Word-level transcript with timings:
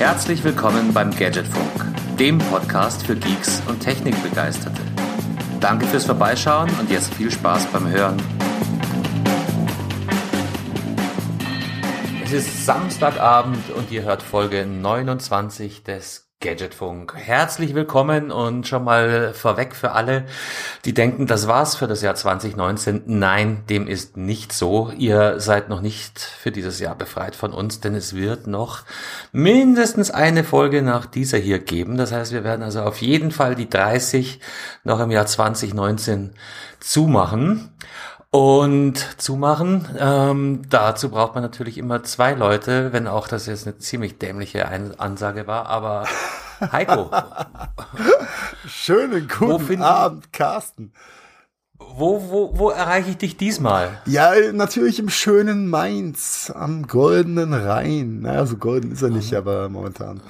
Herzlich 0.00 0.42
willkommen 0.44 0.94
beim 0.94 1.10
Gadgetfunk, 1.10 2.16
dem 2.18 2.38
Podcast 2.38 3.04
für 3.04 3.14
Geeks 3.14 3.60
und 3.68 3.80
Technikbegeisterte. 3.80 4.80
Danke 5.60 5.84
fürs 5.84 6.06
Vorbeischauen 6.06 6.70
und 6.80 6.90
jetzt 6.90 7.12
viel 7.12 7.30
Spaß 7.30 7.66
beim 7.66 7.86
Hören. 7.86 8.16
Es 12.24 12.32
ist 12.32 12.64
Samstagabend 12.64 13.68
und 13.76 13.90
ihr 13.90 14.04
hört 14.04 14.22
Folge 14.22 14.64
29 14.64 15.84
des 15.84 16.29
Gadgetfunk. 16.42 17.16
Herzlich 17.16 17.74
willkommen 17.74 18.30
und 18.30 18.66
schon 18.66 18.82
mal 18.82 19.34
vorweg 19.34 19.76
für 19.76 19.92
alle, 19.92 20.24
die 20.86 20.94
denken, 20.94 21.26
das 21.26 21.48
war's 21.48 21.76
für 21.76 21.86
das 21.86 22.00
Jahr 22.00 22.14
2019. 22.14 23.02
Nein, 23.04 23.64
dem 23.68 23.86
ist 23.86 24.16
nicht 24.16 24.54
so. 24.54 24.90
Ihr 24.96 25.38
seid 25.38 25.68
noch 25.68 25.82
nicht 25.82 26.18
für 26.18 26.50
dieses 26.50 26.80
Jahr 26.80 26.94
befreit 26.94 27.36
von 27.36 27.52
uns, 27.52 27.80
denn 27.80 27.94
es 27.94 28.14
wird 28.14 28.46
noch 28.46 28.84
mindestens 29.32 30.10
eine 30.10 30.42
Folge 30.42 30.80
nach 30.80 31.04
dieser 31.04 31.36
hier 31.36 31.58
geben. 31.58 31.98
Das 31.98 32.10
heißt, 32.10 32.32
wir 32.32 32.42
werden 32.42 32.62
also 32.62 32.84
auf 32.84 33.02
jeden 33.02 33.32
Fall 33.32 33.54
die 33.54 33.68
30 33.68 34.40
noch 34.82 34.98
im 35.00 35.10
Jahr 35.10 35.26
2019 35.26 36.30
zumachen 36.80 37.68
und 38.30 39.20
zumachen. 39.20 39.86
Ähm, 39.98 40.62
dazu 40.68 41.10
braucht 41.10 41.34
man 41.34 41.42
natürlich 41.42 41.78
immer 41.78 42.02
zwei 42.04 42.34
Leute, 42.34 42.92
wenn 42.92 43.06
auch 43.06 43.28
das 43.28 43.46
jetzt 43.46 43.66
eine 43.66 43.78
ziemlich 43.78 44.18
dämliche 44.18 44.68
Ein 44.68 44.98
Ansage 44.98 45.46
war, 45.46 45.66
aber 45.66 46.04
Heiko. 46.72 47.10
Schönen 48.66 49.28
guten 49.28 49.82
Abend, 49.82 50.32
Carsten. 50.32 50.92
Wo, 51.78 52.30
wo, 52.30 52.58
wo 52.58 52.70
erreiche 52.70 53.10
ich 53.10 53.16
dich 53.16 53.36
diesmal? 53.36 53.98
Ja, 54.04 54.32
natürlich 54.52 54.98
im 54.98 55.08
schönen 55.08 55.68
Mainz, 55.68 56.52
am 56.54 56.86
goldenen 56.86 57.52
Rhein. 57.54 58.20
Naja, 58.20 58.46
so 58.46 58.58
golden 58.58 58.92
ist 58.92 59.02
er 59.02 59.08
nicht, 59.08 59.34
aber 59.34 59.68
momentan. 59.70 60.20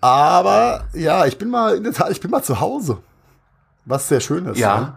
Aber 0.00 0.84
ja, 0.92 1.24
ich 1.26 1.38
bin 1.38 1.48
mal 1.48 1.76
in 1.76 1.84
der 1.84 1.92
Tat, 1.92 2.10
ich 2.10 2.20
bin 2.20 2.30
mal 2.30 2.42
zu 2.42 2.60
Hause. 2.60 2.98
Was 3.86 4.08
sehr 4.08 4.20
schön 4.20 4.46
ist. 4.46 4.58
Ja. 4.58 4.80
Ne? 4.80 4.94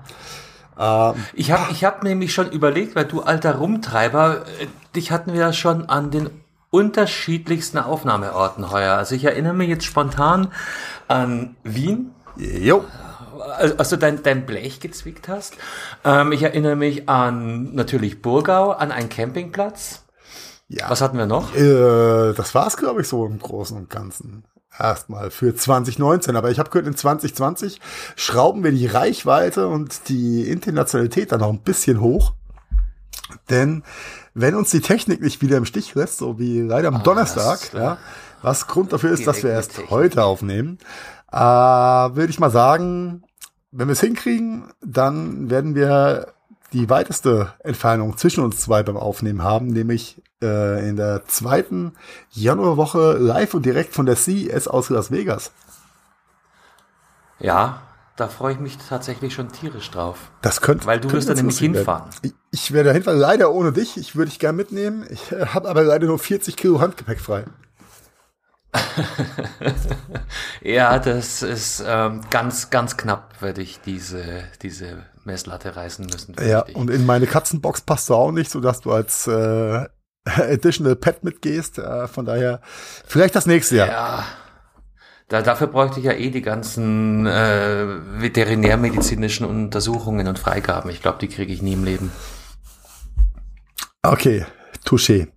Ähm, 0.79 1.15
ich 1.33 1.51
habe 1.51 1.71
ich 1.71 1.83
hab 1.83 2.03
nämlich 2.03 2.33
schon 2.33 2.51
überlegt, 2.51 2.95
weil 2.95 3.05
du 3.05 3.21
alter 3.21 3.55
Rumtreiber, 3.55 4.45
äh, 4.59 4.67
dich 4.95 5.11
hatten 5.11 5.33
wir 5.33 5.39
ja 5.39 5.53
schon 5.53 5.89
an 5.89 6.11
den 6.11 6.29
unterschiedlichsten 6.69 7.77
Aufnahmeorten 7.77 8.71
heuer. 8.71 8.95
Also 8.95 9.15
ich 9.15 9.23
erinnere 9.23 9.53
mich 9.53 9.69
jetzt 9.69 9.85
spontan 9.85 10.49
an 11.07 11.55
Wien. 11.63 12.11
Jo. 12.35 12.83
Also 13.77 13.95
dein, 13.95 14.23
dein 14.23 14.45
Blech 14.45 14.79
gezwickt 14.79 15.27
hast. 15.29 15.55
Ähm, 16.03 16.31
ich 16.31 16.43
erinnere 16.43 16.75
mich 16.75 17.07
an 17.07 17.73
natürlich 17.75 18.21
Burgau, 18.21 18.71
an 18.71 18.91
einen 18.91 19.09
Campingplatz. 19.09 20.03
Ja. 20.67 20.89
Was 20.89 21.01
hatten 21.01 21.17
wir 21.17 21.27
noch? 21.27 21.55
Äh, 21.55 22.33
das 22.33 22.53
war 22.53 22.67
es, 22.67 22.75
glaube 22.75 23.01
ich, 23.01 23.07
so 23.07 23.25
im 23.25 23.39
Großen 23.39 23.77
und 23.77 23.89
Ganzen 23.89 24.43
erstmal 24.79 25.31
für 25.31 25.55
2019. 25.55 26.35
Aber 26.35 26.51
ich 26.51 26.59
habe 26.59 26.69
gehört, 26.69 26.87
in 26.87 26.95
2020 26.95 27.79
schrauben 28.15 28.63
wir 28.63 28.71
die 28.71 28.87
Reichweite 28.87 29.67
und 29.67 30.09
die 30.09 30.49
Internationalität 30.49 31.31
dann 31.31 31.39
noch 31.41 31.49
ein 31.49 31.59
bisschen 31.59 32.01
hoch. 32.01 32.33
Denn 33.49 33.83
wenn 34.33 34.55
uns 34.55 34.71
die 34.71 34.81
Technik 34.81 35.21
nicht 35.21 35.41
wieder 35.41 35.57
im 35.57 35.65
Stich 35.65 35.95
lässt, 35.95 36.17
so 36.17 36.39
wie 36.39 36.61
leider 36.61 36.89
am 36.89 36.97
ah, 36.97 37.03
Donnerstag, 37.03 37.73
ja, 37.73 37.97
was 38.41 38.67
Grund 38.67 38.93
dafür 38.93 39.11
ist, 39.11 39.27
dass 39.27 39.43
wir 39.43 39.49
erst 39.49 39.71
Technik. 39.71 39.89
heute 39.89 40.23
aufnehmen, 40.23 40.77
äh, 41.31 41.37
würde 41.37 42.29
ich 42.29 42.39
mal 42.39 42.51
sagen, 42.51 43.23
wenn 43.71 43.87
wir 43.87 43.93
es 43.93 43.99
hinkriegen, 43.99 44.71
dann 44.81 45.49
werden 45.49 45.75
wir 45.75 46.33
die 46.73 46.89
weiteste 46.89 47.53
Entfernung 47.59 48.17
zwischen 48.17 48.43
uns 48.43 48.59
zwei 48.59 48.83
beim 48.83 48.97
Aufnehmen 48.97 49.43
haben, 49.43 49.67
nämlich 49.67 50.21
äh, 50.41 50.87
in 50.87 50.95
der 50.95 51.25
zweiten 51.25 51.93
Januarwoche 52.31 53.13
live 53.13 53.53
und 53.53 53.65
direkt 53.65 53.93
von 53.93 54.05
der 54.05 54.15
CES 54.15 54.67
aus 54.67 54.89
Las 54.89 55.11
Vegas. 55.11 55.51
Ja, 57.39 57.81
da 58.15 58.27
freue 58.27 58.53
ich 58.53 58.59
mich 58.59 58.77
tatsächlich 58.77 59.33
schon 59.33 59.51
tierisch 59.51 59.91
drauf. 59.91 60.31
Das 60.41 60.61
könnte. 60.61 60.87
Weil 60.87 60.99
du 60.99 61.11
wirst 61.11 61.29
da 61.29 61.35
nämlich 61.35 61.59
hinfahren. 61.59 62.09
Ich, 62.23 62.33
ich 62.51 62.71
werde 62.73 62.91
hinfahren, 62.91 63.19
leider 63.19 63.51
ohne 63.51 63.71
dich. 63.71 63.95
Ich 63.97 64.15
würde 64.15 64.29
dich 64.29 64.39
gerne 64.39 64.57
mitnehmen. 64.57 65.05
Ich 65.09 65.31
äh, 65.31 65.45
habe 65.47 65.69
aber 65.69 65.83
leider 65.83 66.07
nur 66.07 66.19
40 66.19 66.57
Kilo 66.57 66.81
Handgepäck 66.81 67.19
frei. 67.19 67.45
ja, 70.61 70.99
das 70.99 71.41
ist 71.41 71.83
ähm, 71.85 72.21
ganz, 72.29 72.69
ganz 72.69 72.97
knapp, 72.97 73.41
werde 73.41 73.61
ich 73.61 73.79
diese, 73.81 74.43
diese 74.61 75.05
Messlatte 75.27 75.75
reißen 75.75 76.05
müssen. 76.05 76.35
Ja, 76.43 76.65
und 76.73 76.89
in 76.89 77.05
meine 77.05 77.27
Katzenbox 77.27 77.81
passt 77.81 78.09
du 78.09 78.15
auch 78.15 78.31
nicht, 78.31 78.49
sodass 78.49 78.81
du 78.81 78.91
als 78.91 79.27
äh, 79.27 79.85
Additional 80.25 80.95
Pet 80.95 81.23
mitgehst. 81.23 81.77
Äh, 81.77 82.07
von 82.07 82.25
daher, 82.25 82.61
vielleicht 83.05 83.35
das 83.35 83.45
nächste 83.45 83.75
Jahr. 83.75 83.87
Ja. 83.87 84.23
Da, 85.27 85.41
dafür 85.41 85.67
bräuchte 85.67 85.99
ich 85.99 86.05
ja 86.05 86.13
eh 86.13 86.31
die 86.31 86.41
ganzen 86.41 87.25
äh, 87.27 87.85
veterinärmedizinischen 88.21 89.45
Untersuchungen 89.45 90.25
und 90.27 90.39
Freigaben. 90.39 90.89
Ich 90.89 91.01
glaube, 91.01 91.19
die 91.19 91.27
kriege 91.27 91.51
ich 91.51 91.61
nie 91.61 91.73
im 91.73 91.83
Leben. 91.83 92.11
Okay, 94.01 94.45
touché. 94.85 95.27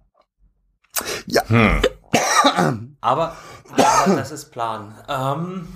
Ja. 1.27 1.43
Hm. 1.49 1.83
aber, 3.01 3.37
aber 3.77 4.15
das 4.15 4.31
ist 4.31 4.53
Plan. 4.53 4.95
Ähm, 5.09 5.67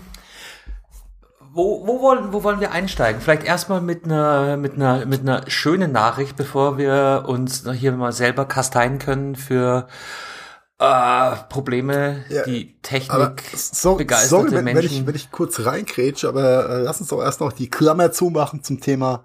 wo, 1.55 1.87
wo, 1.87 2.01
wollen, 2.01 2.33
wo 2.33 2.43
wollen 2.43 2.61
wir 2.61 2.73
einsteigen? 2.73 3.21
Vielleicht 3.21 3.45
erstmal 3.45 3.81
mit 3.81 4.05
einer, 4.05 4.57
mit, 4.57 4.75
einer, 4.75 5.07
mit 5.07 5.21
einer 5.21 5.49
schönen 5.49 5.93
Nachricht, 5.93 6.37
bevor 6.37 6.79
wir 6.79 7.25
uns 7.27 7.65
hier 7.73 7.93
mal 7.93 8.13
selber 8.13 8.45
kasteien 8.45 8.99
können 8.99 9.37
für 9.37 9.87
äh, 10.79 11.37
Probleme, 11.49 12.25
ja, 12.29 12.43
die 12.43 12.81
Technik 12.83 13.43
so, 13.55 13.97
begeisterte 13.97 14.29
sorry, 14.29 14.53
wenn, 14.53 14.65
Menschen. 14.65 14.91
Wenn 14.91 15.01
ich, 15.01 15.07
wenn 15.07 15.15
ich 15.15 15.31
kurz 15.31 15.61
reinkrätsche, 15.61 16.29
aber 16.29 16.69
äh, 16.69 16.83
lass 16.83 17.01
uns 17.01 17.11
doch 17.11 17.23
erst 17.23 17.41
noch 17.41 17.53
die 17.53 17.71
Klammer 17.71 18.13
zumachen 18.13 18.63
zum 18.63 18.81
Thema 18.81 19.25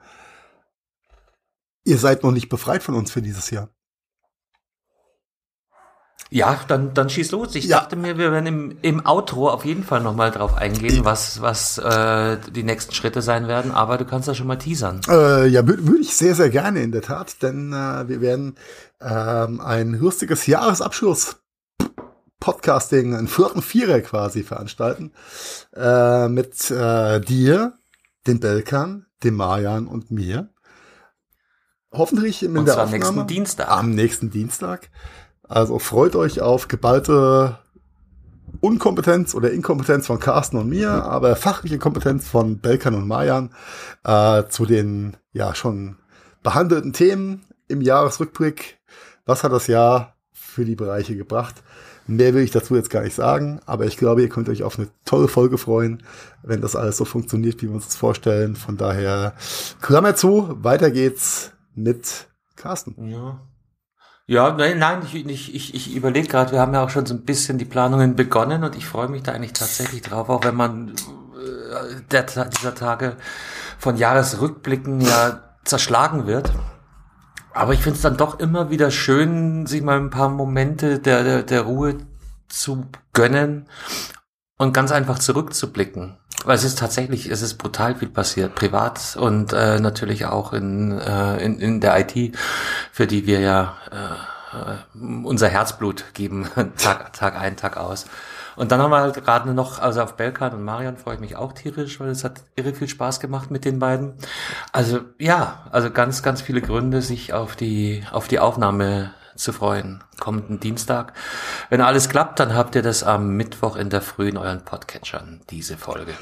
Ihr 1.89 1.97
seid 1.97 2.23
noch 2.23 2.31
nicht 2.31 2.49
befreit 2.49 2.83
von 2.83 2.93
uns 2.93 3.11
für 3.11 3.21
dieses 3.21 3.49
Jahr. 3.49 3.69
Ja, 6.31 6.59
dann, 6.67 6.93
dann 6.93 7.09
schieß 7.09 7.31
los. 7.31 7.55
Ich 7.55 7.65
ja. 7.65 7.79
dachte 7.79 7.95
mir, 7.95 8.17
wir 8.19 8.31
werden 8.31 8.45
im, 8.45 8.77
im 8.83 9.05
Outro 9.05 9.49
auf 9.49 9.65
jeden 9.65 9.83
Fall 9.83 10.01
nochmal 10.01 10.29
drauf 10.29 10.55
eingehen, 10.55 11.03
was, 11.03 11.41
was 11.41 11.79
äh, 11.79 12.37
die 12.51 12.63
nächsten 12.63 12.93
Schritte 12.93 13.23
sein 13.23 13.47
werden, 13.47 13.71
aber 13.71 13.97
du 13.97 14.05
kannst 14.05 14.27
ja 14.27 14.35
schon 14.35 14.45
mal 14.45 14.57
teasern. 14.57 15.01
Äh, 15.07 15.47
ja, 15.47 15.65
würde 15.65 15.87
würd 15.87 16.01
ich 16.01 16.15
sehr, 16.15 16.35
sehr 16.35 16.51
gerne 16.51 16.83
in 16.83 16.91
der 16.91 17.01
Tat, 17.01 17.41
denn 17.41 17.73
äh, 17.73 18.07
wir 18.07 18.21
werden 18.21 18.55
ähm, 19.01 19.59
ein 19.59 19.93
lustiges 19.93 20.45
Jahresabschluss 20.45 21.37
Podcasting, 22.39 23.15
einen 23.15 23.27
vierten 23.27 23.61
Vierer 23.61 23.99
quasi 24.01 24.43
veranstalten 24.43 25.11
äh, 25.75 26.29
mit 26.29 26.71
äh, 26.71 27.19
dir, 27.19 27.73
dem 28.27 28.39
Belkan, 28.39 29.07
dem 29.23 29.35
Marian 29.35 29.87
und 29.87 30.11
mir. 30.11 30.49
Hoffentlich 31.91 32.43
in 32.43 32.55
und 32.55 32.65
der 32.65 32.75
zwar 32.75 32.83
Aufnahme. 32.85 32.99
nächsten 32.99 33.27
Dienstag. 33.27 33.69
Am 33.71 33.91
nächsten 33.95 34.29
Dienstag. 34.29 34.89
Also 35.49 35.79
freut 35.79 36.15
euch 36.15 36.41
auf 36.41 36.67
geballte 36.67 37.57
Unkompetenz 38.61 39.33
oder 39.33 39.51
Inkompetenz 39.51 40.05
von 40.05 40.19
Carsten 40.19 40.57
und 40.57 40.69
mir, 40.69 40.91
aber 40.91 41.35
fachliche 41.35 41.79
Kompetenz 41.79 42.27
von 42.27 42.59
Belkan 42.59 42.93
und 42.93 43.07
Mayan 43.07 43.49
äh, 44.03 44.43
zu 44.49 44.67
den 44.67 45.17
ja 45.33 45.55
schon 45.55 45.97
behandelten 46.43 46.93
Themen 46.93 47.47
im 47.67 47.81
Jahresrückblick. 47.81 48.77
Was 49.25 49.43
hat 49.43 49.51
das 49.51 49.65
Jahr 49.65 50.15
für 50.31 50.65
die 50.65 50.75
Bereiche 50.75 51.15
gebracht? 51.15 51.55
Mehr 52.05 52.35
will 52.35 52.43
ich 52.43 52.51
dazu 52.51 52.75
jetzt 52.75 52.89
gar 52.91 53.01
nicht 53.01 53.15
sagen, 53.15 53.59
aber 53.65 53.85
ich 53.85 53.97
glaube, 53.97 54.21
ihr 54.21 54.29
könnt 54.29 54.49
euch 54.49 54.63
auf 54.63 54.77
eine 54.77 54.89
tolle 55.03 55.27
Folge 55.27 55.57
freuen, 55.57 56.03
wenn 56.43 56.61
das 56.61 56.75
alles 56.75 56.97
so 56.97 57.05
funktioniert, 57.05 57.61
wie 57.61 57.67
wir 57.67 57.75
uns 57.75 57.85
das 57.85 57.95
vorstellen. 57.95 58.55
Von 58.55 58.77
daher, 58.77 59.33
Klammer 59.81 60.15
zu, 60.15 60.55
weiter 60.63 60.91
geht's 60.91 61.53
mit 61.75 62.27
Carsten. 62.55 63.09
Ja. 63.09 63.39
Ja, 64.29 64.51
nein, 64.51 64.77
nein, 64.77 65.01
ich, 65.03 65.15
ich, 65.15 65.55
ich, 65.55 65.73
ich 65.73 65.95
überlege 65.95 66.27
gerade, 66.27 66.51
wir 66.51 66.59
haben 66.59 66.75
ja 66.75 66.83
auch 66.83 66.91
schon 66.91 67.07
so 67.07 67.15
ein 67.15 67.25
bisschen 67.25 67.57
die 67.57 67.65
Planungen 67.65 68.15
begonnen 68.15 68.63
und 68.63 68.75
ich 68.75 68.85
freue 68.85 69.07
mich 69.07 69.23
da 69.23 69.31
eigentlich 69.31 69.53
tatsächlich 69.53 70.03
drauf, 70.03 70.29
auch 70.29 70.43
wenn 70.43 70.53
man 70.53 70.89
äh, 70.89 72.01
der, 72.11 72.21
dieser 72.45 72.75
Tage 72.75 73.15
von 73.79 73.97
Jahresrückblicken 73.97 75.01
ja 75.01 75.55
zerschlagen 75.63 76.27
wird. 76.27 76.51
Aber 77.55 77.73
ich 77.73 77.81
finde 77.81 77.95
es 77.95 78.03
dann 78.03 78.17
doch 78.17 78.39
immer 78.39 78.69
wieder 78.69 78.91
schön, 78.91 79.65
sich 79.65 79.81
mal 79.81 79.97
ein 79.97 80.11
paar 80.11 80.29
Momente 80.29 80.99
der, 80.99 81.23
der, 81.23 81.41
der 81.41 81.61
Ruhe 81.61 81.97
zu 82.49 82.85
gönnen 83.13 83.67
und 84.59 84.75
ganz 84.75 84.91
einfach 84.91 85.17
zurückzublicken. 85.17 86.17
Weil 86.45 86.55
es 86.55 86.63
ist 86.63 86.79
tatsächlich, 86.79 87.29
es 87.29 87.41
ist 87.41 87.55
brutal 87.55 87.95
viel 87.95 88.07
passiert, 88.07 88.55
privat 88.55 89.17
und 89.19 89.51
äh, 89.51 89.79
natürlich 89.79 90.25
auch 90.25 90.53
in, 90.53 90.97
äh, 90.97 91.37
in, 91.43 91.59
in 91.59 91.81
der 91.81 91.99
IT, 91.99 92.35
für 92.91 93.07
die 93.07 93.27
wir 93.27 93.41
ja 93.41 93.75
äh, 93.91 94.99
unser 95.23 95.49
Herzblut 95.49 96.05
geben, 96.13 96.47
Tag, 96.77 97.13
Tag 97.13 97.35
ein, 97.39 97.57
Tag 97.57 97.77
aus. 97.77 98.05
Und 98.55 98.73
dann 98.73 98.81
haben 98.81 98.91
wir 98.91 98.99
halt 98.99 99.23
gerade 99.23 99.53
noch, 99.53 99.79
also 99.79 100.01
auf 100.01 100.15
Belkan 100.15 100.53
und 100.53 100.63
Marian 100.65 100.97
freue 100.97 101.15
ich 101.15 101.21
mich 101.21 101.37
auch 101.37 101.53
tierisch, 101.53 101.99
weil 102.01 102.09
es 102.09 102.25
hat 102.25 102.41
irre 102.57 102.73
viel 102.73 102.89
Spaß 102.89 103.21
gemacht 103.21 103.51
mit 103.51 103.63
den 103.63 103.79
beiden. 103.79 104.15
Also 104.73 104.99
ja, 105.17 105.65
also 105.71 105.91
ganz, 105.91 106.23
ganz 106.23 106.41
viele 106.41 106.61
Gründe, 106.61 107.01
sich 107.01 107.31
auf 107.31 107.55
die, 107.55 108.03
auf 108.11 108.27
die 108.27 108.39
Aufnahme 108.39 109.13
zu 109.39 109.53
freuen. 109.53 110.03
Kommenden 110.19 110.59
Dienstag. 110.59 111.13
Wenn 111.69 111.81
alles 111.81 112.09
klappt, 112.09 112.39
dann 112.39 112.55
habt 112.55 112.75
ihr 112.75 112.81
das 112.81 113.03
am 113.03 113.35
Mittwoch 113.35 113.75
in 113.75 113.89
der 113.89 114.01
Früh 114.01 114.29
in 114.29 114.37
euren 114.37 114.63
Podcatchern, 114.63 115.41
diese 115.49 115.77
Folge. 115.77 116.13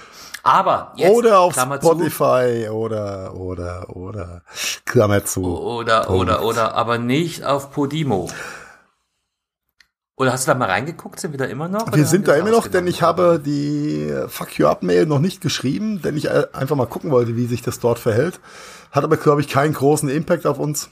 Aber 0.43 0.93
jetzt, 0.95 1.11
oder 1.11 1.39
auf 1.39 1.53
Klammer 1.53 1.77
Spotify 1.77 2.65
zu, 2.67 2.71
oder 2.71 3.33
oder 3.35 3.95
oder 3.95 4.41
Klammer 4.85 5.25
zu. 5.25 5.43
Oder 5.43 6.03
Punkt. 6.03 6.21
oder 6.21 6.43
oder 6.43 6.75
aber 6.75 6.97
nicht 6.97 7.43
auf 7.43 7.71
Podimo. 7.71 8.29
Oder 10.15 10.31
hast 10.31 10.47
du 10.47 10.51
da 10.51 10.57
mal 10.57 10.69
reingeguckt? 10.69 11.19
Sind 11.19 11.31
wir 11.31 11.37
da 11.37 11.45
immer 11.45 11.67
noch? 11.67 11.93
Wir 11.93 12.05
sind 12.05 12.27
da 12.27 12.35
immer 12.35 12.49
noch, 12.49 12.67
denn 12.67 12.87
ich 12.87 13.03
habe 13.03 13.39
die 13.43 14.11
Fuck 14.27 14.57
You 14.57 14.65
Up 14.67 14.81
Mail 14.81 15.05
noch 15.05 15.19
nicht 15.19 15.41
geschrieben, 15.41 16.01
denn 16.01 16.17
ich 16.17 16.25
äh, 16.25 16.47
einfach 16.53 16.75
mal 16.75 16.87
gucken 16.87 17.11
wollte, 17.11 17.35
wie 17.35 17.45
sich 17.45 17.61
das 17.61 17.79
dort 17.79 17.99
verhält. 17.99 18.39
Hat 18.91 19.03
aber, 19.03 19.17
glaube 19.17 19.41
ich, 19.41 19.47
keinen 19.47 19.73
großen 19.73 20.09
Impact 20.09 20.47
auf 20.47 20.57
uns. 20.57 20.89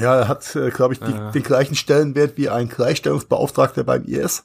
Ja, 0.00 0.16
er 0.16 0.28
hat, 0.28 0.56
äh, 0.56 0.70
glaube 0.70 0.94
ich, 0.94 1.00
die, 1.00 1.12
ja. 1.12 1.30
den 1.30 1.42
gleichen 1.42 1.74
Stellenwert 1.74 2.36
wie 2.36 2.48
ein 2.48 2.68
Gleichstellungsbeauftragter 2.68 3.84
beim 3.84 4.04
IS. 4.04 4.44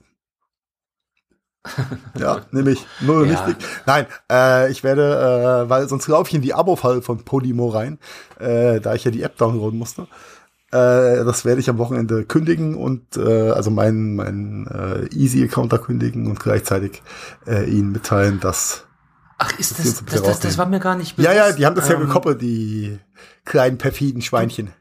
ja, 2.18 2.42
nämlich 2.52 2.86
null 3.02 3.30
ja. 3.30 3.44
richtig. 3.44 3.66
Nein, 3.86 4.06
äh, 4.32 4.72
ich 4.72 4.84
werde, 4.84 5.66
äh, 5.66 5.70
weil 5.70 5.88
sonst 5.88 6.08
laufe 6.08 6.30
ich 6.30 6.36
in 6.36 6.42
die 6.42 6.54
Abo-Fall 6.54 7.02
von 7.02 7.24
Podimo 7.24 7.70
rein, 7.70 8.00
äh, 8.40 8.80
da 8.80 8.94
ich 8.94 9.04
ja 9.04 9.12
die 9.12 9.24
App 9.24 9.38
downloaden 9.38 9.78
musste. 9.78 10.08
Äh, 10.72 11.24
das 11.24 11.46
werde 11.46 11.62
ich 11.62 11.70
am 11.70 11.78
Wochenende 11.78 12.26
kündigen 12.26 12.76
und 12.76 13.16
äh, 13.16 13.52
also 13.52 13.72
meinen 13.72 14.16
mein, 14.16 14.68
äh, 14.68 15.16
Easy-Account 15.16 15.72
da 15.72 15.78
kündigen 15.78 16.28
und 16.28 16.40
gleichzeitig 16.42 17.02
äh, 17.46 17.64
ihnen 17.70 17.92
mitteilen, 17.92 18.40
dass 18.42 18.86
Ach, 19.38 19.58
ist 19.60 19.80
das, 19.80 20.04
das, 20.04 20.24
das, 20.24 20.40
das, 20.40 20.58
war 20.58 20.66
mir 20.66 20.80
gar 20.80 20.96
nicht 20.96 21.16
bewusst. 21.16 21.34
Ja, 21.34 21.48
ja, 21.48 21.54
die 21.54 21.66
haben 21.66 21.76
das 21.76 21.90
ähm, 21.90 22.00
ja 22.00 22.06
gekoppelt, 22.06 22.42
die 22.42 23.00
kleinen 23.46 23.78
perfiden 23.78 24.22
Schweinchen. 24.22 24.74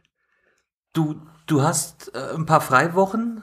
Du, 0.96 1.16
du 1.46 1.62
hast 1.62 2.10
äh, 2.14 2.34
ein 2.34 2.46
paar 2.46 2.62
Freiwochen. 2.62 3.43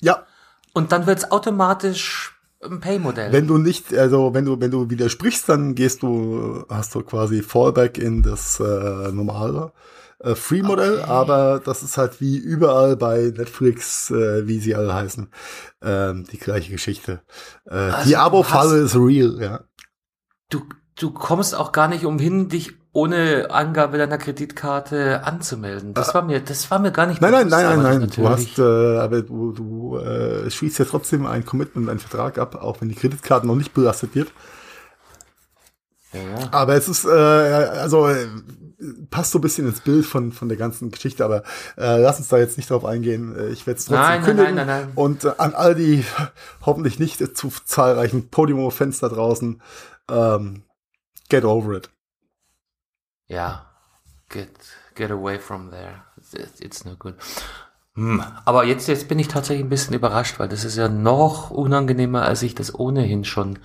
Ja. 0.00 0.24
Und 0.72 0.92
dann 0.92 1.06
wird's 1.06 1.30
automatisch 1.30 2.38
ein 2.62 2.78
Pay-Modell. 2.78 3.32
Wenn 3.32 3.48
du 3.48 3.58
nicht, 3.58 3.92
also 3.92 4.34
wenn 4.34 4.44
du, 4.44 4.60
wenn 4.60 4.70
du 4.70 4.88
widersprichst, 4.88 5.48
dann 5.48 5.74
gehst 5.74 6.02
du, 6.02 6.64
hast 6.68 6.94
du 6.94 7.02
quasi 7.02 7.42
Fallback 7.42 7.98
in 7.98 8.22
das 8.22 8.60
äh, 8.60 9.10
normale 9.10 9.72
äh, 10.20 10.36
Free-Modell, 10.36 11.00
okay. 11.00 11.10
aber 11.10 11.60
das 11.64 11.82
ist 11.82 11.98
halt 11.98 12.20
wie 12.20 12.36
überall 12.36 12.96
bei 12.96 13.32
Netflix, 13.36 14.10
äh, 14.10 14.46
wie 14.46 14.60
sie 14.60 14.76
alle 14.76 14.94
heißen, 14.94 15.28
ähm, 15.82 16.24
die 16.30 16.38
gleiche 16.38 16.70
Geschichte. 16.70 17.22
Äh, 17.66 17.74
also 17.74 18.08
die 18.08 18.16
Abo-Falle 18.16 18.78
ist 18.78 18.94
real, 18.94 19.40
ja. 19.40 19.64
Du, 20.48 20.62
du 20.96 21.10
kommst 21.10 21.54
auch 21.56 21.72
gar 21.72 21.88
nicht 21.88 22.04
umhin, 22.04 22.48
dich 22.48 22.74
ohne 22.92 23.50
Angabe 23.50 23.96
deiner 23.96 24.18
Kreditkarte 24.18 25.24
anzumelden. 25.24 25.94
Das 25.94 26.14
war 26.14 26.22
mir, 26.22 26.40
das 26.40 26.70
war 26.70 26.78
mir 26.78 26.92
gar 26.92 27.06
nicht 27.06 27.22
Nein, 27.22 27.32
nein, 27.32 27.48
nein, 27.48 27.82
nein, 27.82 28.00
nein. 28.00 28.10
Du 28.14 28.28
hast, 28.28 28.58
äh, 28.58 28.98
aber 28.98 29.22
du, 29.22 29.52
du 29.52 29.96
äh, 29.96 30.50
schließt 30.50 30.78
ja 30.78 30.84
trotzdem 30.84 31.24
ein 31.24 31.46
Commitment, 31.46 31.88
einen 31.88 32.00
Vertrag 32.00 32.38
ab, 32.38 32.54
auch 32.56 32.80
wenn 32.80 32.90
die 32.90 32.94
Kreditkarte 32.94 33.46
noch 33.46 33.56
nicht 33.56 33.72
belastet 33.72 34.14
wird. 34.14 34.32
Ja, 36.12 36.20
ja. 36.20 36.48
Aber 36.50 36.74
es 36.74 36.88
ist, 36.88 37.06
äh, 37.06 37.08
also 37.08 38.08
äh, 38.08 38.26
passt 39.10 39.30
so 39.30 39.38
ein 39.38 39.42
bisschen 39.42 39.66
ins 39.66 39.80
Bild 39.80 40.04
von, 40.04 40.32
von 40.32 40.48
der 40.48 40.58
ganzen 40.58 40.90
Geschichte, 40.90 41.24
aber 41.24 41.44
äh, 41.78 41.98
lass 41.98 42.18
uns 42.18 42.28
da 42.28 42.36
jetzt 42.36 42.58
nicht 42.58 42.68
drauf 42.68 42.84
eingehen. 42.84 43.34
Äh, 43.34 43.48
ich 43.48 43.66
werde 43.66 43.78
es 43.78 43.86
trotzdem 43.86 44.02
nein, 44.02 44.22
kündigen. 44.22 44.54
Nein, 44.54 44.66
nein, 44.66 44.82
nein, 44.82 44.92
Und 44.96 45.24
äh, 45.24 45.32
an 45.38 45.54
all 45.54 45.74
die 45.74 46.04
hoffentlich 46.66 46.98
nicht 46.98 47.36
zu 47.38 47.50
zahlreichen 47.64 48.28
Podimo-Fans 48.28 49.00
da 49.00 49.08
draußen, 49.08 49.62
ähm, 50.10 50.64
get 51.30 51.46
over 51.46 51.72
it. 51.72 51.88
Ja, 53.32 53.64
get, 54.28 54.50
get 54.94 55.10
away 55.10 55.38
from 55.38 55.70
there. 55.70 56.02
It's, 56.60 56.84
no 56.84 56.96
good. 56.98 57.14
Hm. 57.94 58.22
Aber 58.44 58.64
jetzt, 58.64 58.88
jetzt 58.88 59.08
bin 59.08 59.18
ich 59.18 59.28
tatsächlich 59.28 59.64
ein 59.64 59.70
bisschen 59.70 59.94
überrascht, 59.94 60.38
weil 60.38 60.48
das 60.48 60.64
ist 60.64 60.76
ja 60.76 60.88
noch 60.88 61.50
unangenehmer, 61.50 62.22
als 62.22 62.42
ich 62.42 62.54
das 62.54 62.78
ohnehin 62.78 63.24
schon 63.24 63.58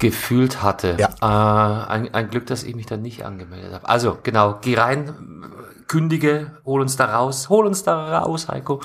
gefühlt 0.00 0.62
hatte. 0.62 0.96
Ja. 0.98 1.10
Äh, 1.20 1.86
ein, 1.88 2.14
ein 2.14 2.30
Glück, 2.30 2.46
dass 2.46 2.64
ich 2.64 2.74
mich 2.74 2.86
da 2.86 2.96
nicht 2.96 3.24
angemeldet 3.24 3.72
habe. 3.74 3.88
Also 3.88 4.18
genau, 4.20 4.58
geh 4.60 4.76
rein, 4.76 5.52
kündige, 5.86 6.58
hol 6.64 6.80
uns 6.80 6.96
da 6.96 7.16
raus, 7.16 7.48
hol 7.48 7.66
uns 7.66 7.84
da 7.84 8.18
raus, 8.18 8.48
Heiko, 8.48 8.80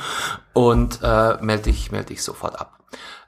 und 0.54 1.00
äh, 1.02 1.38
melde 1.42 1.64
dich, 1.64 1.92
melde 1.92 2.08
dich 2.08 2.22
sofort 2.22 2.60
ab. 2.60 2.80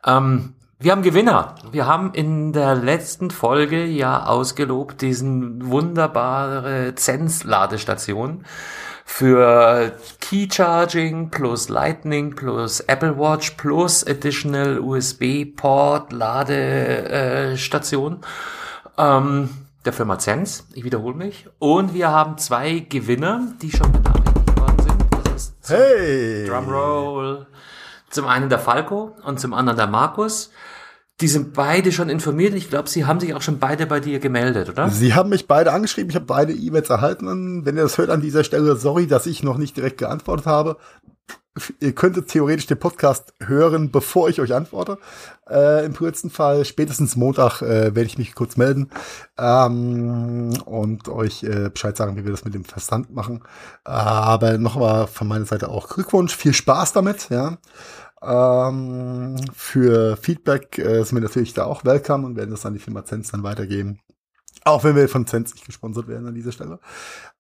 Ähm, 0.06 0.54
wir 0.80 0.92
haben 0.92 1.02
Gewinner. 1.02 1.56
Wir 1.72 1.88
haben 1.88 2.14
in 2.14 2.54
der 2.54 2.76
letzten 2.76 3.32
Folge 3.32 3.84
ja 3.86 4.28
ausgelobt 4.28 5.02
diesen 5.02 5.72
wunderbare 5.72 6.94
Zenz-Ladestation 6.94 8.46
für 9.04 9.94
Key 10.22 10.48
Charging 10.52 11.32
plus 11.32 11.70
Lightning 11.70 12.36
plus 12.36 12.82
Apple 12.82 13.18
Watch 13.18 13.50
plus 13.52 14.06
Additional 14.06 14.80
USB 14.80 15.46
Port 15.46 16.14
Ladestation 16.14 18.20
ähm, 19.00 19.50
der 19.84 19.94
Firma 19.94 20.20
Zenz. 20.20 20.68
Ich 20.76 20.84
wiederhole 20.84 21.16
mich. 21.16 21.48
Und 21.58 21.96
wir 21.96 22.10
haben 22.10 22.38
zwei 22.38 22.86
Gewinner, 22.88 23.48
die 23.64 23.72
schon 23.72 23.92
benachrichtigt 23.92 24.60
worden 24.60 24.80
sind. 24.80 25.04
Das 25.24 25.54
ist 25.60 25.70
hey! 25.70 26.46
Drumroll. 26.46 27.48
Zum 28.10 28.28
einen 28.28 28.50
der 28.50 28.60
Falco 28.60 29.16
und 29.24 29.40
zum 29.40 29.54
anderen 29.54 29.78
der 29.78 29.88
Markus. 29.88 30.52
Die 31.20 31.28
sind 31.28 31.54
beide 31.54 31.92
schon 31.92 32.10
informiert. 32.10 32.54
Ich 32.54 32.70
glaube, 32.70 32.90
sie 32.90 33.06
haben 33.06 33.20
sich 33.20 33.34
auch 33.34 33.42
schon 33.42 33.58
beide 33.58 33.88
bei 33.88 34.00
dir 34.00 34.20
gemeldet, 34.20 34.70
oder? 34.70 34.90
Sie 34.90 35.16
haben 35.16 35.30
mich 35.30 35.48
beide 35.48 35.74
angeschrieben. 35.74 36.12
Ich 36.12 36.16
habe 36.16 36.26
beide 36.26 36.54
E-Mails 36.54 36.90
erhalten. 36.90 37.66
Wenn 37.66 37.76
ihr 37.76 37.84
das 37.84 37.98
hört 37.98 38.12
an 38.12 38.22
dieser 38.22 38.44
Stelle, 38.44 38.76
sorry, 38.76 39.08
dass 39.08 39.26
ich 39.26 39.42
noch 39.42 39.58
nicht 39.58 39.76
direkt 39.76 39.98
geantwortet 39.98 40.46
habe. 40.46 40.78
Ihr 41.80 41.94
könntet 41.94 42.28
theoretisch 42.28 42.68
den 42.68 42.80
Podcast 42.80 43.34
hören, 43.40 43.92
bevor 43.92 44.30
ich 44.30 44.42
euch 44.42 44.54
antworte. 44.54 44.98
Äh, 45.50 45.86
Im 45.86 45.94
frühesten 45.94 46.30
Fall, 46.30 46.66
spätestens 46.66 47.16
Montag, 47.16 47.62
äh, 47.62 47.96
werde 47.96 48.04
ich 48.04 48.18
mich 48.18 48.36
kurz 48.36 48.58
melden 48.58 48.90
ähm, 49.38 50.54
und 50.66 51.08
euch 51.10 51.44
äh, 51.44 51.70
Bescheid 51.70 51.96
sagen, 51.96 52.18
wie 52.18 52.24
wir 52.24 52.32
das 52.32 52.46
mit 52.46 52.54
dem 52.54 52.66
Verstand 52.66 53.14
machen. 53.14 53.44
aber 53.84 54.58
nochmal 54.58 55.08
von 55.08 55.28
meiner 55.28 55.46
Seite 55.46 55.70
auch 55.70 55.90
Glückwunsch, 55.90 56.36
viel 56.36 56.54
Spaß 56.54 56.94
damit. 56.94 57.30
Ja. 57.30 57.58
Ähm, 58.22 59.36
für 59.54 60.18
Feedback 60.18 60.78
äh, 60.80 61.04
sind 61.04 61.16
wir 61.16 61.22
natürlich 61.22 61.54
da 61.54 61.66
auch 61.66 61.86
welcome 61.86 62.26
und 62.26 62.36
werden 62.36 62.52
das 62.52 62.66
an 62.66 62.74
die 62.74 62.80
Firma 62.80 63.06
Zenz 63.06 63.32
dann 63.32 63.44
weitergeben. 63.44 64.00
Auch 64.64 64.84
wenn 64.84 64.96
wir 64.96 65.08
von 65.08 65.26
Zenz 65.28 65.54
nicht 65.54 65.66
gesponsert 65.66 66.08
werden 66.08 66.28
an 66.28 66.34
dieser 66.34 66.52
Stelle. 66.52 66.80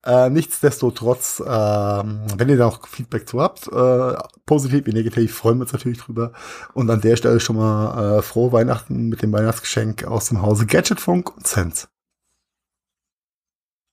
Äh, 0.07 0.29
nichtsdestotrotz, 0.29 1.41
äh, 1.41 1.45
wenn 1.45 2.47
ihr 2.47 2.55
da 2.55 2.67
auch 2.67 2.87
Feedback 2.87 3.27
zu 3.27 3.41
habt, 3.41 3.67
äh, 3.67 4.15
positiv 4.45 4.85
wie 4.85 4.93
negativ, 4.93 5.35
freuen 5.35 5.57
wir 5.57 5.63
uns 5.63 5.73
natürlich 5.73 5.97
drüber. 5.97 6.31
Und 6.73 6.89
an 6.89 7.01
der 7.01 7.17
Stelle 7.17 7.41
schon 7.41 7.57
mal 7.57 8.19
äh, 8.19 8.21
frohe 8.21 8.53
Weihnachten 8.53 9.09
mit 9.09 9.21
dem 9.21 9.33
Weihnachtsgeschenk 9.33 10.05
aus 10.05 10.29
dem 10.29 10.41
Hause 10.41 10.65
Gadgetfunk 10.65 11.35
und 11.35 11.45
Zenz. 11.45 11.89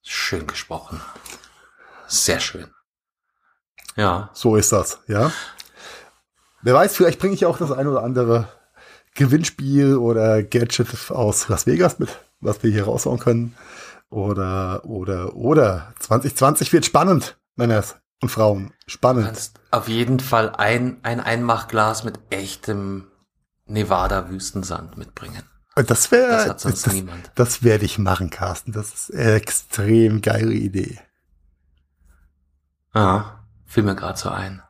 Schön 0.02 0.46
gesprochen. 0.46 1.00
Sehr 2.06 2.38
schön. 2.38 2.68
Ja. 3.96 4.30
So 4.34 4.54
ist 4.54 4.70
das, 4.70 5.00
ja. 5.08 5.32
Wer 6.62 6.74
weiß, 6.74 6.94
vielleicht 6.94 7.18
bringe 7.18 7.34
ich 7.34 7.44
auch 7.44 7.58
das 7.58 7.72
ein 7.72 7.88
oder 7.88 8.04
andere 8.04 8.46
Gewinnspiel 9.16 9.96
oder 9.96 10.44
Gadget 10.44 11.10
aus 11.10 11.48
Las 11.48 11.66
Vegas 11.66 11.98
mit, 11.98 12.20
was 12.38 12.62
wir 12.62 12.70
hier 12.70 12.84
raushauen 12.84 13.18
können. 13.18 13.56
Oder, 14.14 14.84
oder, 14.84 15.34
oder. 15.34 15.92
2020 15.98 16.72
wird 16.72 16.86
spannend, 16.86 17.36
Männers 17.56 17.96
und 18.22 18.28
Frauen. 18.28 18.72
Spannend. 18.86 19.24
Du 19.24 19.26
kannst 19.26 19.60
auf 19.72 19.88
jeden 19.88 20.20
Fall 20.20 20.50
ein, 20.54 20.98
ein 21.02 21.18
Einmachglas 21.18 22.04
mit 22.04 22.20
echtem 22.30 23.08
Nevada-Wüstensand 23.66 24.96
mitbringen. 24.96 25.42
Das 25.74 26.12
wäre, 26.12 26.30
das, 26.30 26.48
hat 26.48 26.60
sonst 26.60 26.86
das, 26.86 26.92
niemand. 26.92 27.32
das 27.34 27.64
werde 27.64 27.84
ich 27.84 27.98
machen, 27.98 28.30
Carsten. 28.30 28.70
Das 28.70 28.94
ist 28.94 29.12
eine 29.12 29.32
extrem 29.32 30.22
geile 30.22 30.54
Idee. 30.54 31.00
Ja, 32.94 33.44
fiel 33.64 33.82
mir 33.82 33.96
gerade 33.96 34.16
so 34.16 34.28
ein. 34.28 34.62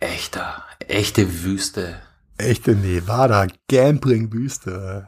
Echter, 0.00 0.64
echte 0.78 1.42
Wüste. 1.42 2.00
Echte 2.38 2.74
Nevada, 2.74 3.46
Gambling-Wüste. 3.68 5.06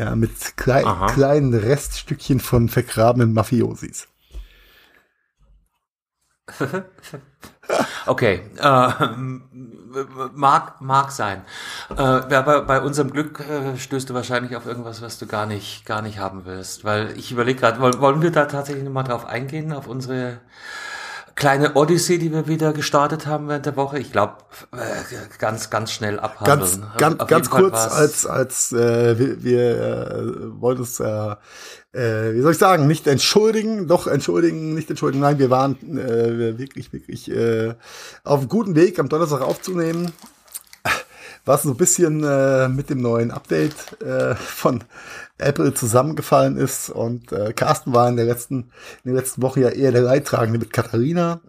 Ja, 0.00 0.16
mit 0.16 0.56
klei 0.56 0.82
Aha. 0.82 1.08
kleinen 1.08 1.52
Reststückchen 1.52 2.40
von 2.40 2.70
vergrabenen 2.70 3.34
Mafiosis. 3.34 4.08
okay, 8.06 8.40
äh, 8.56 8.88
mag 10.34 10.80
mag 10.80 11.10
sein. 11.10 11.44
Äh, 11.90 12.00
aber 12.00 12.62
bei 12.62 12.80
unserem 12.80 13.10
Glück 13.10 13.40
äh, 13.40 13.76
stößt 13.76 14.08
du 14.08 14.14
wahrscheinlich 14.14 14.56
auf 14.56 14.64
irgendwas, 14.64 15.02
was 15.02 15.18
du 15.18 15.26
gar 15.26 15.44
nicht 15.44 15.84
gar 15.84 16.00
nicht 16.00 16.18
haben 16.18 16.46
willst, 16.46 16.82
weil 16.82 17.12
ich 17.18 17.30
überlege 17.30 17.60
gerade, 17.60 17.78
wollen 18.00 18.22
wir 18.22 18.32
da 18.32 18.46
tatsächlich 18.46 18.84
nochmal 18.84 19.04
drauf 19.04 19.26
eingehen 19.26 19.70
auf 19.70 19.86
unsere 19.86 20.40
kleine 21.40 21.74
Odyssey, 21.74 22.18
die 22.18 22.30
wir 22.32 22.46
wieder 22.46 22.72
gestartet 22.72 23.26
haben 23.26 23.48
während 23.48 23.66
der 23.66 23.74
Woche. 23.74 23.98
Ich 23.98 24.12
glaube, 24.12 24.34
äh, 24.72 25.38
ganz, 25.38 25.70
ganz 25.70 25.90
schnell 25.90 26.20
abhandeln. 26.20 26.82
Ganz, 26.98 27.18
ganz, 27.18 27.30
ganz 27.30 27.50
kurz, 27.50 27.74
als, 27.74 28.26
als 28.26 28.72
äh, 28.72 29.18
wir, 29.18 29.42
wir 29.42 29.80
äh, 29.80 30.60
wollten 30.60 30.82
uns, 30.82 31.00
äh, 31.00 31.32
äh, 31.92 32.34
wie 32.34 32.42
soll 32.42 32.52
ich 32.52 32.58
sagen, 32.58 32.86
nicht 32.86 33.06
entschuldigen, 33.06 33.88
doch 33.88 34.06
entschuldigen, 34.06 34.74
nicht 34.74 34.90
entschuldigen. 34.90 35.22
Nein, 35.22 35.38
wir 35.38 35.48
waren 35.50 35.76
äh, 35.98 36.58
wirklich, 36.58 36.92
wirklich 36.92 37.30
äh, 37.30 37.74
auf 38.22 38.40
einem 38.40 38.48
guten 38.48 38.74
Weg, 38.76 38.98
am 38.98 39.08
Donnerstag 39.08 39.40
aufzunehmen. 39.40 40.12
Was 41.50 41.64
so 41.64 41.70
ein 41.70 41.76
bisschen 41.76 42.22
äh, 42.22 42.68
mit 42.68 42.90
dem 42.90 43.02
neuen 43.02 43.32
Update 43.32 44.00
äh, 44.00 44.36
von 44.36 44.84
Apple 45.36 45.74
zusammengefallen 45.74 46.56
ist. 46.56 46.90
Und 46.90 47.32
äh, 47.32 47.52
Carsten 47.52 47.92
war 47.92 48.08
in 48.08 48.14
der 48.14 48.24
letzten, 48.24 48.70
in 49.02 49.12
der 49.12 49.14
letzten 49.14 49.42
Woche 49.42 49.58
ja 49.58 49.70
eher 49.70 49.90
der 49.90 50.02
Leidtragende 50.02 50.60
mit 50.60 50.72
Katharina. 50.72 51.40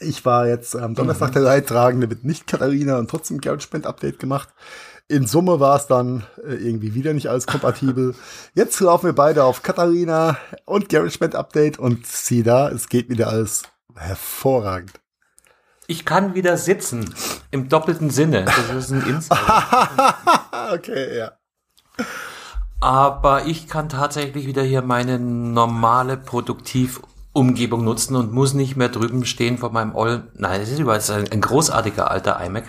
Ich 0.00 0.24
war 0.24 0.48
jetzt 0.48 0.74
am 0.74 0.94
Donnerstag 0.94 1.28
mhm. 1.28 1.34
der 1.34 1.42
Leidtragende 1.42 2.06
mit 2.06 2.24
nicht 2.24 2.46
Katharina 2.46 2.96
und 2.98 3.10
trotzdem 3.10 3.42
GarageBand-Update 3.42 4.18
gemacht. 4.18 4.48
In 5.08 5.26
Summe 5.26 5.60
war 5.60 5.76
es 5.76 5.86
dann 5.86 6.24
äh, 6.42 6.54
irgendwie 6.54 6.94
wieder 6.94 7.12
nicht 7.12 7.28
alles 7.28 7.46
kompatibel. 7.46 8.14
Jetzt 8.54 8.80
laufen 8.80 9.04
wir 9.04 9.14
beide 9.14 9.44
auf 9.44 9.62
Katharina 9.62 10.38
und 10.64 10.88
GarageBand 10.88 11.34
Update 11.34 11.78
und 11.78 12.06
sieh 12.06 12.42
da, 12.42 12.70
es 12.70 12.88
geht 12.88 13.10
wieder 13.10 13.28
alles 13.28 13.64
hervorragend. 13.94 14.92
Ich 15.90 16.04
kann 16.04 16.34
wieder 16.34 16.58
sitzen. 16.58 17.14
Im 17.50 17.70
doppelten 17.70 18.10
Sinne. 18.10 18.44
Das 18.44 18.84
ist 18.84 18.90
ein 18.90 19.00
Insider. 19.06 20.14
okay, 20.74 21.16
ja. 21.16 21.32
Aber 22.78 23.46
ich 23.46 23.68
kann 23.68 23.88
tatsächlich 23.88 24.46
wieder 24.46 24.62
hier 24.62 24.82
meine 24.82 25.18
normale 25.18 26.18
Produktivumgebung 26.18 27.84
nutzen 27.84 28.16
und 28.16 28.34
muss 28.34 28.52
nicht 28.52 28.76
mehr 28.76 28.90
drüben 28.90 29.24
stehen 29.24 29.56
vor 29.56 29.72
meinem 29.72 29.96
All. 29.96 30.24
Nein, 30.34 30.60
das 30.60 30.68
ist 30.68 30.78
übrigens 30.78 31.08
ein, 31.08 31.32
ein 31.32 31.40
großartiger 31.40 32.10
alter 32.10 32.38
iMac, 32.44 32.64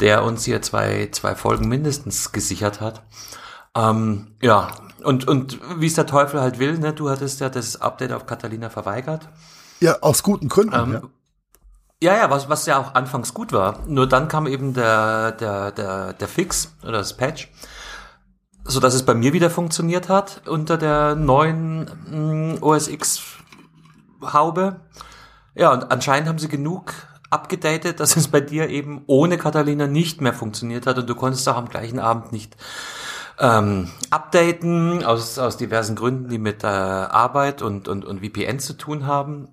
der 0.00 0.24
uns 0.24 0.46
hier 0.46 0.62
zwei, 0.62 1.10
zwei 1.12 1.34
Folgen 1.34 1.68
mindestens 1.68 2.32
gesichert 2.32 2.80
hat. 2.80 3.02
Ähm, 3.76 4.34
ja, 4.40 4.70
und, 5.04 5.28
und 5.28 5.60
wie 5.78 5.88
es 5.88 5.94
der 5.94 6.06
Teufel 6.06 6.40
halt 6.40 6.58
will, 6.58 6.78
ne? 6.78 6.94
du 6.94 7.10
hattest 7.10 7.40
ja 7.40 7.50
das 7.50 7.82
Update 7.82 8.12
auf 8.12 8.24
Catalina 8.24 8.70
verweigert. 8.70 9.28
Ja, 9.80 10.00
aus 10.00 10.22
guten 10.22 10.48
Gründen. 10.48 10.74
Ähm, 10.74 10.92
ja. 10.94 11.02
Ja, 12.02 12.14
ja, 12.14 12.30
was, 12.30 12.48
was 12.48 12.66
ja 12.66 12.78
auch 12.78 12.94
anfangs 12.94 13.32
gut 13.32 13.52
war. 13.52 13.82
Nur 13.86 14.06
dann 14.06 14.28
kam 14.28 14.46
eben 14.46 14.74
der, 14.74 15.32
der, 15.32 15.72
der, 15.72 16.12
der 16.12 16.28
Fix 16.28 16.76
oder 16.82 16.98
das 16.98 17.16
Patch, 17.16 17.50
so 18.64 18.80
dass 18.80 18.94
es 18.94 19.04
bei 19.04 19.14
mir 19.14 19.32
wieder 19.32 19.48
funktioniert 19.48 20.08
hat 20.10 20.42
unter 20.46 20.76
der 20.76 21.14
neuen 21.14 21.84
mm, 22.10 22.62
OS 22.62 22.88
X 22.88 23.22
Haube. 24.22 24.80
Ja, 25.54 25.72
und 25.72 25.90
anscheinend 25.90 26.28
haben 26.28 26.38
sie 26.38 26.48
genug 26.48 26.92
abgedatet, 27.30 27.98
dass 28.00 28.16
es 28.16 28.28
bei 28.28 28.40
dir 28.40 28.68
eben 28.68 29.02
ohne 29.06 29.38
Catalina 29.38 29.86
nicht 29.86 30.20
mehr 30.20 30.34
funktioniert 30.34 30.86
hat 30.86 30.98
und 30.98 31.08
du 31.08 31.14
konntest 31.14 31.48
auch 31.48 31.56
am 31.56 31.68
gleichen 31.68 31.98
Abend 31.98 32.30
nicht 32.30 32.56
ähm, 33.38 33.88
updaten 34.10 35.04
aus, 35.04 35.38
aus 35.38 35.56
diversen 35.56 35.96
Gründen, 35.96 36.28
die 36.28 36.38
mit 36.38 36.62
äh, 36.62 36.66
Arbeit 36.66 37.62
und, 37.62 37.88
und, 37.88 38.04
und 38.04 38.20
VPN 38.24 38.58
zu 38.58 38.74
tun 38.74 39.06
haben. 39.06 39.48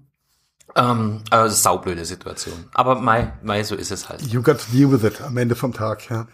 Ähm, 0.75 1.21
also 1.29 1.55
saublöde 1.55 2.05
Situation. 2.05 2.65
Aber 2.73 2.95
Mai, 2.95 3.33
Mai, 3.43 3.63
so 3.63 3.75
ist 3.75 3.91
es 3.91 4.09
halt. 4.09 4.21
You 4.23 4.41
got 4.41 4.59
to 4.59 4.71
deal 4.71 4.91
with 4.91 5.03
it 5.03 5.21
am 5.21 5.37
Ende 5.37 5.55
vom 5.55 5.73
Tag, 5.73 6.09
ja. 6.09 6.27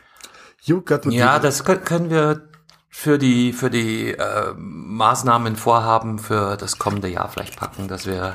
You 0.62 0.82
got 0.82 1.04
to 1.04 1.10
ja, 1.10 1.40
das 1.40 1.64
können 1.64 2.10
wir 2.10 2.42
für 2.90 3.18
die 3.18 3.54
für 3.54 3.70
die 3.70 4.12
äh, 4.12 4.54
Maßnahmen 4.56 5.56
Vorhaben 5.56 6.20
für 6.20 6.58
das 6.58 6.80
kommende 6.80 7.08
Jahr 7.08 7.30
vielleicht 7.30 7.58
packen, 7.58 7.88
dass 7.88 8.06
wir 8.06 8.34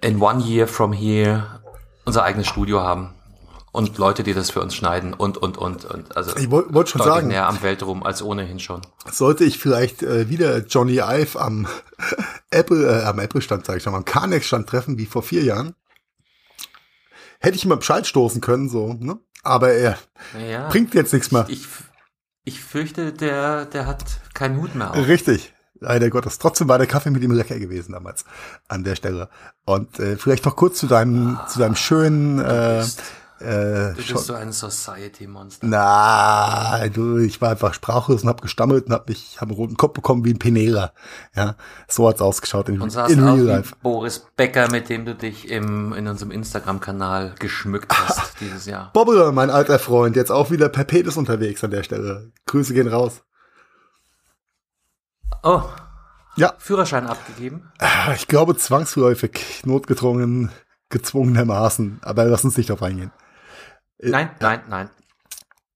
in 0.00 0.20
one 0.20 0.42
year 0.42 0.68
from 0.68 0.92
here 0.92 1.60
unser 2.04 2.22
eigenes 2.22 2.46
Studio 2.46 2.80
haben 2.80 3.14
und 3.72 3.96
Leute, 3.96 4.22
die 4.22 4.34
das 4.34 4.50
für 4.50 4.60
uns 4.60 4.74
schneiden 4.74 5.14
und 5.14 5.38
und 5.38 5.56
und 5.56 5.86
und 5.86 6.16
also 6.16 6.36
ich 6.36 6.50
wollte 6.50 6.74
wollt 6.74 6.90
schon 6.90 7.02
sagen 7.02 7.28
näher 7.28 7.48
am 7.48 7.62
Weltraum 7.62 8.02
als 8.02 8.22
ohnehin 8.22 8.60
schon. 8.60 8.82
Sollte 9.10 9.44
ich 9.44 9.58
vielleicht 9.58 10.02
äh, 10.02 10.28
wieder 10.28 10.58
Johnny 10.58 10.98
Ive 10.98 11.40
am 11.40 11.66
Apple 12.50 12.86
äh, 12.86 13.04
am 13.04 13.18
Apple 13.18 13.40
Stand 13.40 13.64
sage 13.64 13.78
ich 13.78 13.82
schon 13.82 13.92
mal 13.92 13.98
am 13.98 14.04
Carnex 14.04 14.46
Stand 14.46 14.68
treffen 14.68 14.98
wie 14.98 15.06
vor 15.06 15.22
vier 15.22 15.42
Jahren, 15.42 15.74
hätte 17.40 17.56
ich 17.56 17.64
mal 17.64 17.76
Bescheid 17.76 18.06
stoßen 18.06 18.40
können 18.42 18.68
so, 18.68 18.92
ne? 18.92 19.18
Aber 19.42 19.72
er 19.72 19.98
ja, 20.38 20.68
bringt 20.68 20.94
jetzt 20.94 21.12
nichts 21.12 21.32
mehr. 21.32 21.46
Ich, 21.48 21.66
ich 22.44 22.62
fürchte, 22.62 23.12
der 23.12 23.64
der 23.64 23.86
hat 23.86 24.04
keinen 24.34 24.60
Hut 24.60 24.74
mehr 24.74 24.90
auf. 24.90 25.08
Richtig. 25.08 25.54
Leider 25.80 26.10
Gottes. 26.10 26.38
Trotzdem 26.38 26.68
war 26.68 26.78
der 26.78 26.86
Kaffee 26.86 27.10
mit 27.10 27.24
ihm 27.24 27.32
lecker 27.32 27.58
gewesen 27.58 27.90
damals 27.90 28.24
an 28.68 28.84
der 28.84 28.94
Stelle. 28.94 29.28
Und 29.64 29.98
äh, 29.98 30.16
vielleicht 30.16 30.44
noch 30.44 30.54
kurz 30.54 30.78
zu 30.78 30.86
deinem 30.86 31.38
ah, 31.40 31.46
zu 31.48 31.58
deinem 31.58 31.74
schönen 31.74 32.38
äh, 32.38 32.84
äh, 33.42 33.90
du 33.90 33.96
bist 33.96 34.08
schon, 34.08 34.18
so 34.18 34.34
ein 34.34 34.52
Society-Monster. 34.52 35.66
Na, 35.66 36.88
du, 36.88 37.18
ich 37.18 37.40
war 37.40 37.50
einfach 37.50 37.74
sprachlos 37.74 38.22
und 38.22 38.28
hab 38.28 38.42
gestammelt 38.42 38.86
und 38.86 38.92
hab 38.92 39.08
mich, 39.08 39.40
hab 39.40 39.48
einen 39.48 39.56
roten 39.56 39.76
Kopf 39.76 39.94
bekommen 39.94 40.24
wie 40.24 40.32
ein 40.32 40.38
Penera. 40.38 40.92
Ja, 41.34 41.56
so 41.88 42.08
hat's 42.08 42.22
ausgeschaut 42.22 42.68
in, 42.68 42.80
und 42.80 42.94
in 42.94 43.22
Real 43.22 43.40
Life. 43.40 43.74
Boris 43.82 44.26
Becker, 44.36 44.70
mit 44.70 44.88
dem 44.88 45.04
du 45.04 45.14
dich 45.14 45.50
im, 45.50 45.92
in 45.92 46.06
unserem 46.06 46.30
Instagram-Kanal 46.30 47.34
geschmückt 47.38 47.92
hast 47.92 48.18
ah, 48.18 48.26
dieses 48.40 48.66
Jahr. 48.66 48.90
Bobble, 48.92 49.32
mein 49.32 49.50
alter 49.50 49.78
Freund, 49.78 50.16
jetzt 50.16 50.30
auch 50.30 50.50
wieder 50.50 50.68
per 50.68 50.84
Petis 50.84 51.16
unterwegs 51.16 51.62
an 51.64 51.70
der 51.70 51.82
Stelle. 51.82 52.32
Grüße 52.46 52.74
gehen 52.74 52.88
raus. 52.88 53.22
Oh. 55.42 55.62
Ja. 56.36 56.54
Führerschein 56.58 57.06
abgegeben? 57.06 57.70
Ich 58.14 58.26
glaube 58.26 58.56
zwangsläufig, 58.56 59.62
notgedrungen, 59.64 60.50
gezwungenermaßen. 60.88 62.00
Aber 62.02 62.24
lass 62.24 62.44
uns 62.44 62.56
nicht 62.56 62.70
darauf 62.70 62.82
eingehen. 62.82 63.12
Äh, 64.02 64.10
nein, 64.10 64.30
ja. 64.40 64.48
nein, 64.48 64.60
nein. 64.68 64.90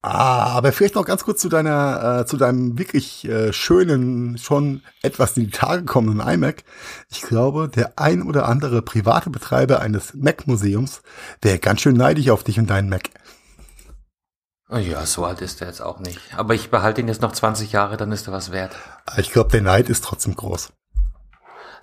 Ah, 0.03 0.53
aber 0.53 0.71
vielleicht 0.71 0.95
noch 0.95 1.05
ganz 1.05 1.25
kurz 1.25 1.41
zu 1.41 1.49
deiner, 1.49 2.21
äh, 2.21 2.27
zu 2.27 2.37
deinem 2.37 2.79
wirklich 2.79 3.25
äh, 3.25 3.53
schönen, 3.53 4.39
schon 4.39 4.83
etwas 5.03 5.37
in 5.37 5.47
die 5.47 5.51
Tage 5.51 5.85
kommenden 5.85 6.27
iMac. 6.27 6.63
Ich 7.11 7.23
glaube, 7.23 7.69
der 7.69 7.99
ein 7.99 8.23
oder 8.23 8.47
andere 8.47 8.83
private 8.83 9.31
Betreiber 9.31 9.81
eines 9.81 10.15
Mac-Museums 10.15 11.03
wäre 11.43 11.59
ganz 11.59 11.81
schön 11.81 11.97
neidisch 11.97 12.31
auf 12.31 12.45
dich 12.45 12.59
und 12.61 12.71
deinen 12.71 12.89
Mac. 12.89 13.11
Ja, 14.69 15.07
so 15.07 15.25
alt 15.25 15.41
ist 15.41 15.61
er 15.61 15.69
jetzt 15.69 15.81
auch 15.81 15.99
nicht. 15.99 16.21
Aber 16.37 16.55
ich 16.55 16.71
behalte 16.71 17.01
ihn 17.01 17.09
jetzt 17.09 17.23
noch 17.23 17.33
20 17.33 17.73
Jahre, 17.73 17.97
dann 17.97 18.13
ist 18.13 18.29
er 18.29 18.33
was 18.33 18.53
wert. 18.53 18.77
Ich 19.17 19.33
glaube, 19.33 19.51
der 19.51 19.63
Neid 19.63 19.89
ist 19.89 20.05
trotzdem 20.05 20.37
groß. 20.37 20.73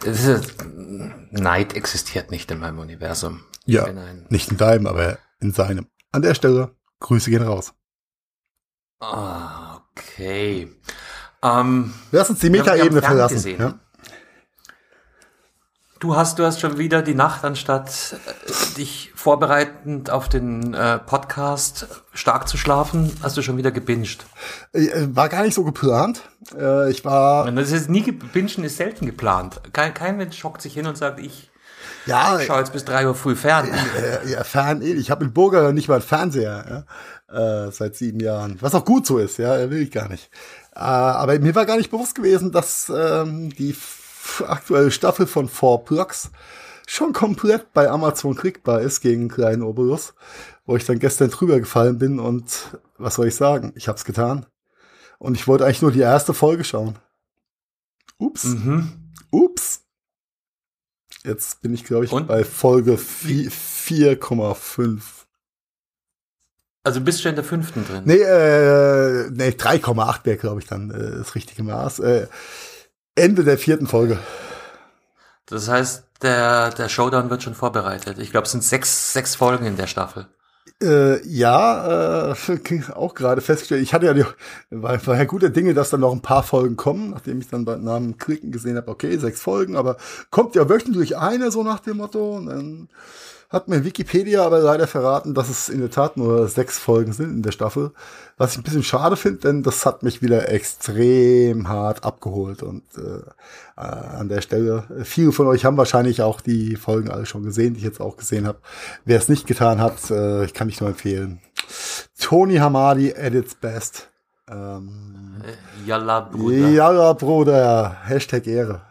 Ist, 0.03 0.55
Neid 1.31 1.75
existiert 1.75 2.31
nicht 2.31 2.51
in 2.51 2.59
meinem 2.59 2.79
Universum. 2.79 3.43
Ja, 3.65 3.87
nicht 4.29 4.51
in 4.51 4.57
deinem, 4.57 4.87
aber 4.87 5.17
in 5.39 5.53
seinem. 5.53 5.87
An 6.13 6.21
der 6.21 6.35
Stelle, 6.35 6.75
Grüße 6.99 7.31
gehen 7.31 7.41
raus. 7.41 7.73
Ah, 8.99 9.81
okay. 9.91 10.71
Ähm, 11.41 11.93
Lass 12.11 12.29
uns 12.29 12.39
die 12.39 12.51
Metaebene 12.51 13.01
verlassen. 13.01 13.59
Ja? 13.59 13.79
Du 15.99 16.15
hast, 16.15 16.37
du 16.37 16.45
hast 16.45 16.59
schon 16.59 16.77
wieder 16.77 17.01
die 17.01 17.15
Nacht, 17.15 17.43
anstatt 17.43 18.15
äh, 18.27 18.75
dich 18.77 19.11
vorbereitend 19.15 20.11
auf 20.11 20.29
den 20.29 20.75
äh, 20.75 20.99
Podcast 20.99 21.87
stark 22.13 22.47
zu 22.47 22.57
schlafen, 22.57 23.11
hast 23.23 23.35
du 23.35 23.41
schon 23.41 23.57
wieder 23.57 23.71
gebinged. 23.71 24.23
Äh, 24.71 25.07
war 25.15 25.29
gar 25.29 25.41
nicht 25.41 25.55
so 25.55 25.63
geplant. 25.63 26.21
Äh, 26.55 26.91
ich 26.91 27.03
war. 27.05 27.51
Das 27.51 27.71
ist 27.71 27.89
nie 27.89 28.03
gebingen 28.03 28.63
ist 28.63 28.77
selten 28.77 29.07
geplant. 29.07 29.61
Kein, 29.73 29.95
kein 29.95 30.17
Mensch 30.17 30.37
schockt 30.37 30.61
sich 30.61 30.75
hin 30.75 30.85
und 30.85 30.95
sagt, 30.95 31.19
ich 31.19 31.49
ja, 32.05 32.39
ich 32.39 32.47
schau 32.47 32.59
jetzt 32.59 32.73
bis 32.73 32.85
drei 32.85 33.07
Uhr 33.07 33.15
früh 33.15 33.35
fern. 33.35 33.69
Äh, 33.71 34.29
ja, 34.31 34.43
fern. 34.43 34.81
Eh. 34.81 34.93
Ich 34.93 35.11
habe 35.11 35.25
in 35.25 35.33
Burger 35.33 35.71
nicht 35.73 35.87
mal 35.87 35.95
einen 35.95 36.03
Fernseher 36.03 36.85
ja, 37.31 37.65
äh, 37.67 37.71
seit 37.71 37.95
sieben 37.95 38.19
Jahren. 38.19 38.57
Was 38.61 38.75
auch 38.75 38.85
gut 38.85 39.05
so 39.05 39.17
ist, 39.17 39.37
ja, 39.37 39.69
will 39.69 39.81
ich 39.81 39.91
gar 39.91 40.09
nicht. 40.09 40.29
Äh, 40.75 40.79
aber 40.79 41.37
mir 41.39 41.55
war 41.55 41.65
gar 41.65 41.77
nicht 41.77 41.91
bewusst 41.91 42.15
gewesen, 42.15 42.51
dass 42.51 42.91
ähm, 42.95 43.49
die 43.49 43.75
aktuelle 44.47 44.91
Staffel 44.91 45.27
von 45.27 45.47
Four 45.47 45.85
Plugs 45.85 46.31
schon 46.87 47.13
komplett 47.13 47.73
bei 47.73 47.89
Amazon 47.89 48.35
klickbar 48.35 48.81
ist 48.81 49.01
gegen 49.01 49.29
kleinen 49.29 49.63
Obolus, 49.63 50.13
wo 50.65 50.75
ich 50.75 50.85
dann 50.85 50.99
gestern 50.99 51.29
drüber 51.29 51.59
gefallen 51.59 51.97
bin 51.97 52.19
und 52.19 52.77
was 52.97 53.15
soll 53.15 53.27
ich 53.27 53.35
sagen? 53.35 53.73
Ich 53.75 53.87
hab's 53.87 54.05
getan. 54.05 54.45
Und 55.19 55.35
ich 55.35 55.47
wollte 55.47 55.65
eigentlich 55.65 55.81
nur 55.81 55.91
die 55.91 56.01
erste 56.01 56.33
Folge 56.33 56.63
schauen. 56.63 56.99
Ups. 58.17 58.43
Mhm. 58.43 58.91
Ups. 59.31 59.82
Jetzt 61.25 61.61
bin 61.61 61.73
ich, 61.73 61.85
glaube 61.85 62.05
ich, 62.05 62.11
Und? 62.11 62.27
bei 62.27 62.43
Folge 62.43 62.95
4,5. 62.95 64.99
Also 66.83 66.99
bist 66.99 67.23
du 67.23 67.29
in 67.29 67.35
der 67.35 67.45
fünften 67.45 67.85
drin? 67.85 68.01
Nee, 68.05 68.21
äh, 68.21 69.29
nee 69.31 69.49
3,8 69.49 70.25
wäre, 70.25 70.37
glaube 70.37 70.59
ich, 70.59 70.67
dann 70.67 70.91
äh, 70.91 71.19
das 71.19 71.35
richtige 71.35 71.63
Maß. 71.63 71.99
Äh, 71.99 72.27
Ende 73.15 73.45
der 73.45 73.57
vierten 73.57 73.87
Folge. 73.87 74.19
Das 75.45 75.69
heißt, 75.69 76.03
der, 76.21 76.71
der 76.71 76.89
Showdown 76.89 77.29
wird 77.29 77.43
schon 77.43 77.55
vorbereitet. 77.55 78.19
Ich 78.19 78.31
glaube, 78.31 78.45
es 78.45 78.51
sind 78.51 78.63
sechs, 78.63 79.13
sechs 79.13 79.35
Folgen 79.35 79.65
in 79.65 79.77
der 79.77 79.87
Staffel. 79.87 80.27
Äh, 80.83 81.25
ja, 81.27 82.31
äh, 82.31 82.35
auch 82.93 83.13
gerade 83.13 83.39
festgestellt. 83.39 83.81
Ich 83.83 83.93
hatte 83.93 84.05
ja 84.05 84.13
die, 84.13 84.25
war, 84.69 85.07
war 85.07 85.17
ja 85.17 85.23
guter 85.23 85.49
Dinge, 85.49 85.73
dass 85.73 85.89
dann 85.89 86.01
noch 86.01 86.11
ein 86.11 86.21
paar 86.21 86.43
Folgen 86.43 86.75
kommen, 86.75 87.11
nachdem 87.11 87.39
ich 87.39 87.47
dann 87.47 87.63
beim 87.63 87.83
Namen 87.83 88.17
Klicken 88.17 88.51
gesehen 88.51 88.75
habe, 88.75 88.91
okay, 88.91 89.17
sechs 89.17 89.39
Folgen, 89.39 89.77
aber 89.77 89.95
kommt 90.29 90.55
ja 90.55 90.67
wöchentlich 90.67 91.17
eine, 91.17 91.51
so 91.51 91.63
nach 91.63 91.79
dem 91.79 91.97
Motto. 91.97 92.35
Und 92.35 92.47
dann 92.47 92.89
hat 93.53 93.67
mir 93.67 93.85
Wikipedia 93.85 94.43
aber 94.43 94.59
leider 94.59 94.87
verraten, 94.87 95.35
dass 95.35 95.47
es 95.47 95.69
in 95.69 95.79
der 95.79 95.91
Tat 95.91 96.17
nur 96.17 96.47
sechs 96.47 96.79
Folgen 96.79 97.13
sind 97.13 97.29
in 97.29 97.43
der 97.43 97.51
Staffel. 97.51 97.91
Was 98.35 98.53
ich 98.53 98.57
ein 98.57 98.63
bisschen 98.63 98.83
schade 98.83 99.15
finde, 99.15 99.41
denn 99.41 99.61
das 99.61 99.85
hat 99.85 100.01
mich 100.01 100.23
wieder 100.23 100.49
extrem 100.49 101.69
hart 101.69 102.03
abgeholt. 102.03 102.63
Und 102.63 102.83
äh, 102.97 103.19
äh, 103.77 103.81
an 103.81 104.27
der 104.27 104.41
Stelle, 104.41 104.85
viele 105.03 105.31
von 105.31 105.45
euch 105.45 105.65
haben 105.65 105.77
wahrscheinlich 105.77 106.23
auch 106.23 106.41
die 106.41 106.75
Folgen 106.75 107.11
alle 107.11 107.27
schon 107.27 107.43
gesehen, 107.43 107.75
die 107.75 107.79
ich 107.79 107.85
jetzt 107.85 108.01
auch 108.01 108.17
gesehen 108.17 108.47
habe. 108.47 108.57
Wer 109.05 109.19
es 109.19 109.29
nicht 109.29 109.45
getan 109.45 109.79
hat, 109.79 110.09
äh, 110.09 110.45
ich 110.45 110.55
kann 110.55 110.67
dich 110.67 110.81
nur 110.81 110.89
empfehlen. 110.89 111.39
Tony 112.19 112.55
Hamadi 112.55 113.13
at 113.13 113.33
its 113.33 113.53
best. 113.53 114.09
Ähm, 114.49 115.43
Yalla, 115.85 116.21
Bruder. 116.21 116.69
Yalla, 116.69 117.13
Bruder. 117.13 117.97
Hashtag 118.03 118.47
Ehre. 118.47 118.81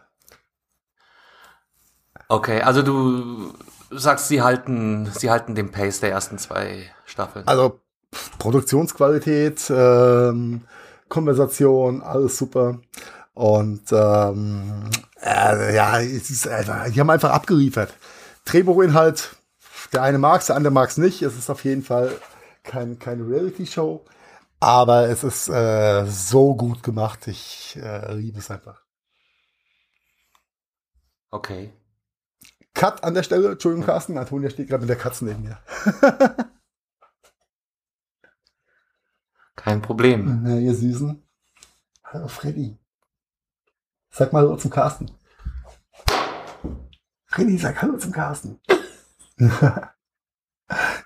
Okay, 2.29 2.63
also 2.63 2.83
du 2.83 3.53
sagst, 3.93 4.29
sie 4.29 4.43
halten, 4.43 5.11
sie 5.13 5.31
halten 5.31 5.55
den 5.55 5.71
Pace 5.71 6.01
der 6.01 6.11
ersten 6.11 6.39
zwei 6.39 6.91
Staffeln. 7.05 7.47
Also 7.47 7.81
Produktionsqualität, 8.39 9.71
ähm, 9.71 10.63
Konversation, 11.09 12.03
alles 12.03 12.39
super. 12.39 12.81
Und 13.35 13.91
ähm, 13.93 14.91
äh, 15.23 15.75
ja, 15.75 16.01
es 16.01 16.31
ist 16.31 16.49
einfach, 16.49 16.91
die 16.91 17.01
haben 17.01 17.11
einfach 17.11 17.31
abgeliefert. 17.31 17.95
Drehbuchinhalt, 18.45 19.37
der 19.93 20.03
eine 20.03 20.19
mag 20.19 20.41
es, 20.41 20.49
der 20.49 20.57
andere 20.57 20.73
mag 20.73 20.91
es 20.91 20.99
nicht. 20.99 21.23
Es 21.23 21.37
ist 21.37 21.51
auf 21.51 21.65
jeden 21.65 21.83
Fall 21.83 22.11
kein, 22.63 22.99
keine 22.99 23.27
Reality-Show. 23.27 24.05
Aber 24.61 25.09
es 25.09 25.25
ist 25.25 25.49
äh, 25.49 26.07
so 26.07 26.55
gut 26.55 26.83
gemacht. 26.83 27.27
Ich 27.27 27.77
äh, 27.83 28.15
liebe 28.15 28.39
es 28.39 28.51
einfach. 28.51 28.83
Okay. 31.31 31.73
Cut 32.75 33.05
an 33.05 33.15
der 33.15 33.23
Stelle. 33.23 33.53
Entschuldigung, 33.53 33.85
Carsten. 33.87 34.17
Antonia 34.19 34.51
steht 34.51 34.69
gerade 34.69 34.81
mit 34.83 34.89
der 34.89 34.97
Katze 34.97 35.25
neben 35.25 35.43
mir. 35.43 35.59
Kein 39.57 39.83
Problem. 39.83 40.41
Na, 40.43 40.59
ihr 40.59 40.75
Süßen. 40.75 41.23
Hallo, 42.05 42.29
Freddy. 42.29 42.79
Sag 44.11 44.33
mal 44.33 44.41
Hallo 44.43 44.57
zum 44.57 44.71
Carsten. 44.71 45.11
Freddy, 47.27 47.57
sag 47.59 47.81
Hallo 47.81 47.97
zum 47.97 48.13
Carsten. 48.13 48.61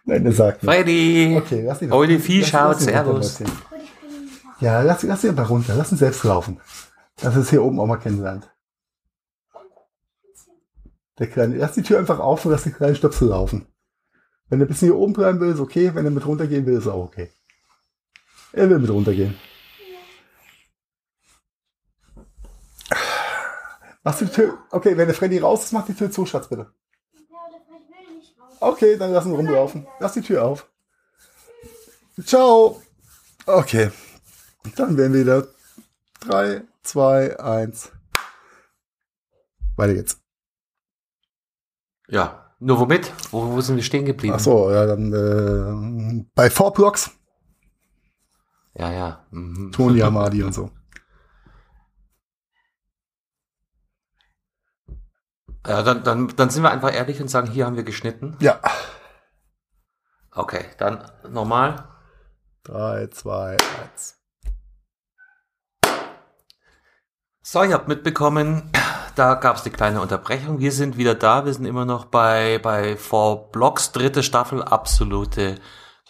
Nein, 0.05 0.23
der 0.25 0.33
sagt 0.33 0.63
nicht. 0.63 0.73
Freddy! 0.73 1.37
Okay, 1.37 1.63
lass 1.63 1.83
ihn. 1.83 1.91
Hol 1.91 2.07
die 2.07 2.19
Vieh, 2.19 2.41
lass- 2.41 2.49
schaut, 2.51 2.75
lass 2.81 2.87
ihn 2.87 2.97
runter, 2.97 3.23
servus. 3.23 3.53
Ja, 4.61 4.81
lass, 4.83 5.03
lass 5.03 5.25
ihn 5.25 5.31
einfach 5.31 5.51
runter. 5.51 5.75
Lass 5.75 5.93
ihn 5.93 5.99
selbst 5.99 6.23
laufen. 6.25 6.61
Dass 7.17 7.35
er 7.35 7.41
es 7.43 7.51
hier 7.51 7.63
oben 7.63 7.81
auch 7.81 7.87
mal 7.87 7.97
kennenlernt. 7.99 8.49
Der 11.19 11.29
kleine, 11.29 11.57
lass 11.57 11.75
die 11.75 11.83
Tür 11.83 11.99
einfach 11.99 12.19
auf 12.19 12.45
und 12.45 12.53
lass 12.53 12.65
den 12.65 12.75
kleinen 12.75 12.97
Stöpsel 12.97 13.29
laufen. 13.29 13.67
Wenn 14.49 14.61
er 14.61 14.67
ein 14.67 14.69
bisschen 14.69 14.89
hier 14.89 14.97
oben 14.97 15.13
bleiben 15.13 15.41
will, 15.41 15.53
ist 15.53 15.61
okay. 15.61 15.95
Wenn 15.95 16.05
er 16.05 16.11
mit 16.11 16.27
runtergehen 16.27 16.67
will, 16.67 16.77
ist 16.77 16.87
auch 16.87 17.05
okay. 17.05 17.31
Er 18.53 18.71
will 18.71 18.79
mit 18.79 18.91
runtergehen. 18.91 19.37
Machst 24.05 24.21
du 24.21 24.25
die 24.27 24.33
Tür? 24.33 24.59
Okay, 24.71 24.97
wenn 24.97 25.09
der 25.09 25.17
Freddy 25.17 25.39
raus 25.39 25.65
ist, 25.65 25.73
mach 25.73 25.85
die 25.85 25.95
Tür 25.95 26.11
zu, 26.11 26.27
Schatz, 26.27 26.49
bitte. 26.49 26.73
Okay, 28.61 28.97
dann 28.97 29.13
lass 29.13 29.27
ihn 29.27 29.35
rumlaufen. 29.35 29.87
Lass 29.99 30.13
die 30.13 30.23
Tür 30.23 30.45
auf. 30.45 30.71
Ciao. 32.25 32.81
Okay. 33.45 33.91
Dann 34.77 34.97
werden 34.97 35.13
wir 35.13 35.21
wieder. 35.21 35.49
Drei, 36.21 36.63
zwei, 36.83 37.39
eins. 37.39 37.91
Weiter 39.77 39.95
geht's. 39.95 40.26
Ja. 42.09 42.53
Nur 42.59 42.79
womit? 42.81 43.13
Wo, 43.31 43.53
wo 43.53 43.61
sind 43.61 43.77
wir 43.77 43.83
stehen 43.83 44.05
geblieben? 44.07 44.35
Ach 44.37 44.41
so, 44.41 44.71
ja, 44.71 44.87
dann 44.87 45.13
äh, 45.13 46.25
bei 46.35 46.49
Four 46.49 46.73
Blocks, 46.73 47.11
Ja, 48.75 48.91
ja. 48.91 49.27
Mhm. 49.31 49.73
Tony 49.73 50.03
Amadi 50.03 50.43
und 50.43 50.53
so. 50.53 50.71
Ja, 55.67 55.83
dann, 55.83 56.05
dann, 56.05 56.29
dann 56.37 56.49
sind 56.49 56.63
wir 56.63 56.71
einfach 56.71 56.95
ehrlich 56.95 57.21
und 57.21 57.27
sagen, 57.29 57.51
hier 57.51 57.67
haben 57.67 57.75
wir 57.75 57.83
geschnitten. 57.83 58.37
Ja. 58.39 58.61
Okay, 60.31 60.65
dann 60.79 61.11
nochmal. 61.29 61.89
Drei, 62.63 63.09
zwei, 63.09 63.57
eins. 63.83 64.17
So, 67.43 67.65
ihr 67.65 67.75
habt 67.75 67.89
mitbekommen, 67.89 68.71
da 69.17 69.35
gab 69.35 69.57
es 69.57 69.63
eine 69.65 69.73
kleine 69.73 70.01
Unterbrechung. 70.01 70.59
Wir 70.61 70.73
sind 70.73 70.97
wieder 70.97 71.15
da. 71.15 71.45
Wir 71.45 71.53
sind 71.55 71.65
immer 71.65 71.85
noch 71.85 72.05
bei, 72.07 72.59
bei 72.63 72.97
Four 72.97 73.51
Blocks, 73.51 73.93
dritte 73.93 74.23
Staffel, 74.23 74.63
absolute 74.63 75.57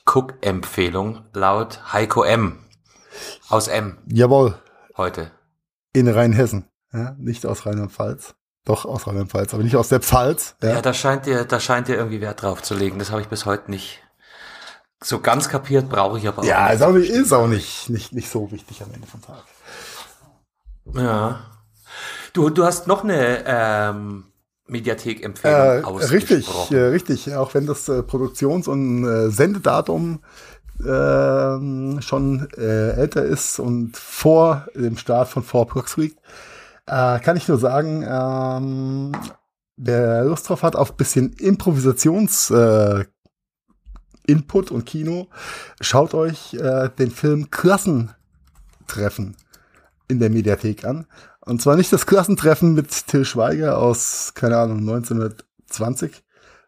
Cook-Empfehlung 0.06 1.24
laut 1.32 1.92
Heiko 1.92 2.22
M. 2.22 2.58
Aus 3.48 3.68
M 3.68 3.98
Jawohl, 4.06 4.54
heute. 4.96 5.30
in 5.92 6.06
Rheinhessen. 6.08 6.68
Ja, 6.92 7.14
nicht 7.18 7.46
aus 7.46 7.64
Rheinland-Pfalz. 7.66 8.34
Doch 8.64 8.84
aus 8.84 9.06
Rheinland-Pfalz, 9.06 9.54
aber 9.54 9.62
nicht 9.62 9.76
aus 9.76 9.88
der 9.88 10.00
Pfalz. 10.00 10.56
Ja, 10.62 10.74
Ja. 10.74 10.82
da 10.82 10.92
scheint 10.92 11.26
ihr, 11.26 11.44
da 11.44 11.60
scheint 11.60 11.88
ihr 11.88 11.96
irgendwie 11.96 12.20
Wert 12.20 12.42
drauf 12.42 12.62
zu 12.62 12.74
legen. 12.74 12.98
Das 12.98 13.10
habe 13.10 13.20
ich 13.22 13.28
bis 13.28 13.46
heute 13.46 13.70
nicht 13.70 14.00
so 15.02 15.20
ganz 15.20 15.48
kapiert, 15.48 15.88
brauche 15.88 16.18
ich 16.18 16.26
aber 16.26 16.42
auch 16.42 16.44
Ja, 16.44 16.64
nicht. 16.66 16.74
ist 16.76 16.82
auch 16.82 16.92
nicht, 16.92 17.10
ist 17.10 17.32
auch 17.32 17.46
nicht, 17.46 17.88
nicht, 17.90 18.12
nicht 18.12 18.28
so 18.30 18.50
wichtig 18.50 18.82
am 18.82 18.92
Ende 18.92 19.06
vom 19.06 19.22
Tag. 19.22 19.44
Ja. 20.94 21.40
Du, 22.36 22.50
du 22.50 22.64
hast 22.66 22.86
noch 22.86 23.02
eine 23.02 23.44
ähm, 23.46 24.24
Mediathek-Empfehlung 24.66 25.98
Äh, 26.00 26.04
richtig, 26.04 26.70
äh, 26.70 26.76
richtig. 26.76 27.34
Auch 27.34 27.54
wenn 27.54 27.64
das 27.64 27.88
äh, 27.88 28.02
Produktions- 28.02 28.68
und 28.68 29.04
äh, 29.04 29.30
Sendedatum 29.30 30.20
ähm, 30.86 31.98
schon 32.02 32.46
äh, 32.58 32.90
älter 32.90 33.24
ist 33.24 33.58
und 33.58 33.96
vor 33.96 34.66
dem 34.74 34.98
Start 34.98 35.28
von 35.28 35.44
Four 35.44 35.66
Blocks 35.66 35.96
liegt, 35.96 36.18
äh, 36.84 37.20
kann 37.20 37.38
ich 37.38 37.48
nur 37.48 37.56
sagen, 37.56 38.04
ähm, 38.06 39.12
wer 39.78 40.24
Lust 40.24 40.46
drauf 40.46 40.62
hat 40.62 40.76
auf 40.76 40.94
bisschen 40.94 41.32
Improvisations 41.38 42.50
äh, 42.50 43.04
Input 44.26 44.70
und 44.70 44.84
Kino, 44.84 45.28
schaut 45.80 46.12
euch 46.12 46.52
äh, 46.52 46.90
den 46.98 47.10
Film 47.10 47.50
Klassentreffen 47.50 49.38
in 50.08 50.18
der 50.20 50.28
Mediathek 50.28 50.84
an. 50.84 51.06
Und 51.46 51.62
zwar 51.62 51.76
nicht 51.76 51.92
das 51.92 52.06
Klassentreffen 52.06 52.74
mit 52.74 53.06
Till 53.06 53.24
Schweiger 53.24 53.78
aus, 53.78 54.32
keine 54.34 54.58
Ahnung, 54.58 54.80
1920, 54.80 56.24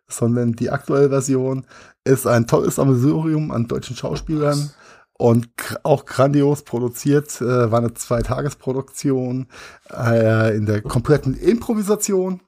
sondern 0.07 0.53
die 0.53 0.71
aktuelle 0.71 1.09
Version 1.09 1.67
ist 2.05 2.27
ein 2.29 2.47
tolles 2.47 2.79
Amüsorium 2.79 3.51
an 3.51 3.67
deutschen 3.67 3.97
Schauspielern 3.97 4.71
und 5.15 5.49
auch 5.83 6.07
grandios 6.07 6.63
produziert, 6.63 7.41
äh, 7.41 7.73
war 7.73 7.81
eine 7.81 7.93
Zweitagesproduktion 7.93 9.49
äh, 9.93 10.57
in 10.57 10.65
der 10.67 10.81
kompletten 10.81 11.35
Improvisation. 11.37 12.41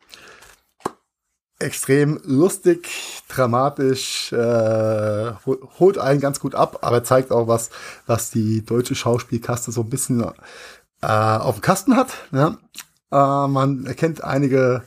Extrem 1.58 2.18
lustig, 2.24 2.88
dramatisch, 3.28 4.32
äh, 4.32 4.36
hol- 5.44 5.68
holt 5.78 5.98
einen 5.98 6.20
ganz 6.20 6.40
gut 6.40 6.54
ab, 6.54 6.78
aber 6.82 7.04
zeigt 7.04 7.32
auch 7.32 7.48
was, 7.48 7.68
was 8.06 8.30
die 8.30 8.64
deutsche 8.64 8.94
Schauspielkaste 8.94 9.70
so 9.72 9.82
ein 9.82 9.90
bisschen 9.90 10.24
äh, 11.02 11.06
auf 11.06 11.56
dem 11.56 11.62
Kasten 11.62 11.96
hat. 11.96 12.12
Ja? 12.32 12.58
Äh, 13.12 13.48
man 13.48 13.86
erkennt 13.86 14.22
einige 14.22 14.82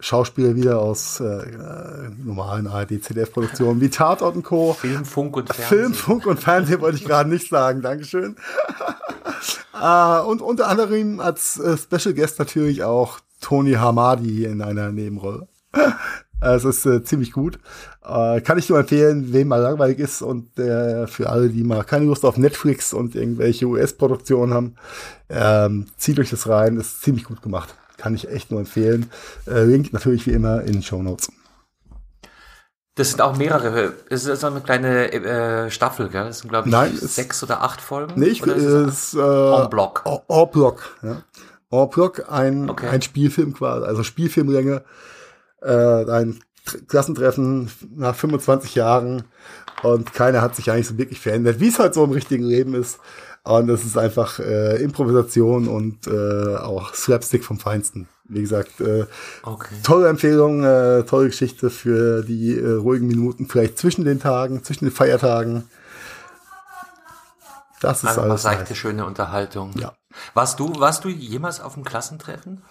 Schauspieler 0.00 0.54
wieder 0.54 0.78
aus 0.78 1.20
äh, 1.20 1.24
äh, 1.24 2.10
normalen 2.24 2.66
ARD-CDF-Produktionen 2.68 3.80
wie 3.80 3.90
Tatort 3.90 4.36
und 4.36 4.44
Co. 4.44 4.72
Film, 4.74 5.04
Funk 5.04 5.36
und 5.36 5.48
Fernsehen. 5.48 5.68
Film, 5.68 5.94
Funk 5.94 6.26
und 6.26 6.40
Fernsehen 6.40 6.80
wollte 6.80 6.98
ich 6.98 7.04
gerade 7.04 7.28
nicht 7.28 7.48
sagen. 7.48 7.82
Dankeschön. 7.82 8.36
äh, 9.82 10.20
und 10.20 10.40
unter 10.40 10.68
anderem 10.68 11.20
als 11.20 11.58
äh, 11.58 11.76
Special 11.76 12.14
Guest 12.14 12.38
natürlich 12.38 12.84
auch 12.84 13.18
Tony 13.40 13.72
Hamadi 13.72 14.44
in 14.44 14.62
einer 14.62 14.92
Nebenrolle. 14.92 15.48
Es 16.40 16.64
ist 16.64 16.86
äh, 16.86 17.02
ziemlich 17.02 17.32
gut. 17.32 17.58
Äh, 18.04 18.40
kann 18.42 18.58
ich 18.58 18.68
nur 18.68 18.78
empfehlen, 18.78 19.32
wem 19.32 19.48
mal 19.48 19.60
langweilig 19.60 19.98
ist 19.98 20.22
und 20.22 20.56
äh, 20.58 21.06
für 21.06 21.28
alle, 21.30 21.48
die 21.48 21.64
mal 21.64 21.82
keine 21.84 22.04
Lust 22.04 22.24
auf 22.24 22.36
Netflix 22.36 22.92
und 22.92 23.14
irgendwelche 23.16 23.66
US-Produktionen 23.66 24.54
haben, 24.54 24.74
ähm, 25.28 25.86
zieht 25.96 26.18
euch 26.20 26.30
das 26.30 26.48
rein. 26.48 26.76
Ist 26.76 27.02
ziemlich 27.02 27.24
gut 27.24 27.42
gemacht. 27.42 27.74
Kann 27.96 28.14
ich 28.14 28.28
echt 28.30 28.50
nur 28.52 28.60
empfehlen. 28.60 29.10
Äh, 29.48 29.64
Link 29.64 29.92
natürlich 29.92 30.26
wie 30.26 30.30
immer 30.32 30.60
in 30.62 30.74
den 30.74 30.82
Show 30.84 31.02
Notes. 31.02 31.28
Das 32.94 33.10
sind 33.10 33.20
auch 33.20 33.36
mehrere. 33.36 33.92
Es 34.10 34.26
ist 34.26 34.40
so 34.40 34.46
eine 34.48 34.60
kleine 34.60 35.12
äh, 35.12 35.70
Staffel, 35.70 36.08
gell? 36.08 36.24
Das 36.26 36.40
sind, 36.40 36.48
glaube 36.50 36.68
ich, 36.68 36.72
Nein, 36.72 36.96
sechs 36.96 37.42
oder 37.44 37.62
acht 37.62 37.80
Folgen. 37.80 38.14
Nee, 38.16 38.26
ich 38.26 38.42
ist 38.42 38.56
es- 38.64 39.12
ist, 39.12 39.14
äh, 39.14 39.20
En 39.20 39.70
bloc. 39.70 40.02
En- 40.04 40.18
En 40.28 40.50
bloc, 40.50 40.96
ja. 41.02 41.22
En 41.70 41.90
bloc, 41.90 42.24
ein, 42.28 42.68
Okay. 42.70 42.88
ein 42.88 43.02
Spielfilm 43.02 43.54
quasi, 43.54 43.84
also 43.86 44.02
Spielfilmlänge, 44.02 44.82
äh, 45.62 46.10
ein 46.10 46.40
Tr- 46.66 46.86
Klassentreffen 46.86 47.70
nach 47.96 48.14
25 48.14 48.74
Jahren 48.74 49.24
und 49.82 50.12
keiner 50.12 50.42
hat 50.42 50.56
sich 50.56 50.70
eigentlich 50.70 50.88
so 50.88 50.98
wirklich 50.98 51.20
verändert, 51.20 51.60
wie 51.60 51.68
es 51.68 51.78
halt 51.78 51.94
so 51.94 52.04
im 52.04 52.10
richtigen 52.10 52.44
Leben 52.44 52.74
ist. 52.74 52.98
Und 53.44 53.70
es 53.70 53.84
ist 53.84 53.96
einfach 53.96 54.40
äh, 54.40 54.82
Improvisation 54.82 55.68
und 55.68 56.06
äh, 56.06 56.56
auch 56.56 56.92
Slapstick 56.94 57.44
vom 57.44 57.58
Feinsten. 57.58 58.06
Wie 58.24 58.42
gesagt, 58.42 58.80
äh, 58.80 59.06
okay. 59.42 59.74
tolle 59.82 60.08
Empfehlung, 60.08 60.62
äh, 60.64 61.04
tolle 61.04 61.28
Geschichte 61.28 61.70
für 61.70 62.22
die 62.22 62.58
äh, 62.58 62.72
ruhigen 62.72 63.06
Minuten, 63.06 63.46
vielleicht 63.48 63.78
zwischen 63.78 64.04
den 64.04 64.20
Tagen, 64.20 64.62
zwischen 64.64 64.84
den 64.84 64.92
Feiertagen. 64.92 65.64
Das 67.80 68.02
ist 68.02 68.10
Einfach 68.10 68.24
alles. 68.24 68.42
Seichte, 68.42 68.74
schöne 68.74 69.06
Unterhaltung. 69.06 69.72
Ja. 69.78 69.94
Warst 70.34 70.60
du, 70.60 70.78
warst 70.80 71.04
du 71.04 71.08
jemals 71.08 71.60
auf 71.60 71.74
dem 71.74 71.84
Klassentreffen? 71.84 72.62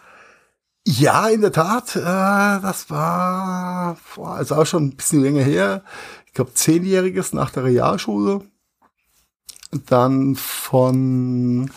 Ja, 0.89 1.27
in 1.27 1.41
der 1.41 1.51
Tat. 1.51 1.97
Äh, 1.97 1.99
das 2.01 2.89
war 2.89 3.97
boah, 4.15 4.35
also 4.35 4.55
auch 4.55 4.65
schon 4.65 4.85
ein 4.85 4.95
bisschen 4.95 5.21
länger 5.21 5.43
her. 5.43 5.83
Ich 6.27 6.33
glaube, 6.33 6.53
zehnjähriges 6.53 7.33
nach 7.33 7.49
der 7.49 7.65
Realschule. 7.65 8.39
Dann 9.87 10.37
von 10.37 11.69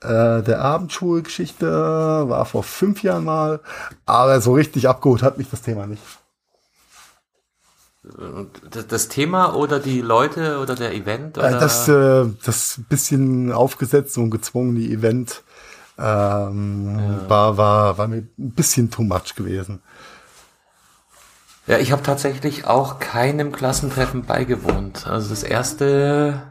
äh, 0.00 0.42
der 0.42 0.60
Abendschulgeschichte 0.60 1.66
war 1.66 2.46
vor 2.46 2.62
fünf 2.62 3.02
Jahren 3.02 3.24
mal. 3.24 3.58
Aber 4.06 4.40
so 4.40 4.54
richtig 4.54 4.88
abgeholt 4.88 5.24
hat 5.24 5.38
mich 5.38 5.50
das 5.50 5.62
Thema 5.62 5.88
nicht. 5.88 6.02
Das 8.88 9.08
Thema 9.08 9.56
oder 9.56 9.80
die 9.80 10.00
Leute 10.00 10.60
oder 10.60 10.76
der 10.76 10.94
Event? 10.94 11.36
Äh, 11.36 11.40
oder? 11.40 11.58
Das, 11.58 11.88
äh, 11.88 12.26
das 12.44 12.80
bisschen 12.88 13.50
aufgesetzt 13.50 14.16
und 14.18 14.30
gezwungen, 14.30 14.76
die 14.76 14.92
Event 14.92 15.42
ähm, 16.02 16.98
ja. 16.98 17.30
war, 17.30 17.56
war, 17.56 17.98
war 17.98 18.08
mir 18.08 18.26
ein 18.38 18.52
bisschen 18.52 18.90
too 18.90 19.02
much 19.02 19.34
gewesen. 19.36 19.82
Ja, 21.66 21.78
ich 21.78 21.92
habe 21.92 22.02
tatsächlich 22.02 22.66
auch 22.66 22.98
keinem 22.98 23.52
Klassentreffen 23.52 24.24
beigewohnt. 24.24 25.06
Also 25.06 25.30
das 25.30 25.44
erste, 25.44 26.42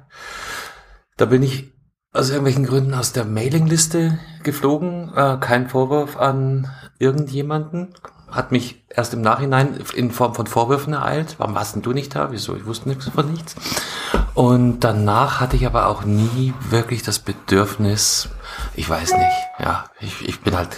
da 1.17 1.25
bin 1.25 1.43
ich 1.43 1.73
aus 2.13 2.29
irgendwelchen 2.29 2.65
Gründen 2.65 2.93
aus 2.93 3.11
der 3.11 3.25
Mailingliste 3.25 4.19
geflogen. 4.43 5.11
Äh, 5.13 5.37
kein 5.39 5.67
Vorwurf 5.67 6.17
an 6.17 6.69
irgendjemanden 6.97 7.93
hat 8.31 8.51
mich 8.51 8.83
erst 8.89 9.13
im 9.13 9.21
Nachhinein 9.21 9.83
in 9.93 10.11
Form 10.11 10.33
von 10.33 10.47
Vorwürfen 10.47 10.93
ereilt. 10.93 11.35
Warum 11.37 11.55
warst 11.55 11.75
denn 11.75 11.81
du 11.81 11.93
nicht 11.93 12.15
da? 12.15 12.31
Wieso? 12.31 12.55
Ich 12.55 12.65
wusste 12.65 12.89
nichts 12.89 13.09
von 13.09 13.31
nichts. 13.31 13.55
Und 14.33 14.79
danach 14.81 15.39
hatte 15.39 15.55
ich 15.55 15.65
aber 15.65 15.87
auch 15.87 16.03
nie 16.03 16.53
wirklich 16.69 17.03
das 17.03 17.19
Bedürfnis, 17.19 18.29
ich 18.75 18.89
weiß 18.89 19.13
nicht, 19.13 19.35
ja, 19.59 19.85
ich, 19.99 20.27
ich 20.27 20.41
bin 20.41 20.55
halt 20.55 20.69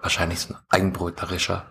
wahrscheinlich 0.00 0.40
so 0.40 0.54
ein 0.54 0.60
eigenbrötlerischer, 0.70 1.66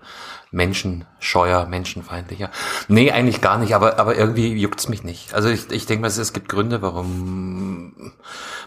menschenscheuer, 0.51 1.65
menschenfeindlicher. 1.65 2.51
Nee, 2.87 3.11
eigentlich 3.11 3.41
gar 3.41 3.57
nicht, 3.57 3.73
aber, 3.73 3.97
aber 3.99 4.15
irgendwie 4.15 4.53
juckt's 4.53 4.87
mich 4.87 5.03
nicht. 5.03 5.33
Also 5.33 5.49
ich, 5.49 5.71
ich 5.71 5.85
denke 5.85 6.01
mal, 6.01 6.07
es 6.07 6.33
gibt 6.33 6.49
Gründe, 6.49 6.81
warum 6.81 8.13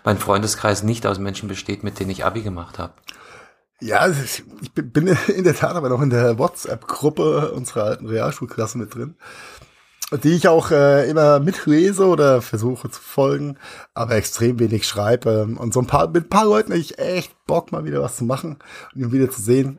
mein 0.04 0.18
Freundeskreis 0.18 0.82
nicht 0.82 1.06
aus 1.06 1.18
Menschen 1.18 1.48
besteht, 1.48 1.84
mit 1.84 2.00
denen 2.00 2.10
ich 2.10 2.24
Abi 2.24 2.42
gemacht 2.42 2.78
habe. 2.78 2.92
Ja, 3.80 4.08
ich 4.08 4.44
bin 4.72 5.06
in 5.28 5.44
der 5.44 5.54
Tat 5.54 5.76
aber 5.76 5.88
noch 5.88 6.02
in 6.02 6.10
der 6.10 6.38
WhatsApp-Gruppe 6.38 7.52
unserer 7.52 7.84
alten 7.84 8.06
Realschulklasse 8.06 8.78
mit 8.78 8.94
drin, 8.94 9.14
die 10.22 10.34
ich 10.34 10.48
auch 10.48 10.70
äh, 10.70 11.08
immer 11.08 11.38
mitlese 11.38 12.06
oder 12.06 12.42
versuche 12.42 12.90
zu 12.90 13.00
folgen, 13.00 13.56
aber 13.94 14.16
extrem 14.16 14.58
wenig 14.58 14.86
schreibe. 14.86 15.44
Und 15.44 15.72
so 15.72 15.80
ein 15.80 15.86
paar, 15.86 16.08
mit 16.08 16.26
ein 16.26 16.30
paar 16.30 16.46
Leuten 16.46 16.72
habe 16.72 16.80
ich 16.80 16.98
echt 16.98 17.32
Bock, 17.46 17.70
mal 17.70 17.84
wieder 17.84 18.02
was 18.02 18.16
zu 18.16 18.24
machen 18.24 18.58
und 18.94 19.00
ihn 19.00 19.12
wieder 19.12 19.30
zu 19.30 19.40
sehen. 19.40 19.78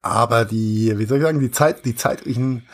Aber 0.00 0.44
die, 0.44 0.96
wie 0.96 1.04
soll 1.04 1.18
ich 1.18 1.24
sagen, 1.24 1.40
die 1.40 1.50
Zeit, 1.50 1.84
die 1.84 1.96
zeitlichen 1.96 2.66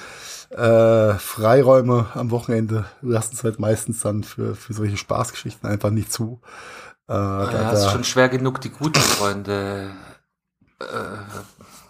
äh, 0.50 1.14
Freiräume 1.14 2.06
am 2.14 2.30
Wochenende 2.30 2.84
lassen 3.02 3.34
es 3.34 3.42
halt 3.42 3.58
meistens 3.58 4.00
dann 4.00 4.22
für, 4.22 4.54
für 4.54 4.74
solche 4.74 4.96
Spaßgeschichten 4.96 5.68
einfach 5.68 5.90
nicht 5.90 6.12
zu. 6.12 6.40
Äh, 7.08 7.14
ja, 7.14 7.46
da, 7.46 7.72
es 7.72 7.80
ist 7.80 7.90
schon 7.90 8.04
schwer 8.04 8.28
genug, 8.28 8.60
die 8.60 8.70
guten 8.70 9.00
Freunde 9.00 9.90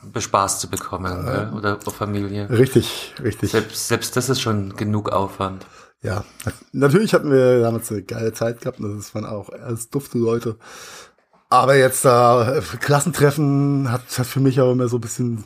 bespaßt 0.02 0.60
zu 0.60 0.70
bekommen 0.70 1.28
äh, 1.28 1.54
oder 1.54 1.78
Familie. 1.80 2.48
Richtig, 2.50 3.14
richtig. 3.22 3.50
Selbst, 3.50 3.88
selbst 3.88 4.16
das 4.16 4.28
ist 4.28 4.40
schon 4.40 4.76
genug 4.76 5.10
Aufwand. 5.10 5.66
Ja, 6.02 6.24
natürlich 6.72 7.12
hatten 7.12 7.30
wir 7.30 7.60
damals 7.60 7.90
eine 7.90 8.02
geile 8.02 8.32
Zeit 8.32 8.60
gehabt. 8.62 8.78
Das 8.80 9.14
waren 9.14 9.26
auch 9.26 9.50
als 9.50 9.90
dufte 9.90 10.18
Leute. 10.18 10.56
Aber 11.50 11.76
jetzt 11.76 12.04
da 12.04 12.56
äh, 12.56 12.62
Klassentreffen 12.80 13.90
hat, 13.92 14.02
hat 14.18 14.26
für 14.26 14.40
mich 14.40 14.60
auch 14.60 14.72
immer 14.72 14.88
so 14.88 14.96
ein 14.96 15.02
bisschen 15.02 15.44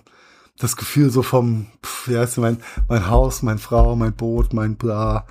das 0.59 0.76
Gefühl 0.76 1.11
so 1.11 1.22
vom, 1.22 1.66
pff, 1.85 2.09
wie 2.09 2.16
heißt 2.16 2.38
mein, 2.38 2.59
mein 2.88 3.09
Haus, 3.11 3.42
meine 3.42 3.59
Frau, 3.59 3.96
mein 3.96 4.12
Boot, 4.12 4.52
mein 4.52 4.76
Bla. 4.76 5.26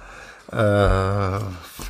Äh, 0.52 1.39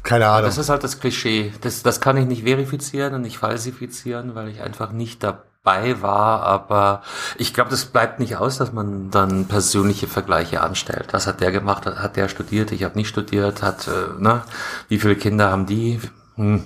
keine 0.03 0.27
Ahnung. 0.27 0.45
Das 0.45 0.59
ist 0.59 0.69
halt 0.69 0.83
das 0.83 0.99
Klischee. 0.99 1.51
Das, 1.61 1.81
das 1.81 1.99
kann 1.99 2.17
ich 2.17 2.27
nicht 2.27 2.43
verifizieren 2.43 3.15
und 3.15 3.21
nicht 3.21 3.39
falsifizieren, 3.39 4.35
weil 4.35 4.49
ich 4.49 4.61
einfach 4.61 4.91
nicht 4.91 5.23
dabei 5.23 5.41
bei 5.63 6.01
war, 6.01 6.43
aber 6.43 7.01
ich 7.37 7.53
glaube, 7.53 7.69
das 7.69 7.85
bleibt 7.85 8.19
nicht 8.19 8.35
aus, 8.35 8.57
dass 8.57 8.73
man 8.73 9.09
dann 9.09 9.45
persönliche 9.45 10.07
Vergleiche 10.07 10.61
anstellt. 10.61 11.07
Was 11.11 11.25
hat 11.25 11.39
der 11.39 11.51
gemacht? 11.51 11.85
Hat 11.85 12.17
der 12.17 12.27
studiert? 12.27 12.71
Ich 12.71 12.83
habe 12.83 12.97
nicht 12.97 13.07
studiert. 13.07 13.61
Hat, 13.61 13.87
äh, 13.87 14.21
ne? 14.21 14.43
Wie 14.89 14.99
viele 14.99 15.15
Kinder 15.15 15.49
haben 15.49 15.65
die? 15.65 16.01
Hm. 16.35 16.65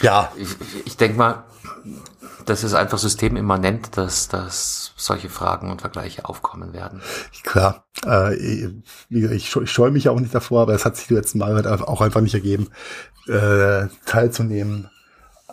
Ja. 0.00 0.32
Ich, 0.36 0.48
ich 0.86 0.96
denke 0.96 1.18
mal, 1.18 1.44
das 2.46 2.64
ist 2.64 2.72
einfach 2.72 2.98
systemimmanent, 2.98 3.96
dass, 3.98 4.28
dass 4.28 4.92
solche 4.96 5.28
Fragen 5.28 5.70
und 5.70 5.82
Vergleiche 5.82 6.24
aufkommen 6.24 6.72
werden. 6.72 7.02
Klar, 7.42 7.84
äh, 8.06 8.34
ich, 8.34 9.56
ich 9.56 9.70
scheue 9.70 9.90
mich 9.90 10.08
auch 10.08 10.18
nicht 10.18 10.34
davor, 10.34 10.62
aber 10.62 10.74
es 10.74 10.86
hat 10.86 10.96
sich 10.96 11.08
die 11.08 11.14
letzten 11.14 11.38
Mal 11.38 11.54
halt 11.54 11.66
auch 11.66 12.00
einfach 12.00 12.22
nicht 12.22 12.34
ergeben, 12.34 12.70
äh, 13.26 13.88
teilzunehmen 14.06 14.90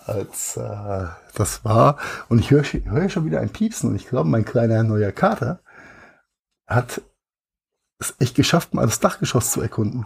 als 0.05 0.55
äh, 0.55 1.07
das 1.35 1.63
war. 1.65 1.97
Und 2.29 2.39
ich 2.39 2.51
höre 2.51 2.63
hör 2.63 3.09
schon 3.09 3.25
wieder 3.25 3.39
ein 3.39 3.49
Piepsen 3.49 3.89
und 3.89 3.95
ich 3.95 4.07
glaube, 4.07 4.29
mein 4.29 4.45
kleiner 4.45 4.83
neuer 4.83 5.11
Kater 5.11 5.61
hat 6.67 7.01
es 7.99 8.15
echt 8.19 8.35
geschafft, 8.35 8.73
mal 8.73 8.85
das 8.85 8.99
Dachgeschoss 8.99 9.51
zu 9.51 9.61
erkunden 9.61 10.05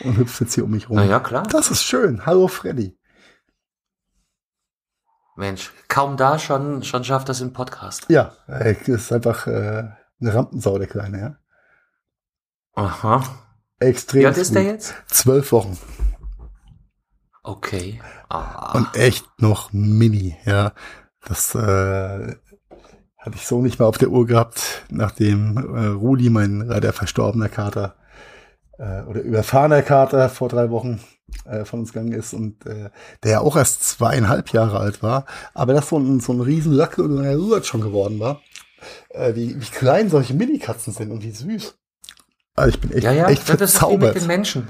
und 0.00 0.16
hüpft 0.16 0.40
jetzt 0.40 0.54
hier 0.54 0.64
um 0.64 0.70
mich 0.70 0.88
rum. 0.88 0.96
Na 0.96 1.04
ja, 1.04 1.20
klar. 1.20 1.44
Das 1.44 1.70
ist 1.70 1.82
schön. 1.82 2.26
Hallo 2.26 2.48
Freddy. 2.48 2.96
Mensch, 5.36 5.72
kaum 5.86 6.16
da 6.16 6.38
schon, 6.38 6.82
schon 6.82 7.04
schafft 7.04 7.28
das 7.28 7.40
im 7.40 7.52
Podcast. 7.52 8.06
Ja, 8.08 8.32
das 8.48 8.88
ist 8.88 9.12
einfach 9.12 9.46
äh, 9.46 9.88
eine 10.20 10.34
Rampensau, 10.34 10.78
der 10.78 10.88
Kleine, 10.88 11.20
ja. 11.20 11.36
Aha. 12.74 13.22
Extrem. 13.78 14.22
Wie 14.22 14.26
alt 14.26 14.36
ist 14.36 14.54
der 14.54 14.64
jetzt? 14.64 14.94
Zwölf 15.06 15.52
Wochen. 15.52 15.78
Okay. 17.48 17.98
Ah. 18.28 18.72
Und 18.76 18.94
echt 18.94 19.24
noch 19.38 19.72
mini, 19.72 20.36
ja. 20.44 20.72
Das 21.26 21.54
äh, 21.54 22.36
hatte 23.16 23.36
ich 23.36 23.46
so 23.46 23.62
nicht 23.62 23.78
mehr 23.78 23.88
auf 23.88 23.96
der 23.96 24.10
Uhr 24.10 24.26
gehabt, 24.26 24.84
nachdem 24.90 25.56
äh, 25.56 25.86
Rudi, 25.86 26.28
mein 26.28 26.60
leider 26.60 26.92
verstorbener 26.92 27.48
Kater, 27.48 27.94
äh, 28.78 29.00
oder 29.00 29.22
überfahrener 29.22 29.80
Kater 29.80 30.28
vor 30.28 30.50
drei 30.50 30.68
Wochen 30.68 31.00
äh, 31.46 31.64
von 31.64 31.80
uns 31.80 31.94
gegangen 31.94 32.12
ist 32.12 32.34
und 32.34 32.66
äh, 32.66 32.90
der 33.22 33.30
ja 33.30 33.40
auch 33.40 33.56
erst 33.56 33.82
zweieinhalb 33.82 34.50
Jahre 34.52 34.78
alt 34.78 35.02
war, 35.02 35.24
aber 35.54 35.72
das 35.72 35.88
so 35.88 35.98
ein, 35.98 36.20
so 36.20 36.34
ein 36.34 36.42
riesen 36.42 36.74
Lacke 36.74 37.02
und 37.02 37.18
ein 37.18 37.64
schon 37.64 37.80
geworden 37.80 38.20
war. 38.20 38.42
Äh, 39.08 39.34
wie, 39.34 39.58
wie 39.58 39.70
klein 39.70 40.10
solche 40.10 40.34
Minikatzen 40.34 40.92
sind 40.92 41.10
und 41.10 41.22
wie 41.22 41.30
süß. 41.30 41.78
Also 42.56 42.68
ich 42.68 42.80
bin 42.80 42.92
echt, 42.92 43.04
ja, 43.04 43.12
ja, 43.12 43.28
echt 43.28 43.44
verzaubert. 43.44 43.60
Das 43.62 43.74
ist 43.74 43.90
wie 43.90 43.96
mit 43.96 44.14
den 44.16 44.26
Menschen 44.26 44.68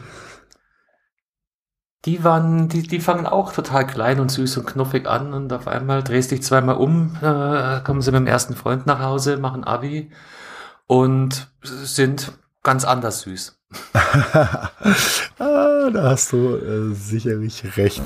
die 2.04 2.22
waren, 2.22 2.68
die, 2.68 2.82
die 2.82 3.00
fangen 3.00 3.26
auch 3.26 3.52
total 3.52 3.86
klein 3.86 4.20
und 4.20 4.30
süß 4.30 4.58
und 4.58 4.66
knuffig 4.66 5.06
an 5.06 5.32
und 5.32 5.52
auf 5.52 5.66
einmal 5.66 6.02
drehst 6.02 6.30
dich 6.30 6.42
zweimal 6.42 6.76
um, 6.76 7.16
äh, 7.20 7.80
kommen 7.80 8.02
sie 8.02 8.12
mit 8.12 8.20
dem 8.20 8.26
ersten 8.26 8.54
Freund 8.54 8.86
nach 8.86 9.00
Hause, 9.00 9.36
machen 9.36 9.64
Abi 9.64 10.10
und 10.86 11.48
sind 11.62 12.32
ganz 12.62 12.84
anders 12.84 13.22
süß. 13.22 13.58
ah, 13.92 14.70
da 15.38 16.02
hast 16.02 16.32
du 16.32 16.56
äh, 16.56 16.94
sicherlich 16.94 17.76
recht. 17.76 18.02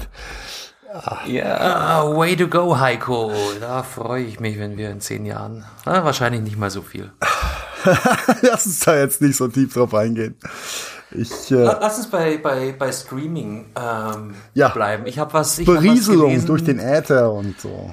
Ja, 1.27 2.05
way 2.05 2.37
to 2.37 2.49
go, 2.49 2.79
Heiko. 2.79 3.33
Da 3.61 3.83
freue 3.83 4.25
ich 4.25 4.41
mich, 4.41 4.59
wenn 4.59 4.77
wir 4.77 4.91
in 4.91 5.01
zehn 5.01 5.25
Jahren, 5.25 5.65
na, 5.87 6.05
wahrscheinlich 6.05 6.43
nicht 6.43 6.59
mal 6.59 6.71
so 6.71 6.83
viel. 6.83 7.13
Lass 8.43 8.67
uns 8.67 8.81
da 8.81 8.97
jetzt 8.97 9.23
nicht 9.23 9.37
so 9.37 9.49
tief 9.49 9.73
drauf 9.73 9.95
eingehen. 9.95 10.37
Ich, 11.15 11.51
äh, 11.51 11.55
Lass 11.55 11.99
uns 11.99 12.09
bei, 12.09 12.39
bei, 12.39 12.73
bei 12.73 12.93
Streaming 12.93 13.67
ähm, 13.77 14.35
ja. 14.55 14.69
bleiben. 14.69 15.07
Ich 15.07 15.19
habe 15.19 15.33
was. 15.35 15.59
Ich 15.59 15.67
Berieselung 15.67 16.33
hab 16.33 16.39
was 16.39 16.47
durch 16.47 16.65
den 16.65 16.79
Äther 16.79 17.33
und 17.33 17.61
so. 17.61 17.91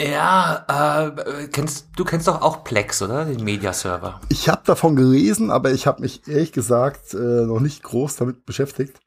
Ja, 0.00 1.06
äh, 1.06 1.46
kennst 1.48 1.88
du 1.96 2.04
kennst 2.04 2.26
doch 2.26 2.42
auch 2.42 2.64
Plex, 2.64 3.00
oder 3.00 3.24
den 3.24 3.44
Mediaserver? 3.44 4.20
Ich 4.28 4.48
habe 4.48 4.62
davon 4.64 4.96
gelesen, 4.96 5.50
aber 5.52 5.70
ich 5.70 5.86
habe 5.86 6.02
mich 6.02 6.26
ehrlich 6.26 6.50
gesagt 6.50 7.14
äh, 7.14 7.16
noch 7.16 7.60
nicht 7.60 7.84
groß 7.84 8.16
damit 8.16 8.44
beschäftigt, 8.44 9.00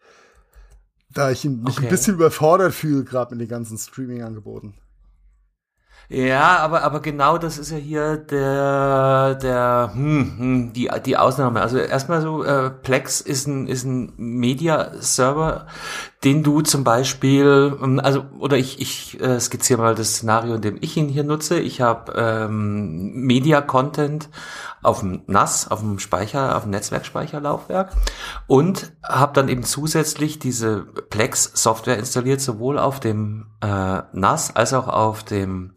da 1.09 1.29
ich 1.29 1.43
mich 1.43 1.77
okay. 1.77 1.87
ein 1.87 1.89
bisschen 1.89 2.15
überfordert 2.15 2.73
fühle 2.73 3.03
gerade 3.03 3.35
mit 3.35 3.41
den 3.41 3.49
ganzen 3.49 3.77
Streaming-Angeboten. 3.77 4.75
Ja, 6.09 6.59
aber, 6.59 6.83
aber 6.83 7.01
genau 7.01 7.37
das 7.37 7.57
ist 7.57 7.69
ja 7.69 7.77
hier 7.77 8.15
der, 8.15 9.35
der, 9.35 9.91
hm, 9.93 10.37
hm, 10.37 10.73
die, 10.73 10.89
die 11.05 11.17
Ausnahme. 11.17 11.61
Also 11.61 11.79
erstmal 11.79 12.21
so, 12.21 12.43
äh, 12.45 12.69
Plex 12.69 13.19
ist 13.19 13.45
ein, 13.47 13.67
ist 13.67 13.83
ein 13.83 14.13
Media-Server, 14.15 15.67
den 16.23 16.41
du 16.41 16.61
zum 16.61 16.83
Beispiel, 16.83 17.77
ähm, 17.81 17.99
also, 18.03 18.25
oder 18.39 18.57
ich, 18.57 18.81
ich 18.81 19.21
äh, 19.21 19.39
skizziere 19.39 19.81
mal 19.81 19.95
das 19.95 20.15
Szenario, 20.15 20.55
in 20.55 20.61
dem 20.61 20.77
ich 20.81 20.97
ihn 20.97 21.09
hier 21.09 21.23
nutze. 21.23 21.59
Ich 21.59 21.81
habe 21.81 22.13
ähm, 22.15 23.11
Media-Content 23.13 24.29
auf 24.81 25.01
dem 25.01 25.21
NAS, 25.27 25.69
auf 25.69 25.81
dem 25.81 25.99
Speicher, 25.99 26.55
auf 26.55 26.63
dem 26.63 26.71
Netzwerkspeicherlaufwerk 26.71 27.91
und 28.47 28.93
habe 29.03 29.33
dann 29.33 29.47
eben 29.47 29.63
zusätzlich 29.63 30.39
diese 30.39 30.83
Plex-Software 31.09 31.99
installiert, 31.99 32.41
sowohl 32.41 32.79
auf 32.79 32.99
dem 32.99 33.47
äh, 33.61 34.01
NAS 34.13 34.55
als 34.55 34.73
auch 34.73 34.87
auf 34.87 35.23
dem 35.23 35.73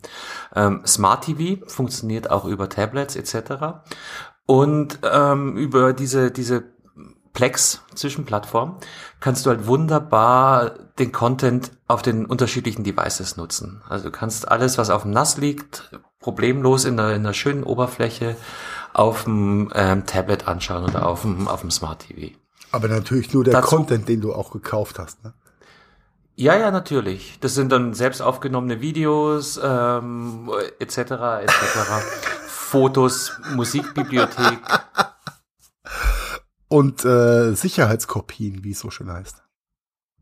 ähm, 0.55 0.83
Smart 0.87 1.25
TV, 1.25 1.67
funktioniert 1.67 2.31
auch 2.31 2.45
über 2.47 2.69
Tablets 2.69 3.17
etc. 3.17 3.83
Und 4.47 5.01
ähm, 5.03 5.57
über 5.57 5.93
diese, 5.93 6.31
diese 6.31 6.65
Plex 7.33 7.83
Zwischenplattform 7.95 8.79
kannst 9.21 9.47
du 9.47 9.51
halt 9.51 9.67
wunderbar 9.67 10.71
den 10.99 11.13
Content 11.13 11.71
auf 11.87 12.03
den 12.03 12.27
unterschiedlichen 12.27 12.85
Devices 12.85 13.37
nutzen. 13.37 13.83
Also 13.89 14.07
du 14.07 14.11
kannst 14.11 14.49
alles, 14.49 14.79
was 14.79 14.91
auf 14.91 15.03
dem 15.03 15.13
NAS 15.13 15.37
liegt, 15.37 15.91
problemlos 16.19 16.85
in 16.85 16.99
einer, 16.99 17.11
in 17.15 17.21
einer 17.21 17.35
schönen 17.35 17.63
Oberfläche 17.63 18.37
auf 18.93 19.25
dem 19.25 19.71
ähm, 19.75 20.07
Tablet 20.07 20.49
anschauen 20.49 20.85
oder 20.85 21.07
auf 21.07 21.23
dem, 21.23 21.49
auf 21.49 21.61
dem 21.61 21.71
Smart 21.71 22.07
TV. 22.09 22.35
Aber 22.73 22.89
natürlich 22.89 23.33
nur 23.33 23.45
der 23.45 23.55
Dazu, 23.55 23.77
Content, 23.77 24.09
den 24.09 24.21
du 24.21 24.33
auch 24.33 24.51
gekauft 24.51 24.99
hast, 24.99 25.23
ne? 25.25 25.33
Ja, 26.37 26.57
ja, 26.57 26.71
natürlich. 26.71 27.37
Das 27.41 27.55
sind 27.55 27.71
dann 27.71 27.93
selbst 27.93 28.23
aufgenommene 28.23 28.81
Videos, 28.81 29.61
ähm, 29.63 30.51
etc., 30.79 30.99
etc. 31.43 31.53
Fotos, 32.47 33.33
Musikbibliothek. 33.55 34.59
Und 36.71 37.05
äh, 37.05 37.53
Sicherheitskopien, 37.55 38.63
wie 38.63 38.71
es 38.71 38.79
so 38.79 38.91
schön 38.91 39.11
heißt. 39.11 39.43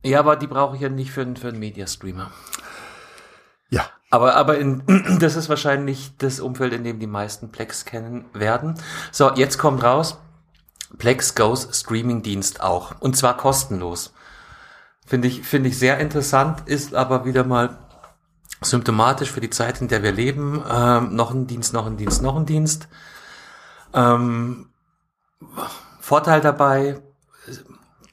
Ja, 0.02 0.20
aber 0.20 0.34
die 0.34 0.46
brauche 0.46 0.76
ich 0.76 0.80
ja 0.80 0.88
nicht 0.88 1.10
für, 1.10 1.26
für 1.36 1.48
einen 1.48 1.58
Mediastreamer. 1.58 2.30
Ja. 3.68 3.84
Aber, 4.08 4.34
aber 4.34 4.56
in, 4.56 4.82
das 5.20 5.36
ist 5.36 5.50
wahrscheinlich 5.50 6.16
das 6.16 6.40
Umfeld, 6.40 6.72
in 6.72 6.84
dem 6.84 7.00
die 7.00 7.06
meisten 7.06 7.50
Plex 7.50 7.84
kennen 7.84 8.24
werden. 8.32 8.80
So, 9.12 9.30
jetzt 9.34 9.58
kommt 9.58 9.84
raus. 9.84 10.16
Plex 10.96 11.34
Goes 11.34 11.68
Streaming-Dienst 11.70 12.62
auch. 12.62 12.98
Und 12.98 13.14
zwar 13.14 13.36
kostenlos. 13.36 14.14
Finde 15.04 15.28
ich, 15.28 15.42
finde 15.42 15.68
ich 15.68 15.78
sehr 15.78 15.98
interessant, 15.98 16.62
ist 16.64 16.94
aber 16.94 17.26
wieder 17.26 17.44
mal 17.44 17.76
symptomatisch 18.62 19.30
für 19.30 19.42
die 19.42 19.50
Zeit, 19.50 19.82
in 19.82 19.88
der 19.88 20.02
wir 20.02 20.12
leben. 20.12 20.64
Ähm, 20.66 21.14
noch 21.14 21.30
ein 21.30 21.46
Dienst, 21.46 21.74
noch 21.74 21.84
ein 21.84 21.98
Dienst, 21.98 22.22
noch 22.22 22.36
ein 22.36 22.46
Dienst. 22.46 22.88
Ähm, 23.92 24.70
Vorteil 26.08 26.40
dabei, 26.40 26.96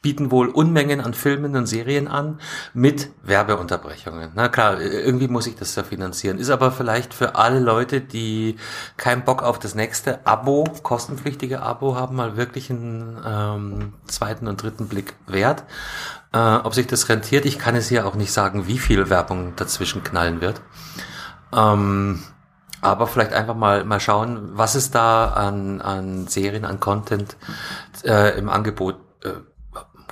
bieten 0.01 0.29
wohl 0.29 0.49
Unmengen 0.49 0.99
an 0.99 1.13
Filmen 1.13 1.55
und 1.55 1.65
Serien 1.65 2.09
an 2.09 2.41
mit 2.73 3.09
Werbeunterbrechungen. 3.23 4.33
Na 4.35 4.49
klar, 4.49 4.81
irgendwie 4.81 5.29
muss 5.29 5.47
ich 5.47 5.55
das 5.55 5.73
ja 5.75 5.83
finanzieren. 5.83 6.37
Ist 6.37 6.49
aber 6.49 6.73
vielleicht 6.73 7.13
für 7.13 7.35
alle 7.35 7.61
Leute, 7.61 8.01
die 8.01 8.57
keinen 8.97 9.23
Bock 9.23 9.43
auf 9.43 9.59
das 9.59 9.75
nächste 9.75 10.27
Abo, 10.27 10.65
kostenpflichtige 10.83 11.61
Abo 11.61 11.95
haben, 11.95 12.17
mal 12.17 12.35
wirklich 12.35 12.69
einen 12.69 13.17
ähm, 13.25 13.93
zweiten 14.07 14.49
und 14.49 14.61
dritten 14.61 14.89
Blick 14.89 15.13
wert. 15.25 15.63
Äh, 16.33 16.37
ob 16.37 16.75
sich 16.75 16.87
das 16.87 17.07
rentiert, 17.07 17.45
ich 17.45 17.59
kann 17.59 17.77
es 17.77 17.87
hier 17.87 18.05
auch 18.05 18.15
nicht 18.15 18.33
sagen, 18.33 18.67
wie 18.67 18.77
viel 18.77 19.09
Werbung 19.09 19.53
dazwischen 19.55 20.03
knallen 20.03 20.41
wird. 20.41 20.59
Ähm, 21.53 22.19
aber 22.85 23.07
vielleicht 23.07 23.33
einfach 23.33 23.55
mal 23.55 23.83
mal 23.83 23.99
schauen, 23.99 24.51
was 24.53 24.75
es 24.75 24.91
da 24.91 25.27
an, 25.27 25.81
an 25.81 26.27
Serien, 26.27 26.65
an 26.65 26.79
Content 26.79 27.35
äh, 28.03 28.37
im 28.37 28.49
Angebot 28.49 28.95
äh, 29.23 29.31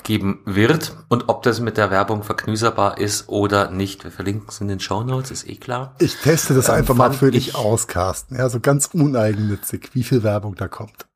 geben 0.04 0.42
wird 0.46 0.96
und 1.10 1.30
ob 1.30 1.44
das 1.44 1.60
mit 1.60 1.78
der 1.78 1.90
Werbung 1.90 2.24
verknüserbar 2.24 2.98
ist 2.98 3.30
oder 3.30 3.72
nicht. 3.72 4.04
Wir 4.04 4.12
verlinken 4.12 4.48
es 4.50 4.62
in 4.62 4.68
den 4.68 4.80
Show 4.80 5.04
Notes, 5.04 5.32
ist 5.32 5.50
eh 5.50 5.56
klar. 5.56 5.96
Ich 6.00 6.18
teste 6.18 6.54
das 6.54 6.70
ähm, 6.70 6.76
einfach 6.76 6.96
mal 6.96 7.14
für 7.14 7.32
dich 7.32 7.56
aus, 7.56 7.88
Carsten. 7.88 8.36
Ja, 8.36 8.50
so 8.50 8.60
ganz 8.60 8.90
uneigennützig, 8.94 9.92
wie 9.94 10.04
viel 10.04 10.24
Werbung 10.24 10.56
da 10.56 10.68
kommt. 10.68 11.08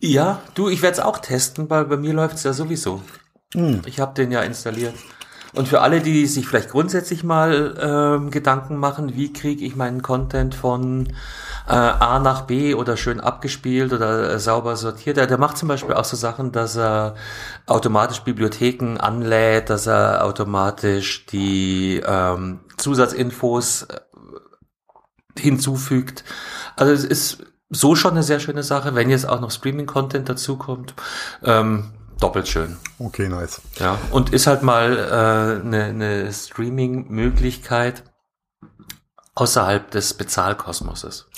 Ja, 0.00 0.40
du, 0.54 0.68
ich 0.68 0.82
werde 0.82 0.94
es 0.94 1.00
auch 1.00 1.18
testen, 1.18 1.68
weil 1.70 1.84
bei 1.86 1.96
mir 1.96 2.12
läuft 2.12 2.36
es 2.36 2.44
ja 2.44 2.52
sowieso. 2.52 3.02
Hm. 3.54 3.82
Ich 3.86 4.00
habe 4.00 4.14
den 4.14 4.30
ja 4.30 4.42
installiert. 4.42 4.94
Und 5.54 5.66
für 5.66 5.80
alle, 5.80 6.00
die 6.00 6.26
sich 6.26 6.46
vielleicht 6.46 6.70
grundsätzlich 6.70 7.24
mal 7.24 7.74
ähm, 7.80 8.30
Gedanken 8.30 8.76
machen, 8.76 9.16
wie 9.16 9.32
kriege 9.32 9.64
ich 9.64 9.76
meinen 9.76 10.02
Content 10.02 10.54
von 10.54 11.06
äh, 11.66 11.72
A 11.72 12.18
nach 12.18 12.42
B 12.42 12.74
oder 12.74 12.96
schön 12.96 13.20
abgespielt 13.20 13.92
oder 13.92 14.34
äh, 14.34 14.38
sauber 14.38 14.76
sortiert. 14.76 15.16
Der, 15.16 15.26
der 15.26 15.38
macht 15.38 15.56
zum 15.56 15.68
Beispiel 15.68 15.94
auch 15.94 16.04
so 16.04 16.16
Sachen, 16.16 16.52
dass 16.52 16.76
er 16.76 17.14
automatisch 17.66 18.20
Bibliotheken 18.20 18.98
anlädt, 18.98 19.70
dass 19.70 19.86
er 19.86 20.24
automatisch 20.24 21.26
die 21.26 22.02
ähm, 22.06 22.60
Zusatzinfos 22.76 23.82
äh, 23.84 24.00
hinzufügt. 25.38 26.24
Also 26.76 26.92
es 26.92 27.04
ist 27.04 27.38
so 27.70 27.94
schon 27.94 28.12
eine 28.12 28.22
sehr 28.22 28.40
schöne 28.40 28.62
Sache, 28.62 28.94
wenn 28.94 29.10
jetzt 29.10 29.28
auch 29.28 29.40
noch 29.40 29.50
Streaming-Content 29.50 30.28
dazukommt. 30.28 30.94
Ähm, 31.44 31.90
doppelt 32.20 32.48
schön. 32.48 32.76
Okay, 32.98 33.28
nice. 33.28 33.60
Ja, 33.78 33.98
und 34.10 34.32
ist 34.32 34.46
halt 34.46 34.62
mal 34.62 34.96
äh, 34.96 35.64
eine, 35.64 35.84
eine 35.84 36.32
Streaming-Möglichkeit 36.32 38.04
außerhalb 39.34 39.90
des 39.90 40.14
Bezahlkosmoses. 40.14 41.28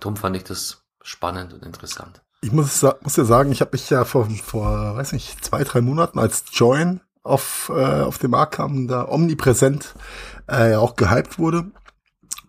Darum 0.00 0.16
fand 0.16 0.36
ich 0.36 0.44
das 0.44 0.84
spannend 1.02 1.52
und 1.52 1.64
interessant. 1.64 2.22
Ich 2.40 2.52
muss, 2.52 2.82
muss 3.02 3.16
ja 3.16 3.24
sagen, 3.24 3.52
ich 3.52 3.60
habe 3.60 3.70
mich 3.72 3.88
ja 3.90 4.04
vor, 4.04 4.28
vor, 4.30 4.96
weiß 4.96 5.12
nicht, 5.12 5.44
zwei, 5.44 5.62
drei 5.62 5.80
Monaten 5.80 6.18
als 6.18 6.44
Join 6.52 7.00
auf, 7.22 7.70
äh, 7.74 8.00
auf 8.00 8.18
den 8.18 8.30
Markt 8.30 8.54
kam, 8.54 8.88
da 8.88 9.08
omnipräsent 9.08 9.94
äh, 10.48 10.74
auch 10.74 10.96
gehypt 10.96 11.38
wurde, 11.38 11.70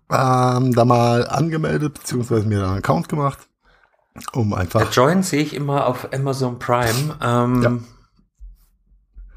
ähm, 0.09 0.73
da 0.73 0.85
mal 0.85 1.27
angemeldet, 1.27 1.93
beziehungsweise 1.93 2.47
mir 2.47 2.59
da 2.59 2.69
einen 2.69 2.77
Account 2.77 3.07
gemacht, 3.07 3.39
um 4.34 4.54
einfach... 4.54 4.82
Der 4.82 4.89
Join 4.89 5.23
sehe 5.23 5.41
ich 5.41 5.56
immer 5.56 5.88
auf 5.88 6.13
Amazon 6.13 6.60
Prime. 6.60 7.17
Ähm, 7.21 7.86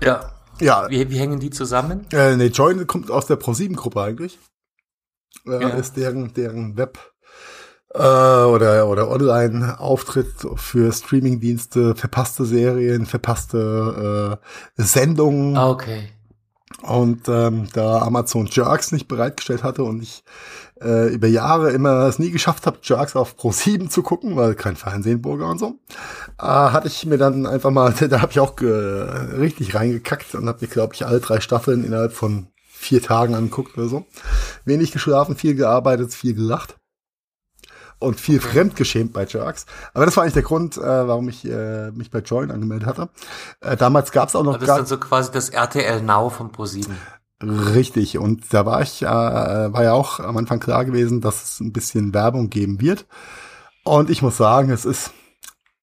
ja. 0.01 0.07
ja. 0.07 0.33
Ja. 0.59 0.89
Wie, 0.89 1.11
wie 1.11 1.19
hängen 1.19 1.39
die 1.39 1.51
zusammen? 1.51 2.07
Äh, 2.12 2.37
nee, 2.37 2.47
Join 2.47 2.87
kommt 2.87 3.11
aus 3.11 3.27
der 3.27 3.39
Pro7-Gruppe 3.39 4.03
eigentlich. 4.03 4.39
Äh, 5.47 5.61
ja. 5.61 5.69
Ist 5.71 5.97
deren, 5.97 6.33
deren 6.33 6.77
Web, 6.77 6.99
äh, 7.95 7.99
oder, 7.99 8.89
oder 8.89 9.09
Online-Auftritt 9.09 10.47
für 10.57 10.93
Streaming-Dienste, 10.93 11.95
verpasste 11.95 12.45
Serien, 12.45 13.07
verpasste 13.07 14.39
äh, 14.77 14.83
Sendungen. 14.83 15.57
Ah, 15.57 15.71
okay. 15.71 16.09
Und 16.83 17.29
ähm, 17.29 17.69
da 17.73 18.03
Amazon 18.03 18.47
Jerks 18.47 18.93
nicht 18.93 19.09
bereitgestellt 19.09 19.62
hatte 19.62 19.83
und 19.83 20.03
ich 20.03 20.23
äh, 20.81 21.09
über 21.12 21.27
Jahre 21.27 21.71
immer 21.71 22.07
es 22.07 22.19
nie 22.19 22.31
geschafft 22.31 22.67
habe, 22.67 22.79
Jerks 22.83 23.17
auf 23.17 23.37
Pro 23.37 23.51
7 23.51 23.89
zu 23.89 24.03
gucken, 24.03 24.37
weil 24.37 24.55
kein 24.55 24.77
Fernsehburger 24.77 25.49
und 25.49 25.59
so, 25.59 25.79
äh, 26.39 26.45
hatte 26.45 26.89
ich 26.89 27.07
mir 27.07 27.17
dann 27.17 27.47
einfach 27.47 27.71
mal, 27.71 27.93
da 28.09 28.21
habe 28.21 28.33
ich 28.33 28.41
auch 28.41 28.61
richtig 28.61 29.75
reingekackt 29.75 30.35
und 30.35 30.47
habe 30.49 30.59
mir, 30.61 30.69
glaube 30.69 30.95
ich, 30.95 31.07
alle 31.07 31.21
drei 31.21 31.41
Staffeln 31.41 31.83
innerhalb 31.83 32.12
von 32.12 32.49
vier 32.69 33.03
Tagen 33.03 33.35
angeguckt 33.35 33.77
oder 33.79 33.89
so. 33.89 34.05
Wenig 34.67 34.93
geschlafen, 34.93 35.35
viel 35.35 35.55
gearbeitet, 35.55 36.12
viel 36.12 36.35
gelacht 36.35 36.77
und 37.98 38.20
viel 38.20 38.40
fremdgeschämt 38.40 39.12
bei 39.12 39.24
Jerks. 39.24 39.66
Aber 39.94 40.04
das 40.04 40.16
war 40.16 40.22
eigentlich 40.22 40.35
der 40.35 40.42
Grund, 40.42 40.76
äh, 40.76 40.80
warum 40.80 41.28
ich 41.28 41.44
äh, 41.44 41.90
mich 41.92 42.11
bei 42.11 42.18
Join 42.18 42.50
angemeldet 42.50 42.87
hatte. 42.87 43.09
Äh, 43.61 43.76
damals 43.76 44.12
gab 44.12 44.28
es 44.28 44.37
auch 44.37 44.42
noch. 44.42 44.54
Das 44.54 44.62
ist 44.62 44.68
dann 44.68 44.87
so 44.87 44.98
quasi 44.98 45.30
das 45.32 45.48
RTL 45.48 46.02
Now 46.02 46.30
von 46.30 46.52
ProSieben. 46.52 46.96
Richtig. 47.42 48.18
Und 48.18 48.52
da 48.52 48.64
war 48.64 48.82
ich, 48.82 49.02
äh, 49.02 49.06
war 49.06 49.82
ja 49.82 49.92
auch 49.92 50.20
am 50.20 50.37
Anfang 50.37 50.61
klar 50.61 50.85
gewesen, 50.85 51.20
dass 51.20 51.42
es 51.42 51.61
ein 51.61 51.72
bisschen 51.72 52.14
Werbung 52.14 52.50
geben 52.50 52.80
wird. 52.80 53.06
Und 53.85 54.11
ich 54.11 54.22
muss 54.22 54.37
sagen, 54.37 54.70
es 54.70 54.85
ist 54.85 55.12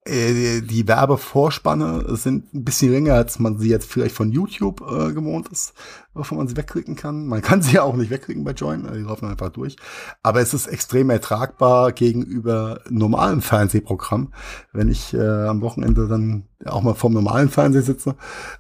äh, 0.06 0.62
die 0.62 0.88
Werbevorspanne 0.88 2.16
sind 2.16 2.54
ein 2.54 2.64
bisschen 2.64 2.92
länger, 2.92 3.14
als 3.16 3.40
man 3.40 3.58
sie 3.58 3.70
jetzt 3.70 3.90
vielleicht 3.90 4.16
von 4.16 4.32
YouTube 4.32 4.82
äh, 4.82 5.14
gewohnt 5.14 5.50
ist, 5.50 5.74
wovon 6.14 6.38
man 6.38 6.48
sie 6.48 6.58
wegklicken 6.58 6.96
kann. 6.96 7.26
Man 7.28 7.42
kann 7.42 7.62
sie 7.62 7.74
ja 7.76 7.84
auch 7.84 7.96
nicht 7.96 8.12
wegklicken 8.12 8.44
bei 8.44 8.52
Join, 8.52 8.88
die 8.94 9.00
laufen 9.00 9.30
einfach 9.30 9.50
durch. 9.50 9.78
Aber 10.22 10.42
es 10.42 10.54
ist 10.54 10.68
extrem 10.68 11.10
ertragbar 11.10 11.92
gegenüber 11.92 12.82
normalem 12.90 13.42
Fernsehprogramm. 13.42 14.34
Wenn 14.72 14.90
ich 14.90 15.14
äh, 15.14 15.48
am 15.48 15.62
Wochenende 15.62 16.08
dann 16.08 16.44
auch 16.66 16.82
mal 16.82 16.96
vom 16.96 17.14
normalen 17.14 17.50
Fernsehen 17.50 17.84
sitze 17.84 18.16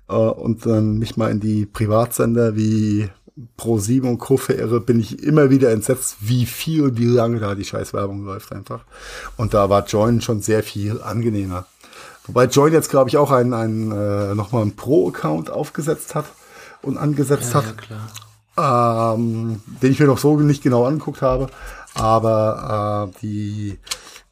äh, 0.09 0.13
und 0.13 0.65
dann 0.65 0.97
mich 0.97 1.17
mal 1.17 1.31
in 1.31 1.39
die 1.39 1.65
Privatsender 1.65 2.55
wie 2.55 3.09
Pro 3.57 3.79
7 3.79 4.07
und 4.07 4.19
Co. 4.19 4.37
verirre, 4.37 4.79
bin 4.79 4.99
ich 4.99 5.23
immer 5.23 5.49
wieder 5.49 5.71
entsetzt, 5.71 6.17
wie 6.19 6.45
viel, 6.45 6.97
wie 6.97 7.05
lange 7.05 7.39
da 7.39 7.55
die 7.55 7.65
Scheißwerbung 7.65 8.23
läuft 8.23 8.51
einfach. 8.51 8.81
Und 9.37 9.53
da 9.53 9.69
war 9.69 9.85
Join 9.85 10.21
schon 10.21 10.41
sehr 10.41 10.61
viel 10.61 11.01
angenehmer. 11.01 11.65
Wobei 12.27 12.45
Join 12.45 12.73
jetzt, 12.73 12.89
glaube 12.89 13.09
ich, 13.09 13.17
auch 13.17 13.31
einen, 13.31 13.53
einen 13.53 13.91
äh, 13.91 14.35
nochmal 14.35 14.61
einen 14.61 14.75
Pro-Account 14.75 15.49
aufgesetzt 15.49 16.15
hat 16.15 16.25
und 16.81 16.97
angesetzt 16.97 17.53
ja, 17.53 17.63
hat. 17.63 17.75
Ja, 17.89 19.13
ähm, 19.15 19.61
den 19.81 19.91
ich 19.91 19.99
mir 19.99 20.05
noch 20.05 20.19
so 20.19 20.37
nicht 20.39 20.63
genau 20.63 20.85
angeguckt 20.85 21.21
habe. 21.21 21.47
Aber 21.95 23.11
äh, 23.15 23.19
die, 23.21 23.79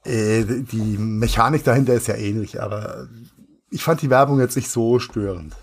äh, 0.03 0.43
die 0.43 0.97
Mechanik 0.97 1.63
dahinter 1.63 1.93
ist 1.93 2.07
ja 2.07 2.15
ähnlich. 2.15 2.61
Aber 2.61 3.07
ich 3.71 3.83
fand 3.83 4.01
die 4.01 4.09
Werbung 4.09 4.39
jetzt 4.39 4.55
nicht 4.55 4.69
so 4.69 4.99
störend. 4.99 5.55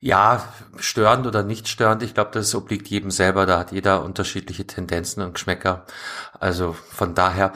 Ja, 0.00 0.44
störend 0.76 1.26
oder 1.26 1.42
nicht 1.42 1.66
störend, 1.66 2.04
ich 2.04 2.14
glaube, 2.14 2.30
das 2.32 2.54
obliegt 2.54 2.86
jedem 2.86 3.10
selber. 3.10 3.46
Da 3.46 3.58
hat 3.58 3.72
jeder 3.72 4.04
unterschiedliche 4.04 4.64
Tendenzen 4.64 5.24
und 5.24 5.34
Geschmäcker. 5.34 5.86
Also 6.38 6.72
von 6.72 7.16
daher, 7.16 7.52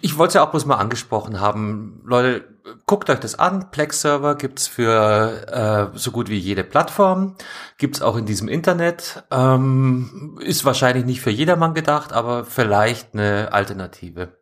ich 0.00 0.16
wollte 0.16 0.28
es 0.28 0.34
ja 0.34 0.42
auch 0.42 0.50
bloß 0.50 0.64
mal 0.64 0.76
angesprochen 0.76 1.38
haben. 1.38 2.00
Leute, 2.06 2.46
guckt 2.86 3.10
euch 3.10 3.20
das 3.20 3.38
an. 3.38 3.70
Plex 3.70 4.00
Server 4.00 4.36
gibt's 4.36 4.66
für 4.66 5.92
äh, 5.92 5.98
so 5.98 6.12
gut 6.12 6.30
wie 6.30 6.38
jede 6.38 6.64
Plattform. 6.64 7.36
Gibt's 7.76 8.00
auch 8.00 8.16
in 8.16 8.24
diesem 8.24 8.48
Internet. 8.48 9.24
Ähm, 9.30 10.38
ist 10.40 10.64
wahrscheinlich 10.64 11.04
nicht 11.04 11.20
für 11.20 11.30
jedermann 11.30 11.74
gedacht, 11.74 12.14
aber 12.14 12.46
vielleicht 12.46 13.12
eine 13.12 13.52
Alternative. 13.52 14.38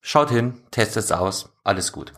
Schaut 0.00 0.30
hin, 0.30 0.62
testet 0.70 1.04
es 1.04 1.12
aus. 1.12 1.52
Alles 1.64 1.92
gut. 1.92 2.14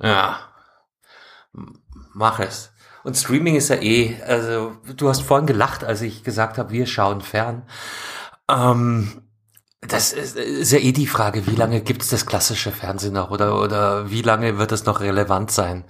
Ja, 0.00 0.38
mach 2.14 2.38
es. 2.40 2.72
Und 3.04 3.16
Streaming 3.16 3.56
ist 3.56 3.68
ja 3.68 3.76
eh, 3.76 4.20
also 4.26 4.76
du 4.96 5.08
hast 5.08 5.22
vorhin 5.22 5.46
gelacht, 5.46 5.84
als 5.84 6.02
ich 6.02 6.24
gesagt 6.24 6.58
habe, 6.58 6.72
wir 6.72 6.86
schauen 6.86 7.20
fern. 7.20 7.62
Ähm, 8.50 9.22
das 9.80 10.12
ist, 10.12 10.36
ist 10.36 10.72
ja 10.72 10.78
eh 10.78 10.92
die 10.92 11.06
Frage, 11.06 11.46
wie 11.46 11.54
lange 11.54 11.80
gibt 11.80 12.02
es 12.02 12.08
das 12.08 12.26
klassische 12.26 12.72
Fernsehen 12.72 13.14
noch 13.14 13.30
oder, 13.30 13.60
oder 13.60 14.10
wie 14.10 14.22
lange 14.22 14.58
wird 14.58 14.72
es 14.72 14.84
noch 14.84 15.00
relevant 15.00 15.50
sein? 15.50 15.84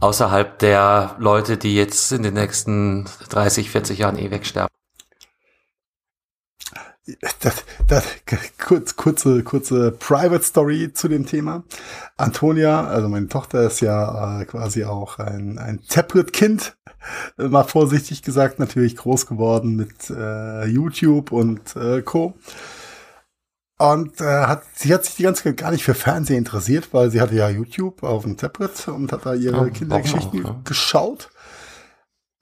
Außerhalb 0.00 0.58
der 0.58 1.16
Leute, 1.18 1.56
die 1.56 1.74
jetzt 1.76 2.10
in 2.12 2.22
den 2.24 2.34
nächsten 2.34 3.08
30, 3.30 3.70
40 3.70 3.98
Jahren 3.98 4.18
eh 4.18 4.30
wegsterben. 4.30 4.68
Das, 7.40 7.64
das, 7.88 8.04
kurz, 8.58 8.94
kurze, 8.94 9.42
kurze 9.42 9.90
Private 9.90 10.44
Story 10.44 10.92
zu 10.92 11.08
dem 11.08 11.26
Thema. 11.26 11.64
Antonia, 12.16 12.84
also 12.84 13.08
meine 13.08 13.26
Tochter 13.26 13.66
ist 13.66 13.80
ja 13.80 14.40
äh, 14.40 14.44
quasi 14.44 14.84
auch 14.84 15.18
ein, 15.18 15.58
ein 15.58 15.80
Tablet-Kind, 15.88 16.76
mal 17.36 17.64
vorsichtig 17.64 18.22
gesagt, 18.22 18.60
natürlich 18.60 18.96
groß 18.96 19.26
geworden 19.26 19.74
mit 19.74 20.10
äh, 20.10 20.66
YouTube 20.66 21.32
und 21.32 21.74
äh, 21.74 22.02
Co. 22.02 22.34
Und 23.78 24.20
äh, 24.20 24.24
hat, 24.24 24.62
sie 24.74 24.94
hat 24.94 25.04
sich 25.04 25.16
die 25.16 25.24
ganze 25.24 25.42
Zeit 25.42 25.56
gar 25.56 25.72
nicht 25.72 25.82
für 25.82 25.94
Fernsehen 25.94 26.38
interessiert, 26.38 26.90
weil 26.92 27.10
sie 27.10 27.20
hatte 27.20 27.34
ja 27.34 27.48
YouTube 27.48 28.04
auf 28.04 28.22
dem 28.22 28.36
Tablet 28.36 28.86
und 28.86 29.10
hat 29.10 29.26
da 29.26 29.34
ihre 29.34 29.66
oh, 29.66 29.70
Kindergeschichten 29.70 30.44
auch, 30.44 30.50
ja. 30.50 30.60
geschaut. 30.62 31.30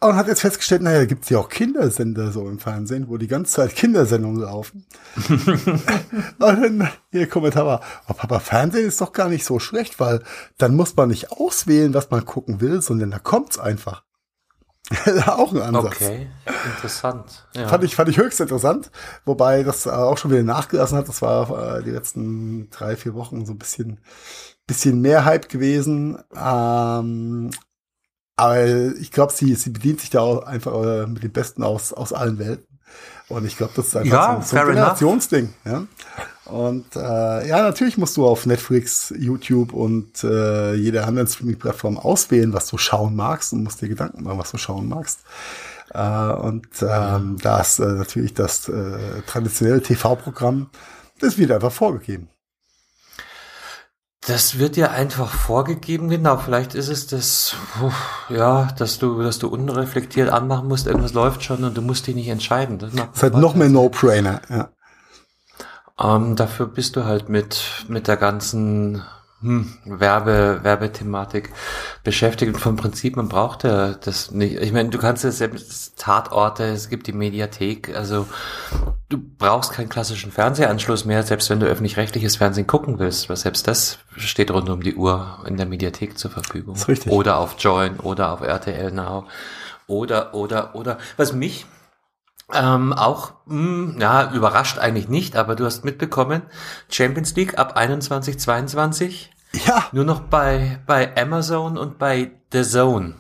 Und 0.02 0.16
hat 0.16 0.28
jetzt 0.28 0.40
festgestellt, 0.40 0.80
naja, 0.80 1.04
gibt 1.04 1.24
es 1.24 1.30
ja 1.30 1.38
auch 1.38 1.50
Kindersender 1.50 2.32
so 2.32 2.48
im 2.48 2.58
Fernsehen, 2.58 3.08
wo 3.08 3.18
die 3.18 3.26
ganze 3.26 3.52
Zeit 3.52 3.76
Kindersendungen 3.76 4.40
laufen. 4.40 4.86
und 5.28 5.84
dann 6.38 6.88
ihr 7.12 7.28
Kommentar 7.28 7.66
war, 7.66 7.82
oh 8.08 8.14
Papa, 8.14 8.40
Fernsehen 8.40 8.88
ist 8.88 9.02
doch 9.02 9.12
gar 9.12 9.28
nicht 9.28 9.44
so 9.44 9.58
schlecht, 9.58 10.00
weil 10.00 10.22
dann 10.56 10.74
muss 10.74 10.96
man 10.96 11.10
nicht 11.10 11.32
auswählen, 11.32 11.92
was 11.92 12.10
man 12.10 12.24
gucken 12.24 12.62
will, 12.62 12.80
sondern 12.80 13.10
da 13.10 13.18
kommt's 13.18 13.58
einfach. 13.58 14.04
auch 15.26 15.52
ein 15.52 15.60
Ansatz. 15.60 15.96
Okay, 15.96 16.28
interessant. 16.74 17.46
Ja. 17.54 17.68
Fand, 17.68 17.84
ich, 17.84 17.94
fand 17.94 18.08
ich 18.08 18.16
höchst 18.16 18.40
interessant, 18.40 18.90
wobei 19.24 19.62
das 19.62 19.86
auch 19.86 20.18
schon 20.18 20.30
wieder 20.30 20.42
nachgelassen 20.42 20.96
hat. 20.96 21.08
Das 21.08 21.22
war 21.22 21.78
äh, 21.78 21.82
die 21.84 21.90
letzten 21.90 22.70
drei, 22.70 22.96
vier 22.96 23.14
Wochen 23.14 23.44
so 23.44 23.52
ein 23.52 23.58
bisschen, 23.58 24.00
bisschen 24.66 25.00
mehr 25.00 25.26
Hype 25.26 25.48
gewesen. 25.48 26.18
Ähm, 26.34 27.50
aber 28.40 28.96
ich 28.98 29.10
glaube, 29.10 29.32
sie, 29.32 29.54
sie 29.54 29.70
bedient 29.70 30.00
sich 30.00 30.10
da 30.10 30.20
auch 30.20 30.44
einfach 30.44 30.72
äh, 30.82 31.06
mit 31.06 31.22
den 31.22 31.32
Besten 31.32 31.62
aus, 31.62 31.92
aus 31.92 32.12
allen 32.12 32.38
Welten. 32.38 32.66
Und 33.28 33.44
ich 33.44 33.56
glaube, 33.56 33.72
das 33.76 33.88
ist 33.88 33.96
einfach 33.96 34.12
ja, 34.12 34.42
so, 34.42 34.56
so 34.56 34.60
ein 34.60 34.66
Generationsding. 34.66 35.54
Ja? 35.64 35.86
Und 36.46 36.96
äh, 36.96 37.46
ja, 37.46 37.62
natürlich 37.62 37.96
musst 37.96 38.16
du 38.16 38.26
auf 38.26 38.46
Netflix, 38.46 39.14
YouTube 39.16 39.72
und 39.72 40.24
äh, 40.24 40.74
jede 40.74 41.04
andere 41.04 41.26
Streaming-Plattform 41.26 41.96
auswählen, 41.96 42.52
was 42.52 42.66
du 42.66 42.76
schauen 42.76 43.14
magst 43.14 43.52
und 43.52 43.62
musst 43.62 43.82
dir 43.82 43.88
Gedanken 43.88 44.24
machen, 44.24 44.38
was 44.38 44.50
du 44.50 44.58
schauen 44.58 44.88
magst. 44.88 45.20
Äh, 45.94 46.32
und 46.32 46.66
ähm, 46.82 47.36
da 47.40 47.60
ist 47.60 47.78
äh, 47.78 47.86
natürlich 47.86 48.34
das 48.34 48.68
äh, 48.68 49.22
traditionelle 49.26 49.82
TV-Programm, 49.82 50.70
das 51.20 51.38
wird 51.38 51.52
einfach 51.52 51.72
vorgegeben. 51.72 52.28
Das 54.26 54.58
wird 54.58 54.76
dir 54.76 54.90
einfach 54.90 55.30
vorgegeben, 55.32 56.10
genau. 56.10 56.36
Vielleicht 56.36 56.74
ist 56.74 56.88
es 56.88 57.06
das, 57.06 57.56
ja, 58.28 58.68
dass 58.76 58.98
du, 58.98 59.22
dass 59.22 59.38
du 59.38 59.48
unreflektiert 59.48 60.28
anmachen 60.28 60.68
musst, 60.68 60.86
irgendwas 60.86 61.14
läuft 61.14 61.42
schon 61.42 61.64
und 61.64 61.76
du 61.76 61.80
musst 61.80 62.06
dich 62.06 62.14
nicht 62.14 62.28
entscheiden. 62.28 62.78
Das, 62.78 62.92
das 62.92 63.06
ist 63.14 63.22
halt 63.22 63.34
noch 63.36 63.54
mehr 63.54 63.70
No-Brainer, 63.70 64.42
ja. 64.50 64.68
Ähm, 65.98 66.36
dafür 66.36 66.66
bist 66.66 66.96
du 66.96 67.04
halt 67.04 67.28
mit, 67.28 67.84
mit 67.88 68.08
der 68.08 68.16
ganzen 68.16 69.02
hm, 69.42 69.72
Werbe, 69.84 70.60
Werbethematik 70.62 71.50
beschäftigt. 72.04 72.54
Und 72.54 72.60
vom 72.60 72.76
Prinzip, 72.76 73.16
man 73.16 73.28
braucht 73.28 73.64
ja 73.64 73.94
das 73.94 74.30
nicht. 74.32 74.56
Ich 74.60 74.72
meine, 74.72 74.90
du 74.90 74.98
kannst 74.98 75.24
ja 75.24 75.30
selbst 75.30 75.98
Tatorte, 75.98 76.64
es 76.64 76.90
gibt 76.90 77.06
die 77.06 77.12
Mediathek, 77.12 77.96
also 77.96 78.26
du 79.08 79.18
brauchst 79.38 79.72
keinen 79.72 79.88
klassischen 79.88 80.30
Fernsehanschluss 80.30 81.06
mehr, 81.06 81.22
selbst 81.22 81.48
wenn 81.48 81.60
du 81.60 81.66
öffentlich-rechtliches 81.66 82.36
Fernsehen 82.36 82.66
gucken 82.66 82.98
willst, 82.98 83.28
weil 83.28 83.36
selbst 83.36 83.66
das 83.66 83.98
steht 84.16 84.50
rund 84.50 84.68
um 84.68 84.82
die 84.82 84.94
Uhr 84.94 85.38
in 85.46 85.56
der 85.56 85.66
Mediathek 85.66 86.18
zur 86.18 86.30
Verfügung. 86.30 86.76
Richtig. 86.76 87.10
Oder 87.10 87.38
auf 87.38 87.56
Join 87.58 87.98
oder 87.98 88.32
auf 88.32 88.42
RTL 88.42 88.92
Now. 88.92 89.26
Oder, 89.86 90.34
oder, 90.34 90.74
oder. 90.74 90.98
Was 91.16 91.32
mich 91.32 91.66
ähm, 92.54 92.92
auch, 92.92 93.32
mh, 93.46 93.92
hm, 93.92 93.96
ja, 94.00 94.32
überrascht 94.32 94.78
eigentlich 94.78 95.08
nicht, 95.08 95.36
aber 95.36 95.56
du 95.56 95.64
hast 95.64 95.84
mitbekommen, 95.84 96.42
Champions 96.88 97.34
League 97.36 97.58
ab 97.58 97.76
21, 97.76 98.38
22. 98.38 99.30
Ja. 99.66 99.88
Nur 99.92 100.04
noch 100.04 100.20
bei, 100.20 100.80
bei 100.86 101.16
Amazon 101.16 101.76
und 101.76 101.98
bei 101.98 102.30
The 102.52 102.62
Zone. 102.62 103.14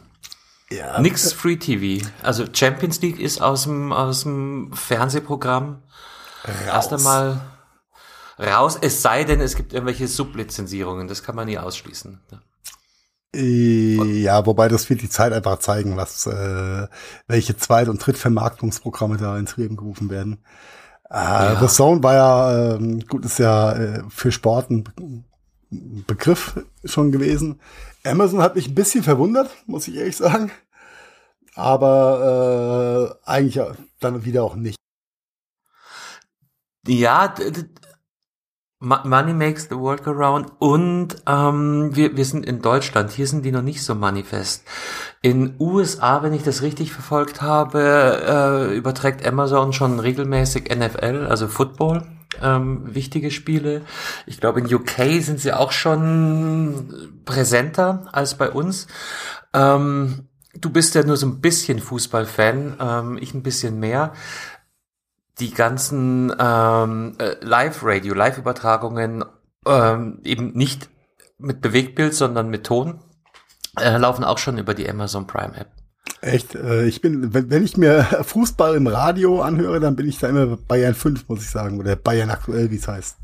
Ja. 0.70 1.00
Nix 1.00 1.32
Free 1.32 1.56
TV. 1.56 2.06
Also 2.22 2.44
Champions 2.52 3.00
League 3.00 3.18
ist 3.18 3.42
aus 3.42 3.64
dem, 3.64 3.92
aus 3.92 4.22
dem 4.22 4.72
Fernsehprogramm 4.72 5.82
raus. 6.46 6.54
erst 6.66 6.92
einmal 6.92 7.40
raus, 8.38 8.78
es 8.80 9.02
sei 9.02 9.24
denn, 9.24 9.40
es 9.40 9.56
gibt 9.56 9.72
irgendwelche 9.72 10.06
Sublizenzierungen, 10.06 11.08
das 11.08 11.22
kann 11.22 11.34
man 11.34 11.46
nie 11.46 11.58
ausschließen. 11.58 12.20
Äh, 13.34 14.22
ja, 14.22 14.44
wobei 14.46 14.68
das 14.68 14.90
wird 14.90 15.02
die 15.02 15.08
Zeit 15.08 15.32
einfach 15.32 15.58
zeigen, 15.60 15.96
was 15.96 16.26
äh, 16.26 16.88
welche 17.28 17.56
Zweit- 17.56 17.88
und 17.88 18.04
Drittvermarktungsprogramme 18.04 19.16
da 19.16 19.38
ins 19.38 19.56
Leben 19.56 19.76
gerufen 19.76 20.10
werden. 20.10 20.44
Äh, 21.10 21.14
ja. 21.14 21.60
The 21.60 21.68
Zone 21.68 22.02
war 22.02 22.14
ja, 22.14 22.74
äh, 22.74 22.98
gut, 23.08 23.24
ist 23.24 23.38
ja 23.38 23.72
äh, 23.72 24.02
für 24.08 24.32
Sport 24.32 24.70
ein 24.70 25.24
Begriff 25.70 26.60
schon 26.84 27.12
gewesen. 27.12 27.60
Amazon 28.04 28.42
hat 28.42 28.56
mich 28.56 28.68
ein 28.68 28.74
bisschen 28.74 29.04
verwundert, 29.04 29.50
muss 29.66 29.86
ich 29.86 29.96
ehrlich 29.96 30.16
sagen. 30.16 30.50
Aber 31.54 33.18
äh, 33.24 33.28
eigentlich 33.28 33.64
dann 34.00 34.24
wieder 34.24 34.42
auch 34.42 34.56
nicht. 34.56 34.76
Ja, 36.86 37.34
Money 38.82 39.34
makes 39.34 39.68
the 39.68 39.76
world 39.76 40.02
go 40.04 40.10
round 40.10 40.52
und 40.58 41.08
ähm, 41.26 41.94
wir, 41.94 42.16
wir 42.16 42.24
sind 42.24 42.46
in 42.46 42.62
Deutschland, 42.62 43.10
hier 43.10 43.26
sind 43.26 43.44
die 43.44 43.52
noch 43.52 43.60
nicht 43.60 43.82
so 43.82 43.94
manifest. 43.94 44.64
In 45.20 45.54
USA, 45.60 46.22
wenn 46.22 46.32
ich 46.32 46.44
das 46.44 46.62
richtig 46.62 46.90
verfolgt 46.90 47.42
habe, 47.42 48.70
äh, 48.72 48.74
überträgt 48.74 49.26
Amazon 49.26 49.74
schon 49.74 50.00
regelmäßig 50.00 50.74
NFL, 50.74 51.26
also 51.28 51.46
Football, 51.46 52.04
ähm, 52.40 52.94
wichtige 52.94 53.30
Spiele. 53.30 53.82
Ich 54.24 54.40
glaube, 54.40 54.60
in 54.60 54.74
UK 54.74 55.20
sind 55.20 55.40
sie 55.40 55.52
auch 55.52 55.72
schon 55.72 57.20
präsenter 57.26 58.08
als 58.12 58.36
bei 58.36 58.48
uns. 58.48 58.86
Ähm, 59.52 60.26
du 60.58 60.70
bist 60.70 60.94
ja 60.94 61.04
nur 61.04 61.18
so 61.18 61.26
ein 61.26 61.42
bisschen 61.42 61.80
Fußballfan, 61.80 62.76
ähm, 62.80 63.18
ich 63.20 63.34
ein 63.34 63.42
bisschen 63.42 63.78
mehr 63.78 64.14
die 65.40 65.52
ganzen 65.52 66.32
ähm, 66.38 67.14
äh, 67.18 67.36
Live-Radio, 67.40 68.14
Live-Übertragungen 68.14 69.24
ähm, 69.66 70.20
eben 70.24 70.52
nicht 70.52 70.88
mit 71.38 71.60
Bewegtbild, 71.60 72.14
sondern 72.14 72.50
mit 72.50 72.64
Ton, 72.64 73.00
äh, 73.78 73.96
laufen 73.96 74.24
auch 74.24 74.38
schon 74.38 74.58
über 74.58 74.74
die 74.74 74.88
Amazon 74.88 75.26
Prime 75.26 75.56
App. 75.56 75.68
Echt? 76.20 76.54
Äh, 76.54 76.84
ich 76.84 77.00
bin, 77.00 77.32
wenn, 77.32 77.50
wenn 77.50 77.64
ich 77.64 77.76
mir 77.76 78.02
Fußball 78.22 78.76
im 78.76 78.86
Radio 78.86 79.40
anhöre, 79.40 79.80
dann 79.80 79.96
bin 79.96 80.08
ich 80.08 80.18
da 80.18 80.28
immer 80.28 80.56
Bayern 80.56 80.94
5, 80.94 81.28
muss 81.28 81.42
ich 81.42 81.50
sagen, 81.50 81.80
oder 81.80 81.96
Bayern 81.96 82.30
aktuell, 82.30 82.70
wie 82.70 82.76
es 82.76 82.88
heißt. 82.88 83.16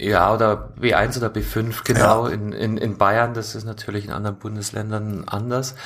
Ja, 0.00 0.34
oder 0.34 0.74
B1 0.80 1.18
oder 1.18 1.28
B5, 1.28 1.84
genau, 1.84 2.26
ja. 2.26 2.34
in, 2.34 2.52
in, 2.52 2.76
in 2.78 2.98
Bayern, 2.98 3.32
das 3.32 3.54
ist 3.54 3.64
natürlich 3.64 4.06
in 4.06 4.10
anderen 4.10 4.38
Bundesländern 4.38 5.24
anders. 5.26 5.76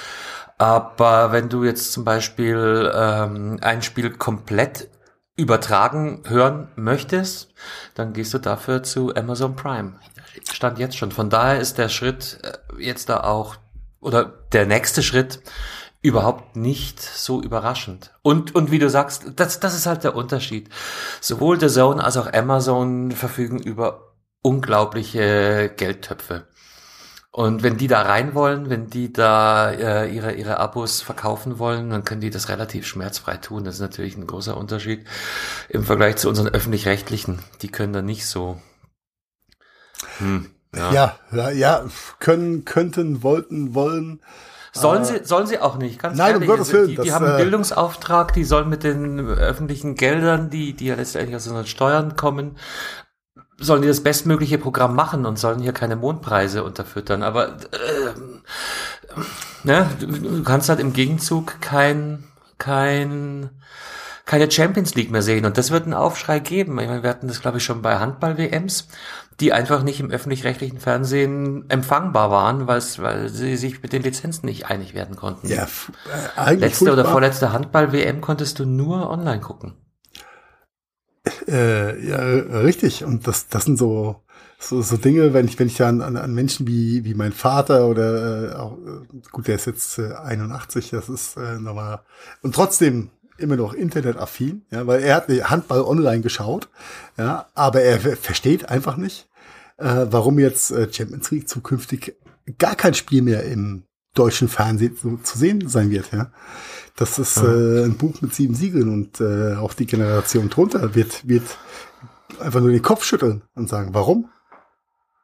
Aber 0.56 1.30
wenn 1.30 1.48
du 1.48 1.64
jetzt 1.64 1.92
zum 1.92 2.04
Beispiel 2.04 2.90
ähm, 2.94 3.58
ein 3.60 3.82
Spiel 3.82 4.10
komplett 4.10 4.88
übertragen 5.38 6.24
hören 6.26 6.68
möchtest, 6.74 7.54
dann 7.94 8.12
gehst 8.12 8.34
du 8.34 8.38
dafür 8.38 8.82
zu 8.82 9.14
Amazon 9.14 9.54
Prime. 9.56 9.94
Stand 10.52 10.78
jetzt 10.78 10.96
schon. 10.96 11.12
Von 11.12 11.30
daher 11.30 11.60
ist 11.60 11.78
der 11.78 11.88
Schritt 11.88 12.40
äh, 12.42 12.82
jetzt 12.82 13.08
da 13.08 13.22
auch 13.22 13.56
oder 14.00 14.24
der 14.52 14.66
nächste 14.66 15.02
Schritt 15.02 15.40
überhaupt 16.02 16.56
nicht 16.56 17.00
so 17.00 17.40
überraschend. 17.40 18.12
Und, 18.22 18.54
und 18.54 18.70
wie 18.70 18.78
du 18.78 18.90
sagst, 18.90 19.32
das, 19.36 19.60
das 19.60 19.74
ist 19.74 19.86
halt 19.86 20.04
der 20.04 20.14
Unterschied. 20.14 20.70
Sowohl 21.20 21.58
The 21.58 21.68
Zone 21.68 22.02
als 22.02 22.16
auch 22.16 22.32
Amazon 22.32 23.12
verfügen 23.12 23.58
über 23.58 24.14
unglaubliche 24.42 25.72
Geldtöpfe. 25.76 26.46
Und 27.38 27.62
wenn 27.62 27.76
die 27.76 27.86
da 27.86 28.02
rein 28.02 28.34
wollen, 28.34 28.68
wenn 28.68 28.90
die 28.90 29.12
da 29.12 29.70
äh, 29.70 30.12
ihre, 30.12 30.32
ihre 30.32 30.58
Abos 30.58 31.02
verkaufen 31.02 31.60
wollen, 31.60 31.88
dann 31.88 32.02
können 32.02 32.20
die 32.20 32.30
das 32.30 32.48
relativ 32.48 32.84
schmerzfrei 32.84 33.36
tun. 33.36 33.62
Das 33.62 33.76
ist 33.76 33.80
natürlich 33.80 34.16
ein 34.16 34.26
großer 34.26 34.56
Unterschied 34.56 35.06
im 35.68 35.84
Vergleich 35.84 36.16
zu 36.16 36.28
unseren 36.28 36.48
öffentlich-rechtlichen. 36.48 37.38
Die 37.62 37.68
können 37.68 37.92
da 37.92 38.02
nicht 38.02 38.26
so. 38.26 38.60
Hm, 40.18 40.50
ja. 40.74 41.16
ja, 41.30 41.50
ja, 41.50 41.84
können, 42.18 42.64
könnten, 42.64 43.22
wollten, 43.22 43.72
wollen. 43.72 44.20
Sollen 44.72 45.04
sie, 45.04 45.24
sollen 45.24 45.46
sie 45.46 45.60
auch 45.60 45.78
nicht, 45.78 46.02
ganz 46.02 46.18
Nein, 46.18 46.32
ehrlich. 46.32 46.48
Um 46.48 46.56
Gottes 46.56 46.72
Willen, 46.72 46.88
die, 46.88 46.96
die 46.96 47.12
haben 47.12 47.24
einen 47.24 47.38
äh, 47.38 47.42
Bildungsauftrag, 47.42 48.32
die 48.32 48.42
sollen 48.42 48.68
mit 48.68 48.82
den 48.82 49.20
öffentlichen 49.20 49.94
Geldern, 49.94 50.50
die, 50.50 50.72
die 50.72 50.86
ja 50.86 50.96
letztendlich 50.96 51.36
aus 51.36 51.46
unseren 51.46 51.66
Steuern 51.66 52.16
kommen, 52.16 52.56
sollen 53.58 53.82
die 53.82 53.88
das 53.88 54.02
bestmögliche 54.02 54.58
Programm 54.58 54.94
machen 54.94 55.26
und 55.26 55.38
sollen 55.38 55.60
hier 55.60 55.72
keine 55.72 55.96
Mondpreise 55.96 56.62
unterfüttern. 56.62 57.22
Aber 57.22 57.48
äh, 57.48 58.14
ne, 59.64 59.88
du 60.00 60.42
kannst 60.44 60.68
halt 60.68 60.80
im 60.80 60.92
Gegenzug 60.92 61.60
kein, 61.60 62.24
kein, 62.58 63.50
keine 64.26 64.50
Champions 64.50 64.94
League 64.94 65.10
mehr 65.10 65.22
sehen. 65.22 65.44
Und 65.44 65.58
das 65.58 65.72
wird 65.72 65.84
einen 65.84 65.94
Aufschrei 65.94 66.38
geben. 66.38 66.78
Ich 66.78 66.86
meine, 66.86 67.02
wir 67.02 67.10
hatten 67.10 67.26
das, 67.26 67.40
glaube 67.40 67.58
ich, 67.58 67.64
schon 67.64 67.82
bei 67.82 67.98
Handball-WMs, 67.98 68.88
die 69.40 69.52
einfach 69.52 69.82
nicht 69.82 69.98
im 69.98 70.10
öffentlich-rechtlichen 70.10 70.78
Fernsehen 70.78 71.68
empfangbar 71.68 72.30
waren, 72.30 72.68
weil 72.68 72.80
sie 72.80 73.56
sich 73.56 73.82
mit 73.82 73.92
den 73.92 74.02
Lizenzen 74.02 74.46
nicht 74.46 74.66
einig 74.66 74.94
werden 74.94 75.16
konnten. 75.16 75.48
Ja, 75.48 75.64
äh, 75.64 76.38
eigentlich 76.38 76.60
Letzte 76.60 76.86
furchtbar. 76.86 76.92
oder 77.04 77.10
vorletzte 77.10 77.52
Handball-WM 77.52 78.20
konntest 78.20 78.60
du 78.60 78.66
nur 78.66 79.10
online 79.10 79.40
gucken. 79.40 79.74
Äh, 81.48 82.06
ja, 82.06 82.18
richtig. 82.60 83.04
Und 83.04 83.26
das, 83.26 83.48
das 83.48 83.64
sind 83.64 83.78
so, 83.78 84.22
so, 84.58 84.82
so 84.82 84.96
Dinge, 84.96 85.32
wenn 85.32 85.46
ich, 85.46 85.58
wenn 85.58 85.68
ich 85.68 85.82
an, 85.82 86.02
an, 86.02 86.16
an 86.16 86.34
Menschen 86.34 86.66
wie, 86.66 87.04
wie 87.04 87.14
mein 87.14 87.32
Vater 87.32 87.86
oder 87.86 88.52
äh, 88.52 88.54
auch, 88.56 88.72
äh, 88.78 89.20
gut, 89.30 89.48
der 89.48 89.56
ist 89.56 89.66
jetzt 89.66 89.98
äh, 89.98 90.12
81, 90.12 90.90
das 90.90 91.08
ist 91.08 91.36
äh, 91.36 91.58
nochmal, 91.58 92.00
und 92.42 92.54
trotzdem 92.54 93.10
immer 93.38 93.56
noch 93.56 93.72
internetaffin, 93.72 94.62
ja, 94.70 94.86
weil 94.86 95.02
er 95.02 95.14
hat 95.14 95.28
Handball 95.28 95.82
online 95.82 96.22
geschaut, 96.22 96.68
ja, 97.16 97.46
aber 97.54 97.82
er 97.82 98.00
versteht 98.00 98.68
einfach 98.68 98.96
nicht, 98.96 99.28
äh, 99.76 100.06
warum 100.10 100.38
jetzt 100.40 100.72
äh, 100.72 100.92
Champions 100.92 101.30
League 101.30 101.48
zukünftig 101.48 102.16
gar 102.58 102.74
kein 102.74 102.94
Spiel 102.94 103.22
mehr 103.22 103.44
im 103.44 103.84
deutschen 104.14 104.48
Fernsehen 104.48 104.96
zu, 104.96 105.18
zu 105.18 105.38
sehen 105.38 105.68
sein 105.68 105.90
wird, 105.90 106.12
ja. 106.12 106.30
Das 106.96 107.18
ist 107.20 107.36
äh, 107.36 107.84
ein 107.84 107.96
Buch 107.96 108.20
mit 108.22 108.34
sieben 108.34 108.54
Siegeln 108.54 108.88
und 108.88 109.20
äh, 109.20 109.54
auch 109.54 109.72
die 109.72 109.86
Generation 109.86 110.50
drunter 110.50 110.96
wird, 110.96 111.28
wird 111.28 111.44
einfach 112.40 112.60
nur 112.60 112.70
den 112.70 112.82
Kopf 112.82 113.04
schütteln 113.04 113.42
und 113.54 113.68
sagen, 113.68 113.90
warum? 113.94 114.30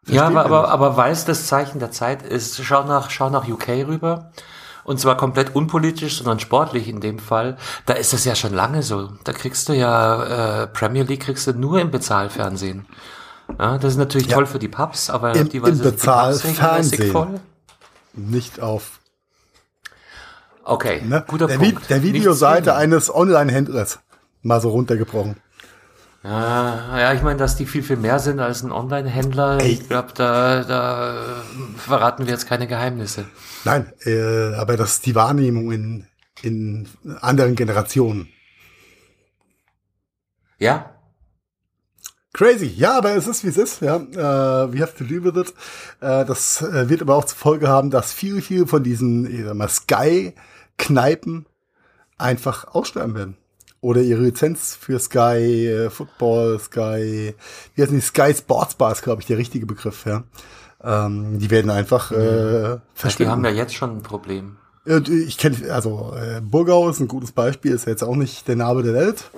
Verstehen 0.04 0.16
ja, 0.16 0.26
aber, 0.26 0.44
aber, 0.44 0.68
aber 0.68 0.96
weil 0.96 1.12
es 1.12 1.24
das 1.24 1.46
Zeichen 1.46 1.80
der 1.80 1.90
Zeit 1.90 2.22
ist, 2.22 2.62
schau 2.62 2.84
nach, 2.84 3.10
schau 3.10 3.28
nach 3.30 3.48
UK 3.48 3.68
rüber. 3.88 4.30
Und 4.84 5.00
zwar 5.00 5.16
komplett 5.16 5.56
unpolitisch, 5.56 6.18
sondern 6.18 6.38
sportlich 6.38 6.88
in 6.88 7.00
dem 7.00 7.18
Fall. 7.18 7.56
Da 7.86 7.94
ist 7.94 8.12
es 8.12 8.24
ja 8.24 8.34
schon 8.34 8.52
lange 8.52 8.82
so. 8.82 9.08
Da 9.24 9.32
kriegst 9.32 9.68
du 9.68 9.72
ja 9.72 10.62
äh, 10.62 10.66
Premier 10.66 11.04
League 11.04 11.22
kriegst 11.22 11.46
du 11.46 11.54
nur 11.54 11.80
im 11.80 11.90
Bezahlfernsehen. 11.90 12.86
Ja, 13.58 13.78
das 13.78 13.92
ist 13.92 13.98
natürlich 13.98 14.28
ja. 14.28 14.36
toll 14.36 14.46
für 14.46 14.58
die 14.58 14.68
Pubs, 14.68 15.10
aber 15.10 15.34
Im, 15.34 15.48
die 15.48 15.62
Weise 15.62 15.82
im 15.84 15.90
Bezahlfernsehen. 15.90 17.12
voll. 17.12 17.40
Nicht 18.16 18.60
auf 18.60 19.00
Okay, 20.64 21.02
ne? 21.02 21.24
guter 21.26 21.46
der, 21.46 21.58
Punkt. 21.58 21.90
Der 21.90 22.02
Videoseite 22.02 22.74
eines 22.74 23.14
Online-Händlers 23.14 23.98
mal 24.42 24.60
so 24.60 24.70
runtergebrochen. 24.70 25.36
Ja, 26.22 26.98
ja, 26.98 27.12
ich 27.12 27.22
meine, 27.22 27.38
dass 27.38 27.56
die 27.56 27.66
viel, 27.66 27.82
viel 27.82 27.98
mehr 27.98 28.18
sind 28.18 28.40
als 28.40 28.62
ein 28.62 28.72
Online-Händler. 28.72 29.62
Ich 29.62 29.88
glaube, 29.88 30.08
da, 30.14 30.64
da 30.64 31.42
verraten 31.76 32.24
wir 32.24 32.32
jetzt 32.32 32.46
keine 32.46 32.66
Geheimnisse. 32.66 33.26
Nein, 33.64 33.92
äh, 34.06 34.54
aber 34.54 34.78
das 34.78 34.94
ist 34.94 35.06
die 35.06 35.14
Wahrnehmung 35.14 35.70
in, 35.70 36.06
in 36.40 36.88
anderen 37.20 37.56
Generationen. 37.56 38.28
Ja. 40.58 40.93
Crazy. 42.34 42.66
Ja, 42.66 42.98
aber 42.98 43.14
es 43.14 43.28
ist, 43.28 43.44
wie 43.44 43.48
es 43.48 43.56
ist. 43.56 43.80
Ja, 43.80 43.96
äh, 43.96 44.72
we 44.72 44.80
have 44.80 44.94
to 44.96 45.04
deal 45.04 45.22
with 45.22 45.36
it. 45.36 45.54
Äh, 46.00 46.24
das 46.24 46.60
äh, 46.62 46.88
wird 46.88 47.00
aber 47.00 47.14
auch 47.14 47.24
zur 47.24 47.38
Folge 47.38 47.68
haben, 47.68 47.90
dass 47.90 48.12
viele, 48.12 48.42
viele 48.42 48.66
von 48.66 48.82
diesen 48.82 49.32
ich 49.32 49.44
sag 49.44 49.54
mal, 49.54 49.68
Sky 49.68 50.34
Kneipen 50.76 51.46
einfach 52.18 52.74
aussterben 52.74 53.14
werden. 53.14 53.36
Oder 53.80 54.02
ihre 54.02 54.22
Lizenz 54.22 54.74
für 54.74 54.98
Sky 54.98 55.68
äh, 55.68 55.90
Football, 55.90 56.58
Sky, 56.58 57.34
wie 57.76 57.82
heißt 57.82 57.92
die, 57.92 58.00
Sky 58.00 58.34
Sports 58.36 58.74
Bar 58.74 58.92
ist, 58.92 59.02
glaube 59.02 59.22
ich, 59.22 59.28
der 59.28 59.38
richtige 59.38 59.66
Begriff, 59.66 60.04
ja. 60.04 60.24
Ähm, 60.82 61.38
die 61.38 61.50
werden 61.50 61.70
einfach 61.70 62.10
äh, 62.10 62.78
verschwinden. 62.94 63.28
Die 63.28 63.28
haben 63.28 63.44
ja 63.44 63.50
jetzt 63.52 63.74
schon 63.74 63.98
ein 63.98 64.02
Problem. 64.02 64.56
Ich 64.86 65.38
kenne, 65.38 65.56
also 65.72 66.14
äh, 66.16 66.40
Burgau 66.40 66.88
ist 66.90 67.00
ein 67.00 67.08
gutes 67.08 67.32
Beispiel, 67.32 67.72
ist 67.72 67.86
ja 67.86 67.92
jetzt 67.92 68.02
auch 68.02 68.16
nicht 68.16 68.48
der 68.48 68.56
Name 68.56 68.82
der 68.82 68.92
Welt. 68.92 69.30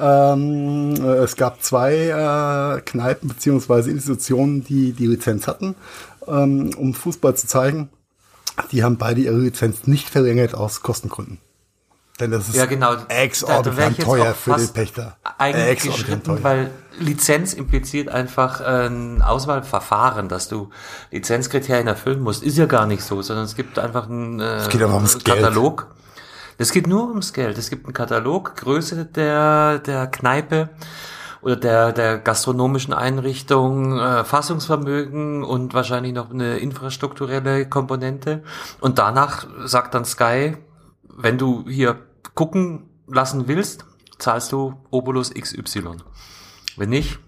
Ähm, 0.00 0.94
äh, 1.02 1.16
es 1.18 1.36
gab 1.36 1.62
zwei 1.62 1.94
äh, 1.94 2.80
Kneipen 2.80 3.28
beziehungsweise 3.28 3.90
Institutionen, 3.90 4.64
die 4.64 4.92
die 4.92 5.06
Lizenz 5.06 5.46
hatten, 5.46 5.74
ähm, 6.26 6.70
um 6.76 6.94
Fußball 6.94 7.36
zu 7.36 7.46
zeigen. 7.46 7.90
Die 8.72 8.82
haben 8.82 8.96
beide 8.96 9.20
ihre 9.20 9.36
Lizenz 9.36 9.86
nicht 9.86 10.08
verlängert 10.08 10.54
aus 10.54 10.82
Kostengründen. 10.82 11.38
Denn 12.18 12.30
das 12.30 12.48
ist 12.48 12.54
ja, 12.56 12.66
genau. 12.66 12.96
exorbitant 13.08 13.98
da, 13.98 14.02
teuer 14.02 14.34
für 14.34 14.56
den 14.56 14.68
Pächter. 14.68 15.16
Eigentlich 15.38 15.80
geschritten, 15.80 16.42
weil 16.42 16.70
Lizenz 16.98 17.54
impliziert 17.54 18.10
einfach 18.10 18.60
ein 18.60 19.22
Auswahlverfahren, 19.22 20.28
dass 20.28 20.48
du 20.48 20.68
Lizenzkriterien 21.10 21.86
erfüllen 21.86 22.20
musst. 22.20 22.42
Ist 22.42 22.58
ja 22.58 22.66
gar 22.66 22.86
nicht 22.86 23.02
so, 23.02 23.22
sondern 23.22 23.46
es 23.46 23.56
gibt 23.56 23.78
einfach 23.78 24.08
einen 24.08 24.38
äh, 24.38 24.68
Katalog. 25.24 25.86
Geld. 25.86 26.00
Es 26.60 26.72
geht 26.72 26.86
nur 26.86 27.08
ums 27.08 27.32
Geld. 27.32 27.56
Es 27.56 27.70
gibt 27.70 27.86
einen 27.86 27.94
Katalog, 27.94 28.54
Größe 28.54 29.06
der, 29.06 29.78
der 29.78 30.06
Kneipe, 30.08 30.68
oder 31.40 31.56
der, 31.56 31.92
der 31.92 32.18
gastronomischen 32.18 32.92
Einrichtung 32.92 33.98
äh, 33.98 34.24
Fassungsvermögen 34.24 35.42
und 35.42 35.72
wahrscheinlich 35.72 36.12
noch 36.12 36.28
eine 36.28 36.58
infrastrukturelle 36.58 37.66
Komponente. 37.66 38.42
Und 38.78 38.98
danach 38.98 39.46
sagt 39.64 39.94
dann 39.94 40.04
Sky, 40.04 40.58
wenn 41.08 41.38
du 41.38 41.64
hier 41.66 41.98
gucken 42.34 42.90
lassen 43.06 43.48
willst, 43.48 43.86
zahlst 44.18 44.52
du 44.52 44.74
Obolus 44.90 45.32
XY. 45.32 45.96
Wenn 46.76 46.90
nicht, 46.90 47.20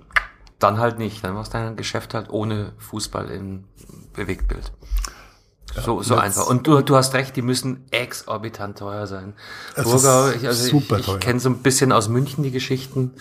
dann 0.59 0.79
halt 0.79 0.99
nicht. 0.99 1.25
Dann 1.25 1.33
machst 1.33 1.55
du 1.55 1.59
dein 1.59 1.77
Geschäft 1.77 2.13
halt 2.13 2.29
ohne 2.29 2.75
Fußball 2.77 3.31
im 3.31 3.65
Bewegtbild. 4.13 4.73
So, 5.75 6.03
so 6.03 6.17
einfach. 6.17 6.47
Und 6.47 6.67
du, 6.67 6.83
du 6.83 6.97
hast 6.97 7.15
recht, 7.15 7.35
die 7.37 7.43
müssen 7.43 7.87
exorbitant 7.91 8.79
teuer 8.79 9.07
sein. 9.07 9.35
Burgau, 9.77 10.31
ich, 10.31 10.47
also 10.47 10.69
super 10.69 10.99
ich, 10.99 11.09
ich 11.09 11.21
kenne 11.21 11.41
so 11.41 11.49
ein 11.49 11.59
bisschen 11.59 11.93
aus 11.93 12.09
München 12.09 12.45
die 12.45 12.51
Geschichten. 12.51 13.13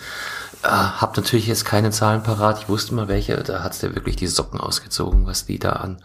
Äh, 0.62 0.68
hab 0.68 1.16
natürlich 1.16 1.46
jetzt 1.46 1.64
keine 1.64 1.90
Zahlen 1.90 2.22
parat. 2.22 2.60
Ich 2.60 2.68
wusste 2.68 2.94
mal 2.94 3.08
welche. 3.08 3.36
Da 3.36 3.62
hat's 3.62 3.80
dir 3.80 3.94
wirklich 3.94 4.16
die 4.16 4.26
Socken 4.26 4.60
ausgezogen, 4.60 5.26
was 5.26 5.46
die 5.46 5.58
da 5.58 5.72
an 5.72 6.02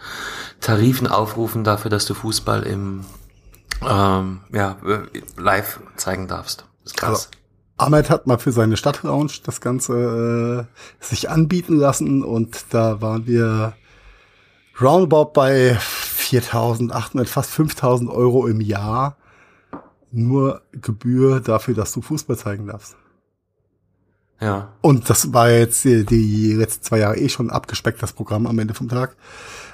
Tarifen 0.61 1.07
aufrufen 1.07 1.63
dafür, 1.63 1.91
dass 1.91 2.05
du 2.05 2.13
Fußball 2.13 2.63
im 2.63 3.05
ähm, 3.85 4.41
ja, 4.51 4.77
live 5.37 5.79
zeigen 5.97 6.27
darfst. 6.27 6.65
Das 6.83 6.93
ist 6.93 6.97
krass. 6.97 7.09
Also, 7.09 7.27
Ahmed 7.77 8.09
hat 8.09 8.25
mal 8.25 8.39
für 8.39 8.51
seine 8.51 8.75
Stadtlounge 8.75 9.33
das 9.43 9.61
Ganze 9.61 10.67
äh, 10.67 11.05
sich 11.05 11.29
anbieten 11.29 11.77
lassen 11.77 12.23
und 12.23 12.65
da 12.71 13.01
waren 13.01 13.27
wir 13.27 13.75
roundabout 14.81 15.33
bei 15.33 15.77
4.800, 16.27 17.25
fast 17.25 17.51
5.000 17.51 18.09
Euro 18.09 18.47
im 18.47 18.61
Jahr 18.61 19.17
nur 20.11 20.61
Gebühr 20.71 21.39
dafür, 21.39 21.73
dass 21.73 21.91
du 21.91 22.01
Fußball 22.01 22.37
zeigen 22.37 22.67
darfst. 22.67 22.95
Ja. 24.39 24.73
Und 24.81 25.09
das 25.09 25.33
war 25.33 25.49
jetzt 25.49 25.83
die, 25.83 26.05
die 26.05 26.53
letzten 26.53 26.83
zwei 26.83 26.99
Jahre 26.99 27.17
eh 27.17 27.29
schon 27.29 27.49
abgespeckt, 27.49 28.01
das 28.03 28.13
Programm 28.13 28.45
am 28.45 28.59
Ende 28.59 28.73
vom 28.73 28.87
Tag. 28.87 29.15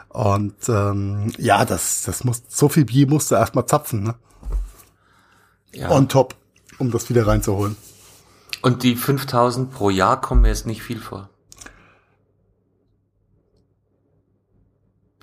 Und 0.09 0.55
ähm, 0.69 1.31
ja, 1.37 1.65
das, 1.65 2.03
das 2.03 2.23
muss, 2.23 2.43
so 2.47 2.69
viel 2.69 2.85
Bier 2.85 3.07
musst 3.07 3.31
du 3.31 3.35
erstmal 3.35 3.65
zapfen, 3.65 4.03
ne? 4.03 4.15
Ja. 5.73 5.89
On 5.89 6.07
top, 6.07 6.35
um 6.77 6.91
das 6.91 7.09
wieder 7.09 7.25
reinzuholen. 7.25 7.75
Und 8.61 8.83
die 8.83 8.95
5000 8.95 9.71
pro 9.71 9.89
Jahr 9.89 10.21
kommen 10.21 10.41
mir 10.41 10.49
jetzt 10.49 10.67
nicht 10.67 10.83
viel 10.83 10.99
vor. 10.99 11.29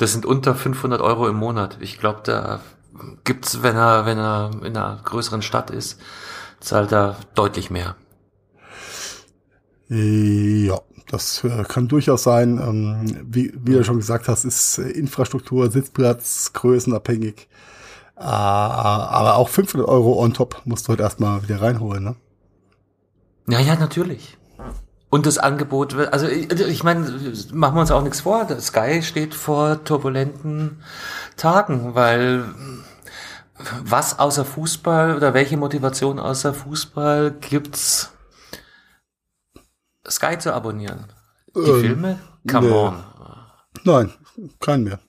Das 0.01 0.13
sind 0.13 0.25
unter 0.25 0.55
500 0.55 1.03
Euro 1.03 1.29
im 1.29 1.37
Monat. 1.37 1.77
Ich 1.81 1.99
glaube, 1.99 2.21
da 2.25 2.61
gibt's, 3.25 3.63
wenn 3.63 3.77
er, 3.77 4.07
wenn 4.07 4.17
er 4.17 4.51
in 4.65 4.75
einer 4.75 4.99
größeren 5.05 5.43
Stadt 5.43 5.71
ist, 5.71 6.01
zahlt 6.59 6.91
er 6.91 7.19
deutlich 7.35 7.71
mehr. 7.71 7.97
Ja, 9.89 10.81
das 11.07 11.45
äh, 11.45 11.65
kann 11.65 11.89
durchaus 11.89 12.23
sein. 12.23 12.59
Ähm, 12.59 13.27
wie, 13.29 13.53
wie 13.63 13.73
du 13.73 13.85
schon 13.85 13.99
gesagt 13.99 14.27
hast, 14.27 14.47
ist 14.47 14.79
äh, 14.79 14.89
Infrastruktur, 14.89 15.71
Sitzplatz, 15.71 16.55
größenabhängig. 16.55 17.49
Äh, 18.17 18.23
aber 18.23 19.37
auch 19.37 19.51
500 19.51 19.87
Euro 19.87 20.19
on 20.19 20.33
top 20.33 20.63
musst 20.65 20.87
du 20.87 20.91
halt 20.91 21.01
erstmal 21.01 21.43
wieder 21.43 21.61
reinholen, 21.61 22.05
ne? 22.05 22.17
Ja, 23.51 23.61
ja, 23.61 23.77
natürlich. 23.77 24.39
Und 25.11 25.27
das 25.27 25.39
Angebot 25.39 25.95
also 25.95 26.29
ich, 26.29 26.51
ich 26.53 26.85
meine, 26.85 27.01
machen 27.53 27.75
wir 27.75 27.81
uns 27.81 27.91
auch 27.91 28.03
nichts 28.03 28.21
vor. 28.21 28.47
Sky 28.61 29.03
steht 29.03 29.35
vor 29.35 29.83
turbulenten 29.85 30.83
Tagen, 31.37 31.97
weil 31.97 32.45
was 33.83 34.19
außer 34.19 34.45
Fußball 34.45 35.17
oder 35.17 35.35
welche 35.35 35.57
Motivation 35.57 36.21
außer 36.21 36.55
Fußball 36.55 37.33
gibt's 37.33 38.13
Sky 40.09 40.39
zu 40.39 40.55
abonnieren? 40.55 41.13
Die 41.57 41.61
ähm, 41.61 41.81
Filme? 41.81 42.21
Come 42.49 42.69
nee. 42.69 42.73
on. 42.73 43.05
Nein, 43.85 44.13
kein 44.61 44.85
mehr. 44.85 45.01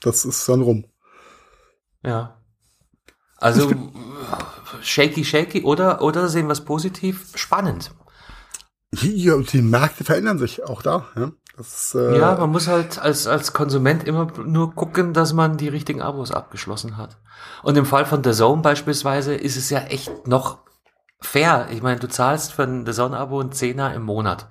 Das 0.00 0.24
ist 0.24 0.48
dann 0.48 0.62
rum. 0.62 0.86
Ja. 2.04 2.38
Also 3.36 3.72
shaky, 4.82 5.24
shaky 5.24 5.62
oder, 5.64 6.00
oder 6.00 6.28
sehen 6.28 6.46
wir 6.46 6.52
es 6.52 6.64
positiv? 6.64 7.32
Spannend. 7.34 7.92
Ja, 8.94 9.36
die 9.38 9.62
Märkte 9.62 10.04
verändern 10.04 10.38
sich 10.38 10.64
auch 10.64 10.82
da. 10.82 11.06
Ja, 11.16 11.32
das, 11.56 11.94
äh 11.94 12.18
ja 12.18 12.36
man 12.36 12.50
muss 12.50 12.68
halt 12.68 12.98
als, 12.98 13.26
als 13.26 13.52
Konsument 13.52 14.04
immer 14.04 14.30
nur 14.44 14.74
gucken, 14.74 15.14
dass 15.14 15.32
man 15.32 15.56
die 15.56 15.68
richtigen 15.68 16.02
Abos 16.02 16.30
abgeschlossen 16.30 16.96
hat. 16.96 17.16
Und 17.62 17.76
im 17.76 17.86
Fall 17.86 18.04
von 18.04 18.22
The 18.22 18.32
Zone 18.32 18.62
beispielsweise 18.62 19.34
ist 19.34 19.56
es 19.56 19.70
ja 19.70 19.80
echt 19.80 20.26
noch 20.26 20.58
fair. 21.20 21.68
Ich 21.70 21.82
meine, 21.82 22.00
du 22.00 22.08
zahlst 22.08 22.52
für 22.52 22.64
ein 22.64 22.84
The 22.84 22.92
Zone-Abo 22.92 23.40
einen 23.40 23.52
Zehner 23.52 23.94
im 23.94 24.02
Monat. 24.02 24.48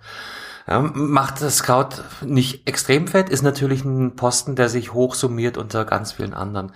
Ja, 0.67 0.79
macht 0.79 1.41
das 1.41 1.57
Scout 1.57 2.03
nicht 2.21 2.67
extrem 2.67 3.07
fett, 3.07 3.29
ist 3.29 3.41
natürlich 3.41 3.83
ein 3.83 4.15
Posten, 4.15 4.55
der 4.55 4.69
sich 4.69 4.93
hochsummiert 4.93 5.57
unter 5.57 5.85
ganz 5.85 6.13
vielen 6.13 6.33
anderen 6.33 6.71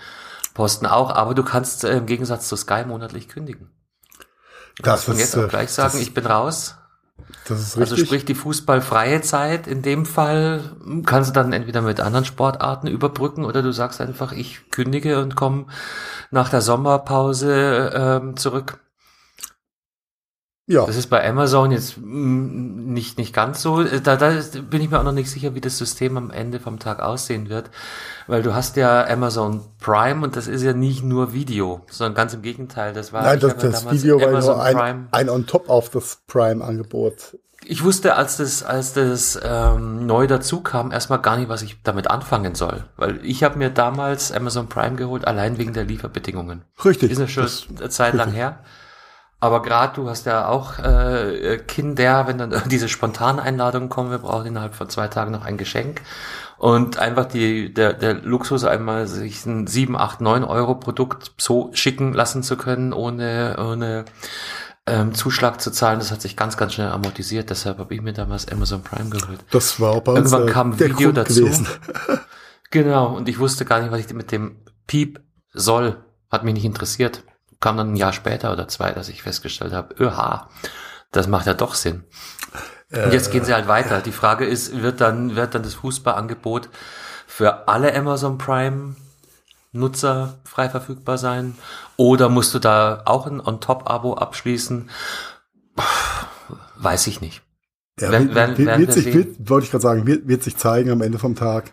Posten 0.54 0.86
auch, 0.86 1.12
aber 1.12 1.34
du 1.36 1.44
kannst 1.44 1.84
äh, 1.84 1.98
im 1.98 2.06
Gegensatz 2.06 2.48
zu 2.48 2.56
Sky 2.56 2.84
monatlich 2.86 3.28
kündigen. 3.28 3.72
Du 4.78 4.84
das 4.84 4.84
kannst 4.84 5.06
von 5.06 5.18
jetzt 5.18 5.38
auch 5.38 5.44
äh, 5.44 5.48
gleich 5.48 5.72
sagen, 5.72 6.00
ich 6.00 6.14
bin 6.14 6.26
raus. 6.26 6.76
Also. 7.50 7.80
Also 7.80 7.98
sprich 7.98 8.26
die 8.26 8.36
fußballfreie 8.36 9.22
Zeit. 9.22 9.68
In 9.68 9.82
dem 9.82 10.06
Fall 10.06 10.76
kannst 11.06 11.30
du 11.30 11.34
dann 11.34 11.54
entweder 11.54 11.82
mit 11.82 12.00
anderen 12.00 12.26
Sportarten 12.26 12.88
überbrücken 12.88 13.46
oder 13.46 13.62
du 13.62 13.72
sagst 13.72 14.02
einfach, 14.02 14.32
ich 14.32 14.70
kündige 14.72 15.22
und 15.22 15.36
komme 15.36 15.68
nach 16.32 16.50
der 16.50 16.62
Sommerpause 16.62 17.92
ähm, 17.96 18.38
zurück. 18.38 18.80
Ja. 20.68 20.86
Das 20.86 20.96
ist 20.96 21.08
bei 21.08 21.28
Amazon 21.28 21.72
jetzt 21.72 21.98
mm, 21.98 22.92
nicht, 22.92 23.20
nicht 23.20 23.34
ganz 23.34 23.62
so. 23.62 23.84
Da, 23.84 24.16
da 24.16 24.34
bin 24.70 24.82
ich 24.82 24.90
mir 24.90 25.00
auch 25.00 25.04
noch 25.04 25.12
nicht 25.12 25.30
sicher, 25.30 25.54
wie 25.54 25.62
das 25.62 25.78
System 25.78 26.18
am 26.18 26.32
Ende 26.32 26.60
vom 26.60 26.80
Tag 26.80 27.02
aussehen 27.02 27.50
wird. 27.50 27.70
Weil 28.26 28.42
du 28.42 28.56
hast 28.56 28.76
ja 28.76 29.06
Amazon 29.06 29.62
Prime 29.80 30.24
und 30.24 30.36
das 30.36 30.48
ist 30.48 30.64
ja 30.64 30.74
nicht 30.74 31.04
nur 31.04 31.34
Video, 31.34 31.82
sondern 31.92 32.16
ganz 32.16 32.34
im 32.34 32.42
Gegenteil. 32.42 32.94
Das 32.94 33.14
war 33.14 33.22
Nein, 33.22 33.40
das, 33.40 33.58
das 33.58 33.92
Video 33.92 34.20
war 34.20 34.42
nur 34.42 34.64
ein, 34.64 35.08
ein 35.12 35.30
on 35.30 35.46
top 35.46 35.70
auf 35.70 35.90
das 35.90 36.22
Prime-Angebot. 36.28 37.38
Ich 37.68 37.84
wusste, 37.84 38.16
als 38.16 38.38
das, 38.38 38.64
als 38.64 38.94
das 38.94 39.40
ähm, 39.44 40.06
neu 40.06 40.28
dazu 40.28 40.62
kam, 40.62 40.92
erstmal 40.92 41.20
gar 41.20 41.38
nicht, 41.38 41.50
was 41.50 41.62
ich 41.62 41.78
damit 41.84 42.10
anfangen 42.10 42.56
soll. 42.56 42.86
Weil 42.96 43.20
ich 43.24 43.44
habe 43.44 43.58
mir 43.58 43.70
damals 43.70 44.32
Amazon 44.32 44.68
Prime 44.68 44.96
geholt, 44.96 45.26
allein 45.26 45.58
wegen 45.58 45.74
der 45.74 45.84
Lieferbedingungen. 45.84 46.64
Richtig. 46.84 47.12
Ist 47.12 47.20
ja 47.20 47.28
schon 47.28 47.48
eine 47.78 47.90
Zeit 47.90 48.14
richtig. 48.14 48.26
lang 48.26 48.32
her. 48.34 48.60
Aber 49.40 49.62
gerade 49.62 49.94
du 49.96 50.10
hast 50.10 50.26
ja 50.26 50.48
auch 50.48 50.80
äh, 50.80 51.60
Kinder, 51.68 52.28
wenn 52.28 52.38
dann 52.38 52.54
diese 52.70 52.90
spontanen 52.90 53.40
Einladungen 53.40 53.90
kommen, 53.90 54.12
wir 54.12 54.20
brauchen 54.20 54.48
innerhalb 54.48 54.76
von 54.76 54.90
zwei 54.90 55.08
Tagen 55.08 55.32
noch 55.32 55.46
ein 55.46 55.58
Geschenk. 55.58 56.02
Und 56.58 56.98
einfach 56.98 57.26
die, 57.26 57.74
der, 57.74 57.94
der 57.94 58.14
Luxus 58.14 58.64
einmal 58.64 59.08
sich 59.08 59.46
ein 59.46 59.68
7, 59.68 59.98
8, 59.98 60.22
9 60.22 60.44
Euro 60.46 60.76
Produkt 60.76 61.34
so 61.38 61.70
schicken 61.74 62.14
lassen 62.14 62.44
zu 62.44 62.56
können, 62.56 62.94
ohne, 62.94 63.58
ohne 63.60 64.06
ähm, 64.88 65.14
Zuschlag 65.14 65.60
zu 65.60 65.70
zahlen, 65.70 66.00
das 66.00 66.12
hat 66.12 66.22
sich 66.22 66.38
ganz, 66.38 66.56
ganz 66.56 66.74
schnell 66.74 66.90
amortisiert. 66.90 67.50
Deshalb 67.50 67.78
habe 67.80 67.94
ich 67.94 68.02
mir 68.02 68.14
damals 68.14 68.48
Amazon 68.48 68.84
Prime 68.84 69.10
geholt. 69.10 69.44
Das 69.52 69.82
war 69.82 69.92
auch 69.92 70.02
bei 70.02 70.14
uns 70.14 70.32
Irgendwann 70.32 70.54
kam 70.54 70.72
ein 70.72 70.80
Video 70.80 70.96
Grund 71.12 71.18
dazu. 71.18 71.42
Gewesen. 71.42 71.68
genau, 72.72 73.16
und 73.16 73.28
ich 73.28 73.38
wusste 73.38 73.66
gar 73.66 73.82
nicht, 73.82 73.92
was 73.92 74.00
ich 74.00 74.14
mit 74.14 74.32
dem 74.32 74.62
Piep 74.88 75.20
soll. 75.52 75.98
Hat 76.32 76.46
mich 76.46 76.54
nicht 76.54 76.66
interessiert 76.66 77.24
kam 77.60 77.78
dann 77.78 77.94
ein 77.94 77.96
Jahr 77.96 78.14
später 78.14 78.52
oder 78.52 78.68
zwei, 78.68 78.92
dass 78.92 79.10
ich 79.10 79.24
festgestellt 79.24 79.74
habe, 79.74 79.96
öha, 80.00 80.50
das 81.12 81.28
macht 81.28 81.48
ja 81.48 81.54
doch 81.54 81.76
Sinn. 81.76 82.04
Und 82.92 83.14
jetzt 83.14 83.32
gehen 83.32 83.44
sie 83.44 83.54
halt 83.54 83.68
weiter. 83.68 84.02
Die 84.02 84.12
Frage 84.12 84.46
ist, 84.46 84.82
wird 84.82 85.02
dann, 85.02 85.36
wird 85.36 85.56
dann 85.56 85.64
das 85.64 85.74
Fußballangebot 85.74 86.70
für 87.28 87.68
alle 87.68 87.96
Amazon 87.96 88.38
Prime 88.38 88.96
Nutzer 89.72 90.40
frei 90.46 90.70
verfügbar 90.70 91.18
sein? 91.18 91.56
Oder 91.98 92.30
musst 92.30 92.54
du 92.54 92.60
da 92.60 93.02
auch 93.06 93.28
ein 93.28 93.42
On-Top-Abo 93.42 94.14
abschließen? 94.16 94.90
Weiß 96.78 97.08
ich 97.08 97.22
nicht. 97.22 97.42
Ja, 98.00 98.12
werden, 98.12 98.36
werden, 98.36 98.58
wird, 98.58 98.80
wird 98.80 98.94
sich, 98.94 99.14
wird, 99.14 99.50
wollte 99.50 99.66
ich 99.66 99.72
gerade 99.72 99.84
sagen, 99.84 100.08
wird, 100.08 100.28
wird 100.28 100.44
sich 100.44 100.58
zeigen 100.58 100.92
am 100.92 101.02
Ende 101.02 101.18
vom 101.18 101.36
Tag. 101.36 101.72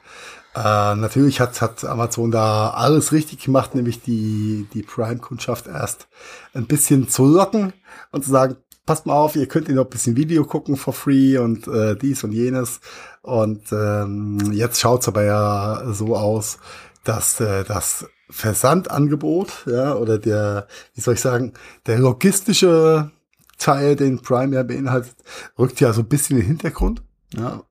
Äh, 0.54 0.94
natürlich 0.96 1.40
hat, 1.40 1.60
hat 1.62 1.84
Amazon 1.84 2.30
da 2.30 2.70
alles 2.70 3.12
richtig 3.12 3.44
gemacht, 3.44 3.74
nämlich 3.74 4.02
die, 4.02 4.66
die 4.74 4.82
Prime-Kundschaft 4.82 5.66
erst 5.66 6.08
ein 6.52 6.66
bisschen 6.66 7.08
zu 7.08 7.24
locken 7.24 7.72
und 8.10 8.24
zu 8.24 8.30
sagen, 8.30 8.56
passt 8.84 9.06
mal 9.06 9.14
auf, 9.14 9.36
ihr 9.36 9.46
könnt 9.46 9.68
ihr 9.68 9.74
noch 9.74 9.84
ein 9.84 9.90
bisschen 9.90 10.16
Video 10.16 10.44
gucken 10.44 10.76
for 10.76 10.92
free 10.92 11.38
und 11.38 11.66
äh, 11.68 11.96
dies 11.96 12.24
und 12.24 12.32
jenes. 12.32 12.80
Und 13.22 13.72
ähm, 13.72 14.38
jetzt 14.52 14.80
schaut's 14.80 15.08
aber 15.08 15.24
ja 15.24 15.84
so 15.92 16.16
aus, 16.16 16.58
dass 17.04 17.40
äh, 17.40 17.64
das 17.64 18.06
Versandangebot, 18.28 19.66
ja, 19.66 19.94
oder 19.94 20.18
der, 20.18 20.66
wie 20.94 21.00
soll 21.00 21.14
ich 21.14 21.20
sagen, 21.20 21.52
der 21.86 21.98
logistische 21.98 23.10
Teil, 23.58 23.96
den 23.96 24.20
Prime 24.20 24.56
ja 24.56 24.62
beinhaltet, 24.62 25.14
rückt 25.58 25.80
ja 25.80 25.92
so 25.92 26.02
ein 26.02 26.08
bisschen 26.08 26.36
in 26.36 26.42
den 26.42 26.48
Hintergrund. 26.48 27.02
Ja, 27.34 27.62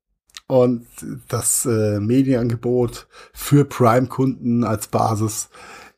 und 0.51 0.85
das 1.29 1.65
äh, 1.65 2.01
Medienangebot 2.01 3.07
für 3.31 3.63
Prime-Kunden 3.63 4.65
als 4.65 4.87
Basis 4.87 5.47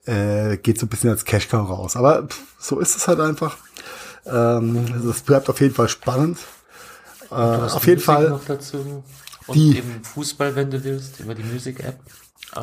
äh, 0.06 0.58
geht 0.58 0.80
so 0.80 0.86
ein 0.86 0.90
bisschen 0.90 1.10
als 1.10 1.26
Cash-Cow 1.26 1.68
raus. 1.68 1.96
Aber 1.96 2.28
pff, 2.28 2.40
so 2.60 2.80
ist 2.80 2.96
es 2.96 3.08
halt 3.08 3.20
einfach. 3.20 3.58
Ähm, 4.28 4.86
das 5.04 5.22
bleibt 5.22 5.50
auf 5.50 5.60
jeden 5.60 5.74
Fall 5.74 5.90
spannend. 5.90 6.38
Äh, 7.32 7.34
auf 7.34 7.88
jeden 7.88 7.96
Musik 7.96 8.06
Fall. 8.06 8.30
Noch 8.30 8.46
dazu. 8.46 9.04
Und 9.48 9.56
die, 9.56 9.80
eben 9.80 10.04
Fußball, 10.04 10.56
wenn 10.56 10.70
du 10.70 10.84
willst, 10.84 11.20
über 11.20 11.34
die 11.34 11.44
Music-App. 11.44 11.98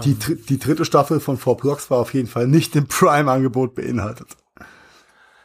Die, 0.05 0.11
ähm. 0.11 0.38
die 0.49 0.61
dritte 0.61 0.84
Staffel 0.84 1.18
von 1.18 1.38
Four 1.38 1.57
Blocks 1.57 1.91
war 1.91 1.99
auf 1.99 2.14
jeden 2.14 2.28
Fall 2.28 2.47
nicht 2.47 2.76
im 2.76 2.86
Prime-Angebot 2.86 3.74
beinhaltet. 3.74 4.28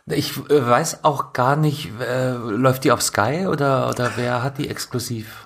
Ich 0.05 0.37
äh, 0.51 0.63
weiß 0.63 1.03
auch 1.05 1.33
gar 1.33 1.55
nicht, 1.55 1.89
äh, 1.99 2.33
läuft 2.33 2.83
die 2.83 2.91
auf 2.91 3.01
Sky 3.01 3.47
oder, 3.47 3.89
oder 3.89 4.11
wer 4.15 4.43
hat 4.43 4.59
die 4.59 4.69
exklusiv? 4.69 5.44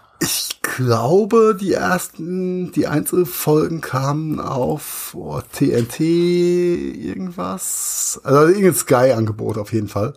Glaube, 0.80 1.58
die 1.60 1.74
ersten, 1.74 2.72
die 2.72 2.88
Einzelfolgen 2.88 3.82
kamen 3.82 4.40
auf 4.40 5.14
oh, 5.14 5.42
TNT 5.42 6.00
irgendwas. 6.00 8.22
Also 8.24 8.48
irgendein 8.48 8.76
Sky-Angebot 8.76 9.58
auf 9.58 9.74
jeden 9.74 9.90
Fall. 9.90 10.14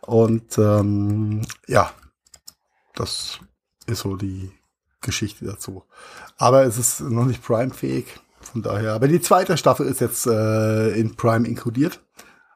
Und 0.00 0.58
ähm, 0.58 1.42
ja, 1.68 1.92
das 2.96 3.38
ist 3.86 4.00
so 4.00 4.16
die 4.16 4.50
Geschichte 5.00 5.44
dazu. 5.44 5.84
Aber 6.38 6.64
es 6.64 6.76
ist 6.76 7.02
noch 7.02 7.24
nicht 7.24 7.44
Prime-fähig. 7.44 8.06
Von 8.40 8.62
daher. 8.62 8.94
Aber 8.94 9.06
die 9.06 9.20
zweite 9.20 9.56
Staffel 9.56 9.86
ist 9.86 10.00
jetzt 10.00 10.26
äh, 10.26 10.90
in 10.90 11.14
Prime 11.14 11.46
inkludiert. 11.46 12.00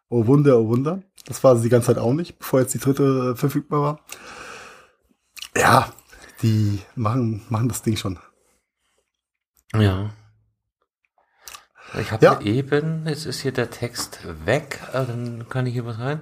Oh 0.08 0.26
Wunder, 0.26 0.58
oh 0.58 0.66
Wunder. 0.66 1.04
Das 1.26 1.44
war 1.44 1.56
sie 1.56 1.62
die 1.62 1.68
ganze 1.68 1.86
Zeit 1.86 1.98
auch 1.98 2.14
nicht, 2.14 2.36
bevor 2.36 2.62
jetzt 2.62 2.74
die 2.74 2.80
dritte 2.80 3.36
verfügbar 3.36 3.80
war. 3.80 4.00
Ja, 5.56 5.92
die 6.42 6.80
machen, 6.94 7.44
machen 7.48 7.68
das 7.68 7.82
Ding 7.82 7.96
schon. 7.96 8.18
Ja. 9.74 10.10
Ich 12.00 12.10
habe 12.10 12.24
ja. 12.24 12.40
eben, 12.40 13.06
jetzt 13.06 13.26
ist 13.26 13.40
hier 13.40 13.52
der 13.52 13.70
Text 13.70 14.20
weg, 14.44 14.80
äh, 14.92 15.04
dann 15.06 15.46
kann 15.48 15.66
ich 15.66 15.74
hier 15.74 15.86
was 15.86 15.98
rein. 15.98 16.20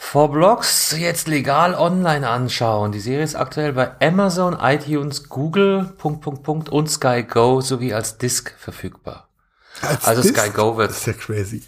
Four 0.00 0.30
Blocks 0.30 0.96
jetzt 0.96 1.26
legal 1.26 1.74
online 1.74 2.26
anschauen. 2.28 2.92
Die 2.92 3.00
Serie 3.00 3.24
ist 3.24 3.34
aktuell 3.34 3.72
bei 3.72 4.00
Amazon, 4.00 4.56
iTunes, 4.60 5.28
Google, 5.28 5.92
Punkt, 5.98 6.22
Punkt, 6.22 6.42
Punkt 6.44 6.68
und 6.68 6.88
Sky 6.88 7.24
Go 7.24 7.60
sowie 7.60 7.92
als 7.92 8.16
Disc 8.16 8.54
verfügbar. 8.58 9.28
Als 9.82 10.04
also 10.04 10.22
Disc? 10.22 10.38
Sky 10.38 10.50
Go 10.50 10.76
wird. 10.76 10.90
Das 10.90 10.98
ist 10.98 11.06
ja 11.06 11.12
crazy. 11.14 11.64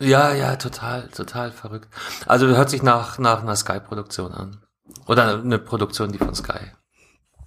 Ja, 0.00 0.32
ja, 0.32 0.56
total, 0.56 1.08
total 1.08 1.52
verrückt. 1.52 1.88
Also 2.26 2.46
hört 2.48 2.70
sich 2.70 2.82
nach, 2.82 3.18
nach 3.18 3.42
einer 3.42 3.56
Sky-Produktion 3.56 4.32
an. 4.32 4.63
Oder 5.06 5.38
eine 5.38 5.58
Produktion, 5.58 6.12
die 6.12 6.18
von 6.18 6.34
Sky 6.34 6.58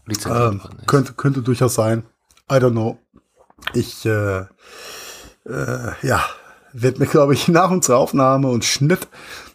lizenziert 0.05 0.53
ähm, 0.53 0.63
worden 0.63 0.79
ist. 0.79 0.87
Könnte, 0.87 1.13
könnte 1.13 1.41
durchaus 1.41 1.75
sein. 1.75 2.03
I 2.51 2.55
don't 2.55 2.71
know. 2.71 2.97
Ich, 3.73 4.05
äh, 4.05 4.39
äh, 5.45 5.91
ja, 6.01 6.23
werde 6.73 6.99
mir, 6.99 7.07
glaube 7.07 7.33
ich, 7.33 7.47
nach 7.47 7.69
unserer 7.71 7.97
Aufnahme 7.97 8.49
und 8.49 8.65
Schnitt 8.65 9.07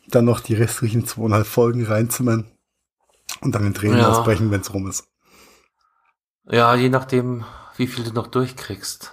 dann 0.09 0.25
noch 0.25 0.41
die 0.41 0.55
restlichen 0.55 1.07
zweieinhalb 1.07 1.47
Folgen 1.47 1.87
reinzimmern. 1.87 2.47
Und 3.41 3.55
dann 3.55 3.67
in 3.67 3.75
Tränen 3.75 3.99
Ja. 3.99 4.09
ausbrechen, 4.11 4.51
wenn 4.51 4.61
es 4.61 4.75
rum 4.75 4.89
ist. 4.89 5.05
Ja, 6.45 6.75
je 6.75 6.91
nachdem, 6.91 7.45
wie 7.77 7.87
viel 7.87 8.05
du 8.05 8.13
noch 8.13 8.27
durchkriegst. 8.27 9.13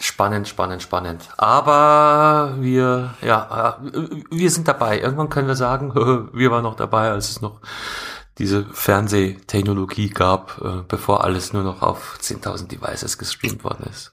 Spannend, 0.00 0.48
spannend, 0.48 0.82
spannend. 0.82 1.28
Aber 1.36 2.56
wir, 2.58 3.14
ja, 3.22 3.78
äh, 3.80 3.86
wir 4.30 4.50
sind 4.50 4.66
dabei. 4.66 5.00
Irgendwann 5.00 5.28
können 5.28 5.46
wir 5.46 5.54
sagen, 5.54 5.94
wir 6.32 6.50
waren 6.50 6.64
noch 6.64 6.74
dabei, 6.74 7.10
als 7.10 7.30
es 7.30 7.40
noch 7.40 7.60
diese 8.40 8.64
Fernsehtechnologie 8.64 10.08
gab, 10.08 10.60
äh, 10.62 10.82
bevor 10.88 11.22
alles 11.24 11.52
nur 11.52 11.62
noch 11.62 11.82
auf 11.82 12.18
10.000 12.20 12.68
Devices 12.68 13.18
gestreamt 13.18 13.62
worden 13.62 13.86
ist. 13.90 14.12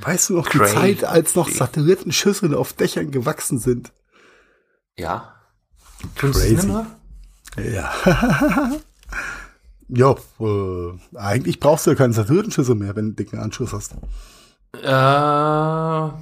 Weißt 0.00 0.30
du 0.30 0.36
noch 0.36 0.48
die 0.48 0.58
Crazy. 0.58 0.74
Zeit, 0.74 1.04
als 1.04 1.34
noch 1.34 1.48
Satellitenschüsseln 1.48 2.54
auf 2.54 2.72
Dächern 2.72 3.10
gewachsen 3.10 3.58
sind? 3.58 3.92
Ja. 4.96 5.34
Tun 6.16 6.32
sie 6.32 6.54
es 6.54 6.66
Crazy. 6.66 6.86
Ja. 7.74 7.92
ja, 9.88 10.16
äh, 10.40 11.16
eigentlich 11.16 11.60
brauchst 11.60 11.86
du 11.86 11.90
ja 11.90 11.96
keinen 11.96 12.12
Satellitenschüssel 12.12 12.74
mehr, 12.74 12.96
wenn 12.96 13.04
du 13.04 13.08
einen 13.08 13.16
dicken 13.16 13.38
Anschluss 13.38 13.72
hast. 13.72 13.94
Äh, 14.82 16.12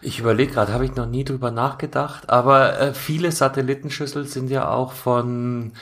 ich 0.00 0.18
überlege 0.20 0.52
gerade, 0.52 0.72
habe 0.72 0.84
ich 0.84 0.94
noch 0.94 1.06
nie 1.06 1.24
drüber 1.24 1.50
nachgedacht, 1.50 2.30
aber 2.30 2.78
äh, 2.78 2.94
viele 2.94 3.32
Satellitenschüssel 3.32 4.26
sind 4.26 4.50
ja 4.50 4.68
auch 4.68 4.92
von 4.92 5.72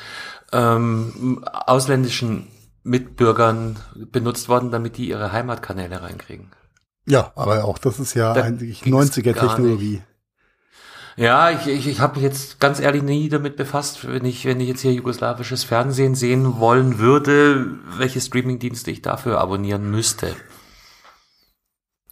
ähm, 0.56 1.44
ausländischen 1.44 2.48
Mitbürgern 2.82 3.76
benutzt 3.94 4.48
worden, 4.48 4.70
damit 4.70 4.96
die 4.96 5.08
ihre 5.08 5.32
Heimatkanäle 5.32 6.02
reinkriegen. 6.02 6.52
Ja, 7.06 7.32
aber 7.36 7.64
auch 7.64 7.78
das 7.78 8.00
ist 8.00 8.14
ja 8.14 8.32
Da 8.32 8.42
eigentlich 8.42 8.82
ging's 8.82 9.16
90er 9.16 9.32
gar 9.32 9.48
Technologie. 9.48 10.02
Ja, 11.16 11.50
ich, 11.50 11.66
ich, 11.66 11.86
ich 11.86 12.00
habe 12.00 12.16
mich 12.16 12.24
jetzt 12.24 12.60
ganz 12.60 12.78
ehrlich 12.78 13.02
nie 13.02 13.28
damit 13.28 13.56
befasst, 13.56 14.06
wenn 14.06 14.24
ich, 14.24 14.44
wenn 14.44 14.60
ich 14.60 14.68
jetzt 14.68 14.82
hier 14.82 14.92
jugoslawisches 14.92 15.64
Fernsehen 15.64 16.14
sehen 16.14 16.58
wollen 16.58 16.98
würde, 16.98 17.66
welche 17.96 18.20
Streamingdienste 18.20 18.90
ich 18.90 19.02
dafür 19.02 19.40
abonnieren 19.40 19.90
müsste. 19.90 20.36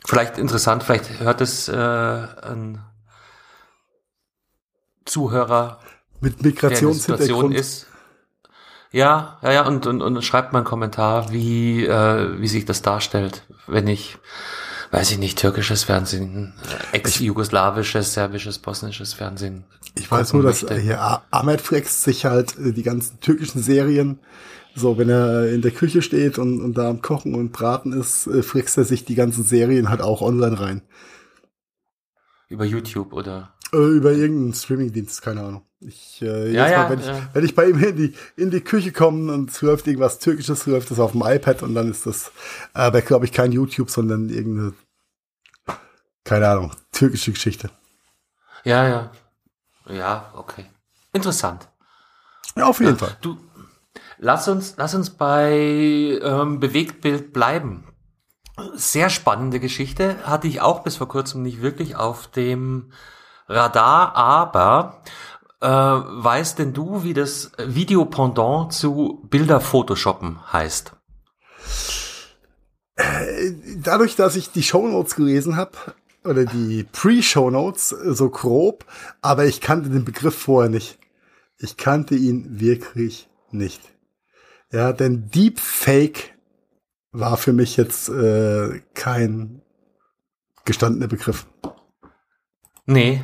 Vielleicht 0.06 0.38
interessant, 0.38 0.82
vielleicht 0.84 1.20
hört 1.20 1.40
es 1.40 1.68
äh, 1.68 1.74
ein 1.74 2.82
Zuhörer, 5.04 5.80
Mit 6.20 6.42
Migrationshintergrund. 6.42 7.54
ist. 7.54 7.86
Ja, 8.94 9.38
ja, 9.42 9.52
ja, 9.52 9.66
und, 9.66 9.88
und, 9.88 10.02
und 10.02 10.22
schreibt 10.24 10.52
mal 10.52 10.60
einen 10.60 10.66
Kommentar, 10.66 11.32
wie, 11.32 11.84
äh, 11.84 12.40
wie 12.40 12.46
sich 12.46 12.64
das 12.64 12.80
darstellt, 12.80 13.42
wenn 13.66 13.88
ich, 13.88 14.18
weiß 14.92 15.10
ich 15.10 15.18
nicht, 15.18 15.36
türkisches 15.36 15.82
Fernsehen, 15.82 16.54
äh, 16.92 16.98
ex-jugoslawisches, 16.98 18.14
serbisches, 18.14 18.60
bosnisches 18.60 19.12
Fernsehen. 19.12 19.64
Ich 19.96 20.08
weiß 20.08 20.32
nur, 20.32 20.44
dass 20.44 20.62
möchte. 20.62 20.78
hier 20.78 21.22
Ahmed 21.32 21.60
flext 21.60 22.04
sich 22.04 22.24
halt 22.24 22.56
äh, 22.56 22.70
die 22.72 22.84
ganzen 22.84 23.18
türkischen 23.18 23.60
Serien. 23.60 24.20
So, 24.76 24.96
wenn 24.96 25.08
er 25.08 25.52
in 25.52 25.60
der 25.60 25.72
Küche 25.72 26.00
steht 26.00 26.38
und, 26.38 26.62
und 26.62 26.78
da 26.78 26.88
am 26.88 27.02
Kochen 27.02 27.34
und 27.34 27.50
Braten 27.50 27.92
ist, 27.92 28.28
äh, 28.28 28.44
flext 28.44 28.78
er 28.78 28.84
sich 28.84 29.04
die 29.04 29.16
ganzen 29.16 29.42
Serien 29.42 29.88
halt 29.88 30.02
auch 30.02 30.22
online 30.22 30.60
rein. 30.60 30.82
Über 32.48 32.64
YouTube 32.64 33.12
oder. 33.12 33.54
Äh, 33.72 33.76
über 33.76 34.12
irgendeinen 34.12 34.54
Streamingdienst, 34.54 35.20
keine 35.20 35.40
Ahnung. 35.40 35.62
Ich, 35.86 36.22
äh, 36.22 36.50
Ja, 36.50 36.68
ja, 36.68 36.78
mal, 36.84 36.90
wenn, 36.90 37.00
ja. 37.00 37.18
ich, 37.18 37.34
wenn 37.34 37.44
ich 37.44 37.54
bei 37.54 37.68
ihm 37.68 37.82
in 37.82 37.96
die, 37.96 38.14
in 38.36 38.50
die 38.50 38.62
Küche 38.62 38.92
komme 38.92 39.32
und 39.32 39.50
es 39.50 39.60
läuft 39.60 39.86
irgendwas 39.86 40.18
Türkisches, 40.18 40.66
läuft 40.66 40.90
das 40.90 40.98
auf 40.98 41.12
dem 41.12 41.22
iPad 41.22 41.62
und 41.62 41.74
dann 41.74 41.90
ist 41.90 42.06
das, 42.06 42.32
aber 42.72 43.02
glaube 43.02 43.26
ich, 43.26 43.32
kein 43.32 43.52
YouTube, 43.52 43.90
sondern 43.90 44.30
irgendeine, 44.30 44.72
keine 46.24 46.48
Ahnung, 46.48 46.72
türkische 46.92 47.32
Geschichte. 47.32 47.70
Ja, 48.64 48.88
ja. 48.88 49.10
Ja, 49.88 50.32
okay. 50.34 50.64
Interessant. 51.12 51.68
Ja, 52.56 52.66
auf 52.66 52.80
jeden 52.80 52.96
Fall. 52.96 53.16
Du, 53.20 53.36
lass 54.18 54.48
uns, 54.48 54.74
lass 54.78 54.94
uns 54.94 55.10
bei 55.10 55.52
ähm, 56.22 56.60
Bewegtbild 56.60 57.32
bleiben. 57.32 57.84
Sehr 58.74 59.10
spannende 59.10 59.60
Geschichte. 59.60 60.16
Hatte 60.24 60.46
ich 60.46 60.60
auch 60.60 60.82
bis 60.82 60.96
vor 60.96 61.08
kurzem 61.08 61.42
nicht 61.42 61.60
wirklich 61.60 61.96
auf 61.96 62.28
dem 62.28 62.92
Radar, 63.48 64.16
aber 64.16 65.02
äh, 65.64 65.68
weißt 65.68 66.58
denn 66.58 66.72
du, 66.72 67.02
wie 67.02 67.14
das 67.14 67.52
Videopendant 67.58 68.72
zu 68.72 69.26
Bilder 69.30 69.60
Photoshoppen 69.60 70.52
heißt? 70.52 70.92
dadurch, 73.76 74.14
dass 74.14 74.36
ich 74.36 74.52
die 74.52 74.62
Shownotes 74.62 75.16
gelesen 75.16 75.56
habe, 75.56 75.72
oder 76.24 76.44
die 76.46 76.84
Pre-Shownotes, 76.84 77.92
äh, 77.92 78.14
so 78.14 78.30
grob, 78.30 78.84
aber 79.20 79.44
ich 79.44 79.60
kannte 79.60 79.90
den 79.90 80.04
Begriff 80.04 80.36
vorher 80.36 80.70
nicht. 80.70 80.98
Ich 81.58 81.76
kannte 81.76 82.14
ihn 82.14 82.60
wirklich 82.60 83.28
nicht. 83.50 83.80
Ja, 84.72 84.92
denn 84.92 85.30
Deepfake 85.30 86.34
war 87.12 87.36
für 87.36 87.52
mich 87.52 87.76
jetzt 87.76 88.08
äh, 88.08 88.80
kein 88.94 89.62
gestandener 90.64 91.06
Begriff. 91.06 91.46
Nee. 92.86 93.22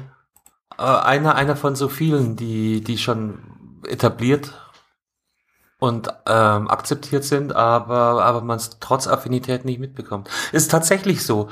Äh, 0.81 0.85
einer, 0.85 1.35
einer 1.35 1.57
von 1.57 1.77
so 1.77 1.89
vielen, 1.89 2.37
die, 2.37 2.81
die 2.81 2.97
schon 2.97 3.39
etabliert 3.87 4.55
und 5.79 6.09
ähm, 6.27 6.69
akzeptiert 6.69 7.25
sind, 7.25 7.55
aber, 7.55 8.25
aber 8.25 8.41
man 8.41 8.57
es 8.57 8.79
trotz 8.81 9.07
Affinität 9.07 9.65
nicht 9.65 9.79
mitbekommt. 9.79 10.29
Ist 10.53 10.71
tatsächlich 10.71 11.25
so. 11.25 11.49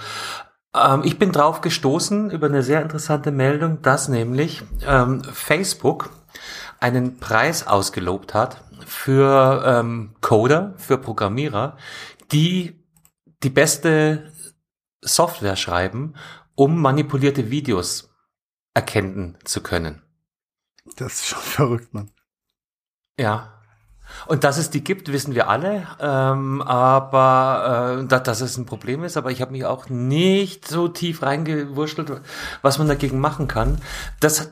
Ähm, 0.74 1.03
ich 1.05 1.18
bin 1.18 1.31
drauf 1.31 1.61
gestoßen 1.61 2.31
über 2.31 2.47
eine 2.47 2.62
sehr 2.62 2.81
interessante 2.81 3.31
Meldung, 3.31 3.83
dass 3.83 4.09
nämlich 4.09 4.62
ähm, 4.87 5.22
Facebook 5.24 6.11
einen 6.81 7.18
Preis 7.18 7.66
ausgelobt 7.66 8.33
hat 8.33 8.62
für 8.87 9.62
ähm, 9.66 10.14
Coder, 10.22 10.74
für 10.79 10.97
Programmierer, 10.97 11.76
die 12.33 12.83
die 13.43 13.51
beste 13.51 14.33
Software 15.03 15.57
schreiben, 15.57 16.14
um 16.55 16.81
manipulierte 16.81 17.51
Videos 17.51 18.08
erkennen 18.79 19.37
zu 19.43 19.61
können. 19.61 20.03
Das 20.97 21.14
ist 21.14 21.26
schon 21.26 21.41
verrückt, 21.59 21.93
Mann. 21.95 22.12
Ja. 23.18 23.55
Und 24.26 24.45
dass 24.45 24.57
es 24.57 24.70
die 24.70 24.83
gibt, 24.83 25.12
wissen 25.12 25.35
wir 25.35 25.51
alle, 25.51 25.87
ähm, 26.01 26.62
aber 26.62 27.99
äh, 28.01 28.07
dass, 28.07 28.22
dass 28.22 28.41
es 28.41 28.57
ein 28.57 28.64
Problem 28.64 29.05
ist, 29.05 29.18
aber 29.18 29.31
ich 29.31 29.43
habe 29.43 29.53
mich 29.53 29.66
auch 29.66 29.91
nicht 29.91 30.66
so 30.66 30.89
tief 30.89 31.22
reingewurschtelt, 31.22 32.22
was 32.62 32.79
man 32.79 32.89
dagegen 32.89 33.20
machen 33.20 33.49
kann. 33.49 33.83
Das 34.20 34.41
hat, 34.41 34.51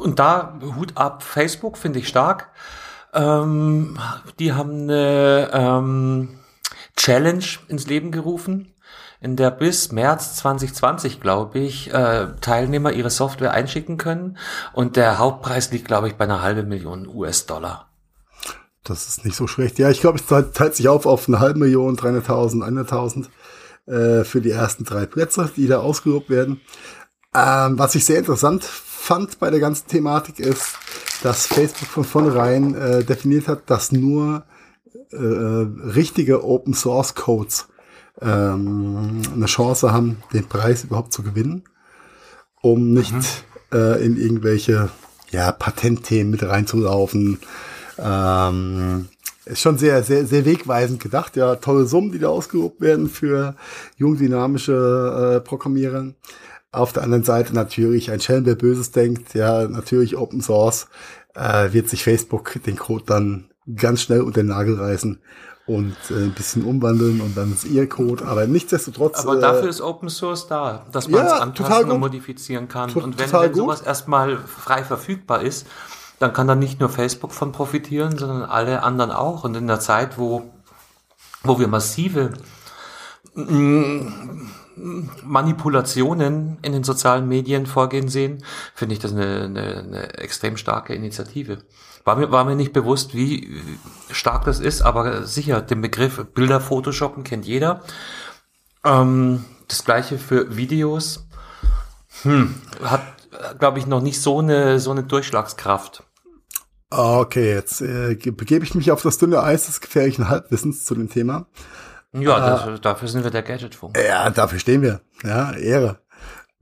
und 0.00 0.18
da 0.18 0.58
Hut 0.76 0.96
ab 0.96 1.22
Facebook, 1.22 1.78
finde 1.78 2.00
ich 2.00 2.08
stark. 2.08 2.50
Ähm, 3.12 3.98
die 4.40 4.52
haben 4.52 4.82
eine 4.82 5.50
ähm, 5.52 6.40
Challenge 6.96 7.44
ins 7.68 7.86
Leben 7.86 8.10
gerufen, 8.10 8.71
in 9.22 9.36
der 9.36 9.52
bis 9.52 9.92
März 9.92 10.36
2020, 10.36 11.20
glaube 11.20 11.60
ich, 11.60 11.94
äh, 11.94 12.26
Teilnehmer 12.40 12.92
ihre 12.92 13.10
Software 13.10 13.52
einschicken 13.52 13.96
können. 13.96 14.36
Und 14.72 14.96
der 14.96 15.18
Hauptpreis 15.18 15.70
liegt, 15.70 15.86
glaube 15.86 16.08
ich, 16.08 16.16
bei 16.16 16.24
einer 16.24 16.42
halben 16.42 16.68
Million 16.68 17.06
US-Dollar. 17.06 17.88
Das 18.82 19.08
ist 19.08 19.24
nicht 19.24 19.36
so 19.36 19.46
schlecht. 19.46 19.78
Ja, 19.78 19.90
ich 19.90 20.00
glaube, 20.00 20.18
es 20.18 20.26
teilt, 20.26 20.74
sich 20.74 20.88
auf 20.88 21.06
auf 21.06 21.28
eine 21.28 21.38
halbe 21.38 21.60
Million, 21.60 21.96
300.000, 21.96 22.64
100.000 22.64 23.26
äh, 23.86 24.24
für 24.24 24.40
die 24.40 24.50
ersten 24.50 24.84
drei 24.84 25.06
Plätze, 25.06 25.48
die 25.54 25.68
da 25.68 25.78
ausgelobt 25.78 26.28
werden. 26.28 26.60
Ähm, 27.32 27.78
was 27.78 27.94
ich 27.94 28.04
sehr 28.04 28.18
interessant 28.18 28.64
fand 28.64 29.38
bei 29.38 29.50
der 29.50 29.60
ganzen 29.60 29.86
Thematik 29.86 30.40
ist, 30.40 30.76
dass 31.22 31.46
Facebook 31.46 31.88
von 31.88 32.04
vornherein 32.04 32.74
äh, 32.74 33.04
definiert 33.04 33.46
hat, 33.46 33.70
dass 33.70 33.92
nur 33.92 34.44
äh, 35.12 35.16
richtige 35.16 36.44
Open 36.44 36.74
Source 36.74 37.14
Codes 37.14 37.68
ähm, 38.20 39.22
eine 39.34 39.46
Chance 39.46 39.92
haben, 39.92 40.22
den 40.32 40.46
Preis 40.48 40.84
überhaupt 40.84 41.12
zu 41.12 41.22
gewinnen, 41.22 41.64
um 42.60 42.92
nicht 42.92 43.44
äh, 43.72 44.04
in 44.04 44.16
irgendwelche 44.16 44.90
ja, 45.30 45.50
Patentthemen 45.52 46.30
mit 46.30 46.42
reinzulaufen. 46.42 47.38
Ähm, 47.98 49.08
ist 49.44 49.60
schon 49.60 49.78
sehr, 49.78 50.02
sehr, 50.02 50.26
sehr 50.26 50.44
wegweisend 50.44 51.00
gedacht. 51.00 51.36
Ja, 51.36 51.56
tolle 51.56 51.86
Summen, 51.86 52.12
die 52.12 52.18
da 52.18 52.28
ausgelobt 52.28 52.80
werden 52.80 53.08
für 53.08 53.56
jung 53.96 54.16
dynamische 54.16 55.36
äh, 55.36 55.40
Programmierer. 55.40 56.12
Auf 56.70 56.92
der 56.92 57.02
anderen 57.02 57.24
Seite 57.24 57.54
natürlich 57.54 58.10
ein 58.10 58.20
Schelm, 58.20 58.46
wer 58.46 58.54
Böses 58.54 58.92
denkt. 58.92 59.34
Ja, 59.34 59.66
natürlich 59.68 60.16
Open 60.16 60.40
Source 60.40 60.86
äh, 61.34 61.72
wird 61.72 61.88
sich 61.88 62.04
Facebook 62.04 62.60
den 62.64 62.76
Code 62.76 63.04
dann 63.06 63.50
ganz 63.76 64.02
schnell 64.02 64.20
unter 64.20 64.42
den 64.42 64.48
Nagel 64.48 64.76
reißen 64.76 65.18
und 65.76 65.96
äh, 66.10 66.24
ein 66.24 66.32
bisschen 66.32 66.64
umwandeln 66.64 67.20
und 67.20 67.36
dann 67.36 67.52
ist 67.52 67.64
ihr 67.64 67.88
Code. 67.88 68.24
Aber 68.26 68.46
nichtsdestotrotz. 68.46 69.20
Aber 69.20 69.38
äh, 69.38 69.40
dafür 69.40 69.68
ist 69.68 69.80
Open 69.80 70.08
Source 70.08 70.46
da, 70.46 70.86
dass 70.92 71.08
man 71.08 71.24
Ja, 71.24 71.36
es 71.36 71.40
anpassen 71.40 71.90
und 71.90 72.00
modifizieren 72.00 72.68
kann. 72.68 72.90
To- 72.90 73.00
und 73.00 73.18
wenn, 73.18 73.26
total 73.26 73.48
wenn 73.48 73.54
sowas 73.54 73.82
erstmal 73.82 74.36
frei 74.36 74.84
verfügbar 74.84 75.42
ist, 75.42 75.66
dann 76.18 76.32
kann 76.32 76.46
dann 76.46 76.58
nicht 76.60 76.78
nur 76.78 76.88
Facebook 76.88 77.32
von 77.32 77.50
profitieren, 77.52 78.16
sondern 78.16 78.42
alle 78.42 78.82
anderen 78.82 79.10
auch. 79.10 79.44
Und 79.44 79.56
in 79.56 79.66
der 79.66 79.80
Zeit, 79.80 80.18
wo, 80.18 80.50
wo 81.42 81.58
wir 81.58 81.66
massive 81.66 82.30
Manipulationen 85.24 86.58
in 86.62 86.72
den 86.72 86.84
sozialen 86.84 87.28
Medien 87.28 87.66
vorgehen 87.66 88.08
sehen, 88.08 88.44
finde 88.74 88.94
ich 88.94 88.98
das 88.98 89.12
eine, 89.12 89.44
eine, 89.44 89.78
eine 89.78 90.18
extrem 90.18 90.56
starke 90.56 90.94
Initiative. 90.94 91.58
War 92.04 92.16
mir, 92.16 92.30
war 92.32 92.44
mir 92.44 92.56
nicht 92.56 92.72
bewusst, 92.72 93.14
wie 93.14 93.62
stark 94.10 94.44
das 94.44 94.60
ist, 94.60 94.82
aber 94.82 95.24
sicher, 95.24 95.62
den 95.62 95.80
Begriff 95.80 96.24
Bilder 96.34 96.60
Photoshoppen 96.60 97.22
kennt 97.22 97.46
jeder. 97.46 97.82
Ähm, 98.84 99.44
das 99.68 99.84
gleiche 99.84 100.18
für 100.18 100.56
Videos. 100.56 101.28
Hm, 102.22 102.54
hat, 102.82 103.02
glaube 103.58 103.78
ich, 103.78 103.86
noch 103.86 104.02
nicht 104.02 104.20
so 104.20 104.40
eine, 104.40 104.80
so 104.80 104.90
eine 104.90 105.04
Durchschlagskraft. 105.04 106.04
Okay, 106.90 107.54
jetzt 107.54 107.80
äh, 107.80 108.14
begebe 108.14 108.64
ich 108.64 108.74
mich 108.74 108.90
auf 108.90 109.00
das 109.00 109.16
dünne 109.16 109.42
Eis 109.42 109.66
des 109.66 109.80
gefährlichen 109.80 110.28
Halbwissens 110.28 110.84
zu 110.84 110.94
dem 110.94 111.08
Thema. 111.08 111.46
Ja, 112.12 112.38
das, 112.38 112.66
äh, 112.66 112.80
dafür 112.80 113.08
sind 113.08 113.24
wir 113.24 113.30
der 113.30 113.42
Gadgetfunk. 113.42 113.96
Ja, 113.96 114.28
dafür 114.28 114.58
stehen 114.58 114.82
wir. 114.82 115.00
Ja, 115.24 115.52
Ehre. 115.52 116.01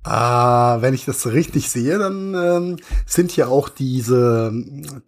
Äh, 0.04 0.10
wenn 0.10 0.94
ich 0.94 1.04
das 1.04 1.26
richtig 1.26 1.68
sehe, 1.68 1.98
dann 1.98 2.34
ähm, 2.34 2.76
sind 3.04 3.36
ja 3.36 3.48
auch 3.48 3.68
diese 3.68 4.50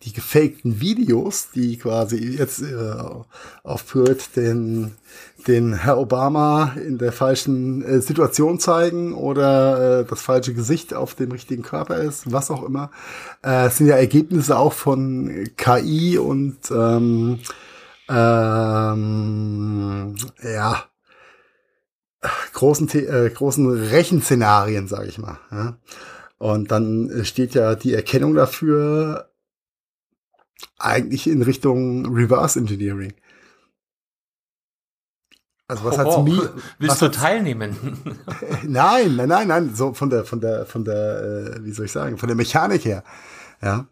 die 0.02 0.12
gefakten 0.12 0.82
Videos, 0.82 1.48
die 1.54 1.78
quasi 1.78 2.36
jetzt 2.36 2.60
äh, 2.60 2.94
auf 3.62 3.86
Pruitt 3.86 4.36
den 4.36 4.92
den 5.46 5.72
Herr 5.72 5.96
Obama 5.98 6.74
in 6.76 6.98
der 6.98 7.12
falschen 7.12 7.82
äh, 7.82 8.02
Situation 8.02 8.60
zeigen 8.60 9.14
oder 9.14 10.00
äh, 10.00 10.04
das 10.04 10.20
falsche 10.20 10.52
Gesicht 10.52 10.92
auf 10.92 11.14
dem 11.14 11.32
richtigen 11.32 11.62
Körper 11.62 11.96
ist, 11.96 12.30
was 12.30 12.50
auch 12.50 12.62
immer, 12.62 12.90
äh, 13.42 13.70
sind 13.70 13.86
ja 13.86 13.96
Ergebnisse 13.96 14.58
auch 14.58 14.74
von 14.74 15.48
KI 15.56 16.18
und 16.18 16.58
ähm, 16.70 17.38
ähm, 18.10 18.96
ja 20.42 20.84
großen 22.52 22.88
äh, 22.90 23.30
großen 23.30 23.68
Rechenszenarien, 23.68 24.88
sage 24.88 25.08
ich 25.08 25.18
mal. 25.18 25.38
Ja? 25.50 25.76
Und 26.38 26.70
dann 26.70 27.24
steht 27.24 27.54
ja 27.54 27.74
die 27.74 27.94
Erkennung 27.94 28.34
dafür 28.34 29.30
eigentlich 30.78 31.26
in 31.28 31.42
Richtung 31.42 32.14
Reverse 32.14 32.58
Engineering. 32.58 33.12
Also 35.68 35.84
was 35.84 35.94
oh, 35.94 35.98
hat's 35.98 36.16
oh, 36.16 36.22
mir? 36.22 36.52
Willst 36.78 37.00
du 37.00 37.08
teilnehmen? 37.08 37.76
nein, 38.64 39.16
nein, 39.16 39.28
nein, 39.28 39.48
nein. 39.48 39.74
So 39.74 39.94
von 39.94 40.10
der, 40.10 40.24
von 40.24 40.40
der, 40.40 40.66
von 40.66 40.84
der, 40.84 41.54
äh, 41.56 41.64
wie 41.64 41.72
soll 41.72 41.86
ich 41.86 41.92
sagen, 41.92 42.18
von 42.18 42.26
der 42.26 42.36
Mechanik 42.36 42.84
her. 42.84 43.04
Ja. 43.62 43.86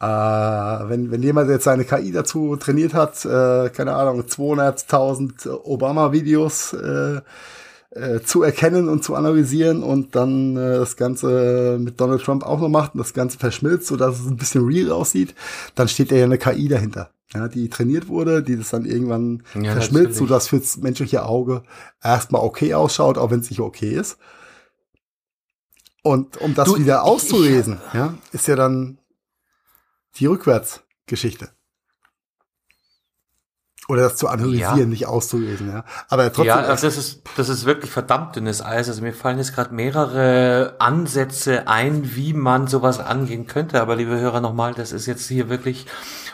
Äh, 0.00 0.88
wenn, 0.88 1.10
wenn 1.10 1.22
jemand 1.22 1.50
jetzt 1.50 1.64
seine 1.64 1.84
KI 1.84 2.12
dazu 2.12 2.56
trainiert 2.56 2.94
hat, 2.94 3.24
äh, 3.24 3.68
keine 3.70 3.94
Ahnung, 3.94 4.22
200.000 4.22 5.48
Obama-Videos 5.64 6.72
äh, 6.74 7.20
äh, 7.90 8.20
zu 8.20 8.42
erkennen 8.42 8.88
und 8.88 9.04
zu 9.04 9.14
analysieren 9.14 9.82
und 9.82 10.14
dann 10.14 10.56
äh, 10.56 10.78
das 10.78 10.96
Ganze 10.96 11.78
mit 11.80 12.00
Donald 12.00 12.22
Trump 12.22 12.44
auch 12.44 12.60
noch 12.60 12.68
macht 12.68 12.94
und 12.94 12.98
das 12.98 13.14
Ganze 13.14 13.38
verschmilzt, 13.38 13.86
so 13.86 13.96
dass 13.96 14.20
es 14.20 14.26
ein 14.26 14.36
bisschen 14.36 14.64
real 14.64 14.92
aussieht, 14.92 15.34
dann 15.74 15.88
steht 15.88 16.10
ja 16.10 16.24
eine 16.24 16.38
KI 16.38 16.68
dahinter 16.68 17.10
ja, 17.34 17.48
die 17.48 17.68
trainiert 17.68 18.08
wurde, 18.08 18.42
die 18.42 18.56
das 18.56 18.70
dann 18.70 18.84
irgendwann 18.84 19.42
ja, 19.54 19.72
verschmilzt, 19.72 20.16
so 20.16 20.26
dass 20.26 20.48
fürs 20.48 20.78
menschliche 20.78 21.24
Auge 21.24 21.62
erstmal 22.02 22.42
okay 22.42 22.74
ausschaut, 22.74 23.18
auch 23.18 23.30
wenn 23.30 23.40
es 23.40 23.50
nicht 23.50 23.60
okay 23.60 23.94
ist. 23.94 24.18
Und 26.02 26.38
um 26.38 26.54
das 26.54 26.68
du, 26.68 26.78
wieder 26.78 27.04
auszulesen, 27.04 27.80
ich, 27.88 27.94
ja, 27.94 28.14
ist 28.32 28.48
ja 28.48 28.56
dann 28.56 28.98
die 30.16 30.26
Rückwärtsgeschichte. 30.26 31.50
Oder 33.88 34.02
das 34.02 34.16
zu 34.16 34.28
analysieren, 34.28 34.78
ja. 34.78 34.84
nicht 34.84 35.06
auszulesen, 35.06 35.70
ja. 35.70 35.82
Aber 36.10 36.26
trotzdem. 36.26 36.44
Ja, 36.44 36.56
also 36.56 36.86
das 36.86 36.98
ist, 36.98 37.22
das 37.38 37.48
ist 37.48 37.64
wirklich 37.64 37.90
verdammt 37.90 38.36
dünnes 38.36 38.62
Eis. 38.62 38.86
Also 38.88 39.00
mir 39.00 39.14
fallen 39.14 39.38
jetzt 39.38 39.54
gerade 39.54 39.74
mehrere 39.74 40.76
Ansätze 40.78 41.66
ein, 41.68 42.14
wie 42.14 42.34
man 42.34 42.66
sowas 42.66 43.00
angehen 43.00 43.46
könnte. 43.46 43.80
Aber 43.80 43.96
liebe 43.96 44.20
Hörer, 44.20 44.42
nochmal, 44.42 44.74
das 44.74 44.92
ist 44.92 45.06
jetzt 45.06 45.26
hier 45.26 45.48
wirklich 45.48 45.86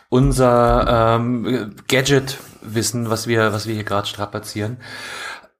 unser 0.08 1.16
ähm, 1.16 1.76
Gadget-Wissen, 1.86 3.08
was 3.08 3.28
wir, 3.28 3.52
was 3.52 3.68
wir 3.68 3.74
hier 3.74 3.84
gerade 3.84 4.08
strapazieren. 4.08 4.78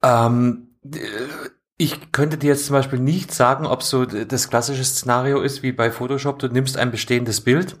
Ähm, 0.03 0.75
ich 1.77 2.11
könnte 2.11 2.37
dir 2.37 2.49
jetzt 2.49 2.65
zum 2.65 2.73
Beispiel 2.73 2.99
nicht 2.99 3.33
sagen, 3.33 3.65
ob 3.65 3.83
so 3.83 4.05
das 4.05 4.49
klassische 4.49 4.83
Szenario 4.83 5.41
ist 5.41 5.63
wie 5.63 5.71
bei 5.71 5.91
Photoshop. 5.91 6.39
Du 6.39 6.47
nimmst 6.49 6.77
ein 6.77 6.91
bestehendes 6.91 7.39
Bild, 7.39 7.77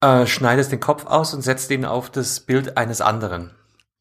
äh, 0.00 0.26
schneidest 0.26 0.72
den 0.72 0.80
Kopf 0.80 1.06
aus 1.06 1.34
und 1.34 1.42
setzt 1.42 1.70
ihn 1.70 1.84
auf 1.84 2.10
das 2.10 2.40
Bild 2.40 2.76
eines 2.76 3.00
anderen. 3.00 3.50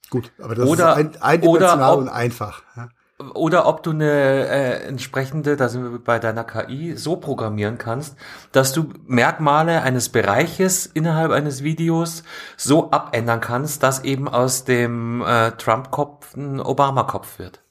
Gut, 0.09 0.31
aber 0.41 0.55
das 0.55 0.67
oder, 0.67 0.91
ist 0.91 0.97
ein, 0.97 1.21
eindimensional 1.21 1.93
ob, 1.93 1.99
und 1.99 2.09
einfach. 2.09 2.63
Ja. 2.75 2.89
Oder 3.33 3.65
ob 3.65 3.81
du 3.81 3.91
eine 3.91 4.11
äh, 4.49 4.87
entsprechende, 4.87 5.55
da 5.55 5.69
sind 5.69 5.89
wir 5.89 5.99
bei 5.99 6.19
deiner 6.19 6.43
KI, 6.43 6.97
so 6.97 7.15
programmieren 7.15 7.77
kannst, 7.77 8.17
dass 8.51 8.73
du 8.73 8.91
Merkmale 9.05 9.81
eines 9.83 10.09
Bereiches 10.09 10.85
innerhalb 10.85 11.31
eines 11.31 11.63
Videos 11.63 12.23
so 12.57 12.91
abändern 12.91 13.39
kannst, 13.39 13.83
dass 13.83 14.03
eben 14.03 14.27
aus 14.27 14.65
dem 14.65 15.21
äh, 15.21 15.51
Trump-Kopf 15.51 16.35
ein 16.35 16.59
Obama-Kopf 16.59 17.39
wird. 17.39 17.61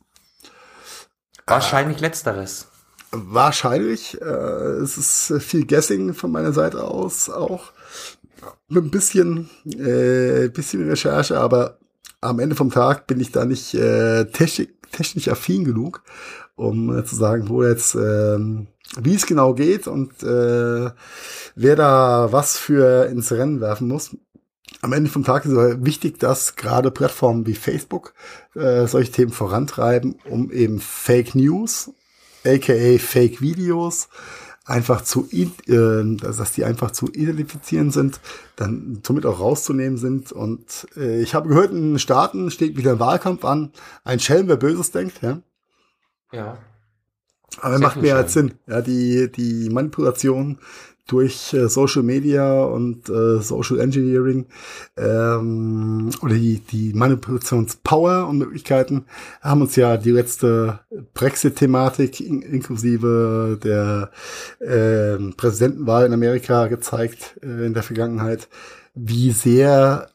Wahrscheinlich 1.46 1.98
äh, 1.98 2.00
letzteres. 2.00 2.68
Wahrscheinlich. 3.10 4.18
Äh, 4.22 4.24
es 4.24 4.96
ist 4.96 5.42
viel 5.42 5.66
Guessing 5.66 6.14
von 6.14 6.32
meiner 6.32 6.54
Seite 6.54 6.82
aus 6.84 7.28
auch. 7.28 7.73
Mit 8.68 8.84
ein 8.84 8.90
bisschen, 8.90 9.50
äh, 9.66 10.48
bisschen 10.48 10.88
Recherche, 10.88 11.38
aber 11.38 11.78
am 12.20 12.38
Ende 12.38 12.56
vom 12.56 12.70
Tag 12.70 13.06
bin 13.06 13.20
ich 13.20 13.32
da 13.32 13.44
nicht 13.44 13.74
äh, 13.74 14.24
technisch, 14.26 14.68
technisch 14.90 15.28
affin 15.28 15.64
genug, 15.64 16.02
um 16.56 16.96
äh, 16.96 17.04
zu 17.04 17.16
sagen, 17.16 17.48
wo 17.48 17.62
jetzt, 17.62 17.94
äh, 17.94 18.38
wie 19.00 19.14
es 19.14 19.26
genau 19.26 19.54
geht 19.54 19.86
und 19.86 20.22
äh, 20.22 20.90
wer 21.54 21.76
da 21.76 22.28
was 22.30 22.56
für 22.56 23.06
ins 23.06 23.32
Rennen 23.32 23.60
werfen 23.60 23.88
muss. 23.88 24.16
Am 24.80 24.92
Ende 24.92 25.10
vom 25.10 25.24
Tag 25.24 25.44
ist 25.44 25.52
es 25.52 25.84
wichtig, 25.84 26.18
dass 26.18 26.56
gerade 26.56 26.90
Plattformen 26.90 27.46
wie 27.46 27.54
Facebook 27.54 28.14
äh, 28.54 28.86
solche 28.86 29.12
Themen 29.12 29.32
vorantreiben, 29.32 30.16
um 30.28 30.50
eben 30.50 30.80
Fake 30.80 31.34
News, 31.34 31.90
aka 32.44 32.98
Fake 32.98 33.40
Videos, 33.40 34.08
einfach 34.64 35.02
zu, 35.02 35.28
äh, 35.30 36.16
dass 36.16 36.52
die 36.52 36.64
einfach 36.64 36.90
zu 36.90 37.08
identifizieren 37.12 37.90
sind, 37.90 38.20
dann 38.56 39.00
somit 39.06 39.26
auch 39.26 39.40
rauszunehmen 39.40 39.98
sind. 39.98 40.32
Und 40.32 40.86
äh, 40.96 41.20
ich 41.20 41.34
habe 41.34 41.48
gehört, 41.48 41.70
in 41.70 41.92
den 41.92 41.98
Staaten 41.98 42.50
steht 42.50 42.76
wieder 42.76 42.92
ein 42.92 43.00
Wahlkampf 43.00 43.44
an. 43.44 43.72
Ein 44.04 44.20
Schelm, 44.20 44.48
wer 44.48 44.56
Böses 44.56 44.90
denkt, 44.90 45.22
ja. 45.22 45.40
Ja. 46.32 46.58
Aber 47.60 47.78
macht 47.78 48.02
mehr 48.02 48.16
als 48.16 48.32
Sinn. 48.32 48.54
Ja, 48.66 48.80
die, 48.80 49.30
die 49.30 49.68
Manipulation 49.70 50.58
durch 51.06 51.52
äh, 51.52 51.68
Social 51.68 52.02
Media 52.02 52.64
und 52.64 53.08
äh, 53.08 53.40
Social 53.40 53.80
Engineering 53.80 54.46
ähm, 54.96 56.10
oder 56.22 56.34
die, 56.34 56.60
die 56.60 56.94
Manipulationspower 56.94 58.26
und 58.26 58.38
Möglichkeiten 58.38 59.04
haben 59.42 59.60
uns 59.60 59.76
ja 59.76 59.96
die 59.96 60.12
letzte 60.12 60.80
Brexit-Thematik 61.12 62.20
in, 62.20 62.42
inklusive 62.42 63.58
der 63.62 64.10
äh, 64.60 65.32
Präsidentenwahl 65.36 66.06
in 66.06 66.12
Amerika 66.14 66.68
gezeigt 66.68 67.38
äh, 67.42 67.66
in 67.66 67.74
der 67.74 67.82
Vergangenheit, 67.82 68.48
wie 68.94 69.30
sehr 69.32 70.08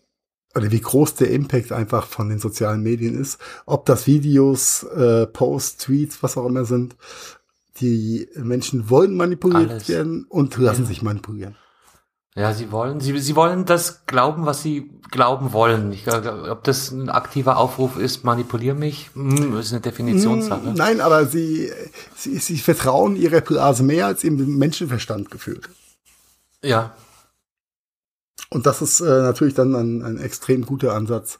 oder 0.55 0.71
wie 0.71 0.81
groß 0.81 1.13
der 1.15 1.29
Impact 1.29 1.71
einfach 1.71 2.07
von 2.07 2.29
den 2.29 2.39
sozialen 2.39 2.81
Medien 2.81 3.19
ist, 3.19 3.39
ob 3.67 3.85
das 3.85 4.07
Videos, 4.07 4.83
äh, 4.83 5.27
Posts, 5.27 5.85
Tweets, 5.85 6.23
was 6.23 6.37
auch 6.37 6.47
immer 6.47 6.65
sind 6.65 6.95
die 7.79 8.27
Menschen 8.35 8.89
wollen 8.89 9.15
manipuliert 9.15 9.69
Alles. 9.69 9.89
werden 9.89 10.25
und 10.29 10.57
lassen 10.57 10.83
ja. 10.83 10.87
sich 10.87 11.01
manipulieren. 11.01 11.55
Ja, 12.35 12.53
sie 12.53 12.71
wollen, 12.71 12.99
sie, 12.99 13.17
sie 13.19 13.35
wollen 13.35 13.65
das 13.65 14.05
glauben, 14.05 14.45
was 14.45 14.61
sie 14.61 14.91
glauben 15.11 15.51
wollen. 15.51 15.91
Ich 15.91 16.05
glaube, 16.05 16.49
ob 16.49 16.63
das 16.63 16.91
ein 16.91 17.09
aktiver 17.09 17.57
Aufruf 17.57 17.97
ist, 17.97 18.23
manipulier 18.23 18.75
mich, 18.75 19.09
hm, 19.13 19.57
ist 19.57 19.73
eine 19.73 19.81
Definitionssache. 19.81 20.67
Hm, 20.67 20.73
nein, 20.75 21.01
aber 21.01 21.25
sie, 21.25 21.71
sie, 22.15 22.37
sie 22.37 22.59
vertrauen 22.59 23.15
ihrer 23.15 23.41
Blase 23.41 23.83
mehr 23.83 24.05
als 24.05 24.23
im 24.23 24.57
Menschenverstand 24.57 25.31
gefühlt. 25.31 25.69
Ja. 26.63 26.95
Und 28.51 28.65
das 28.65 28.81
ist 28.81 29.01
äh, 29.01 29.21
natürlich 29.21 29.55
dann 29.55 29.75
ein, 29.75 30.03
ein 30.03 30.17
extrem 30.17 30.65
guter 30.65 30.93
Ansatz, 30.93 31.39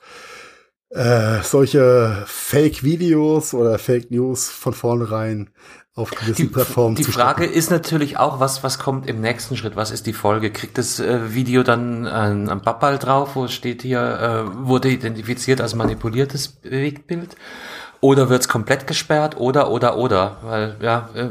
äh, 0.90 1.42
solche 1.44 2.24
Fake-Videos 2.26 3.54
oder 3.54 3.78
Fake 3.78 4.12
News 4.12 4.50
von 4.50 4.74
vornherein 4.74 5.50
auf 6.00 6.12
gewissen 6.12 6.48
die, 6.48 6.48
Plattformen 6.48 6.96
Die 6.96 7.04
Frage 7.04 7.44
stoppen. 7.44 7.58
ist 7.58 7.70
natürlich 7.70 8.18
auch, 8.18 8.40
was, 8.40 8.64
was 8.64 8.80
kommt 8.80 9.08
im 9.08 9.22
nächsten 9.22 9.58
Schritt? 9.58 9.76
Was 9.76 9.92
ist 9.92 10.08
die 10.08 10.14
Folge? 10.14 10.52
Kriegt 10.52 10.78
das 10.78 11.00
äh, 11.00 11.34
Video 11.34 11.64
dann 11.64 12.08
ein, 12.08 12.50
ein 12.50 12.62
Babbal 12.62 12.98
drauf, 12.98 13.36
wo 13.36 13.48
steht 13.48 13.82
hier, 13.82 14.00
äh, 14.00 14.68
wurde 14.68 14.90
identifiziert 14.90 15.62
als 15.62 15.76
manipuliertes 15.76 16.48
Bewegtbild? 16.48 17.36
Oder 18.02 18.30
wird 18.30 18.42
es 18.42 18.48
komplett 18.48 18.88
gesperrt? 18.88 19.38
Oder, 19.38 19.70
oder, 19.70 19.98
oder? 19.98 20.38
Weil, 20.42 20.78
ja, 20.82 21.10
äh, 21.14 21.30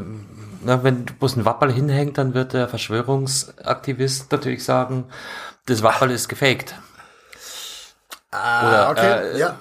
na, 0.63 0.83
wenn 0.83 1.05
bloß 1.05 1.37
ein 1.37 1.45
Wappel 1.45 1.71
hinhängt, 1.71 2.17
dann 2.17 2.33
wird 2.33 2.53
der 2.53 2.67
Verschwörungsaktivist 2.67 4.31
natürlich 4.31 4.63
sagen, 4.63 5.05
das 5.65 5.83
Wappel 5.83 6.11
ist 6.11 6.27
gefaked. 6.29 6.75
Ah, 8.31 8.67
Oder 8.67 8.89
okay, 8.91 9.33
äh, 9.33 9.39
ja. 9.39 9.55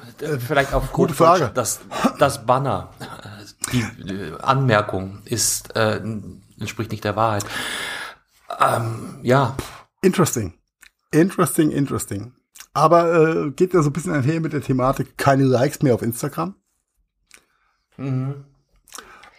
vielleicht 0.47 0.75
auf 0.75 0.93
Gute 0.93 1.15
Frage. 1.15 1.51
Das, 1.55 1.81
das 2.19 2.45
Banner, 2.45 2.91
die 3.73 4.33
Anmerkung 4.41 5.23
ist 5.25 5.75
äh, 5.77 6.01
entspricht 6.59 6.91
nicht 6.91 7.05
der 7.05 7.17
Wahrheit. 7.17 7.45
Ähm, 8.61 9.21
ja. 9.23 9.57
Interesting. 10.03 10.55
Interesting, 11.11 11.71
interesting. 11.71 12.35
Aber 12.75 13.47
äh, 13.47 13.51
geht 13.51 13.75
ja 13.75 13.83
so 13.83 13.91
ein 13.91 13.93
bisschen 13.93 14.13
einher 14.13 14.41
mit 14.41 14.53
der 14.53 14.61
Thematik, 14.61 15.17
keine 15.17 15.45
Likes 15.45 15.83
mehr 15.83 15.95
auf 15.95 16.03
Instagram. 16.03 16.55
Mhm. 17.97 18.45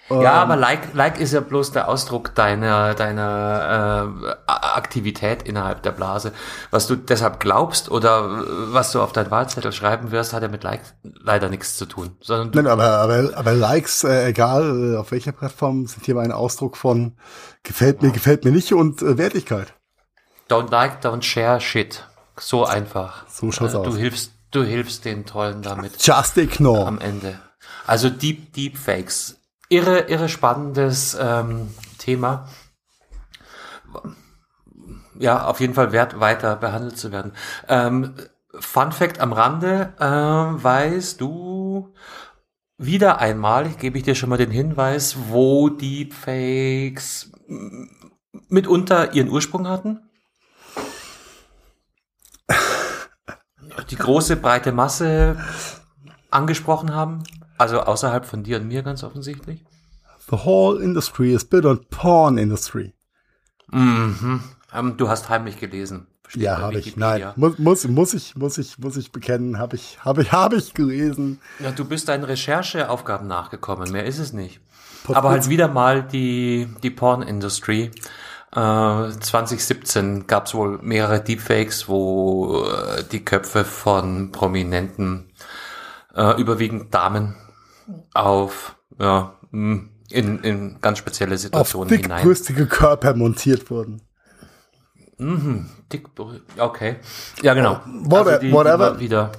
Ähm, 0.10 0.22
ja, 0.22 0.34
aber 0.34 0.56
like, 0.56 0.94
like 0.94 1.20
ist 1.20 1.34
ja 1.34 1.40
bloß 1.40 1.72
der 1.72 1.88
Ausdruck 1.88 2.34
deiner, 2.36 2.96
deiner 2.96 4.12
äh, 4.28 4.32
Aktivität 4.48 5.44
innerhalb 5.44 5.84
der 5.84 5.92
Blase. 5.92 6.32
Was 6.72 6.88
du 6.88 6.96
deshalb 6.96 7.40
glaubst 7.40 7.92
oder 7.92 8.44
was 8.74 8.92
du 8.92 9.02
auf 9.02 9.12
dein 9.12 9.30
Wahlzettel 9.30 9.72
schreiben 9.72 10.12
wirst, 10.12 10.34
hat 10.34 10.42
ja 10.42 10.50
mit 10.50 10.64
Like 10.64 10.82
leider 11.04 11.50
nichts 11.50 11.78
zu 11.78 11.86
tun. 11.86 12.18
Sondern 12.22 12.52
Nein, 12.54 12.68
aber, 12.72 12.90
aber, 12.90 13.32
aber 13.36 13.54
Likes, 13.54 14.04
äh, 14.04 14.30
egal 14.30 14.94
äh, 14.94 14.98
auf 14.98 15.12
welcher 15.12 15.32
Plattform, 15.32 15.86
sind 15.88 16.06
hier 16.06 16.18
ein 16.18 16.32
Ausdruck 16.32 16.78
von 16.78 17.16
gefällt 17.64 18.02
mir, 18.02 18.12
gefällt 18.12 18.46
mir 18.46 18.52
nicht 18.52 18.74
und 18.74 19.02
äh, 19.02 19.18
Wertigkeit. 19.18 19.74
Don't 20.50 20.72
like, 20.72 21.04
don't 21.04 21.22
share 21.22 21.62
shit. 21.62 22.04
So 22.40 22.66
einfach. 22.66 23.28
So 23.28 23.52
schaut's 23.52 23.74
äh, 23.74 23.78
aus. 23.78 23.86
Du 23.86 23.96
hilfst, 23.96 24.32
du 24.52 24.64
hilfst 24.64 25.06
den 25.06 25.26
Tollen 25.26 25.62
damit. 25.62 26.02
Just 26.04 26.38
ignore. 26.38 26.88
Am 26.88 27.00
Ende. 27.00 27.40
Also 27.86 28.10
Deep 28.10 28.54
Deepfakes 28.54 29.39
irre, 29.70 30.10
irre 30.10 30.30
spannendes 30.30 31.18
ähm, 31.20 31.70
Thema. 31.98 32.48
Ja, 35.18 35.46
auf 35.46 35.60
jeden 35.60 35.74
Fall 35.74 35.92
wert, 35.92 36.20
weiter 36.20 36.56
behandelt 36.56 36.98
zu 36.98 37.12
werden. 37.12 37.34
Ähm, 37.68 38.16
Fun 38.60 38.92
Fact 38.92 39.20
am 39.20 39.32
Rande, 39.32 39.94
ähm, 40.00 40.62
weißt 40.64 41.22
du 41.22 41.94
wieder 42.78 43.20
einmal, 43.20 43.70
gebe 43.70 43.98
ich 43.98 44.04
dir 44.04 44.16
schon 44.16 44.30
mal 44.30 44.38
den 44.38 44.52
Hinweis, 44.52 45.18
wo 45.28 45.70
Deepfakes 45.70 47.32
mitunter 48.48 49.14
ihren 49.14 49.30
Ursprung 49.30 49.68
hatten? 49.68 50.00
Die 53.90 53.96
große, 53.96 54.38
breite 54.38 54.72
Masse 54.72 55.44
angesprochen 56.32 56.94
haben? 56.94 57.24
Also 57.60 57.82
außerhalb 57.82 58.26
von 58.26 58.44
dir 58.44 58.58
und 58.58 58.68
mir 58.68 58.84
ganz 58.84 59.04
offensichtlich. 59.04 59.64
The 60.32 60.38
whole 60.46 60.82
industry 60.82 61.34
is 61.34 61.44
built 61.44 61.66
on 61.66 61.86
porn 61.90 62.38
industry. 62.38 62.94
Mhm. 63.72 64.42
Um, 64.74 64.98
du 64.98 65.10
hast 65.10 65.30
heimlich 65.30 65.60
gelesen. 65.60 66.08
Steht 66.28 66.44
ja, 66.44 66.60
habe 66.60 66.80
ich. 66.80 66.96
Nein, 66.96 67.34
muss, 67.36 67.58
muss, 67.58 67.88
muss 67.88 68.14
ich, 68.14 68.36
muss 68.36 68.58
ich, 68.58 68.78
muss 68.78 68.96
ich 68.96 69.12
bekennen, 69.12 69.58
habe 69.58 69.76
ich, 69.76 69.98
habe 70.06 70.22
ich, 70.22 70.32
habe 70.32 70.56
ich 70.56 70.74
gelesen. 70.74 71.42
Ja, 71.60 71.72
du 71.72 71.86
bist 71.86 72.08
deinen 72.08 72.24
Rechercheaufgaben 72.24 73.28
nachgekommen. 73.28 73.92
Mehr 73.92 74.06
ist 74.06 74.20
es 74.20 74.32
nicht. 74.32 74.62
Pot 75.04 75.18
Aber 75.18 75.32
halt 75.32 75.50
wieder 75.50 75.68
mal 75.68 76.04
die 76.04 76.70
die 76.82 76.92
Porn 76.92 77.24
Industry. 77.24 77.92
Äh, 78.52 79.10
2017 79.20 80.28
gab 80.28 80.46
es 80.46 80.54
wohl 80.54 80.80
mehrere 80.82 81.22
Deepfakes, 81.22 81.90
wo 81.90 82.64
äh, 82.64 83.04
die 83.12 83.26
Köpfe 83.26 83.66
von 83.66 84.32
Prominenten, 84.32 85.32
äh, 86.16 86.40
überwiegend 86.40 86.94
Damen, 86.94 87.36
auf 88.14 88.76
ja, 89.00 89.34
in, 89.52 89.90
in 90.10 90.82
ganz 90.82 90.98
spezielle 90.98 91.38
Situationen 91.38 91.94
Auf 91.94 92.02
dickbrüstige 92.02 92.68
Körper 92.68 93.14
montiert 93.16 93.70
wurden. 93.70 94.02
Mhm, 95.18 95.70
dick, 95.92 96.08
okay. 96.58 96.96
Ja, 97.42 97.54
genau. 97.54 97.82
What, 97.86 98.28
also 98.28 98.40
die, 98.40 98.52
whatever. 98.52 98.92
Die 98.92 99.00
wieder, 99.02 99.32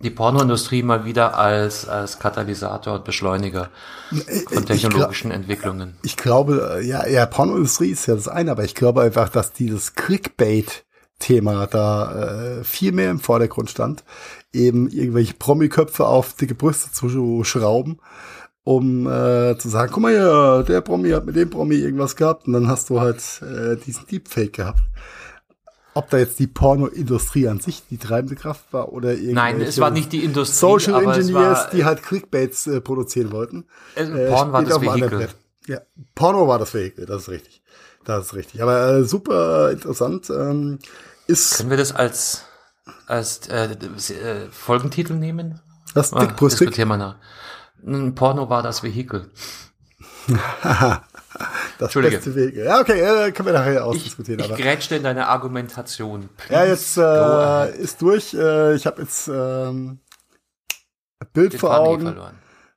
die 0.00 0.10
Pornoindustrie 0.10 0.82
mal 0.82 1.04
wieder 1.04 1.38
als, 1.38 1.88
als 1.88 2.18
Katalysator 2.18 2.94
und 2.94 3.04
Beschleuniger 3.04 3.70
von 4.52 4.66
technologischen 4.66 5.30
ich 5.30 5.36
Entwicklungen. 5.36 5.96
Ich 6.02 6.16
glaube, 6.16 6.82
ja, 6.84 7.06
ja, 7.06 7.24
Pornoindustrie 7.24 7.90
ist 7.90 8.06
ja 8.06 8.14
das 8.14 8.28
eine, 8.28 8.50
aber 8.50 8.64
ich 8.64 8.74
glaube 8.74 9.02
einfach, 9.02 9.30
dass 9.30 9.52
dieses 9.52 9.94
Clickbait 9.94 10.84
Thema 11.24 11.66
da 11.66 12.58
äh, 12.58 12.64
viel 12.64 12.92
mehr 12.92 13.10
im 13.10 13.18
Vordergrund 13.18 13.70
stand, 13.70 14.04
eben 14.52 14.90
irgendwelche 14.90 15.32
Promiköpfe 15.32 16.06
auf 16.06 16.34
dicke 16.34 16.54
Brüste 16.54 16.92
zu 16.92 17.44
schrauben, 17.44 17.98
um 18.62 19.06
äh, 19.06 19.56
zu 19.56 19.70
sagen, 19.70 19.90
guck 19.90 20.02
mal 20.02 20.12
hier, 20.12 20.64
der 20.68 20.82
Promi 20.82 21.10
hat 21.10 21.24
mit 21.24 21.34
dem 21.34 21.48
Promi 21.48 21.76
irgendwas 21.76 22.16
gehabt 22.16 22.46
und 22.46 22.52
dann 22.52 22.68
hast 22.68 22.90
du 22.90 23.00
halt 23.00 23.22
äh, 23.40 23.76
diesen 23.76 24.06
Deepfake 24.06 24.52
gehabt. 24.52 24.82
Ob 25.94 26.10
da 26.10 26.18
jetzt 26.18 26.38
die 26.40 26.46
Pornoindustrie 26.46 27.48
an 27.48 27.60
sich 27.60 27.84
die 27.88 27.98
treibende 27.98 28.34
Kraft 28.34 28.72
war 28.72 28.92
oder 28.92 29.12
irgendwelche 29.12 29.34
Nein, 29.34 29.60
es 29.62 29.78
war 29.78 29.90
nicht 29.90 30.12
die 30.12 30.24
Industrie, 30.24 30.58
Social 30.58 31.02
Engineers, 31.02 31.64
war, 31.64 31.70
die 31.70 31.84
halt 31.86 32.02
Clickbaits 32.02 32.66
äh, 32.66 32.82
produzieren 32.82 33.32
wollten. 33.32 33.64
Äh, 33.94 34.28
Porn 34.28 34.52
war 34.52 34.62
das 34.62 34.78
Vehikel. 34.78 35.28
Ja, 35.66 35.80
Porno 36.14 36.46
war 36.46 36.58
das 36.58 36.74
Vehikel, 36.74 37.06
das 37.06 37.22
ist 37.22 37.28
richtig. 37.30 37.62
Das 38.04 38.26
ist 38.26 38.34
richtig. 38.34 38.62
Aber 38.62 38.98
äh, 38.98 39.04
super 39.04 39.70
interessant. 39.70 40.28
Ähm, 40.28 40.78
ist 41.26 41.56
Können 41.56 41.70
wir 41.70 41.76
das 41.76 41.92
als, 41.92 42.44
als 43.06 43.48
äh, 43.48 43.72
äh, 43.72 44.50
Folgentitel 44.50 45.14
nehmen? 45.14 45.60
Das 45.94 46.12
ah, 46.12 46.20
dickbrüstig. 46.20 46.74
Das 46.74 46.86
nach. 46.86 47.16
Ein 47.86 48.14
Porno 48.14 48.48
war 48.48 48.62
das 48.62 48.82
Vehikel. 48.82 49.30
das 51.78 51.92
beste 51.92 52.34
Vehikel. 52.34 52.64
Ja, 52.64 52.80
okay, 52.80 53.00
äh, 53.00 53.32
können 53.32 53.46
wir 53.46 53.52
nachher 53.52 53.84
ausdiskutieren. 53.84 54.40
Ich, 54.40 54.50
ich 54.50 54.56
grätschte 54.56 54.96
in 54.96 55.02
deine 55.02 55.28
Argumentation. 55.28 56.28
Please 56.36 56.54
ja, 56.54 56.64
jetzt 56.64 56.96
äh, 57.76 57.82
ist 57.82 58.00
durch. 58.02 58.34
Äh, 58.34 58.74
ich 58.74 58.86
habe 58.86 59.02
jetzt 59.02 59.28
ähm, 59.28 60.00
Bild 61.32 61.52
Den 61.52 61.60
vor 61.60 61.70
eh 61.70 61.78
Augen. 61.78 62.16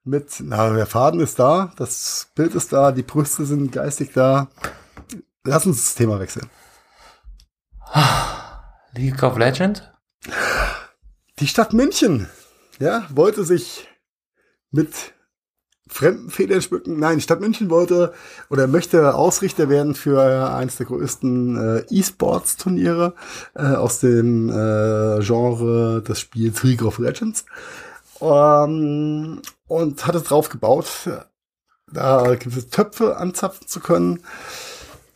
Mit, 0.04 0.36
na, 0.40 0.70
der 0.70 0.86
Faden 0.86 1.20
ist 1.20 1.38
da, 1.38 1.74
das 1.76 2.30
Bild 2.34 2.56
ist 2.56 2.72
da, 2.72 2.94
die 2.94 3.04
Brüste 3.04 3.46
sind 3.46 3.72
geistig 3.74 4.12
da. 4.14 4.48
Lass 5.44 5.66
uns 5.66 5.84
das 5.84 5.96
Thema 5.96 6.20
wechseln. 6.20 6.50
League 8.94 9.24
of 9.24 9.38
Legends? 9.38 9.84
Die 11.40 11.48
Stadt 11.48 11.74
München, 11.74 12.28
ja, 12.80 13.06
wollte 13.10 13.44
sich 13.44 13.88
mit 14.72 15.14
fremden 15.88 16.30
Federn 16.30 16.62
schmücken. 16.62 17.00
Nein, 17.00 17.18
die 17.18 17.22
Stadt 17.22 17.40
München 17.40 17.70
wollte 17.70 18.14
oder 18.50 18.68
möchte 18.68 19.16
Ausrichter 19.16 19.70
werden 19.70 19.96
für 19.96 20.54
eines 20.54 20.78
der 20.78 20.86
größten 20.86 21.58
äh, 21.58 21.86
E-Sports-Turniere 21.90 23.14
äh, 23.56 23.62
aus 23.62 24.00
dem 24.00 24.50
äh, 24.50 25.20
Genre 25.24 26.04
des 26.08 26.20
Spiels 26.20 26.64
League 26.64 26.84
of 26.84 27.00
Legends. 27.00 27.46
Ähm, 28.20 29.42
und 29.68 30.08
hat 30.08 30.16
es 30.16 30.24
drauf 30.24 30.50
gebaut, 30.50 30.88
da 31.92 32.36
gewisse 32.36 32.70
Töpfe 32.70 33.18
anzapfen 33.18 33.68
zu 33.68 33.80
können 33.80 34.22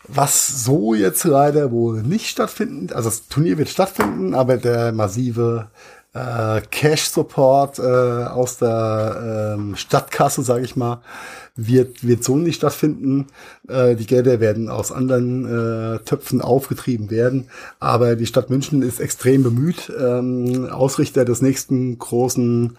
was 0.08 0.64
so 0.64 0.93
jetzt 0.93 1.24
leider 1.24 1.72
wohl 1.72 2.02
nicht 2.04 2.28
stattfinden. 2.28 2.93
Also 2.93 3.10
das 3.10 3.28
Turnier 3.28 3.58
wird 3.58 3.70
stattfinden, 3.70 4.34
aber 4.34 4.58
der 4.58 4.91
massive 4.91 5.70
äh, 6.14 6.62
Cash-Support 6.70 7.80
äh, 7.80 7.82
aus 7.82 8.58
der 8.58 9.56
ähm, 9.58 9.76
Stadtkasse, 9.76 10.43
sage 10.43 10.66
ich 10.66 10.76
mal, 10.76 11.02
wird, 11.56 12.06
wird 12.06 12.24
so 12.24 12.36
nicht 12.36 12.58
stattfinden. 12.58 13.28
Äh, 13.68 13.95
die 13.95 14.06
Gelder 14.06 14.39
werden 14.39 14.70
aus 14.70 14.91
anderen 14.91 15.45
äh, 15.45 15.99
Töpfen 15.99 16.41
aufgetrieben 16.41 17.10
werden. 17.10 17.49
Aber 17.80 18.16
die 18.16 18.26
Stadt 18.26 18.49
München 18.49 18.82
ist 18.82 18.99
extrem 18.99 19.43
bemüht, 19.43 19.91
ähm, 19.97 20.68
Ausrichter 20.70 21.24
des 21.24 21.41
nächsten 21.41 21.97
großen 21.97 22.78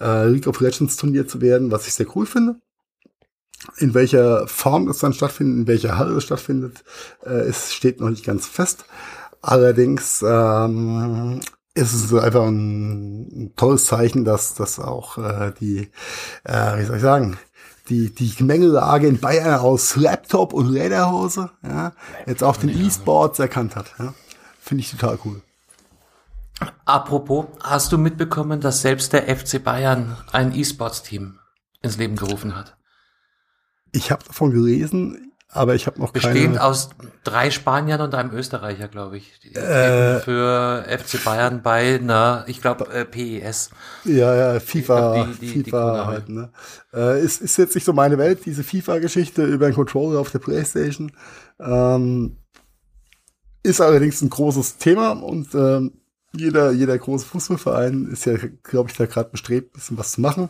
äh, 0.00 0.26
League 0.28 0.46
of 0.46 0.60
Legends 0.60 0.96
Turnier 0.96 1.26
zu 1.26 1.40
werden, 1.40 1.70
was 1.70 1.86
ich 1.86 1.94
sehr 1.94 2.06
cool 2.16 2.26
finde. 2.26 2.56
In 3.76 3.94
welcher 3.94 4.46
Form 4.48 4.88
es 4.88 4.98
dann 4.98 5.12
stattfindet, 5.12 5.56
in 5.56 5.66
welcher 5.66 5.98
Halle 5.98 6.16
es 6.16 6.24
stattfindet, 6.24 6.84
äh, 7.24 7.30
es 7.30 7.72
steht 7.72 8.00
noch 8.00 8.10
nicht 8.10 8.24
ganz 8.24 8.46
fest. 8.46 8.84
Allerdings 9.40 10.24
ähm, 10.26 11.40
ist 11.74 11.94
es 11.94 12.14
einfach 12.14 12.46
ein, 12.46 13.22
ein 13.22 13.52
tolles 13.56 13.86
Zeichen, 13.86 14.24
dass, 14.24 14.54
dass 14.54 14.78
auch 14.78 15.18
äh, 15.18 15.52
die, 15.60 15.90
äh, 16.44 16.78
wie 16.78 16.84
soll 16.84 16.96
ich 16.96 17.02
sagen, 17.02 17.38
die, 17.88 18.14
die 18.14 18.34
Gemengelage 18.34 19.06
in 19.06 19.18
Bayern 19.18 19.60
aus 19.60 19.96
Laptop 19.96 20.52
und 20.52 20.68
Lederhose 20.68 21.50
ja, 21.62 21.92
jetzt 22.26 22.44
auch 22.44 22.56
den 22.56 22.70
E-Sports 22.70 23.38
erkannt 23.38 23.76
hat. 23.76 23.92
Ja. 23.98 24.14
Finde 24.60 24.82
ich 24.82 24.90
total 24.90 25.18
cool. 25.24 25.42
Apropos, 26.84 27.46
hast 27.60 27.90
du 27.90 27.98
mitbekommen, 27.98 28.60
dass 28.60 28.82
selbst 28.82 29.12
der 29.12 29.36
FC 29.36 29.62
Bayern 29.62 30.16
ein 30.30 30.54
E-Sports-Team 30.54 31.38
ins 31.82 31.96
Leben 31.96 32.14
gerufen 32.14 32.54
hat? 32.54 32.76
Ich 33.92 34.10
habe 34.10 34.24
davon 34.24 34.50
gelesen, 34.50 35.32
aber 35.48 35.74
ich 35.74 35.86
habe 35.86 36.00
noch 36.00 36.12
Bestehend 36.12 36.34
keine... 36.34 36.46
Bestehend 36.46 36.62
aus 36.62 36.90
drei 37.24 37.50
Spaniern 37.50 38.00
und 38.00 38.14
einem 38.14 38.32
Österreicher, 38.32 38.88
glaube 38.88 39.18
ich. 39.18 39.54
Äh, 39.54 40.20
für 40.20 40.84
FC 40.88 41.22
Bayern 41.22 41.62
bei, 41.62 42.00
na, 42.02 42.44
ich 42.46 42.62
glaube, 42.62 42.88
äh, 42.90 43.04
PES. 43.04 43.70
Ja, 44.04 44.34
ja, 44.34 44.60
FIFA, 44.60 45.14
glaub, 45.14 45.38
die, 45.38 45.46
die, 45.46 45.62
FIFA 45.62 45.92
die 45.92 46.06
halt, 46.06 46.28
ne? 46.30 46.50
Äh, 46.94 47.22
ist, 47.22 47.42
ist 47.42 47.58
jetzt 47.58 47.74
nicht 47.74 47.84
so 47.84 47.92
meine 47.92 48.16
Welt, 48.16 48.46
diese 48.46 48.64
FIFA-Geschichte 48.64 49.44
über 49.44 49.66
einen 49.66 49.74
Controller 49.74 50.20
auf 50.20 50.30
der 50.30 50.38
Playstation. 50.38 51.12
Ähm, 51.60 52.38
ist 53.62 53.80
allerdings 53.82 54.22
ein 54.22 54.30
großes 54.30 54.78
Thema 54.78 55.10
und 55.10 55.54
ähm, 55.54 56.00
jeder, 56.34 56.72
jeder 56.72 56.96
große 56.96 57.26
Fußballverein 57.26 58.08
ist 58.10 58.24
ja, 58.24 58.36
glaube 58.62 58.90
ich, 58.90 58.96
da 58.96 59.04
gerade 59.04 59.30
bestrebt, 59.30 59.70
ein 59.70 59.74
bisschen 59.74 59.98
was 59.98 60.12
zu 60.12 60.22
machen. 60.22 60.48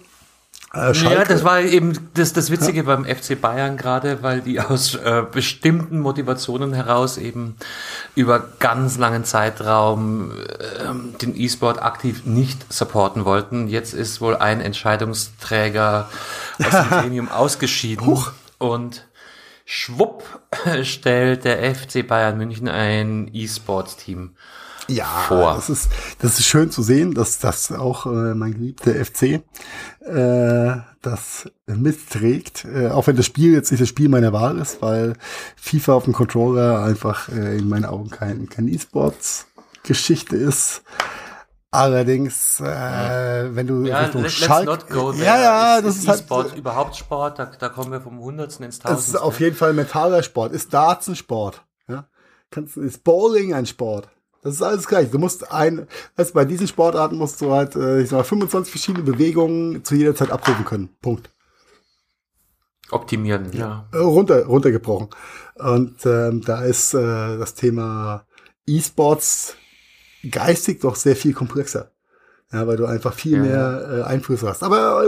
Äh, 0.75 0.93
ja, 0.93 1.25
das 1.25 1.45
war 1.45 1.61
eben 1.61 2.11
das, 2.15 2.33
das 2.33 2.51
Witzige 2.51 2.79
ja. 2.79 2.83
beim 2.85 3.05
FC 3.05 3.39
Bayern 3.39 3.77
gerade, 3.77 4.23
weil 4.23 4.41
die 4.41 4.59
aus 4.61 4.95
äh, 4.95 5.23
bestimmten 5.31 5.99
Motivationen 6.01 6.73
heraus 6.73 7.19
eben 7.19 7.57
über 8.15 8.41
ganz 8.59 8.97
langen 8.97 9.25
Zeitraum 9.25 10.33
äh, 10.33 11.19
den 11.21 11.39
E-Sport 11.39 11.83
aktiv 11.83 12.25
nicht 12.25 12.73
supporten 12.73 13.25
wollten. 13.27 13.69
Jetzt 13.69 13.93
ist 13.93 14.21
wohl 14.23 14.37
ein 14.37 14.61
Entscheidungsträger 14.61 16.09
aus 16.59 16.71
dem 16.71 16.89
Gremium 17.01 17.29
ausgeschieden 17.29 18.07
Huch. 18.07 18.33
und 18.59 19.07
schwupp 19.67 20.25
stellt 20.83 21.45
der 21.45 21.75
FC 21.75 22.07
Bayern 22.07 22.39
München 22.39 22.69
ein 22.69 23.31
E-Sports-Team 23.33 24.37
ja, 24.89 25.07
vor. 25.29 25.55
Das 25.55 25.71
ist, 25.71 25.91
das 26.19 26.39
ist 26.39 26.47
schön 26.47 26.71
zu 26.71 26.83
sehen, 26.83 27.15
dass 27.15 27.39
das 27.39 27.73
auch 27.73 28.07
äh, 28.07 28.35
mein 28.35 28.53
geliebter 28.53 28.93
FC 28.93 29.43
äh, 30.05 30.77
das 31.03 31.51
mitträgt. 31.67 32.65
Äh, 32.65 32.89
auch 32.89 33.07
wenn 33.07 33.17
das 33.17 33.27
Spiel 33.27 33.53
jetzt 33.53 33.71
nicht 33.71 33.81
das 33.81 33.89
Spiel 33.89 34.09
meiner 34.09 34.33
Wahl 34.33 34.59
ist, 34.59 34.81
weil 34.83 35.15
FIFA 35.57 35.95
auf 35.95 36.05
dem 36.05 36.13
Controller 36.13 36.83
einfach 36.83 37.29
äh, 37.29 37.59
in 37.59 37.69
meinen 37.69 37.85
Augen 37.85 38.11
kein, 38.11 38.49
kein 38.49 38.69
E-Sports-Geschichte 38.69 40.37
ist. 40.37 40.83
Allerdings, 41.75 42.61
äh, 42.61 43.57
wenn 43.57 43.67
du 43.67 43.87
ja, 43.87 44.01
Richtung 44.01 44.29
Schalke, 44.29 45.15
ja, 45.17 45.41
ja, 45.41 45.81
das 45.81 45.97
ist, 45.97 46.03
ist 46.03 46.09
halt 46.09 46.21
Sport, 46.21 46.55
überhaupt 46.55 46.97
Sport, 46.97 47.39
da, 47.39 47.47
da 47.47 47.71
kommen 47.71 47.91
wir 47.91 48.03
vom 48.03 48.21
Hundertsten 48.21 48.67
ins 48.67 48.79
Tausendste. 48.79 49.13
Das 49.13 49.21
ist 49.21 49.27
auf 49.27 49.41
jeden 49.41 49.57
Fall 49.57 49.73
mentaler 49.73 50.23
Sport, 50.23 50.53
ist 50.53 50.75
Darts 50.75 51.09
ein 51.09 51.17
Sport, 51.17 51.65
ja, 51.89 52.07
kannst 52.51 52.77
ist 52.77 53.05
Bowling 53.05 53.55
ein 53.55 53.65
Sport, 53.65 54.11
das 54.43 54.55
ist 54.55 54.63
alles 54.63 54.89
gleich. 54.89 55.11
Du 55.11 55.19
musst 55.19 55.53
ein, 55.53 55.87
also 56.17 56.35
bei 56.35 56.45
diesen 56.45 56.67
Sportarten 56.67 57.17
musst 57.17 57.41
du 57.41 57.53
halt, 57.53 57.77
äh, 57.77 58.03
ich 58.03 58.09
sag 58.09 58.19
mal, 58.19 58.25
25 58.25 58.73
verschiedene 58.73 59.05
Bewegungen 59.05 59.85
zu 59.85 59.95
jeder 59.95 60.17
Zeit 60.17 60.31
abrufen 60.31 60.65
können. 60.65 60.89
Punkt. 61.01 61.31
Optimieren, 62.91 63.53
ja. 63.53 63.89
Äh, 63.93 63.99
runter, 63.99 64.45
runtergebrochen. 64.45 65.09
Und 65.55 66.05
ähm, 66.05 66.43
da 66.43 66.63
ist 66.63 66.93
äh, 66.93 67.39
das 67.39 67.55
Thema 67.55 68.27
E-Sports 68.67 69.57
geistig 70.29 70.81
doch 70.81 70.97
sehr 70.97 71.17
viel 71.17 71.33
komplexer. 71.33 71.93
Ja, 72.53 72.67
weil 72.67 72.77
du 72.77 72.85
einfach 72.85 73.15
viel 73.15 73.37
ja. 73.37 73.43
mehr 73.43 73.89
äh, 73.91 74.03
Einfluss 74.03 74.43
hast. 74.43 74.63
Aber 74.63 75.05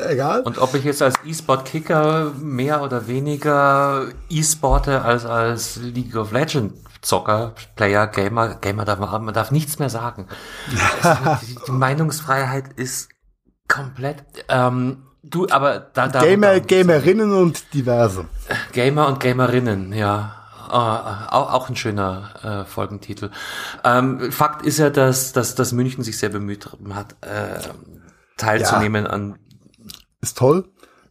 äh, 0.00 0.12
egal. 0.14 0.40
Und 0.40 0.58
ob 0.58 0.74
ich 0.74 0.82
jetzt 0.82 1.00
als 1.00 1.14
E-Sport-Kicker 1.24 2.32
mehr 2.40 2.82
oder 2.82 3.06
weniger 3.06 4.08
E-Sporte 4.30 5.02
als 5.02 5.24
als 5.24 5.76
League 5.76 6.16
of 6.16 6.32
Legends 6.32 6.74
Zocker, 7.00 7.54
Player, 7.76 8.06
Gamer, 8.06 8.56
Gamer 8.56 8.84
darf 8.84 8.98
man, 8.98 9.24
man 9.24 9.34
darf 9.34 9.50
nichts 9.50 9.78
mehr 9.78 9.90
sagen. 9.90 10.26
die, 11.42 11.56
die 11.66 11.72
Meinungsfreiheit 11.72 12.72
ist 12.74 13.08
komplett. 13.68 14.24
Ähm, 14.48 15.04
du, 15.22 15.46
aber 15.48 15.80
da, 15.80 16.08
da 16.08 16.20
Gamer, 16.20 16.60
Gamerinnen 16.60 17.32
und 17.32 17.72
diverse. 17.74 18.26
Gamer 18.72 19.08
und 19.08 19.20
Gamerinnen, 19.20 19.92
ja. 19.92 20.34
Uh, 20.70 20.72
auch, 20.72 21.52
auch 21.54 21.68
ein 21.70 21.76
schöner 21.76 22.28
äh, 22.42 22.64
Folgentitel. 22.66 23.30
Ähm, 23.84 24.30
Fakt 24.30 24.66
ist 24.66 24.76
ja, 24.78 24.90
dass, 24.90 25.32
dass, 25.32 25.54
dass 25.54 25.72
München 25.72 26.04
sich 26.04 26.18
sehr 26.18 26.28
bemüht 26.28 26.68
hat, 26.90 27.16
äh, 27.22 27.58
teilzunehmen 28.36 29.06
ja. 29.06 29.10
an. 29.10 29.38
Ist 30.20 30.36
toll. 30.36 30.68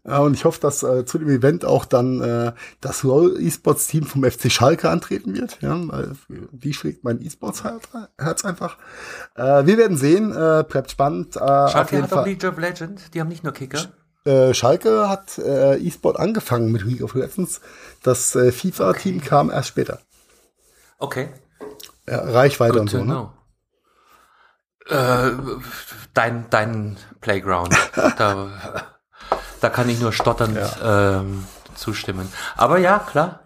Ja, 0.08 0.20
und 0.20 0.34
ich 0.34 0.46
hoffe, 0.46 0.62
dass 0.62 0.84
äh, 0.84 1.04
zu 1.06 1.18
dem 1.18 1.30
Event 1.30 1.66
auch 1.66 1.84
dann 1.84 2.22
äh, 2.22 2.54
das 2.80 3.04
LOL 3.04 3.42
E-Sports 3.42 3.88
Team 3.88 4.06
vom 4.06 4.24
FC 4.24 4.50
Schalke 4.50 4.90
antreten 4.90 5.36
wird. 5.36 5.62
Ja, 5.62 5.78
weil 5.90 6.14
die 6.30 6.74
schlägt 6.74 7.04
mein 7.04 7.22
E-Sports 7.22 7.66
Herz 8.18 8.46
einfach. 8.46 8.78
Äh, 9.36 9.66
wir 9.66 9.78
werden 9.78 9.98
sehen. 9.98 10.32
Äh, 10.32 10.64
bleibt 10.68 10.92
spannend. 10.92 11.36
Äh, 11.36 11.40
Schalke 11.40 12.02
hat 12.02 12.14
auch 12.14 12.26
League 12.26 12.46
of 12.46 12.58
Legends. 12.58 13.12
Die 13.12 13.20
haben 13.20 13.28
nicht 13.28 13.44
nur 13.44 13.52
Kicker. 13.52 13.92
Äh, 14.24 14.54
Schalke 14.54 15.10
hat 15.10 15.38
äh, 15.40 15.76
E-Sport 15.76 16.18
angefangen 16.18 16.72
mit 16.72 16.84
League 16.84 17.04
of 17.04 17.14
Legends. 17.14 17.60
Das 18.02 18.34
äh, 18.36 18.54
FIFA-Team 18.54 19.18
okay. 19.18 19.28
kam 19.28 19.50
erst 19.50 19.68
später. 19.68 20.00
Okay. 21.00 21.30
Ja, 22.08 22.22
Reichweite 22.22 22.74
Good 22.74 22.82
und 22.82 22.90
so, 22.90 23.04
ne? 23.04 23.30
Äh, 24.88 25.32
dein, 26.14 26.50
dein 26.50 26.98
Playground. 27.20 27.76
da 28.18 28.52
da 29.62 29.70
kann 29.70 29.90
ich 29.90 30.00
nur 30.00 30.12
stotternd 30.12 30.58
ja. 30.58 31.20
ähm, 31.20 31.44
zustimmen. 31.76 32.28
Aber 32.56 32.78
ja, 32.78 33.00
klar. 33.00 33.42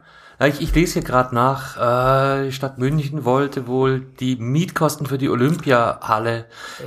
Ich, 0.48 0.60
ich 0.60 0.74
lese 0.74 0.94
hier 0.94 1.04
gerade 1.04 1.36
nach, 1.36 1.78
äh, 1.78 2.46
die 2.46 2.52
Stadt 2.52 2.80
München 2.80 3.26
wollte 3.26 3.68
wohl 3.68 4.00
die 4.00 4.38
Mietkosten 4.38 5.06
für 5.06 5.20
die 5.20 5.30
Olympiahalle 5.30 6.46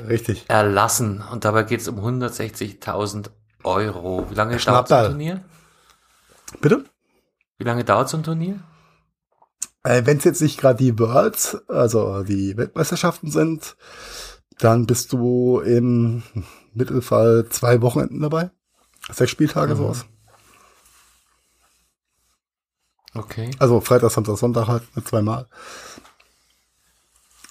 Richtig. 0.09 0.47
erlassen. 0.49 1.23
Und 1.31 1.45
dabei 1.45 1.63
geht 1.63 1.81
es 1.81 1.87
um 1.87 2.01
160.000 2.01 3.31
Euro. 3.63 4.27
Wie 4.29 4.35
lange 4.35 4.57
dauert 4.57 4.89
so 4.89 4.95
ein 4.97 5.07
Turnier? 5.07 5.41
Bitte? 6.61 6.85
Wie 7.59 7.65
lange 7.65 7.85
dauert 7.85 8.09
so 8.09 8.17
ein 8.17 8.25
Turnier? 8.25 8.59
Äh, 9.85 10.03
Wenn 10.05 10.19
es 10.19 10.25
jetzt 10.25 10.43
nicht 10.43 10.59
gerade 10.59 10.83
die 10.83 10.99
Worlds, 10.99 11.69
also 11.69 12.25
die 12.25 12.57
Weltmeisterschaften 12.57 13.31
sind, 13.31 13.77
dann 14.59 14.87
bist 14.87 15.13
du 15.13 15.61
im 15.61 16.23
Mittelfall 16.73 17.47
zwei 17.51 17.81
Wochenenden 17.83 18.21
dabei. 18.21 18.51
Sechs 19.13 19.31
Spieltage 19.31 19.75
mhm. 19.75 19.79
sowas. 19.79 20.07
Okay. 23.15 23.51
Also 23.59 23.81
Freitag, 23.81 24.11
Samstag, 24.11 24.37
Sonntag 24.39 24.67
halt 24.67 24.83
mit 24.97 25.07
zweimal. 25.07 25.47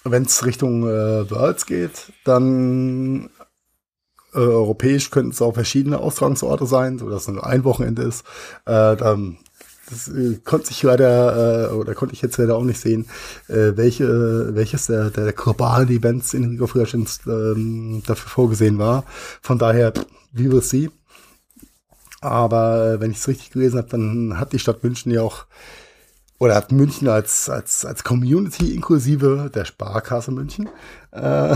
Wenn 0.04 0.24
es 0.24 0.44
Richtung 0.44 0.86
äh, 0.86 1.30
Worlds 1.30 1.64
geht, 1.64 2.12
dann 2.24 3.30
äh, 4.34 4.38
europäisch 4.38 5.10
könnten 5.10 5.30
es 5.30 5.40
auch 5.40 5.54
verschiedene 5.54 5.98
Austragungsorte 5.98 6.66
sein, 6.66 6.98
so 6.98 7.08
dass 7.08 7.22
es 7.22 7.28
nur 7.28 7.46
ein 7.46 7.64
Wochenende 7.64 8.02
ist. 8.02 8.26
Äh, 8.66 8.96
dann 8.96 9.38
das 9.88 10.08
äh, 10.08 10.38
konnte 10.44 10.70
ich 10.70 10.82
leider, 10.82 11.70
äh, 11.70 11.74
oder 11.74 11.94
konnte 11.94 12.14
ich 12.14 12.22
jetzt 12.22 12.38
leider 12.38 12.56
auch 12.56 12.64
nicht 12.64 12.80
sehen, 12.80 13.06
äh, 13.48 13.76
welche, 13.76 14.54
welches 14.54 14.86
der, 14.86 15.10
der 15.10 15.32
globalen 15.32 15.88
Events 15.88 16.34
in 16.34 16.60
of 16.60 16.74
Legends 16.74 17.20
ähm, 17.26 18.02
dafür 18.06 18.28
vorgesehen 18.30 18.78
war. 18.78 19.04
Von 19.42 19.58
daher, 19.58 19.92
wie 20.32 20.50
will 20.50 20.62
sie? 20.62 20.90
Aber 22.24 22.94
äh, 22.94 23.00
wenn 23.00 23.10
ich 23.10 23.18
es 23.18 23.28
richtig 23.28 23.50
gelesen 23.50 23.76
habe, 23.76 23.88
dann 23.88 24.38
hat 24.38 24.54
die 24.54 24.58
Stadt 24.58 24.82
München 24.82 25.12
ja 25.12 25.20
auch, 25.20 25.44
oder 26.38 26.54
hat 26.54 26.72
München 26.72 27.06
als, 27.08 27.50
als, 27.50 27.84
als 27.84 28.02
Community 28.02 28.74
inklusive 28.74 29.50
der 29.54 29.66
Sparkasse 29.66 30.30
München 30.30 30.70
äh, 31.10 31.54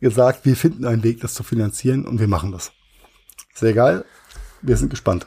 gesagt, 0.00 0.46
wir 0.46 0.56
finden 0.56 0.86
einen 0.86 1.02
Weg, 1.02 1.20
das 1.20 1.34
zu 1.34 1.42
finanzieren 1.42 2.06
und 2.06 2.18
wir 2.18 2.28
machen 2.28 2.50
das. 2.50 2.72
Sehr 3.54 3.74
geil. 3.74 4.06
Wir 4.62 4.78
sind 4.78 4.88
gespannt. 4.88 5.26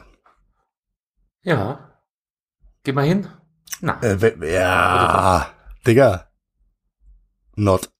Ja. 1.42 2.00
Geh 2.82 2.92
mal 2.92 3.06
hin. 3.06 3.28
Na. 3.80 4.00
Äh, 4.02 4.52
ja, 4.52 5.50
Digga. 5.86 6.28
Not. 7.54 7.90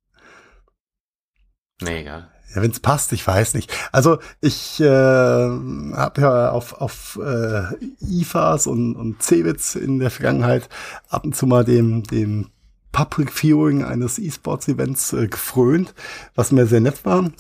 Nee, 1.83 2.01
egal. 2.01 2.33
Ja, 2.55 2.63
wenn 2.63 2.71
es 2.71 2.81
passt, 2.81 3.13
ich 3.13 3.25
weiß 3.27 3.55
nicht. 3.55 3.73
Also 3.93 4.19
ich 4.41 4.81
äh, 4.81 4.85
habe 4.89 6.21
ja 6.21 6.51
auf, 6.51 6.81
auf 6.81 7.19
äh, 7.23 7.63
IFAs 8.01 8.67
und, 8.67 8.97
und 8.97 9.23
CeBITs 9.23 9.77
in 9.77 10.01
der 10.01 10.11
Vergangenheit 10.11 10.69
ab 11.09 11.25
und 11.25 11.37
zu 11.37 11.47
mal 11.47 11.65
dem, 11.65 12.03
dem 12.03 12.49
Public 12.93 13.33
Viewing 13.33 13.85
eines 13.85 14.19
E-Sports-Events 14.19 15.13
äh, 15.13 15.29
gefrönt, 15.29 15.95
was 16.35 16.51
mir 16.51 16.67
sehr 16.67 16.81
nett 16.81 17.05
war. 17.05 17.31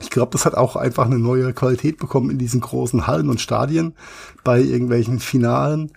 Ich 0.00 0.10
glaube, 0.10 0.32
das 0.32 0.44
hat 0.44 0.54
auch 0.54 0.76
einfach 0.76 1.06
eine 1.06 1.18
neue 1.18 1.54
Qualität 1.54 1.96
bekommen 1.96 2.30
in 2.30 2.38
diesen 2.38 2.60
großen 2.60 3.06
Hallen 3.06 3.30
und 3.30 3.40
Stadien 3.40 3.94
bei 4.44 4.60
irgendwelchen 4.60 5.20
Finalen. 5.20 5.92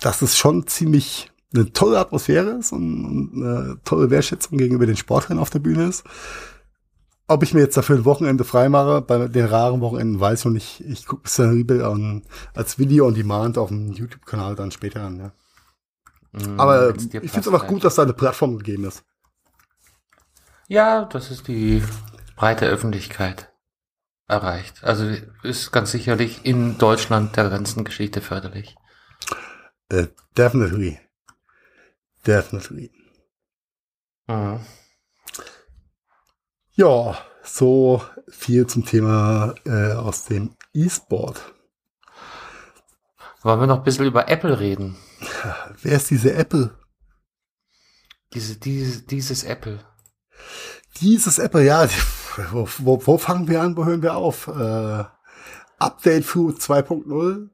Das 0.00 0.22
ist 0.22 0.38
schon 0.38 0.66
ziemlich 0.66 1.30
eine 1.54 1.70
tolle 1.72 1.98
Atmosphäre 1.98 2.52
ist 2.52 2.72
und, 2.72 3.04
und 3.04 3.32
eine 3.34 3.78
tolle 3.84 4.08
Wertschätzung 4.08 4.56
gegenüber 4.56 4.86
den 4.86 4.96
Sportlern 4.96 5.38
auf 5.38 5.50
der 5.50 5.58
Bühne 5.58 5.84
ist. 5.84 6.04
Ob 7.32 7.42
ich 7.42 7.54
mir 7.54 7.60
jetzt 7.60 7.76
dafür 7.76 7.96
ein 7.96 8.04
Wochenende 8.04 8.44
freimache, 8.44 9.00
bei 9.00 9.26
den 9.26 9.46
raren 9.46 9.80
Wochenenden 9.80 10.20
weiß 10.20 10.40
ich 10.40 10.44
noch 10.44 10.52
nicht. 10.52 10.80
Ich 10.80 11.06
gucke 11.06 11.22
es 11.24 11.36
dann 11.36 12.22
als 12.54 12.78
Video 12.78 13.06
on 13.06 13.14
Demand 13.14 13.56
auf 13.56 13.68
dem 13.68 13.92
YouTube-Kanal 13.92 14.54
dann 14.54 14.70
später 14.70 15.02
an. 15.02 15.18
Ja. 15.18 15.32
Mm, 16.32 16.60
Aber 16.60 16.94
ich 16.94 17.10
finde 17.10 17.26
es 17.26 17.48
einfach 17.48 17.66
gut, 17.66 17.84
dass 17.84 17.94
da 17.94 18.02
eine 18.02 18.12
Plattform 18.12 18.58
gegeben 18.58 18.84
ist. 18.84 19.02
Ja, 20.68 21.06
das 21.06 21.30
ist 21.30 21.48
die 21.48 21.82
breite 22.36 22.66
Öffentlichkeit 22.66 23.50
erreicht. 24.28 24.84
Also 24.84 25.10
ist 25.42 25.72
ganz 25.72 25.90
sicherlich 25.90 26.44
in 26.44 26.76
Deutschland 26.76 27.36
der 27.36 27.48
ganzen 27.48 27.84
Geschichte 27.84 28.20
förderlich. 28.20 28.76
Uh, 29.92 30.06
definitely. 30.36 30.98
Definitely. 32.26 32.90
Mhm. 34.26 34.60
Ja, 36.74 37.18
so 37.42 38.02
viel 38.28 38.66
zum 38.66 38.86
Thema 38.86 39.54
äh, 39.66 39.92
aus 39.92 40.24
dem 40.24 40.56
E-Sport. 40.72 41.52
Wollen 43.42 43.60
wir 43.60 43.66
noch 43.66 43.78
ein 43.78 43.84
bisschen 43.84 44.06
über 44.06 44.28
Apple 44.28 44.58
reden? 44.58 44.96
Wer 45.82 45.96
ist 45.96 46.08
diese 46.08 46.32
Apple? 46.32 46.74
Diese, 48.32 48.56
diese, 48.56 49.02
dieses 49.02 49.44
Apple. 49.44 49.80
Dieses 51.02 51.38
Apple, 51.38 51.62
ja, 51.62 51.86
wo, 52.52 52.66
wo, 52.78 53.06
wo 53.06 53.18
fangen 53.18 53.48
wir 53.48 53.60
an, 53.60 53.76
wo 53.76 53.84
hören 53.84 54.02
wir 54.02 54.16
auf? 54.16 54.46
Äh, 54.46 55.04
Update 55.78 56.24
für 56.24 56.52
2.0, 56.52 57.50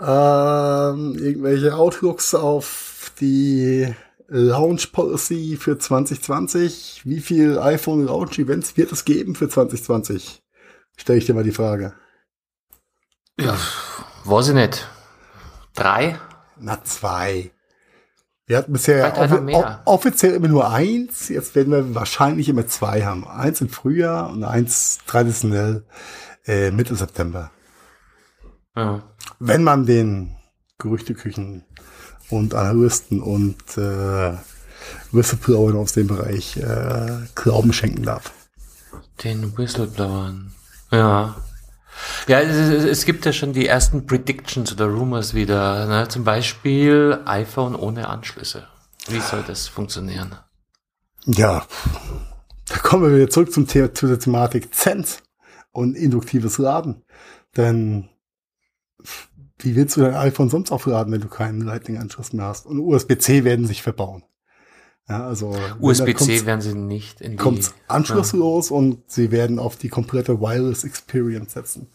ähm, 0.00 1.18
irgendwelche 1.18 1.74
Outlooks 1.74 2.36
auf 2.36 3.10
die 3.20 3.92
Launch 4.28 4.92
Policy 4.92 5.56
für 5.58 5.78
2020. 5.78 7.02
Wie 7.04 7.20
viel 7.20 7.58
iPhone 7.58 8.04
Launch 8.04 8.38
Events 8.38 8.76
wird 8.76 8.92
es 8.92 9.04
geben 9.04 9.34
für 9.34 9.48
2020? 9.48 10.42
Stelle 10.96 11.18
ich 11.18 11.26
dir 11.26 11.34
mal 11.34 11.44
die 11.44 11.52
Frage. 11.52 11.94
Ja, 13.40 13.56
weiß 14.24 14.48
ich 14.48 14.54
nicht. 14.54 14.86
Drei? 15.74 16.18
Na, 16.58 16.82
zwei. 16.84 17.50
Wir 18.46 18.58
hatten 18.58 18.72
bisher 18.72 19.16
offi 19.18 19.56
offiziell 19.84 20.34
immer 20.34 20.48
nur 20.48 20.70
eins. 20.70 21.28
Jetzt 21.28 21.54
werden 21.54 21.72
wir 21.72 21.94
wahrscheinlich 21.94 22.48
immer 22.48 22.66
zwei 22.66 23.04
haben. 23.04 23.26
Eins 23.26 23.60
im 23.60 23.68
Frühjahr 23.68 24.30
und 24.30 24.42
eins 24.44 24.98
traditionell 25.06 25.84
äh, 26.46 26.70
Mitte 26.70 26.96
September. 26.96 27.50
Ja. 28.74 29.02
Wenn 29.38 29.62
man 29.62 29.86
den 29.86 30.36
Gerüchteküchen 30.78 31.64
und 32.30 32.54
Analysten 32.54 33.20
und 33.20 33.56
äh, 33.76 34.32
Whistleblowern 35.12 35.76
aus 35.76 35.92
dem 35.92 36.06
Bereich 36.06 36.56
äh, 36.56 37.26
Glauben 37.34 37.72
schenken 37.72 38.04
darf. 38.04 38.32
Den 39.22 39.56
Whistleblowern. 39.56 40.52
Ja. 40.90 41.36
Ja, 42.28 42.40
es, 42.40 42.84
es, 42.84 43.04
gibt 43.04 43.26
ja 43.26 43.32
schon 43.32 43.52
die 43.52 43.66
ersten 43.66 44.06
Predictions 44.06 44.72
oder 44.72 44.86
Rumors 44.86 45.34
wieder. 45.34 45.86
Ne? 45.86 46.08
Zum 46.08 46.24
Beispiel 46.24 47.18
iPhone 47.24 47.74
ohne 47.74 48.08
Anschlüsse. 48.08 48.68
Wie 49.08 49.20
soll 49.20 49.42
das 49.46 49.66
funktionieren? 49.66 50.36
Ja, 51.24 51.66
da 52.68 52.78
kommen 52.78 53.04
wir 53.04 53.16
wieder 53.16 53.30
zurück 53.30 53.52
zum 53.52 53.66
Thema, 53.66 53.92
zu 53.92 54.06
der 54.06 54.18
Thematik 54.18 54.74
Zenz 54.74 55.22
und 55.72 55.96
induktives 55.96 56.58
Laden. 56.58 57.02
Denn 57.56 58.08
wie 59.60 59.76
willst 59.76 59.96
du 59.96 60.02
dein 60.02 60.14
iPhone 60.14 60.48
sonst 60.48 60.70
aufladen, 60.70 61.12
wenn 61.12 61.20
du 61.20 61.28
keinen 61.28 61.60
Lightning-Anschluss 61.62 62.32
mehr 62.32 62.46
hast? 62.46 62.66
Und 62.66 62.78
USB-C 62.78 63.44
werden 63.44 63.66
sich 63.66 63.82
verbauen. 63.82 64.22
Ja, 65.08 65.26
also 65.26 65.56
USB-C 65.80 66.44
werden 66.44 66.60
sie 66.60 66.74
nicht 66.74 67.22
in 67.22 67.32
die 67.32 67.36
kommt 67.38 67.72
anschlusslos 67.88 68.68
ja. 68.68 68.76
und 68.76 69.10
sie 69.10 69.30
werden 69.30 69.58
auf 69.58 69.76
die 69.76 69.88
komplette 69.88 70.40
Wireless 70.40 70.84
Experience 70.84 71.54
setzen. 71.54 71.88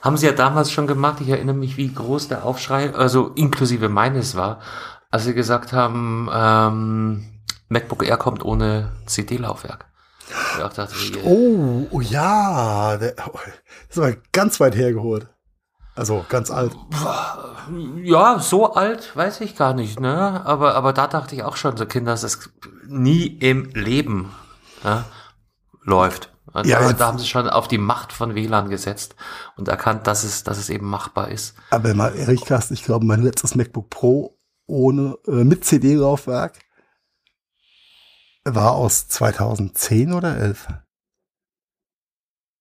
Haben 0.00 0.16
sie 0.16 0.26
ja 0.26 0.32
damals 0.32 0.70
schon 0.70 0.86
gemacht. 0.86 1.20
Ich 1.20 1.28
erinnere 1.28 1.56
mich, 1.56 1.76
wie 1.76 1.92
groß 1.92 2.28
der 2.28 2.44
Aufschrei, 2.44 2.94
also 2.94 3.28
inklusive 3.34 3.88
meines 3.88 4.36
war, 4.36 4.60
als 5.10 5.24
sie 5.24 5.34
gesagt 5.34 5.72
haben, 5.72 6.28
ähm, 6.32 7.24
MacBook 7.68 8.06
Air 8.06 8.16
kommt 8.16 8.44
ohne 8.44 8.92
CD-Laufwerk. 9.06 9.86
Oh, 11.24 11.86
oh 11.90 12.00
ja, 12.00 12.96
oh, 12.96 13.38
das 13.88 13.96
war 13.96 14.12
ganz 14.32 14.60
weit 14.60 14.76
hergeholt. 14.76 15.28
Also 15.96 16.26
ganz 16.28 16.50
alt. 16.50 16.76
Ja, 18.02 18.38
so 18.38 18.74
alt 18.74 19.16
weiß 19.16 19.40
ich 19.40 19.56
gar 19.56 19.72
nicht, 19.72 19.98
ne? 19.98 20.44
Aber, 20.44 20.74
aber 20.74 20.92
da 20.92 21.06
dachte 21.06 21.34
ich 21.34 21.42
auch 21.42 21.56
schon, 21.56 21.76
so 21.76 21.86
Kinder, 21.86 22.12
dass 22.12 22.22
es 22.22 22.50
nie 22.86 23.26
im 23.26 23.70
Leben 23.70 24.32
ja, 24.84 25.06
läuft. 25.82 26.32
Also 26.52 26.70
ja, 26.70 26.92
da 26.92 27.06
haben 27.06 27.18
sie 27.18 27.26
schon 27.26 27.48
auf 27.48 27.66
die 27.66 27.78
Macht 27.78 28.12
von 28.12 28.34
WLAN 28.34 28.68
gesetzt 28.68 29.16
und 29.56 29.68
erkannt, 29.68 30.06
dass 30.06 30.22
es, 30.22 30.44
dass 30.44 30.58
es 30.58 30.70
eben 30.70 30.86
machbar 30.86 31.28
ist. 31.28 31.54
Aber 31.70 31.92
mal 31.94 32.14
ehrlich 32.14 32.42
gesagt, 32.42 32.70
ich 32.70 32.84
glaube, 32.84 33.04
mein 33.04 33.22
letztes 33.22 33.54
MacBook 33.54 33.90
Pro 33.90 34.38
ohne 34.66 35.18
äh, 35.26 35.44
mit 35.44 35.64
CD-Laufwerk 35.64 36.60
war 38.44 38.72
aus 38.72 39.08
2010 39.08 40.12
oder 40.12 40.36
11. 40.36 40.68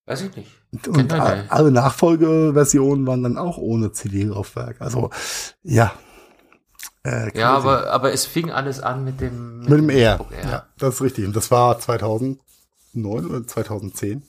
Weiß 0.05 0.21
ich 0.21 0.35
nicht. 0.35 0.51
Und 0.87 1.13
alle 1.13 1.71
Nachfolgeversionen 1.71 3.05
waren 3.07 3.23
dann 3.23 3.37
auch 3.37 3.57
ohne 3.57 3.91
CD-Laufwerk. 3.91 4.81
Also 4.81 5.09
ja. 5.63 5.93
Äh, 7.03 7.37
ja, 7.37 7.49
aber, 7.49 7.91
aber 7.91 8.13
es 8.13 8.25
fing 8.25 8.51
alles 8.51 8.79
an 8.79 9.03
mit 9.03 9.21
dem 9.21 9.59
mit, 9.59 9.69
mit 9.69 9.79
dem 9.79 9.89
R. 9.89 10.25
Ja, 10.43 10.65
das 10.77 10.95
ist 10.95 11.01
richtig. 11.01 11.25
Und 11.25 11.35
das 11.35 11.51
war 11.51 11.79
2009 11.79 12.39
oder 12.95 13.45
2010. 13.45 14.23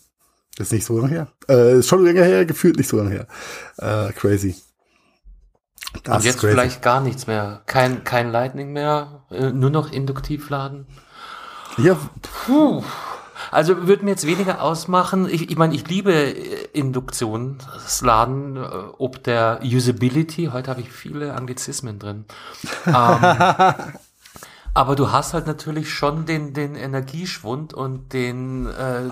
Das 0.57 0.68
ist 0.68 0.72
nicht 0.72 0.86
so 0.86 0.99
lange 0.99 1.11
her. 1.11 1.28
Äh, 1.49 1.78
ist 1.78 1.88
schon 1.88 2.05
länger 2.05 2.24
her, 2.24 2.44
gefühlt 2.44 2.76
nicht 2.76 2.88
so 2.88 2.97
lange 2.97 3.11
her. 3.11 3.26
Äh, 3.78 4.12
crazy. 4.12 4.57
Das 6.03 6.18
Und 6.18 6.24
jetzt 6.24 6.40
vielleicht 6.40 6.82
gar 6.82 7.01
nichts 7.01 7.26
mehr. 7.26 7.62
Kein, 7.66 8.05
kein 8.05 8.30
Lightning 8.30 8.72
mehr, 8.72 9.24
äh, 9.30 9.51
nur 9.51 9.70
noch 9.70 9.92
induktiv 9.92 10.51
laden. 10.51 10.86
Ja. 11.78 11.97
Puh. 12.47 12.82
Also 13.51 13.86
würde 13.86 14.05
mir 14.05 14.12
jetzt 14.12 14.26
weniger 14.26 14.62
ausmachen. 14.62 15.28
Ich, 15.28 15.51
ich 15.51 15.57
meine, 15.57 15.74
ich 15.74 15.88
liebe 15.88 16.12
äh, 16.12 16.68
Induktionsladen, 16.72 18.57
äh, 18.57 18.68
ob 18.99 19.22
der 19.24 19.61
Usability. 19.62 20.51
Heute 20.53 20.70
habe 20.70 20.80
ich 20.80 20.90
viele 20.90 21.34
Anglizismen 21.34 21.99
drin. 21.99 22.24
ähm, 22.86 22.94
aber 24.74 24.97
du 24.97 25.12
hast 25.12 25.34
halt 25.34 25.47
natürlich 25.47 25.92
schon 25.92 26.26
den, 26.26 26.53
den 26.55 26.74
Energieschwund 26.74 27.74
und 27.74 28.12
den 28.12 28.66
äh, 28.66 29.11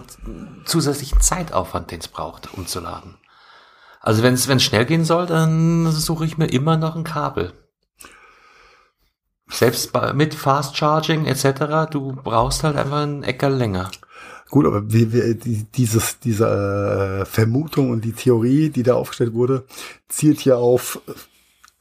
zusätzlichen 0.64 1.20
Zeitaufwand, 1.20 1.90
den 1.90 2.00
es 2.00 2.08
braucht, 2.08 2.54
um 2.54 2.66
zu 2.66 2.80
laden. 2.80 3.16
Also 4.00 4.22
wenn 4.22 4.34
es 4.34 4.62
schnell 4.62 4.84
gehen 4.84 5.04
soll, 5.04 5.26
dann 5.26 5.90
suche 5.90 6.26
ich 6.26 6.36
mir 6.36 6.46
immer 6.46 6.76
noch 6.76 6.94
ein 6.94 7.04
Kabel. 7.04 7.54
Selbst 9.48 9.92
bei, 9.92 10.12
mit 10.12 10.34
Fast 10.34 10.76
Charging 10.76 11.26
etc., 11.26 11.90
du 11.90 12.12
brauchst 12.12 12.64
halt 12.64 12.76
einfach 12.76 13.02
einen 13.02 13.22
Äcker 13.22 13.48
länger. 13.48 13.90
Gut, 14.54 14.66
aber 14.66 14.92
wie, 14.92 15.12
wie, 15.12 15.34
die, 15.34 15.64
dieses, 15.64 16.20
diese 16.20 16.46
äh, 16.46 17.24
Vermutung 17.24 17.90
und 17.90 18.04
die 18.04 18.12
Theorie, 18.12 18.70
die 18.70 18.84
da 18.84 18.94
aufgestellt 18.94 19.34
wurde, 19.34 19.64
zielt 20.08 20.44
ja 20.44 20.54
auf 20.54 21.00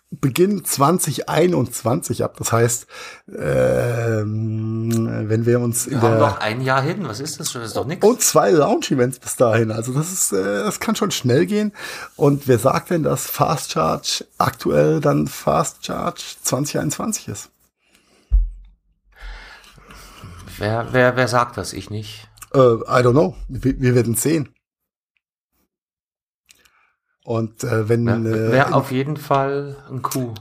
Beginn 0.10 0.66
2021 0.66 2.24
ab. 2.24 2.34
Das 2.40 2.52
heißt, 2.52 2.88
ähm, 3.28 4.90
wenn 5.30 5.46
wir 5.46 5.60
uns 5.60 5.86
wir 5.86 5.94
in 5.94 6.02
haben 6.02 6.12
der, 6.14 6.20
noch 6.20 6.40
ein 6.40 6.62
Jahr 6.62 6.82
hin. 6.82 7.08
Was 7.08 7.20
ist 7.20 7.40
das? 7.40 7.54
Das 7.54 7.64
ist 7.64 7.78
doch 7.78 7.86
nichts. 7.86 8.04
Und 8.04 8.22
zwei 8.24 8.50
Launch-Events 8.50 9.20
bis 9.20 9.36
dahin. 9.36 9.70
Also 9.70 9.94
das 9.94 10.12
ist, 10.12 10.32
äh, 10.32 10.64
das 10.64 10.80
kann 10.80 10.96
schon 10.96 11.12
schnell 11.12 11.46
gehen. 11.46 11.74
Und 12.16 12.48
wer 12.48 12.58
sagt 12.58 12.90
denn, 12.90 13.04
dass 13.04 13.28
Fast 13.28 13.74
Charge 13.74 14.26
aktuell 14.40 15.00
dann 15.00 15.28
Fast 15.28 15.86
Charge 15.86 16.24
2021 16.42 17.28
ist? 17.28 17.52
Wer, 20.58 20.88
wer, 20.92 21.16
wer 21.16 21.28
sagt 21.28 21.58
das? 21.58 21.74
Ich 21.74 21.92
nicht. 21.92 22.30
Uh, 22.56 22.84
I 22.88 23.02
don't 23.02 23.14
know. 23.14 23.36
Wir, 23.48 23.80
wir 23.80 23.96
werden 23.96 24.16
sehen. 24.16 24.54
Und 27.24 27.64
äh, 27.64 27.88
wenn 27.90 28.06
ja, 28.06 28.16
äh, 28.18 28.52
wäre 28.52 28.74
auf 28.74 28.92
jeden 28.92 29.18
Fall 29.18 29.78
ein 29.90 30.02
Coup. 30.02 30.36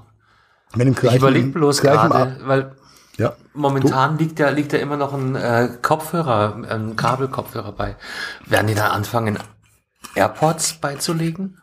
Wenn 0.75 0.89
im 0.89 0.95
gleichen, 0.95 1.17
ich 1.17 1.23
überlege 1.23 1.49
bloß 1.49 1.81
gerade, 1.81 2.39
weil 2.45 2.77
ja, 3.17 3.35
momentan 3.53 4.19
liegt 4.19 4.39
ja 4.39 4.49
liegt 4.49 4.73
ja 4.73 4.79
immer 4.79 4.97
noch 4.97 5.13
ein 5.13 5.37
äh, 5.37 5.77
Kopfhörer, 5.81 6.57
ein 6.69 6.97
Kabelkopfhörer 6.97 7.73
bei. 7.73 7.97
Werden 8.47 8.67
die 8.67 8.75
da 8.75 8.89
anfangen, 8.89 9.39
AirPods 10.15 10.75
beizulegen? 10.75 11.59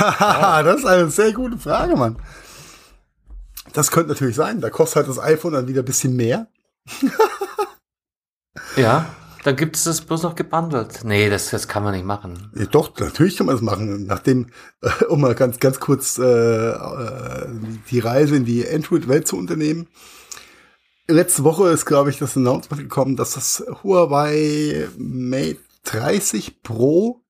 ja. 0.00 0.62
das 0.62 0.78
ist 0.78 0.86
eine 0.86 1.10
sehr 1.10 1.32
gute 1.32 1.58
Frage, 1.58 1.96
Mann. 1.96 2.16
Das 3.72 3.90
könnte 3.90 4.12
natürlich 4.12 4.36
sein. 4.36 4.60
Da 4.60 4.70
kostet 4.70 4.96
halt 4.96 5.08
das 5.08 5.18
iPhone 5.18 5.52
dann 5.52 5.68
wieder 5.68 5.82
ein 5.82 5.86
bisschen 5.86 6.16
mehr. 6.16 6.46
ja. 8.76 9.06
Dann 9.44 9.56
gibt 9.56 9.76
es 9.76 9.84
das 9.84 10.00
bloß 10.00 10.22
noch 10.22 10.36
gebundelt. 10.36 11.04
Nee, 11.04 11.28
das, 11.28 11.50
das 11.50 11.68
kann 11.68 11.84
man 11.84 11.94
nicht 11.94 12.06
machen. 12.06 12.50
Ja, 12.56 12.64
doch, 12.64 12.98
natürlich 12.98 13.36
kann 13.36 13.46
man 13.46 13.54
das 13.54 13.62
machen. 13.62 14.06
Nachdem, 14.06 14.46
äh, 14.80 15.04
um 15.04 15.20
mal 15.20 15.34
ganz, 15.34 15.60
ganz 15.60 15.78
kurz 15.80 16.18
äh, 16.18 16.70
äh, 16.70 17.48
die 17.90 17.98
Reise 17.98 18.36
in 18.36 18.46
die 18.46 18.66
Android-Welt 18.66 19.28
zu 19.28 19.36
unternehmen. 19.36 19.86
Letzte 21.08 21.44
Woche 21.44 21.68
ist, 21.68 21.84
glaube 21.84 22.08
ich, 22.08 22.18
das 22.18 22.38
Announcement 22.38 22.82
gekommen, 22.82 23.16
dass 23.16 23.34
das 23.34 23.62
Huawei 23.82 24.88
Mate 24.96 25.58
30 25.84 26.62
Pro 26.62 27.20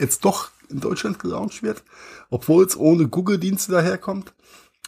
jetzt 0.00 0.24
doch 0.24 0.50
in 0.68 0.80
Deutschland 0.80 1.20
gelauncht 1.20 1.62
wird, 1.62 1.84
obwohl 2.28 2.64
es 2.64 2.76
ohne 2.76 3.06
Google-Dienste 3.06 3.70
daherkommt 3.70 4.34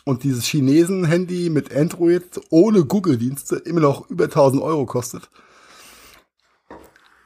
und 0.02 0.24
dieses 0.24 0.44
Chinesen-Handy 0.46 1.50
mit 1.50 1.72
Android 1.72 2.40
ohne 2.50 2.84
Google-Dienste 2.84 3.56
immer 3.56 3.80
noch 3.80 4.10
über 4.10 4.24
1000 4.24 4.60
Euro 4.60 4.86
kostet. 4.86 5.30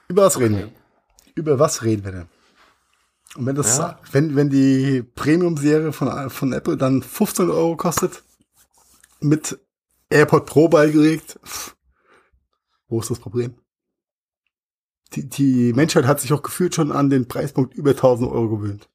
Über 0.08 0.24
was 0.24 0.38
reden 0.38 0.56
wir? 0.56 0.72
Über 1.34 1.58
was 1.58 1.82
reden 1.82 2.04
wir 2.04 2.12
denn? 2.12 2.28
Und 3.36 3.46
wenn 3.46 3.54
das, 3.54 3.78
ja. 3.78 4.00
wenn, 4.10 4.34
wenn 4.36 4.48
die 4.48 5.02
Premium-Serie 5.02 5.92
von, 5.92 6.30
von 6.30 6.52
Apple 6.52 6.76
dann 6.76 7.02
15 7.02 7.50
Euro 7.50 7.76
kostet, 7.76 8.24
mit 9.20 9.58
AirPod 10.10 10.46
Pro 10.46 10.68
beigelegt, 10.68 11.38
wo 12.88 13.00
ist 13.00 13.10
das 13.10 13.18
Problem? 13.18 13.54
Die, 15.12 15.28
die 15.28 15.72
Menschheit 15.74 16.06
hat 16.06 16.20
sich 16.20 16.32
auch 16.32 16.42
gefühlt 16.42 16.74
schon 16.74 16.92
an 16.92 17.10
den 17.10 17.28
Preispunkt 17.28 17.74
über 17.74 17.90
1000 17.90 18.30
Euro 18.30 18.56
gewöhnt. 18.56 18.88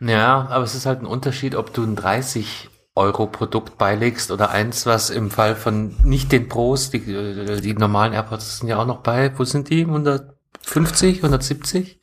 Ja, 0.00 0.46
aber 0.48 0.64
es 0.64 0.74
ist 0.74 0.86
halt 0.86 1.00
ein 1.00 1.06
Unterschied, 1.06 1.54
ob 1.54 1.72
du 1.72 1.82
ein 1.82 1.96
30 1.96 2.70
Euro-Produkt 3.00 3.78
beilegst 3.78 4.30
oder 4.30 4.50
eins, 4.50 4.86
was 4.86 5.10
im 5.10 5.30
Fall 5.30 5.56
von 5.56 5.96
nicht 6.04 6.30
den 6.32 6.48
Pros, 6.48 6.90
die, 6.90 7.00
die 7.00 7.74
normalen 7.74 8.12
AirPods 8.12 8.58
sind 8.58 8.68
ja 8.68 8.78
auch 8.78 8.86
noch 8.86 8.98
bei, 8.98 9.32
wo 9.38 9.44
sind 9.44 9.70
die? 9.70 9.84
150, 9.84 11.16
170? 11.16 11.98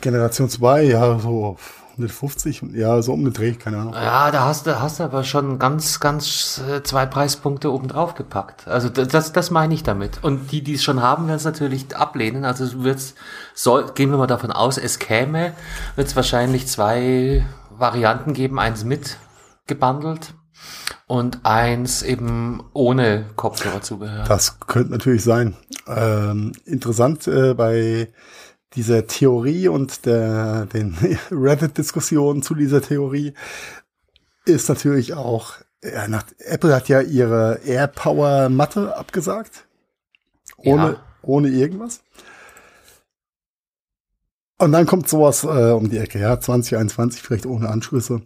Generation 0.00 0.48
2, 0.50 0.82
ja, 0.82 1.18
so 1.18 1.56
150, 1.92 2.62
ja, 2.74 3.00
so 3.02 3.12
um 3.12 3.24
den 3.24 3.32
Dreh, 3.32 3.52
keine 3.52 3.78
Ahnung. 3.78 3.94
Ja, 3.94 4.30
da 4.30 4.44
hast 4.44 4.66
du, 4.66 4.80
hast 4.80 5.00
du 5.00 5.04
aber 5.04 5.24
schon 5.24 5.58
ganz, 5.58 6.00
ganz 6.00 6.60
äh, 6.68 6.82
zwei 6.82 7.06
Preispunkte 7.06 7.72
oben 7.72 7.88
drauf 7.88 8.14
gepackt. 8.14 8.68
Also 8.68 8.88
das, 8.88 9.32
das 9.32 9.50
meine 9.50 9.74
ich 9.74 9.82
damit. 9.82 10.22
Und 10.22 10.52
die, 10.52 10.62
die 10.62 10.74
es 10.74 10.82
schon 10.82 11.02
haben, 11.02 11.26
werden 11.26 11.36
es 11.36 11.44
natürlich 11.44 11.96
ablehnen. 11.96 12.44
Also 12.44 12.84
wird's, 12.84 13.14
soll, 13.54 13.92
gehen 13.94 14.10
wir 14.10 14.18
mal 14.18 14.26
davon 14.26 14.52
aus, 14.52 14.78
es 14.78 14.98
käme, 14.98 15.54
wird 15.96 16.08
es 16.08 16.16
wahrscheinlich 16.16 16.66
zwei 16.66 17.44
Varianten 17.70 18.32
geben, 18.32 18.58
eins 18.58 18.84
mit 18.84 19.16
gebundelt 19.66 20.34
und 21.06 21.40
eins 21.44 22.02
eben 22.02 22.62
ohne 22.72 23.26
Kopfhörerzubehör. 23.36 24.24
Das 24.24 24.60
könnte 24.60 24.92
natürlich 24.92 25.24
sein. 25.24 25.56
Ähm, 25.86 26.52
interessant 26.64 27.26
äh, 27.26 27.54
bei 27.54 28.08
dieser 28.74 29.06
Theorie 29.06 29.68
und 29.68 30.06
der, 30.06 30.66
den 30.66 30.96
Reddit-Diskussionen 31.30 32.42
zu 32.42 32.54
dieser 32.54 32.80
Theorie 32.80 33.34
ist 34.44 34.68
natürlich 34.68 35.14
auch, 35.14 35.54
ja, 35.82 36.08
nach, 36.08 36.24
Apple 36.38 36.74
hat 36.74 36.88
ja 36.88 37.00
ihre 37.00 37.60
AirPower 37.64 38.48
Matte 38.48 38.96
abgesagt. 38.96 39.66
Ohne, 40.56 40.82
ja. 40.92 41.04
ohne 41.22 41.48
irgendwas. 41.48 42.02
Und 44.58 44.72
dann 44.72 44.86
kommt 44.86 45.08
sowas 45.08 45.42
äh, 45.42 45.72
um 45.72 45.90
die 45.90 45.98
Ecke, 45.98 46.20
ja, 46.20 46.38
2021 46.38 47.20
vielleicht 47.20 47.46
ohne 47.46 47.68
Anschlüsse. 47.68 48.22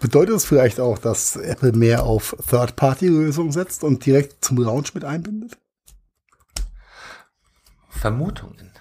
Bedeutet 0.00 0.34
es 0.34 0.44
vielleicht 0.44 0.80
auch, 0.80 0.98
dass 0.98 1.36
Apple 1.36 1.72
mehr 1.72 2.02
auf 2.02 2.36
Third-Party-Lösungen 2.48 3.52
setzt 3.52 3.84
und 3.84 4.04
direkt 4.04 4.44
zum 4.44 4.58
Launch 4.58 4.92
mit 4.94 5.04
einbindet? 5.04 5.56
Vermutungen. 7.88 8.72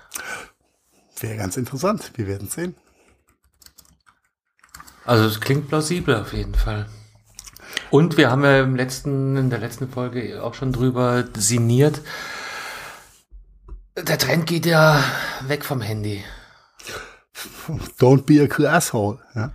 Wäre 1.20 1.38
ganz 1.38 1.56
interessant. 1.56 2.12
Wir 2.16 2.26
werden 2.26 2.48
sehen. 2.48 2.76
Also 5.06 5.26
es 5.26 5.40
klingt 5.40 5.68
plausibel 5.68 6.16
auf 6.16 6.34
jeden 6.34 6.56
Fall. 6.56 6.88
Und 7.92 8.18
wir 8.18 8.32
haben 8.32 8.44
ja 8.44 8.62
im 8.62 8.76
letzten, 8.76 9.38
in 9.38 9.52
der 9.52 9.60
letzten 9.60 9.88
Folge 9.88 10.44
auch 10.44 10.56
schon 10.56 10.74
drüber 10.74 11.26
sinniert. 11.36 12.02
Der 13.96 14.18
Trend 14.18 14.48
geht 14.48 14.66
ja 14.66 15.04
weg 15.46 15.64
vom 15.64 15.82
Handy. 15.82 16.24
Don't 18.00 18.24
be 18.24 18.42
a 18.42 18.48
classhole. 18.48 19.20
Ja. 19.36 19.52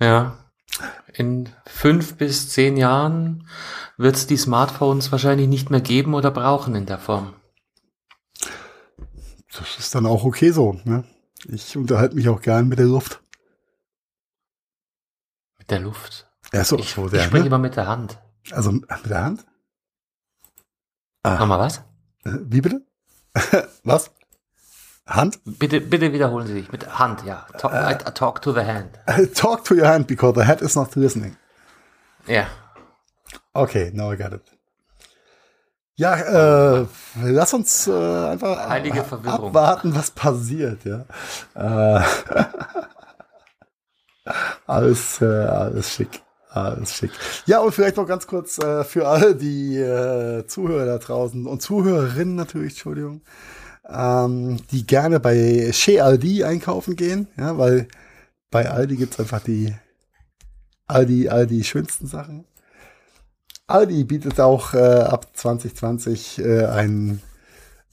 Ja. 0.00 0.36
In 1.12 1.48
fünf 1.66 2.16
bis 2.16 2.50
zehn 2.50 2.76
Jahren 2.76 3.48
wird 3.96 4.16
es 4.16 4.26
die 4.26 4.36
Smartphones 4.36 5.10
wahrscheinlich 5.10 5.48
nicht 5.48 5.70
mehr 5.70 5.80
geben 5.80 6.14
oder 6.14 6.30
brauchen 6.30 6.74
in 6.74 6.86
der 6.86 6.98
Form 6.98 7.34
das 9.58 9.78
ist 9.78 9.94
dann 9.94 10.06
auch 10.06 10.24
okay 10.24 10.50
so. 10.50 10.80
Ne? 10.84 11.04
Ich 11.46 11.76
unterhalte 11.76 12.14
mich 12.14 12.28
auch 12.28 12.40
gern 12.40 12.68
mit 12.68 12.78
der 12.78 12.86
Luft. 12.86 13.22
Mit 15.58 15.70
der 15.70 15.80
Luft? 15.80 16.30
Ja, 16.52 16.64
so, 16.64 16.78
ich, 16.78 16.90
so 16.90 17.06
ich 17.12 17.22
spreche 17.22 17.40
ne? 17.40 17.46
immer 17.46 17.58
mit 17.58 17.76
der 17.76 17.86
Hand. 17.86 18.18
Also 18.50 18.72
mit 18.72 18.88
der 18.88 19.24
Hand? 19.24 19.46
Ah. 21.22 21.38
Nochmal 21.38 21.58
was? 21.58 21.78
Äh, 22.24 22.38
wie 22.44 22.60
bitte? 22.60 22.86
was? 23.84 24.10
Hand? 25.08 25.40
Bitte, 25.44 25.80
bitte 25.80 26.12
wiederholen 26.12 26.46
Sie 26.46 26.52
sich. 26.52 26.70
Mit 26.70 26.98
Hand, 26.98 27.24
ja. 27.24 27.46
Talk, 27.56 27.72
uh, 27.72 27.90
I, 27.90 27.94
talk 28.12 28.42
to 28.42 28.52
the 28.52 28.60
hand. 28.60 28.98
Talk 29.34 29.64
to 29.64 29.74
your 29.74 29.86
hand 29.86 30.06
because 30.06 30.34
the 30.34 30.44
head 30.44 30.60
is 30.60 30.76
not 30.76 30.94
listening. 30.96 31.36
Ja. 32.26 32.34
Yeah. 32.34 32.46
Okay, 33.54 33.90
now 33.94 34.12
I 34.12 34.16
got 34.16 34.32
it. 34.34 34.42
Ja, 35.96 36.14
äh, 36.82 36.86
lass 37.24 37.54
uns 37.54 37.88
äh, 37.88 37.92
einfach 37.92 38.68
Heilige 38.68 39.02
Verwirrung. 39.02 39.48
abwarten, 39.48 39.96
was 39.96 40.12
passiert. 40.12 40.84
Ja, 40.84 41.06
äh, 41.56 42.00
alles, 44.66 45.20
äh, 45.20 45.24
alles 45.24 45.92
schick, 45.92 46.22
alles 46.50 46.94
schick. 46.94 47.10
Ja, 47.46 47.58
und 47.60 47.72
vielleicht 47.72 47.96
noch 47.96 48.06
ganz 48.06 48.28
kurz 48.28 48.58
äh, 48.58 48.84
für 48.84 49.08
alle 49.08 49.34
die 49.34 49.76
äh, 49.76 50.46
Zuhörer 50.46 50.86
da 50.86 50.98
draußen 50.98 51.46
und 51.46 51.62
Zuhörerinnen 51.62 52.36
natürlich, 52.36 52.74
Entschuldigung, 52.74 53.22
ähm, 53.88 54.58
die 54.70 54.86
gerne 54.86 55.20
bei 55.20 55.70
Chez 55.72 56.00
Aldi 56.00 56.44
einkaufen 56.44 56.96
gehen, 56.96 57.28
ja, 57.36 57.58
weil 57.58 57.88
bei 58.50 58.70
Aldi 58.70 58.96
gibt's 58.96 59.18
einfach 59.18 59.40
die 59.40 59.74
Aldi, 60.86 61.28
all 61.28 61.46
die 61.46 61.64
schönsten 61.64 62.06
Sachen. 62.06 62.44
Aldi 63.66 64.04
bietet 64.04 64.40
auch 64.40 64.72
äh, 64.72 64.78
ab 64.78 65.26
2020 65.34 66.38
äh, 66.38 66.64
ein 66.64 67.20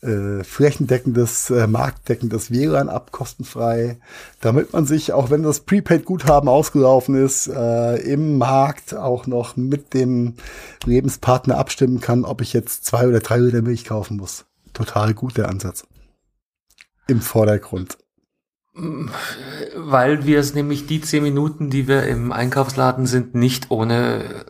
äh, 0.01 0.43
flächendeckendes, 0.43 1.49
äh, 1.49 1.67
marktdeckendes 1.67 2.51
WLAN 2.51 2.89
ab, 2.89 3.11
kostenfrei, 3.11 3.97
damit 4.39 4.71
man 4.71 4.85
sich, 4.85 5.11
auch 5.11 5.29
wenn 5.29 5.43
das 5.43 5.61
Prepaid-Guthaben 5.61 6.47
ausgelaufen 6.47 7.15
ist, 7.15 7.47
äh, 7.47 7.95
im 7.97 8.37
Markt 8.37 8.95
auch 8.95 9.27
noch 9.27 9.57
mit 9.57 9.93
dem 9.93 10.35
Lebenspartner 10.85 11.57
abstimmen 11.57 11.99
kann, 11.99 12.23
ob 12.23 12.41
ich 12.41 12.53
jetzt 12.53 12.85
zwei 12.85 13.07
oder 13.07 13.19
drei 13.19 13.37
Liter 13.37 13.61
Milch 13.61 13.83
kaufen 13.83 14.17
muss. 14.17 14.45
Total 14.75 15.13
gut 15.13 15.37
der 15.37 15.47
Ansatz. 15.49 15.87
Im 17.07 17.21
Vordergrund. 17.21 17.97
Weil 18.73 20.25
wir 20.25 20.39
es 20.39 20.53
nämlich 20.53 20.85
die 20.85 20.99
zehn 21.01 21.23
Minuten, 21.23 21.69
die 21.69 21.87
wir 21.87 22.03
im 22.03 22.33
Einkaufsladen 22.33 23.07
sind, 23.07 23.35
nicht 23.35 23.71
ohne 23.71 24.45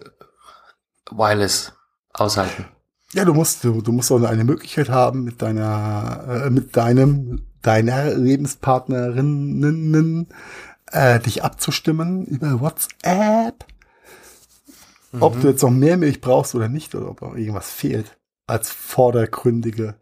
Wireless 1.12 1.74
aushalten. 2.12 2.66
Ja, 3.14 3.24
du 3.24 3.36
musst, 3.36 3.64
du, 3.64 3.82
du 3.82 3.92
musst 3.92 4.12
auch 4.12 4.24
eine 4.24 4.44
Möglichkeit 4.44 4.90
haben, 4.90 5.24
mit 5.24 5.44
deiner, 5.44 6.46
äh, 6.46 6.50
mit 6.50 6.76
deinem, 6.76 7.46
deiner 7.62 8.16
Lebenspartnerinnen 8.16 10.28
äh, 10.88 11.20
dich 11.20 11.44
abzustimmen 11.44 12.26
über 12.26 12.62
WhatsApp. 12.62 13.64
Mhm. 15.12 15.22
Ob 15.22 15.40
du 15.40 15.50
jetzt 15.50 15.62
noch 15.62 15.70
mehr 15.70 15.98
Milch 15.98 16.20
brauchst 16.20 16.56
oder 16.56 16.68
nicht, 16.68 16.96
oder 16.96 17.12
ob 17.12 17.22
auch 17.22 17.36
irgendwas 17.36 17.70
fehlt, 17.70 18.18
als 18.48 18.72
vordergründige 18.72 20.00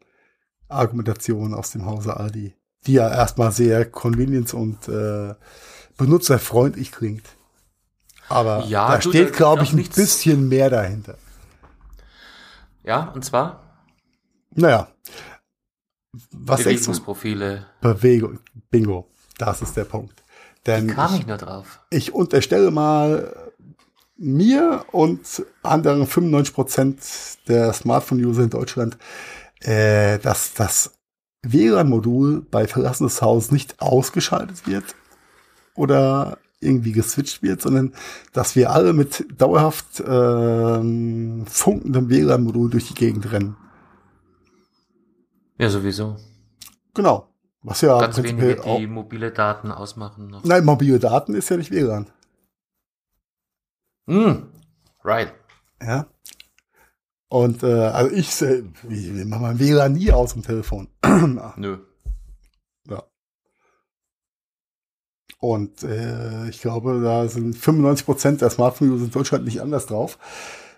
Argumentation 0.68 1.54
aus 1.54 1.72
dem 1.72 1.86
Hause 1.86 2.18
Aldi, 2.18 2.56
die 2.86 2.94
ja 2.94 3.10
erstmal 3.10 3.52
sehr 3.52 3.86
convenience 3.90 4.54
und 4.54 4.88
äh, 4.88 5.36
benutzerfreundlich 5.98 6.92
klingt. 6.92 7.26
Aber 8.30 8.66
ja, 8.66 8.90
da 8.90 9.02
steht, 9.02 9.34
glaube 9.34 9.64
ich, 9.64 9.74
ein 9.74 9.84
bisschen 9.84 10.48
mehr 10.48 10.70
dahinter. 10.70 11.18
Ja, 12.84 13.12
und 13.14 13.24
zwar? 13.24 13.62
Naja. 14.52 14.88
Was 16.32 16.64
Bewegungsprofile. 16.64 17.66
Bewegung. 17.82 18.40
Bingo. 18.70 19.10
Das 19.38 19.62
ist 19.62 19.76
der 19.76 19.86
Punkt. 19.86 20.24
Denn 20.66 20.90
Wie 20.90 20.94
kam 20.94 21.14
ich, 21.14 21.22
ich 21.22 21.28
nur 21.28 21.38
drauf? 21.38 21.82
Ich 21.90 22.14
unterstelle 22.14 22.72
mal 22.72 23.52
mir 24.16 24.86
und 24.92 25.44
anderen 25.64 26.06
95 26.08 26.54
Prozent 26.54 27.00
der 27.48 27.74
Smartphone-User 27.74 28.44
in 28.44 28.50
Deutschland, 28.50 28.98
äh, 29.64 30.20
dass 30.20 30.54
das 30.54 30.98
WLAN-Modul 31.44 32.46
bei 32.50 32.68
Verlassen 32.68 33.06
des 33.06 33.22
Hauses 33.22 33.52
nicht 33.52 33.82
ausgeschaltet 33.82 34.66
wird 34.68 34.96
oder 35.76 36.38
irgendwie 36.60 36.94
geswitcht 36.94 37.44
wird, 37.44 37.62
sondern 37.62 37.94
dass 38.32 38.56
wir 38.56 38.72
alle 38.72 38.94
mit 38.94 39.26
dauerhaft 39.40 40.02
ähm, 40.06 41.46
funkendem 41.46 42.10
WLAN-Modul 42.10 42.70
durch 42.70 42.88
die 42.88 42.94
Gegend 42.94 43.32
rennen. 43.32 43.58
Ja, 45.58 45.70
sowieso. 45.70 46.18
Genau. 46.94 47.30
Was 47.62 47.82
ja 47.82 47.98
Ganz 48.00 48.22
wenige, 48.22 48.62
die 48.78 48.88
mobile 48.88 49.32
Daten 49.32 49.72
ausmachen. 49.72 50.28
Noch. 50.28 50.44
Nein, 50.44 50.66
mobile 50.66 51.00
Daten 51.00 51.34
ist 51.34 51.50
ja 51.50 51.58
nicht 51.58 51.72
WLAN. 51.72 52.08
Mm, 54.06 54.50
right. 55.04 55.34
Ja. 55.82 56.08
Und 57.34 57.64
äh, 57.64 57.66
also 57.66 58.16
ich, 58.16 58.40
äh, 58.44 58.62
ich 58.92 59.26
mache 59.26 59.42
mein 59.42 59.58
WLAN 59.60 59.94
nie 59.94 60.12
aus 60.12 60.34
dem 60.34 60.44
Telefon. 60.44 60.88
Nö. 61.58 61.78
Und 65.40 65.82
äh, 65.82 66.48
ich 66.50 66.62
glaube, 66.62 67.02
da 67.04 67.28
sind 67.28 67.58
95 67.58 68.06
Prozent 68.06 68.42
der 68.42 68.52
Smartphone-User 68.52 69.06
in 69.06 69.12
Deutschland 69.12 69.46
nicht 69.46 69.62
anders 69.62 69.88
drauf. 69.88 70.20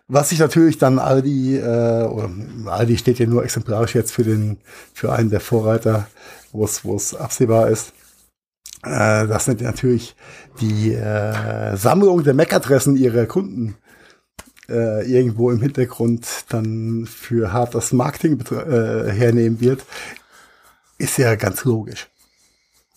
Was 0.07 0.29
sich 0.29 0.39
natürlich 0.39 0.77
dann 0.77 0.97
Aldi, 0.97 1.57
äh, 1.57 2.05
oder 2.05 2.29
Aldi 2.67 2.99
steht 2.99 3.19
ja 3.19 3.25
nur 3.25 3.43
exemplarisch 3.43 3.93
jetzt 3.93 4.13
für 4.13 4.23
den, 4.23 4.57
für 4.93 5.11
einen 5.11 5.29
der 5.29 5.41
Vorreiter, 5.41 6.07
wo 6.53 6.63
es, 6.63 6.85
wo 6.85 6.95
es 6.95 7.13
absehbar 7.13 7.67
ist. 7.67 7.91
Äh, 8.81 9.27
das 9.27 9.43
sind 9.43 9.59
natürlich 9.59 10.15
die 10.61 10.93
äh, 10.93 11.75
Sammlung 11.75 12.23
der 12.23 12.33
MAC-Adressen 12.33 12.95
ihrer 12.95 13.25
Kunden 13.25 13.75
äh, 14.69 15.09
irgendwo 15.09 15.51
im 15.51 15.61
Hintergrund 15.61 16.25
dann 16.49 17.05
für 17.05 17.53
hartes 17.53 17.93
Marketing 17.93 18.41
äh, 18.51 19.11
hernehmen 19.11 19.59
wird, 19.59 19.85
ist 20.97 21.17
ja 21.17 21.35
ganz 21.35 21.63
logisch. 21.65 22.07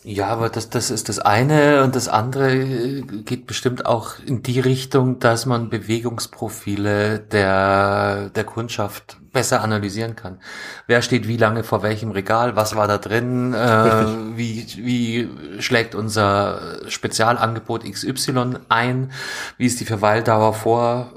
Ja, 0.05 0.29
aber 0.29 0.49
das, 0.49 0.71
das 0.71 0.91
ist 0.91 1.09
das 1.09 1.19
eine 1.19 1.83
und 1.83 1.97
das 1.97 2.07
andere 2.07 2.55
äh, 2.55 3.03
geht 3.03 3.47
bestimmt 3.49 3.85
auch 3.85 4.15
in 4.25 4.43
die 4.43 4.61
Richtung, 4.61 5.19
dass 5.19 5.45
man 5.45 5.71
Bewegungsprofile 5.71 7.19
der, 7.19 8.31
der 8.31 8.45
Kundschaft 8.45 9.19
besser 9.33 9.61
analysieren 9.61 10.15
kann. 10.15 10.41
Wer 10.87 11.03
steht 11.03 11.27
wie 11.27 11.37
lange 11.37 11.65
vor 11.65 11.83
welchem 11.83 12.13
Regal, 12.13 12.55
was 12.55 12.77
war 12.77 12.87
da 12.87 12.99
drin, 12.99 13.53
äh, 13.55 14.37
wie, 14.37 14.67
wie 14.79 15.29
schlägt 15.61 15.97
unser 15.97 16.79
Spezialangebot 16.89 17.85
XY 17.85 18.61
ein, 18.69 19.11
wie 19.59 19.67
ist 19.67 19.81
die 19.81 19.85
Verweildauer 19.85 20.55
vor 20.55 21.13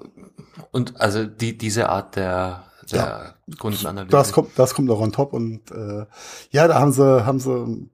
und 0.72 1.00
also 1.00 1.26
die, 1.26 1.58
diese 1.58 1.90
Art 1.90 2.16
der, 2.16 2.64
der 2.92 3.00
ja, 3.00 3.56
Kundenanalyse. 3.58 4.12
Das 4.12 4.32
kommt, 4.32 4.58
das 4.58 4.74
kommt 4.74 4.90
auch 4.90 5.02
on 5.02 5.12
top 5.12 5.34
und 5.34 5.72
äh, 5.72 6.06
ja, 6.52 6.68
da 6.68 6.80
haben 6.80 6.92
sie, 6.92 7.26
haben 7.26 7.40
sie 7.40 7.90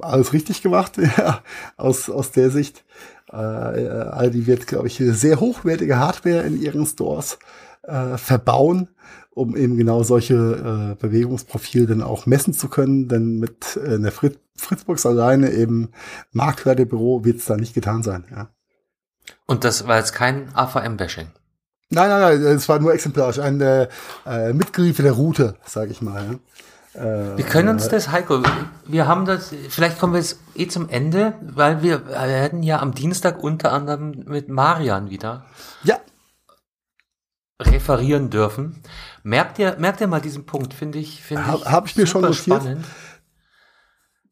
alles 0.00 0.32
richtig 0.32 0.62
gemacht, 0.62 0.98
ja, 1.16 1.42
aus, 1.76 2.10
aus 2.10 2.30
der 2.32 2.50
Sicht. 2.50 2.84
Äh, 3.30 3.36
Aldi 3.36 4.46
wird, 4.46 4.66
glaube 4.66 4.88
ich, 4.88 4.96
sehr 4.96 5.38
hochwertige 5.40 5.98
Hardware 5.98 6.40
in 6.40 6.60
ihren 6.60 6.86
Stores 6.86 7.38
äh, 7.82 8.16
verbauen, 8.16 8.88
um 9.30 9.56
eben 9.56 9.76
genau 9.76 10.02
solche 10.02 10.34
äh, 10.34 10.94
Bewegungsprofile 11.00 11.86
dann 11.86 12.02
auch 12.02 12.26
messen 12.26 12.54
zu 12.54 12.68
können. 12.68 13.08
Denn 13.08 13.38
mit 13.38 13.78
äh, 13.82 13.94
einer 13.94 14.12
Fritz, 14.12 14.38
Fritzbox 14.56 15.06
alleine 15.06 15.52
eben 15.52 15.90
Marktwertebüro 16.32 17.24
wird 17.24 17.38
es 17.38 17.44
da 17.44 17.56
nicht 17.56 17.74
getan 17.74 18.02
sein. 18.02 18.24
Ja. 18.30 18.50
Und 19.46 19.64
das 19.64 19.86
war 19.86 19.98
jetzt 19.98 20.12
kein 20.12 20.54
AVM-Bashing? 20.54 21.28
Nein, 21.90 22.10
nein, 22.10 22.42
nein, 22.42 22.56
es 22.56 22.68
war 22.68 22.78
nur 22.78 22.92
exemplarisch, 22.92 23.38
eine 23.38 23.88
äh, 24.26 24.52
mitgelieferte 24.52 25.10
Route, 25.12 25.54
sage 25.64 25.90
ich 25.90 26.02
mal. 26.02 26.38
Äh, 26.92 27.36
wir 27.36 27.44
können 27.44 27.70
uns 27.70 27.88
das, 27.88 28.10
Heiko, 28.10 28.42
wir 28.84 29.06
haben 29.06 29.24
das, 29.24 29.54
vielleicht 29.70 29.98
kommen 29.98 30.12
wir 30.12 30.20
jetzt 30.20 30.38
eh 30.54 30.68
zum 30.68 30.90
Ende, 30.90 31.34
weil 31.40 31.82
wir 31.82 32.06
werden 32.06 32.62
ja 32.62 32.80
am 32.80 32.92
Dienstag 32.92 33.42
unter 33.42 33.72
anderem 33.72 34.24
mit 34.26 34.50
Marian 34.50 35.08
wieder 35.08 35.46
ja. 35.82 35.98
referieren 37.60 38.28
dürfen. 38.28 38.82
Merkt 39.22 39.58
ihr, 39.58 39.76
merkt 39.78 40.02
ihr 40.02 40.08
mal 40.08 40.20
diesen 40.20 40.44
Punkt, 40.44 40.74
finde 40.74 40.98
ich, 40.98 41.22
finde 41.22 41.44
ich. 41.56 41.64
Habe 41.64 41.86
ich 41.86 41.96
mir 41.96 42.06
schon 42.06 42.22
notiert. 42.22 42.62
Spannend, 42.62 42.84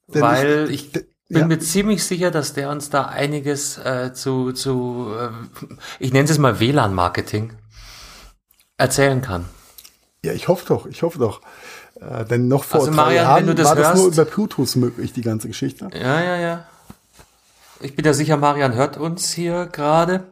weil 0.08 0.68
ich, 0.70 0.94
ich 0.94 1.06
bin 1.28 1.38
ja. 1.38 1.46
mir 1.46 1.58
ziemlich 1.58 2.04
sicher, 2.04 2.30
dass 2.30 2.52
der 2.52 2.70
uns 2.70 2.90
da 2.90 3.06
einiges 3.06 3.78
äh, 3.78 4.12
zu, 4.12 4.52
zu 4.52 5.12
äh, 5.18 5.30
ich 5.98 6.12
nenne 6.12 6.28
es 6.28 6.38
mal 6.38 6.60
WLAN-Marketing, 6.60 7.52
erzählen 8.76 9.22
kann. 9.22 9.46
Ja, 10.24 10.32
ich 10.32 10.48
hoffe 10.48 10.66
doch, 10.66 10.86
ich 10.86 11.02
hoffe 11.02 11.18
doch. 11.18 11.40
Äh, 12.00 12.24
denn 12.26 12.48
noch 12.48 12.64
vor 12.64 12.80
also 12.80 12.90
drei 12.90 12.96
Marian, 12.96 13.24
Jahren 13.24 13.56
das 13.56 13.68
war 13.68 13.76
hörst, 13.76 13.90
das 13.90 13.98
nur 13.98 14.06
über 14.08 14.24
Bluetooth 14.24 14.76
möglich, 14.76 15.12
die 15.12 15.22
ganze 15.22 15.48
Geschichte. 15.48 15.88
Ja, 15.94 16.20
ja, 16.20 16.36
ja. 16.36 16.66
Ich 17.80 17.94
bin 17.94 18.04
ja 18.04 18.12
sicher, 18.12 18.36
Marian 18.36 18.74
hört 18.74 18.96
uns 18.96 19.32
hier 19.32 19.66
gerade. 19.66 20.28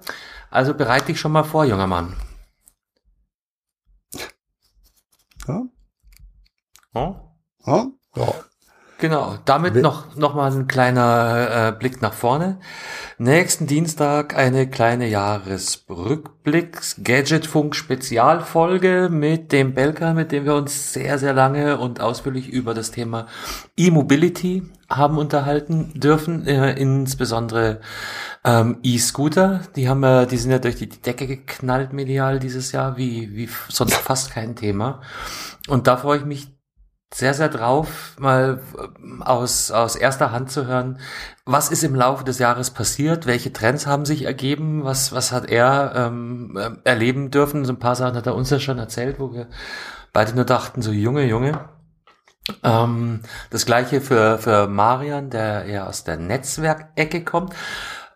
Also 0.50 0.74
bereite 0.74 1.06
dich 1.06 1.20
schon 1.20 1.32
mal 1.32 1.44
vor, 1.44 1.64
junger 1.64 1.86
Mann. 1.86 2.16
Ja? 5.48 5.62
Oh? 6.94 7.16
Ja? 7.66 7.86
ja. 8.16 8.43
Genau, 9.04 9.36
damit 9.44 9.76
noch, 9.76 10.16
noch 10.16 10.34
mal 10.34 10.50
ein 10.50 10.66
kleiner 10.66 11.68
äh, 11.68 11.78
Blick 11.78 12.00
nach 12.00 12.14
vorne. 12.14 12.58
Nächsten 13.18 13.66
Dienstag 13.66 14.34
eine 14.34 14.66
kleine 14.66 15.06
Jahresrückblick, 15.06 16.80
Gadgetfunk 17.04 17.76
Spezialfolge 17.76 19.10
mit 19.12 19.52
dem 19.52 19.74
Belka, 19.74 20.14
mit 20.14 20.32
dem 20.32 20.46
wir 20.46 20.54
uns 20.54 20.94
sehr, 20.94 21.18
sehr 21.18 21.34
lange 21.34 21.76
und 21.76 22.00
ausführlich 22.00 22.48
über 22.48 22.72
das 22.72 22.92
Thema 22.92 23.26
E-Mobility 23.76 24.62
haben 24.88 25.18
unterhalten 25.18 25.92
dürfen, 26.00 26.46
äh, 26.46 26.72
insbesondere 26.72 27.82
ähm, 28.42 28.78
E-Scooter. 28.82 29.60
Die 29.76 29.86
haben 29.86 30.02
ja, 30.02 30.24
die 30.24 30.38
sind 30.38 30.50
ja 30.50 30.58
durch 30.58 30.76
die 30.76 30.88
Decke 30.88 31.26
geknallt 31.26 31.92
medial 31.92 32.38
dieses 32.38 32.72
Jahr, 32.72 32.96
wie, 32.96 33.36
wie 33.36 33.50
sonst 33.68 33.96
fast 33.96 34.30
kein 34.30 34.56
Thema. 34.56 35.02
Und 35.68 35.88
da 35.88 35.98
freue 35.98 36.20
ich 36.20 36.24
mich 36.24 36.53
sehr, 37.14 37.32
sehr 37.32 37.48
drauf, 37.48 38.16
mal 38.18 38.60
äh, 38.76 39.22
aus, 39.22 39.70
aus 39.70 39.94
erster 39.94 40.32
Hand 40.32 40.50
zu 40.50 40.66
hören, 40.66 40.98
was 41.44 41.70
ist 41.70 41.84
im 41.84 41.94
Laufe 41.94 42.24
des 42.24 42.40
Jahres 42.40 42.72
passiert, 42.72 43.26
welche 43.26 43.52
Trends 43.52 43.86
haben 43.86 44.04
sich 44.04 44.24
ergeben, 44.24 44.82
was, 44.82 45.12
was 45.12 45.30
hat 45.30 45.48
er 45.48 45.92
ähm, 45.94 46.58
äh, 46.58 46.70
erleben 46.82 47.30
dürfen. 47.30 47.64
So 47.64 47.72
ein 47.72 47.78
paar 47.78 47.94
Sachen 47.94 48.16
hat 48.16 48.26
er 48.26 48.34
uns 48.34 48.50
ja 48.50 48.58
schon 48.58 48.78
erzählt, 48.78 49.20
wo 49.20 49.32
wir 49.32 49.46
beide 50.12 50.34
nur 50.34 50.44
dachten, 50.44 50.82
so 50.82 50.90
Junge, 50.90 51.24
Junge. 51.24 51.68
Ähm, 52.64 53.20
das 53.50 53.64
gleiche 53.64 54.00
für, 54.00 54.38
für 54.38 54.66
Marian, 54.66 55.30
der 55.30 55.66
eher 55.66 55.88
aus 55.88 56.02
der 56.02 56.16
Netzwerkecke 56.16 57.22
kommt. 57.22 57.54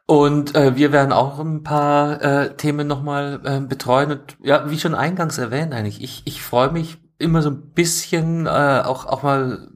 Und 0.07 0.57
äh, 0.57 0.75
wir 0.75 0.91
werden 0.91 1.13
auch 1.13 1.39
ein 1.39 1.63
paar 1.63 2.21
äh, 2.21 2.57
Themen 2.57 2.89
nochmal 2.89 3.41
äh, 3.45 3.61
betreuen. 3.61 4.11
Und 4.11 4.37
ja, 4.43 4.69
wie 4.69 4.81
schon 4.81 4.97
eingangs 4.97 5.39
erwähnt 5.39 5.73
eigentlich, 5.73 6.03
ich, 6.03 6.23
ich 6.25 6.43
freue 6.43 6.73
mich 6.73 6.99
immer 7.19 7.43
so 7.43 7.51
ein 7.51 7.73
bisschen 7.73 8.47
äh, 8.47 8.83
auch 8.85 9.07
auch 9.07 9.23
mal 9.23 9.69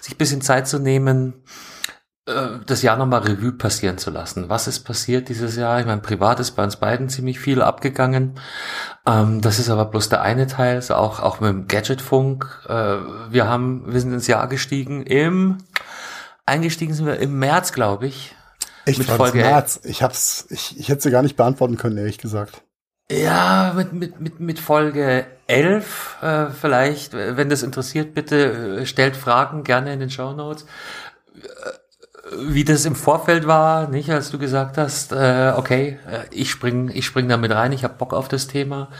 sich 0.00 0.14
ein 0.14 0.18
bisschen 0.18 0.40
Zeit 0.40 0.66
zu 0.68 0.78
nehmen, 0.78 1.34
äh, 2.26 2.58
das 2.66 2.82
Jahr 2.82 2.96
nochmal 2.96 3.20
Revue 3.20 3.52
passieren 3.52 3.98
zu 3.98 4.10
lassen. 4.10 4.48
Was 4.48 4.66
ist 4.66 4.80
passiert 4.80 5.28
dieses 5.28 5.56
Jahr? 5.56 5.80
Ich 5.80 5.86
meine, 5.86 6.00
privat 6.00 6.40
ist 6.40 6.52
bei 6.52 6.64
uns 6.64 6.76
beiden 6.76 7.08
ziemlich 7.08 7.38
viel 7.38 7.62
abgegangen. 7.62 8.38
Ähm, 9.06 9.40
das 9.40 9.58
ist 9.58 9.70
aber 9.70 9.86
bloß 9.86 10.08
der 10.08 10.22
eine 10.22 10.46
Teil, 10.46 10.76
also 10.76 10.94
auch, 10.94 11.20
auch 11.20 11.40
mit 11.40 11.50
dem 11.50 11.68
Gadgetfunk. 11.68 12.64
Äh, 12.68 12.96
wir 13.30 13.48
haben, 13.48 13.92
wir 13.92 14.00
sind 14.00 14.12
ins 14.12 14.26
Jahr 14.26 14.48
gestiegen 14.48 15.04
im, 15.04 15.58
eingestiegen 16.44 16.94
sind 16.94 17.06
wir 17.06 17.18
im 17.18 17.38
März, 17.38 17.72
glaube 17.72 18.06
ich. 18.06 18.34
Echt, 18.84 18.98
mit 18.98 19.08
Folge 19.08 19.38
März. 19.38 19.80
Ich 19.84 20.02
hab's, 20.02 20.46
ich, 20.50 20.78
ich 20.78 20.88
hätte 20.88 21.02
sie 21.02 21.10
gar 21.10 21.22
nicht 21.22 21.36
beantworten 21.36 21.76
können, 21.76 21.96
ehrlich 21.96 22.18
gesagt. 22.18 22.62
Ja, 23.10 23.72
mit, 23.76 23.92
mit, 23.92 24.20
mit, 24.20 24.40
mit 24.40 24.58
Folge 24.58 25.26
11 25.46 26.22
äh, 26.22 26.46
vielleicht, 26.50 27.12
wenn 27.12 27.48
das 27.48 27.62
interessiert, 27.62 28.14
bitte 28.14 28.80
äh, 28.80 28.86
stellt 28.86 29.16
Fragen 29.16 29.64
gerne 29.64 29.92
in 29.92 30.00
den 30.00 30.10
Show 30.10 30.32
Notes. 30.32 30.66
Äh, 31.34 31.70
wie 32.38 32.64
das 32.64 32.84
im 32.84 32.96
Vorfeld 32.96 33.46
war, 33.46 33.88
nicht, 33.88 34.10
als 34.10 34.30
du 34.30 34.38
gesagt 34.38 34.78
hast, 34.78 35.12
äh, 35.12 35.52
okay, 35.56 35.98
äh, 36.08 36.24
ich 36.32 36.50
spring, 36.50 36.90
ich 36.92 37.06
spring 37.06 37.28
da 37.28 37.36
mit 37.36 37.52
rein, 37.52 37.72
ich 37.72 37.84
hab 37.84 37.98
Bock 37.98 38.12
auf 38.12 38.26
das 38.26 38.48
Thema. 38.48 38.90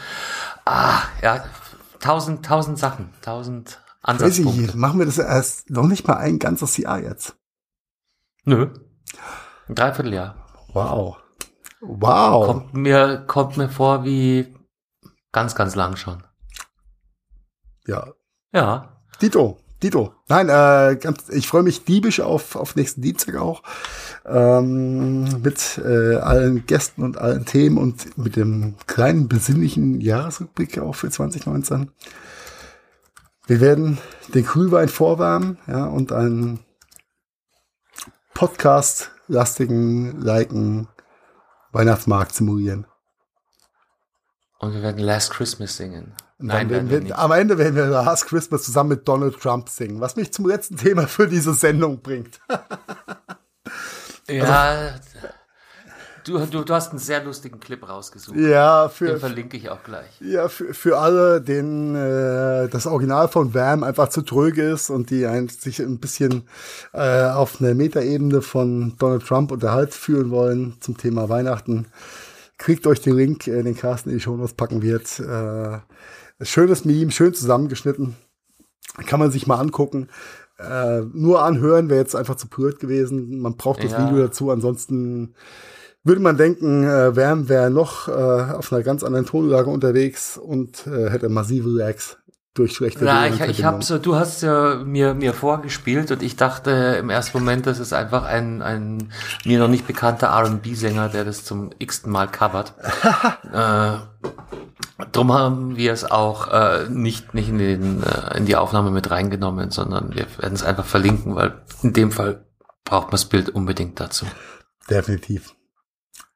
Ah, 0.65 1.01
ja, 1.21 1.43
tausend, 1.99 2.45
tausend 2.45 2.79
Sachen, 2.79 3.09
tausend 3.21 3.81
Ansatzpunkte. 4.01 4.67
Crazy. 4.67 4.77
Machen 4.77 4.99
wir 4.99 5.05
das 5.05 5.17
erst 5.17 5.69
noch 5.69 5.87
nicht 5.87 6.07
mal 6.07 6.17
ein 6.17 6.39
ganzes 6.39 6.77
Jahr 6.77 6.99
jetzt? 6.99 7.35
Nö. 8.45 8.69
Ein 9.67 9.75
Dreivierteljahr. 9.75 10.47
Wow. 10.71 11.17
Wow. 11.81 12.45
Kommt 12.45 12.73
mir, 12.73 13.23
kommt 13.27 13.57
mir 13.57 13.69
vor 13.69 14.05
wie 14.05 14.55
ganz, 15.33 15.53
ganz 15.53 15.75
lang 15.75 15.97
schon. 15.97 16.23
Ja. 17.87 18.13
Ja. 18.53 18.97
Dito, 19.21 19.57
Dito. 19.81 20.13
Nein, 20.27 20.49
äh, 20.49 20.97
ganz, 20.97 21.29
ich 21.29 21.47
freue 21.47 21.63
mich 21.63 21.85
diebisch 21.85 22.19
auf, 22.19 22.55
auf 22.55 22.75
nächsten 22.75 23.01
Dienstag 23.01 23.35
auch. 23.37 23.63
Ähm, 24.25 25.41
mit 25.41 25.79
äh, 25.83 26.15
allen 26.17 26.65
Gästen 26.65 27.03
und 27.03 27.17
allen 27.17 27.45
Themen 27.45 27.77
und 27.77 28.17
mit 28.17 28.35
dem 28.35 28.75
kleinen 28.85 29.27
besinnlichen 29.27 30.01
Jahresrückblick 30.01 30.79
auch 30.79 30.93
für 30.93 31.09
2019. 31.09 31.91
Wir 33.47 33.61
werden 33.61 33.97
den 34.33 34.45
Kühlwein 34.45 34.89
vorwärmen, 34.89 35.57
ja, 35.67 35.85
und 35.85 36.11
einen 36.11 36.59
Podcast-lastigen, 38.33 40.19
liken 40.21 40.89
Weihnachtsmarkt 41.71 42.35
simulieren. 42.35 42.85
Und 44.59 44.73
wir 44.73 44.81
werden 44.81 44.99
Last 44.99 45.31
Christmas 45.31 45.77
singen. 45.77 46.13
Nein, 46.39 46.69
werden 46.69 46.89
wir, 46.89 47.03
wir 47.03 47.17
am 47.17 47.31
Ende 47.31 47.57
werden 47.57 47.75
wir 47.75 47.87
Last 47.87 48.27
Christmas 48.27 48.63
zusammen 48.63 48.89
mit 48.89 49.07
Donald 49.07 49.39
Trump 49.39 49.69
singen, 49.69 50.01
was 50.01 50.15
mich 50.15 50.31
zum 50.31 50.47
letzten 50.47 50.77
Thema 50.77 51.07
für 51.07 51.27
diese 51.27 51.53
Sendung 51.53 52.01
bringt. 52.01 52.39
ja, 54.27 54.43
also, 54.43 54.99
du, 56.25 56.37
du, 56.45 56.63
du 56.63 56.73
hast 56.73 56.91
einen 56.91 56.99
sehr 56.99 57.23
lustigen 57.23 57.59
Clip 57.59 57.87
rausgesucht. 57.87 58.37
Ja, 58.37 58.89
für, 58.89 59.07
Den 59.07 59.19
verlinke 59.19 59.57
ich 59.57 59.69
auch 59.69 59.83
gleich. 59.83 60.09
Ja, 60.19 60.47
für, 60.47 60.73
für 60.75 60.99
alle, 60.99 61.41
denen 61.41 61.95
äh, 61.95 62.67
das 62.67 62.85
Original 62.85 63.27
von 63.29 63.55
Wham 63.55 63.83
einfach 63.83 64.09
zu 64.09 64.21
tröge 64.21 64.61
ist 64.61 64.91
und 64.91 65.09
die 65.09 65.25
ein, 65.25 65.49
sich 65.49 65.79
ein 65.79 65.99
bisschen 65.99 66.47
äh, 66.93 67.25
auf 67.29 67.59
einer 67.59 67.73
Metaebene 67.73 68.43
von 68.43 68.95
Donald 68.99 69.25
Trump 69.25 69.51
unterhalten 69.51 69.93
fühlen 69.93 70.29
wollen 70.29 70.77
zum 70.81 70.97
Thema 70.97 71.29
Weihnachten, 71.29 71.87
kriegt 72.57 72.87
euch 72.87 73.01
den 73.01 73.15
Link, 73.15 73.45
den 73.45 73.75
Carsten 73.75 74.09
in 74.09 74.17
die 74.17 74.21
Show 74.21 74.35
Notes 74.35 74.53
packen 74.53 74.81
wird. 74.81 75.19
Äh, 75.19 75.79
schönes 76.45 76.85
Meme, 76.85 77.11
schön 77.11 77.33
zusammengeschnitten. 77.33 78.15
Kann 79.05 79.19
man 79.19 79.31
sich 79.31 79.47
mal 79.47 79.59
angucken. 79.59 80.09
Äh, 80.57 81.01
nur 81.13 81.43
anhören 81.43 81.89
wäre 81.89 81.99
jetzt 81.99 82.15
einfach 82.15 82.35
zu 82.35 82.47
blöd 82.47 82.79
gewesen. 82.79 83.39
Man 83.39 83.57
braucht 83.57 83.83
das 83.83 83.91
ja. 83.91 84.05
Video 84.05 84.25
dazu, 84.25 84.49
ansonsten 84.49 85.35
würde 86.03 86.21
man 86.21 86.37
denken, 86.37 86.83
äh, 86.83 87.15
wären 87.15 87.49
wir 87.49 87.69
noch 87.69 88.07
äh, 88.07 88.11
auf 88.11 88.71
einer 88.71 88.81
ganz 88.81 89.03
anderen 89.03 89.25
Tonlage 89.25 89.69
unterwegs 89.69 90.37
und 90.37 90.87
äh, 90.87 91.09
hätte 91.09 91.29
massive 91.29 91.69
Lags. 91.69 92.17
Durch 92.57 92.73
schlechte 92.73 93.05
Ja, 93.05 93.27
ich, 93.27 93.39
ich 93.41 93.63
habe 93.63 93.83
so, 93.83 93.97
du 93.97 94.15
hast 94.15 94.41
ja 94.41 94.75
mir 94.75 95.13
mir 95.13 95.33
vorgespielt 95.33 96.11
und 96.11 96.23
ich 96.23 96.35
dachte 96.35 96.97
im 96.99 97.09
ersten 97.09 97.37
Moment, 97.37 97.67
das 97.67 97.79
ist 97.79 97.93
einfach 97.93 98.23
ein 98.23 98.61
ein 98.61 99.11
mir 99.45 99.59
noch 99.59 99.67
nicht 99.67 99.85
bekannter 99.85 100.27
R&B-Sänger, 100.27 101.09
der 101.09 101.25
das 101.25 101.43
zum 101.43 101.69
x-ten 101.77 102.11
Mal 102.11 102.27
covert. 102.27 102.73
äh, 103.53 103.97
drum 105.11 105.33
haben 105.33 105.77
wir 105.77 105.93
es 105.93 106.09
auch 106.09 106.47
äh, 106.47 106.89
nicht 106.89 107.33
nicht 107.33 107.49
in 107.49 107.59
den 107.59 108.03
äh, 108.03 108.37
in 108.37 108.45
die 108.45 108.55
Aufnahme 108.55 108.91
mit 108.91 109.11
reingenommen, 109.11 109.69
sondern 109.69 110.15
wir 110.15 110.25
werden 110.39 110.53
es 110.53 110.63
einfach 110.63 110.85
verlinken, 110.85 111.35
weil 111.35 111.61
in 111.83 111.93
dem 111.93 112.11
Fall 112.11 112.45
braucht 112.83 113.07
man 113.07 113.11
das 113.11 113.25
Bild 113.25 113.49
unbedingt 113.49 113.99
dazu. 113.99 114.25
Definitiv. 114.89 115.53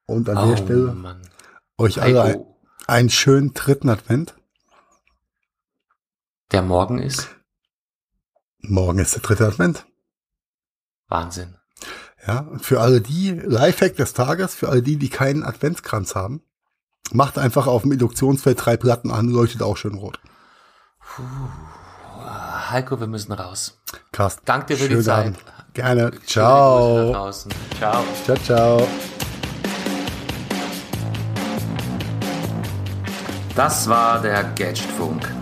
Und 0.06 0.28
an 0.28 0.38
oh, 0.38 0.50
der 0.50 0.56
Stelle 0.58 0.92
Mann. 0.92 1.22
euch 1.78 2.00
alle 2.00 2.22
ein, 2.22 2.44
einen 2.86 3.10
schönen 3.10 3.54
dritten 3.54 3.88
Advent. 3.88 4.34
Der 6.52 6.62
morgen 6.62 6.98
ist? 6.98 7.30
Morgen 8.60 8.98
ist 8.98 9.14
der 9.14 9.22
dritte 9.22 9.46
Advent. 9.46 9.86
Wahnsinn. 11.08 11.56
Ja, 12.26 12.46
für 12.60 12.80
alle 12.80 13.00
die, 13.00 13.30
Lifehack 13.30 13.96
des 13.96 14.12
Tages, 14.12 14.54
für 14.54 14.68
alle 14.68 14.82
die, 14.82 14.96
die 14.96 15.08
keinen 15.08 15.44
Adventskranz 15.44 16.14
haben, 16.14 16.42
macht 17.10 17.38
einfach 17.38 17.66
auf 17.66 17.82
dem 17.82 17.92
Induktionsfeld 17.92 18.64
drei 18.64 18.76
Platten 18.76 19.10
an, 19.10 19.28
leuchtet 19.28 19.62
auch 19.62 19.76
schön 19.76 19.94
rot. 19.94 20.20
Puh. 21.00 21.22
Heiko, 22.70 23.00
wir 23.00 23.06
müssen 23.06 23.32
raus. 23.32 23.80
Carsten. 24.12 24.42
Danke 24.44 24.74
dir 24.74 24.76
für 24.76 24.88
die 24.88 25.00
Zeit. 25.00 25.26
Abend. 25.26 25.38
Gerne. 25.74 26.10
Ciao. 26.26 27.32
Ciao. 27.78 28.04
Ciao, 28.24 28.36
ciao. 28.44 28.88
Das 33.56 33.88
war 33.88 34.20
der 34.20 34.44
Gadgetfunk. 34.44 35.41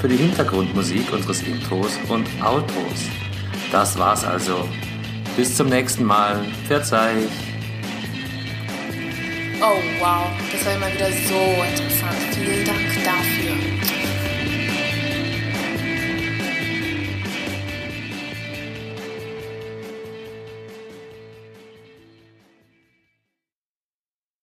für 0.00 0.08
die 0.08 0.16
Hintergrundmusik 0.16 1.12
unseres 1.12 1.42
Intros 1.42 1.98
und 2.08 2.26
Outros. 2.42 3.08
Das 3.70 3.98
war's 3.98 4.24
also. 4.24 4.66
Bis 5.36 5.54
zum 5.56 5.68
nächsten 5.68 6.04
Mal. 6.04 6.40
Verzeih. 6.66 7.16
Oh 9.62 9.78
wow, 10.00 10.26
das 10.50 10.64
war 10.64 10.74
immer 10.74 10.92
wieder 10.92 11.10
so 11.28 11.62
interessant. 11.68 12.16
Vielen 12.34 12.64
Dank 12.64 13.04
dafür. 13.04 13.69